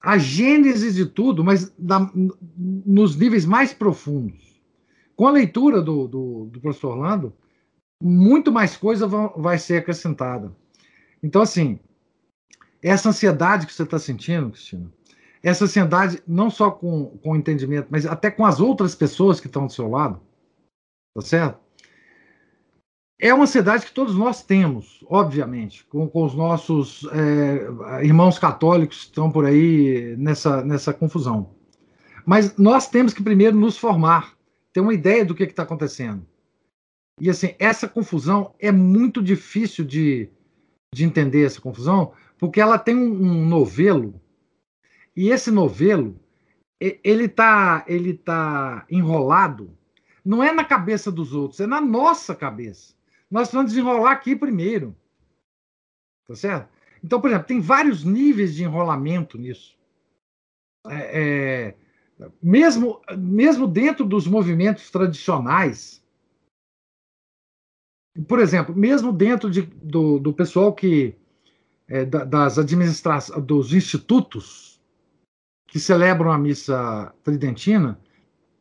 a 0.01 0.17
gênese 0.17 0.93
de 0.93 1.05
tudo, 1.05 1.43
mas 1.43 1.73
da, 1.77 2.09
nos 2.15 3.15
níveis 3.15 3.45
mais 3.45 3.73
profundos. 3.73 4.61
Com 5.15 5.27
a 5.27 5.31
leitura 5.31 5.81
do, 5.81 6.07
do, 6.07 6.45
do 6.45 6.59
professor 6.59 6.91
Orlando, 6.91 7.33
muito 8.01 8.51
mais 8.51 8.75
coisa 8.75 9.07
vai 9.07 9.57
ser 9.57 9.77
acrescentada. 9.77 10.55
Então, 11.23 11.41
assim, 11.41 11.79
essa 12.83 13.09
ansiedade 13.09 13.65
que 13.65 13.73
você 13.73 13.83
está 13.83 13.97
sentindo, 13.97 14.51
Cristina, 14.51 14.91
essa 15.41 15.65
ansiedade 15.65 16.21
não 16.27 16.49
só 16.49 16.69
com, 16.69 17.17
com 17.17 17.31
o 17.31 17.35
entendimento, 17.35 17.87
mas 17.89 18.05
até 18.05 18.29
com 18.29 18.45
as 18.45 18.59
outras 18.59 18.93
pessoas 18.93 19.39
que 19.39 19.47
estão 19.47 19.65
do 19.65 19.71
seu 19.71 19.89
lado, 19.89 20.19
tá 21.15 21.21
certo? 21.21 21.64
É 23.19 23.33
uma 23.33 23.43
ansiedade 23.43 23.85
que 23.85 23.93
todos 23.93 24.15
nós 24.15 24.43
temos, 24.43 25.03
obviamente, 25.07 25.85
com, 25.85 26.07
com 26.07 26.25
os 26.25 26.33
nossos 26.33 27.07
é, 27.13 28.03
irmãos 28.03 28.37
católicos 28.37 28.99
que 28.99 29.05
estão 29.05 29.31
por 29.31 29.45
aí 29.45 30.15
nessa, 30.17 30.63
nessa 30.63 30.93
confusão. 30.93 31.55
Mas 32.25 32.57
nós 32.57 32.89
temos 32.89 33.13
que 33.13 33.23
primeiro 33.23 33.57
nos 33.57 33.77
formar, 33.77 34.35
ter 34.73 34.81
uma 34.81 34.93
ideia 34.93 35.23
do 35.23 35.33
que 35.33 35.43
está 35.43 35.63
acontecendo. 35.63 36.25
E 37.21 37.29
assim, 37.29 37.55
essa 37.57 37.87
confusão 37.87 38.53
é 38.59 38.71
muito 38.71 39.23
difícil 39.23 39.85
de, 39.85 40.29
de 40.93 41.05
entender 41.05 41.45
essa 41.45 41.61
confusão, 41.61 42.11
porque 42.37 42.59
ela 42.59 42.77
tem 42.77 42.95
um, 42.95 43.13
um 43.13 43.45
novelo, 43.45 44.19
e 45.15 45.29
esse 45.29 45.49
novelo 45.49 46.19
ele 46.77 47.25
está 47.25 47.85
ele 47.87 48.13
tá 48.13 48.85
enrolado, 48.89 49.77
não 50.25 50.43
é 50.43 50.51
na 50.51 50.65
cabeça 50.65 51.09
dos 51.09 51.33
outros, 51.33 51.61
é 51.61 51.67
na 51.67 51.79
nossa 51.79 52.35
cabeça. 52.35 52.94
Nós 53.35 53.49
precisamos 53.49 53.73
desenrolar 53.73 54.13
aqui 54.13 54.33
primeiro. 54.33 54.95
Tá 56.25 56.37
certo? 56.37 56.69
Então, 57.03 57.19
por 57.19 57.29
exemplo, 57.29 57.45
tem 57.45 57.59
vários 57.59 58.01
níveis 58.01 58.55
de 58.55 58.63
enrolamento 58.63 59.37
nisso. 59.37 59.77
É, 60.87 61.75
é, 62.17 62.31
mesmo, 62.41 63.01
mesmo 63.17 63.67
dentro 63.67 64.05
dos 64.05 64.25
movimentos 64.25 64.89
tradicionais, 64.89 66.01
por 68.25 68.39
exemplo, 68.39 68.73
mesmo 68.73 69.11
dentro 69.11 69.51
de, 69.51 69.63
do, 69.63 70.17
do 70.17 70.31
pessoal 70.31 70.73
que 70.73 71.13
é, 71.89 72.05
das 72.05 72.57
administrações, 72.57 73.43
dos 73.43 73.73
institutos 73.73 74.81
que 75.67 75.77
celebram 75.77 76.31
a 76.31 76.37
missa 76.37 77.13
tridentina, 77.21 77.99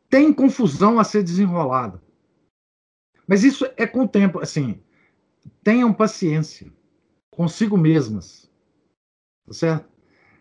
tem 0.09 0.33
confusão 0.33 0.99
a 0.99 1.05
ser 1.05 1.23
desenrolada. 1.23 2.03
Mas 3.27 3.43
isso 3.43 3.65
é 3.77 3.87
com 3.87 4.03
o 4.03 4.07
tempo, 4.07 4.39
assim, 4.39 4.79
tenham 5.63 5.93
paciência 5.93 6.71
consigo 7.31 7.77
mesmas, 7.77 8.49
tá 9.45 9.53
certo? 9.53 9.89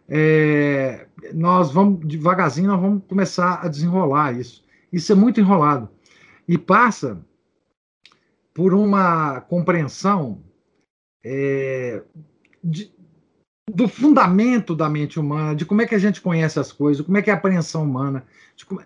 É, 0.09 1.07
nós 1.33 1.73
vamos 1.73 2.07
devagarzinho, 2.07 2.69
nós 2.69 2.81
vamos 2.81 3.03
começar 3.09 3.65
a 3.65 3.69
desenrolar 3.69 4.39
isso. 4.39 4.63
Isso 4.93 5.11
é 5.11 5.15
muito 5.15 5.41
enrolado 5.41 5.89
e 6.47 6.59
passa 6.59 7.25
por 8.53 8.75
uma 8.75 9.41
compreensão 9.41 10.43
é, 11.25 12.03
de, 12.63 12.93
do 13.69 13.89
fundamento 13.89 14.77
da 14.77 14.89
mente 14.89 15.19
humana, 15.19 15.57
de 15.57 15.65
como 15.65 15.83
é 15.83 15.87
que 15.87 15.95
a 15.95 15.99
gente 15.99 16.21
conhece 16.21 16.61
as 16.61 16.71
coisas, 16.71 17.05
como 17.05 17.17
é 17.17 17.23
que 17.23 17.31
é 17.31 17.33
a 17.33 17.37
apreensão 17.37 17.83
humana, 17.83 18.25
como, 18.67 18.83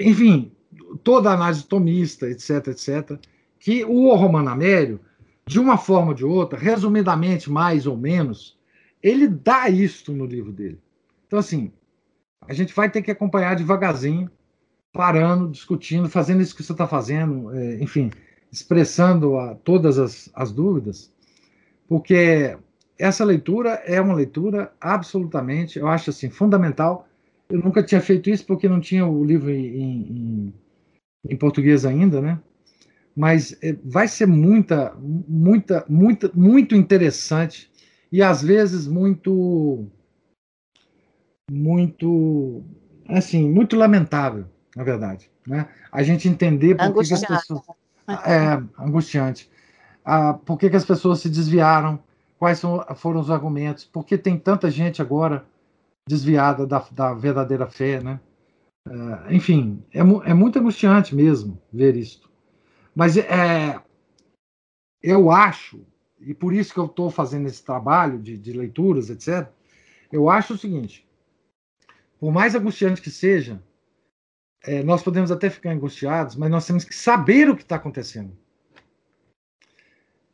enfim, 0.00 0.55
toda 1.02 1.30
a 1.30 1.34
análise 1.34 1.64
tomista, 1.64 2.28
etc, 2.28 2.68
etc, 2.68 3.18
que 3.58 3.84
o 3.84 4.14
Romano 4.14 4.50
Amério, 4.50 5.00
de 5.46 5.58
uma 5.58 5.78
forma 5.78 6.08
ou 6.08 6.14
de 6.14 6.24
outra, 6.24 6.58
resumidamente, 6.58 7.50
mais 7.50 7.86
ou 7.86 7.96
menos, 7.96 8.56
ele 9.02 9.28
dá 9.28 9.68
isto 9.68 10.12
no 10.12 10.26
livro 10.26 10.52
dele. 10.52 10.80
Então, 11.26 11.38
assim, 11.38 11.72
a 12.46 12.52
gente 12.52 12.74
vai 12.74 12.90
ter 12.90 13.02
que 13.02 13.10
acompanhar 13.10 13.56
devagarzinho, 13.56 14.30
parando, 14.92 15.50
discutindo, 15.50 16.08
fazendo 16.08 16.42
isso 16.42 16.54
que 16.56 16.62
você 16.62 16.72
está 16.72 16.86
fazendo, 16.86 17.52
é, 17.54 17.82
enfim, 17.82 18.10
expressando 18.50 19.36
a, 19.36 19.54
todas 19.54 19.98
as, 19.98 20.30
as 20.34 20.50
dúvidas, 20.50 21.12
porque 21.88 22.56
essa 22.98 23.24
leitura 23.24 23.82
é 23.84 24.00
uma 24.00 24.14
leitura 24.14 24.72
absolutamente, 24.80 25.78
eu 25.78 25.86
acho 25.86 26.10
assim, 26.10 26.30
fundamental. 26.30 27.06
Eu 27.48 27.60
nunca 27.60 27.82
tinha 27.82 28.00
feito 28.00 28.30
isso 28.30 28.44
porque 28.46 28.68
não 28.68 28.80
tinha 28.80 29.06
o 29.06 29.24
livro 29.24 29.50
em, 29.50 29.66
em, 29.66 30.54
em 31.28 31.36
português 31.36 31.84
ainda, 31.84 32.20
né? 32.20 32.38
Mas 33.14 33.56
é, 33.62 33.76
vai 33.84 34.08
ser 34.08 34.26
muita, 34.26 34.94
muita, 34.98 35.84
muita, 35.88 36.30
muito 36.34 36.74
interessante 36.74 37.70
e 38.12 38.22
às 38.22 38.42
vezes 38.42 38.86
muito, 38.86 39.86
muito, 41.50 42.62
assim, 43.08 43.48
muito 43.48 43.76
lamentável, 43.76 44.46
na 44.74 44.84
verdade, 44.84 45.30
né? 45.46 45.68
A 45.90 46.02
gente 46.02 46.28
entender 46.28 46.76
por 46.76 47.02
que, 47.02 47.08
que 47.08 47.14
as 47.14 47.24
pessoas 47.24 47.62
é 48.24 48.62
angustiante, 48.78 49.50
ah, 50.04 50.34
por 50.34 50.58
que, 50.58 50.70
que 50.70 50.76
as 50.76 50.84
pessoas 50.84 51.20
se 51.20 51.28
desviaram, 51.28 51.98
quais 52.38 52.58
são, 52.58 52.84
foram 52.96 53.20
os 53.20 53.30
argumentos, 53.30 53.84
por 53.84 54.04
que 54.04 54.18
tem 54.18 54.38
tanta 54.38 54.70
gente 54.70 55.00
agora 55.00 55.44
desviada 56.08 56.66
da, 56.66 56.86
da 56.92 57.14
verdadeira 57.14 57.66
fé, 57.66 58.00
né? 58.00 58.20
Uh, 58.86 59.32
enfim, 59.32 59.84
é, 59.92 59.98
é, 59.98 60.34
muito 60.34 60.58
angustiante 60.60 61.12
mesmo 61.12 61.60
ver 61.72 61.96
isso. 61.96 62.30
Mas 62.94 63.16
é, 63.16 63.82
eu 65.02 65.28
acho, 65.28 65.84
e 66.20 66.32
por 66.32 66.54
isso 66.54 66.72
que 66.72 66.78
eu 66.78 66.86
estou 66.86 67.10
fazendo 67.10 67.48
esse 67.48 67.64
trabalho 67.64 68.16
de, 68.20 68.38
de, 68.38 68.52
leituras, 68.52 69.10
etc., 69.10 69.48
eu 70.12 70.30
acho 70.30 70.54
o 70.54 70.58
seguinte: 70.58 71.04
por 72.20 72.32
mais 72.32 72.54
angustiante 72.54 73.02
que 73.02 73.10
seja, 73.10 73.60
é, 74.62 74.84
nós 74.84 75.02
podemos 75.02 75.32
até 75.32 75.50
ficar 75.50 75.70
angustiados, 75.70 76.36
mas 76.36 76.48
nós 76.48 76.64
temos 76.64 76.84
que 76.84 76.94
saber 76.94 77.50
o 77.50 77.56
que 77.56 77.62
está 77.62 77.74
acontecendo. 77.74 78.38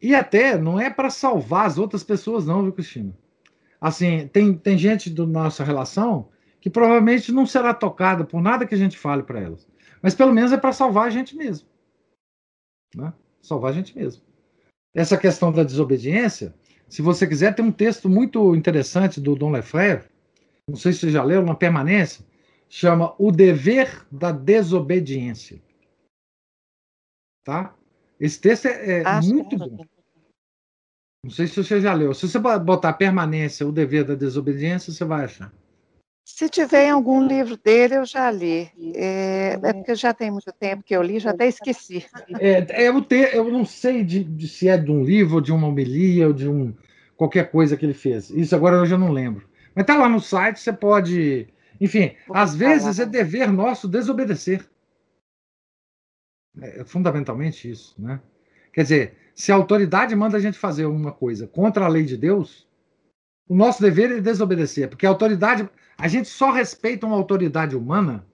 E 0.01 0.15
até 0.15 0.59
não 0.59 0.79
é 0.79 0.91
para 0.91 1.09
salvar 1.09 1.67
as 1.67 1.79
outras 1.79 2.05
pessoas, 2.05 2.45
não, 2.45 2.63
viu, 2.63 2.73
Cristina? 2.73 3.17
Assim, 3.81 4.29
tem, 4.29 4.55
tem 4.55 4.77
gente 4.77 5.09
da 5.09 5.25
nossa 5.25 5.65
relação 5.65 6.29
que 6.63 6.71
provavelmente 6.71 7.33
não 7.33 7.45
será 7.45 7.75
tocada 7.75 8.25
por 8.25 8.41
nada 8.41 8.65
que 8.65 8.75
a 8.75 8.79
gente 8.79 8.97
fale 8.97 9.25
para 9.25 9.41
elas. 9.41 9.69
Mas 10.01 10.15
pelo 10.15 10.33
menos 10.33 10.53
é 10.53 10.57
para 10.57 10.73
salvar 10.73 11.09
a 11.09 11.11
gente 11.11 11.37
mesmo. 11.37 11.69
Né? 12.95 13.13
Salvar 13.43 13.73
a 13.73 13.75
gente 13.75 13.99
mesmo. 13.99 14.23
Essa 14.95 15.19
questão 15.19 15.51
da 15.51 15.65
desobediência, 15.65 16.55
se 16.89 17.03
você 17.03 17.27
quiser, 17.27 17.53
tem 17.53 17.65
um 17.65 17.73
texto 17.73 18.09
muito 18.09 18.55
interessante 18.55 19.21
do 19.21 19.35
Dom 19.35 19.51
Lefebvre, 19.51 20.09
não 20.69 20.77
sei 20.77 20.93
se 20.93 21.01
você 21.01 21.11
já 21.11 21.25
leu, 21.25 21.43
na 21.43 21.57
permanência, 21.57 22.25
chama 22.69 23.13
O 23.19 23.33
Dever 23.33 24.07
da 24.13 24.31
Desobediência. 24.31 25.61
Tá? 27.45 27.75
Esse 28.21 28.41
texto 28.41 28.67
é, 28.67 29.01
é 29.01 29.21
muito 29.21 29.59
bom. 29.59 29.85
Não 31.25 31.31
sei 31.31 31.49
se 31.49 31.57
você 31.57 31.81
já 31.81 31.93
leu. 31.93 32.15
Se 32.15 32.29
você 32.29 32.39
botar 32.39 32.93
permanência, 32.93 33.67
o 33.67 33.73
dever 33.73 34.05
da 34.05 34.15
desobediência, 34.15 34.93
você 34.93 35.05
vai 35.05 35.25
achar. 35.25 35.53
Se 36.25 36.49
tiver 36.49 36.87
em 36.87 36.91
algum 36.91 37.27
livro 37.27 37.57
dele, 37.57 37.97
eu 37.97 38.05
já 38.05 38.31
li. 38.31 38.71
É, 38.95 39.59
é 39.63 39.73
porque 39.73 39.95
já 39.95 40.15
tem 40.15 40.31
muito 40.31 40.53
tempo 40.53 40.83
que 40.83 40.95
eu 40.95 41.03
li, 41.03 41.19
já 41.19 41.31
até 41.31 41.49
esqueci. 41.49 42.07
É, 42.39 42.89
eu, 42.89 43.01
te, 43.03 43.17
eu 43.35 43.51
não 43.51 43.65
sei 43.65 44.05
de, 44.05 44.23
de, 44.23 44.49
se 44.49 44.69
é 44.69 44.77
de 44.77 44.91
um 44.91 45.03
livro, 45.03 45.37
ou 45.37 45.41
de 45.41 45.53
uma 45.53 45.67
homilia, 45.67 46.29
ou 46.29 46.33
de 46.33 46.49
um, 46.49 46.75
qualquer 47.17 47.51
coisa 47.51 47.77
que 47.77 47.85
ele 47.85 47.95
fez. 47.95 48.31
Isso 48.31 48.55
agora 48.55 48.77
eu 48.77 48.87
já 48.87 48.97
não 48.97 49.11
lembro. 49.11 49.49
Mas 49.75 49.83
está 49.83 49.97
lá 49.97 50.09
no 50.09 50.21
site, 50.21 50.61
você 50.61 50.73
pode. 50.73 51.49
Enfim, 51.81 52.15
Vou 52.27 52.37
às 52.37 52.55
vezes 52.55 52.99
lá. 52.99 53.05
é 53.05 53.07
dever 53.07 53.51
nosso 53.51 53.89
desobedecer. 53.89 54.65
É 56.61 56.85
fundamentalmente 56.85 57.69
isso, 57.69 57.95
né? 57.99 58.21
Quer 58.73 58.83
dizer, 58.83 59.15
se 59.35 59.51
a 59.51 59.55
autoridade 59.55 60.15
manda 60.15 60.37
a 60.37 60.41
gente 60.41 60.59
fazer 60.59 60.87
uma 60.87 61.13
coisa 61.13 61.47
contra 61.47 61.85
a 61.85 61.89
lei 61.89 62.05
de 62.05 62.17
Deus, 62.17 62.69
o 63.49 63.55
nosso 63.55 63.83
dever 63.83 64.11
é 64.13 64.21
desobedecer, 64.21 64.89
porque 64.89 65.07
a 65.07 65.09
autoridade, 65.09 65.69
a 66.03 66.09
gente 66.09 66.29
só 66.29 66.51
respeita 66.51 67.07
uma 67.07 67.15
autoridade 67.15 67.77
humana 67.77 68.27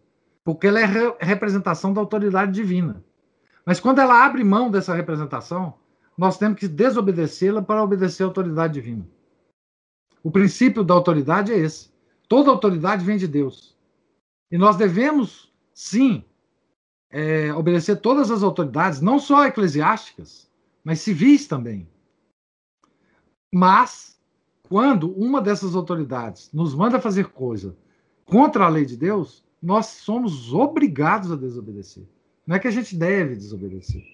porque 0.43 0.66
ela 0.66 0.81
é 0.81 0.86
re 0.86 1.15
representação 1.20 1.93
da 1.93 2.01
autoridade 2.01 2.51
divina. 2.51 3.05
Mas 3.66 3.78
quando 3.78 3.99
ela 3.99 4.24
abre 4.24 4.43
mão 4.43 4.70
dessa 4.70 4.95
representação, 4.95 5.74
nós 6.16 6.39
temos 6.39 6.59
que 6.59 6.66
desobedecê-la 6.66 7.61
para 7.61 7.85
obedecer 7.85 8.23
à 8.23 8.27
autoridade 8.27 8.73
divina. 8.73 9.07
O 10.23 10.31
princípio 10.31 10.82
da 10.82 10.95
autoridade 10.95 11.53
é 11.53 11.59
esse. 11.59 11.90
Toda 12.27 12.49
autoridade 12.51 13.05
vem 13.05 13.19
de 13.19 13.28
Deus. 13.28 13.77
E 14.51 14.57
nós 14.57 14.78
devemos, 14.78 15.53
sim, 15.74 16.24
é, 17.11 17.53
obedecer 17.53 17.97
todas 17.97 18.31
as 18.31 18.43
autoridades, 18.43 19.03
não 19.03 19.19
só 19.19 19.45
eclesiásticas, 19.45 20.51
mas 20.82 21.01
civis 21.01 21.47
também. 21.47 21.86
Mas, 23.53 24.18
quando 24.69 25.11
uma 25.12 25.40
dessas 25.40 25.74
autoridades 25.74 26.51
nos 26.53 26.74
manda 26.74 27.01
fazer 27.01 27.28
coisa 27.28 27.74
contra 28.27 28.66
a 28.66 28.69
lei 28.69 28.85
de 28.85 28.97
Deus, 28.97 29.43
nós 29.62 29.86
somos 29.86 30.53
obrigados 30.53 31.32
a 31.32 31.36
desobedecer. 31.36 32.05
Não 32.47 32.57
é 32.57 32.59
que 32.59 32.69
a 32.69 32.70
gente 32.70 32.95
deve 32.95 33.35
desobedecer. 33.35 34.05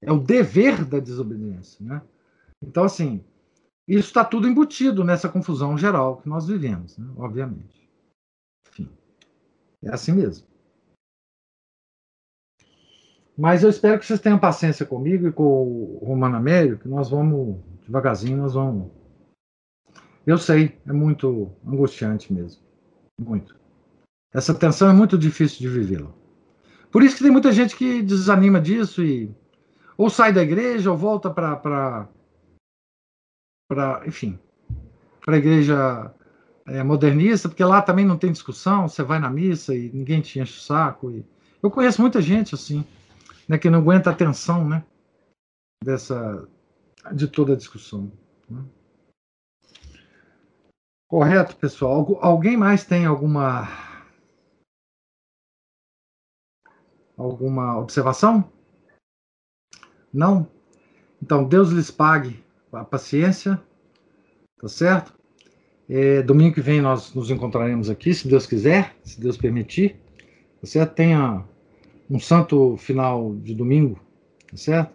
É 0.00 0.12
o 0.12 0.18
dever 0.18 0.84
da 0.84 1.00
desobediência. 1.00 1.84
Né? 1.84 2.00
Então, 2.62 2.84
assim, 2.84 3.24
isso 3.86 4.08
está 4.08 4.24
tudo 4.24 4.48
embutido 4.48 5.04
nessa 5.04 5.28
confusão 5.28 5.76
geral 5.76 6.18
que 6.18 6.28
nós 6.28 6.46
vivemos, 6.46 6.96
né? 6.96 7.08
obviamente. 7.16 7.88
Enfim, 8.68 8.88
é 9.82 9.90
assim 9.92 10.12
mesmo. 10.12 10.46
Mas 13.36 13.64
eu 13.64 13.70
espero 13.70 13.98
que 13.98 14.06
vocês 14.06 14.20
tenham 14.20 14.38
paciência 14.38 14.86
comigo 14.86 15.26
e 15.26 15.32
com 15.32 15.42
o 15.42 16.04
Romano 16.04 16.36
Amélio, 16.36 16.78
que 16.78 16.86
nós 16.86 17.10
vamos, 17.10 17.58
devagarzinho, 17.84 18.36
nós 18.36 18.54
vamos. 18.54 19.01
Eu 20.26 20.38
sei, 20.38 20.78
é 20.86 20.92
muito 20.92 21.50
angustiante 21.66 22.32
mesmo. 22.32 22.62
Muito. 23.18 23.56
Essa 24.32 24.54
tensão 24.54 24.88
é 24.88 24.92
muito 24.92 25.18
difícil 25.18 25.58
de 25.58 25.68
vivê-la. 25.68 26.10
Por 26.90 27.02
isso 27.02 27.16
que 27.16 27.22
tem 27.22 27.32
muita 27.32 27.52
gente 27.52 27.76
que 27.76 28.02
desanima 28.02 28.60
disso 28.60 29.02
e 29.02 29.34
ou 29.96 30.10
sai 30.10 30.32
da 30.32 30.42
igreja 30.42 30.90
ou 30.90 30.96
volta 30.96 31.30
para 31.30 32.08
para 33.68 34.06
enfim 34.06 34.38
para 35.24 35.36
a 35.36 35.38
igreja 35.38 36.14
é, 36.66 36.82
modernista 36.82 37.48
porque 37.48 37.64
lá 37.64 37.80
também 37.80 38.04
não 38.04 38.18
tem 38.18 38.32
discussão 38.32 38.88
você 38.88 39.02
vai 39.02 39.18
na 39.18 39.30
missa 39.30 39.74
e 39.74 39.90
ninguém 39.90 40.20
te 40.20 40.40
enche 40.40 40.58
o 40.58 40.62
saco 40.62 41.10
e 41.10 41.24
eu 41.62 41.70
conheço 41.70 42.00
muita 42.00 42.20
gente 42.20 42.54
assim 42.54 42.84
né 43.48 43.56
que 43.58 43.70
não 43.70 43.78
aguenta 43.78 44.10
a 44.10 44.14
tensão 44.14 44.68
né 44.68 44.84
dessa 45.84 46.46
de 47.12 47.26
toda 47.26 47.52
a 47.52 47.56
discussão 47.56 48.12
né? 48.48 48.62
Correto 51.12 51.54
pessoal 51.56 52.18
alguém 52.22 52.56
mais 52.56 52.86
tem 52.86 53.04
alguma 53.04 53.68
Alguma 57.14 57.78
observação? 57.78 58.50
Não? 60.10 60.48
Então, 61.22 61.44
Deus 61.44 61.68
lhes 61.68 61.90
pague 61.90 62.42
a 62.72 62.82
paciência, 62.82 63.62
tá 64.58 64.66
certo? 64.66 65.12
É, 65.88 66.22
domingo 66.22 66.54
que 66.54 66.62
vem 66.62 66.80
nós 66.80 67.12
nos 67.14 67.30
encontraremos 67.30 67.90
aqui, 67.90 68.14
se 68.14 68.26
Deus 68.26 68.46
quiser, 68.46 68.96
se 69.04 69.20
Deus 69.20 69.36
permitir, 69.36 70.00
tá 70.60 70.66
certo? 70.66 70.94
Tenha 70.94 71.44
um 72.08 72.18
santo 72.18 72.78
final 72.78 73.36
de 73.36 73.54
domingo, 73.54 74.00
tá 74.50 74.56
certo? 74.56 74.94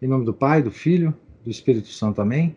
Em 0.00 0.08
nome 0.08 0.24
do 0.24 0.32
Pai, 0.32 0.62
do 0.62 0.70
Filho, 0.70 1.14
do 1.44 1.50
Espírito 1.50 1.88
Santo, 1.88 2.22
amém. 2.22 2.56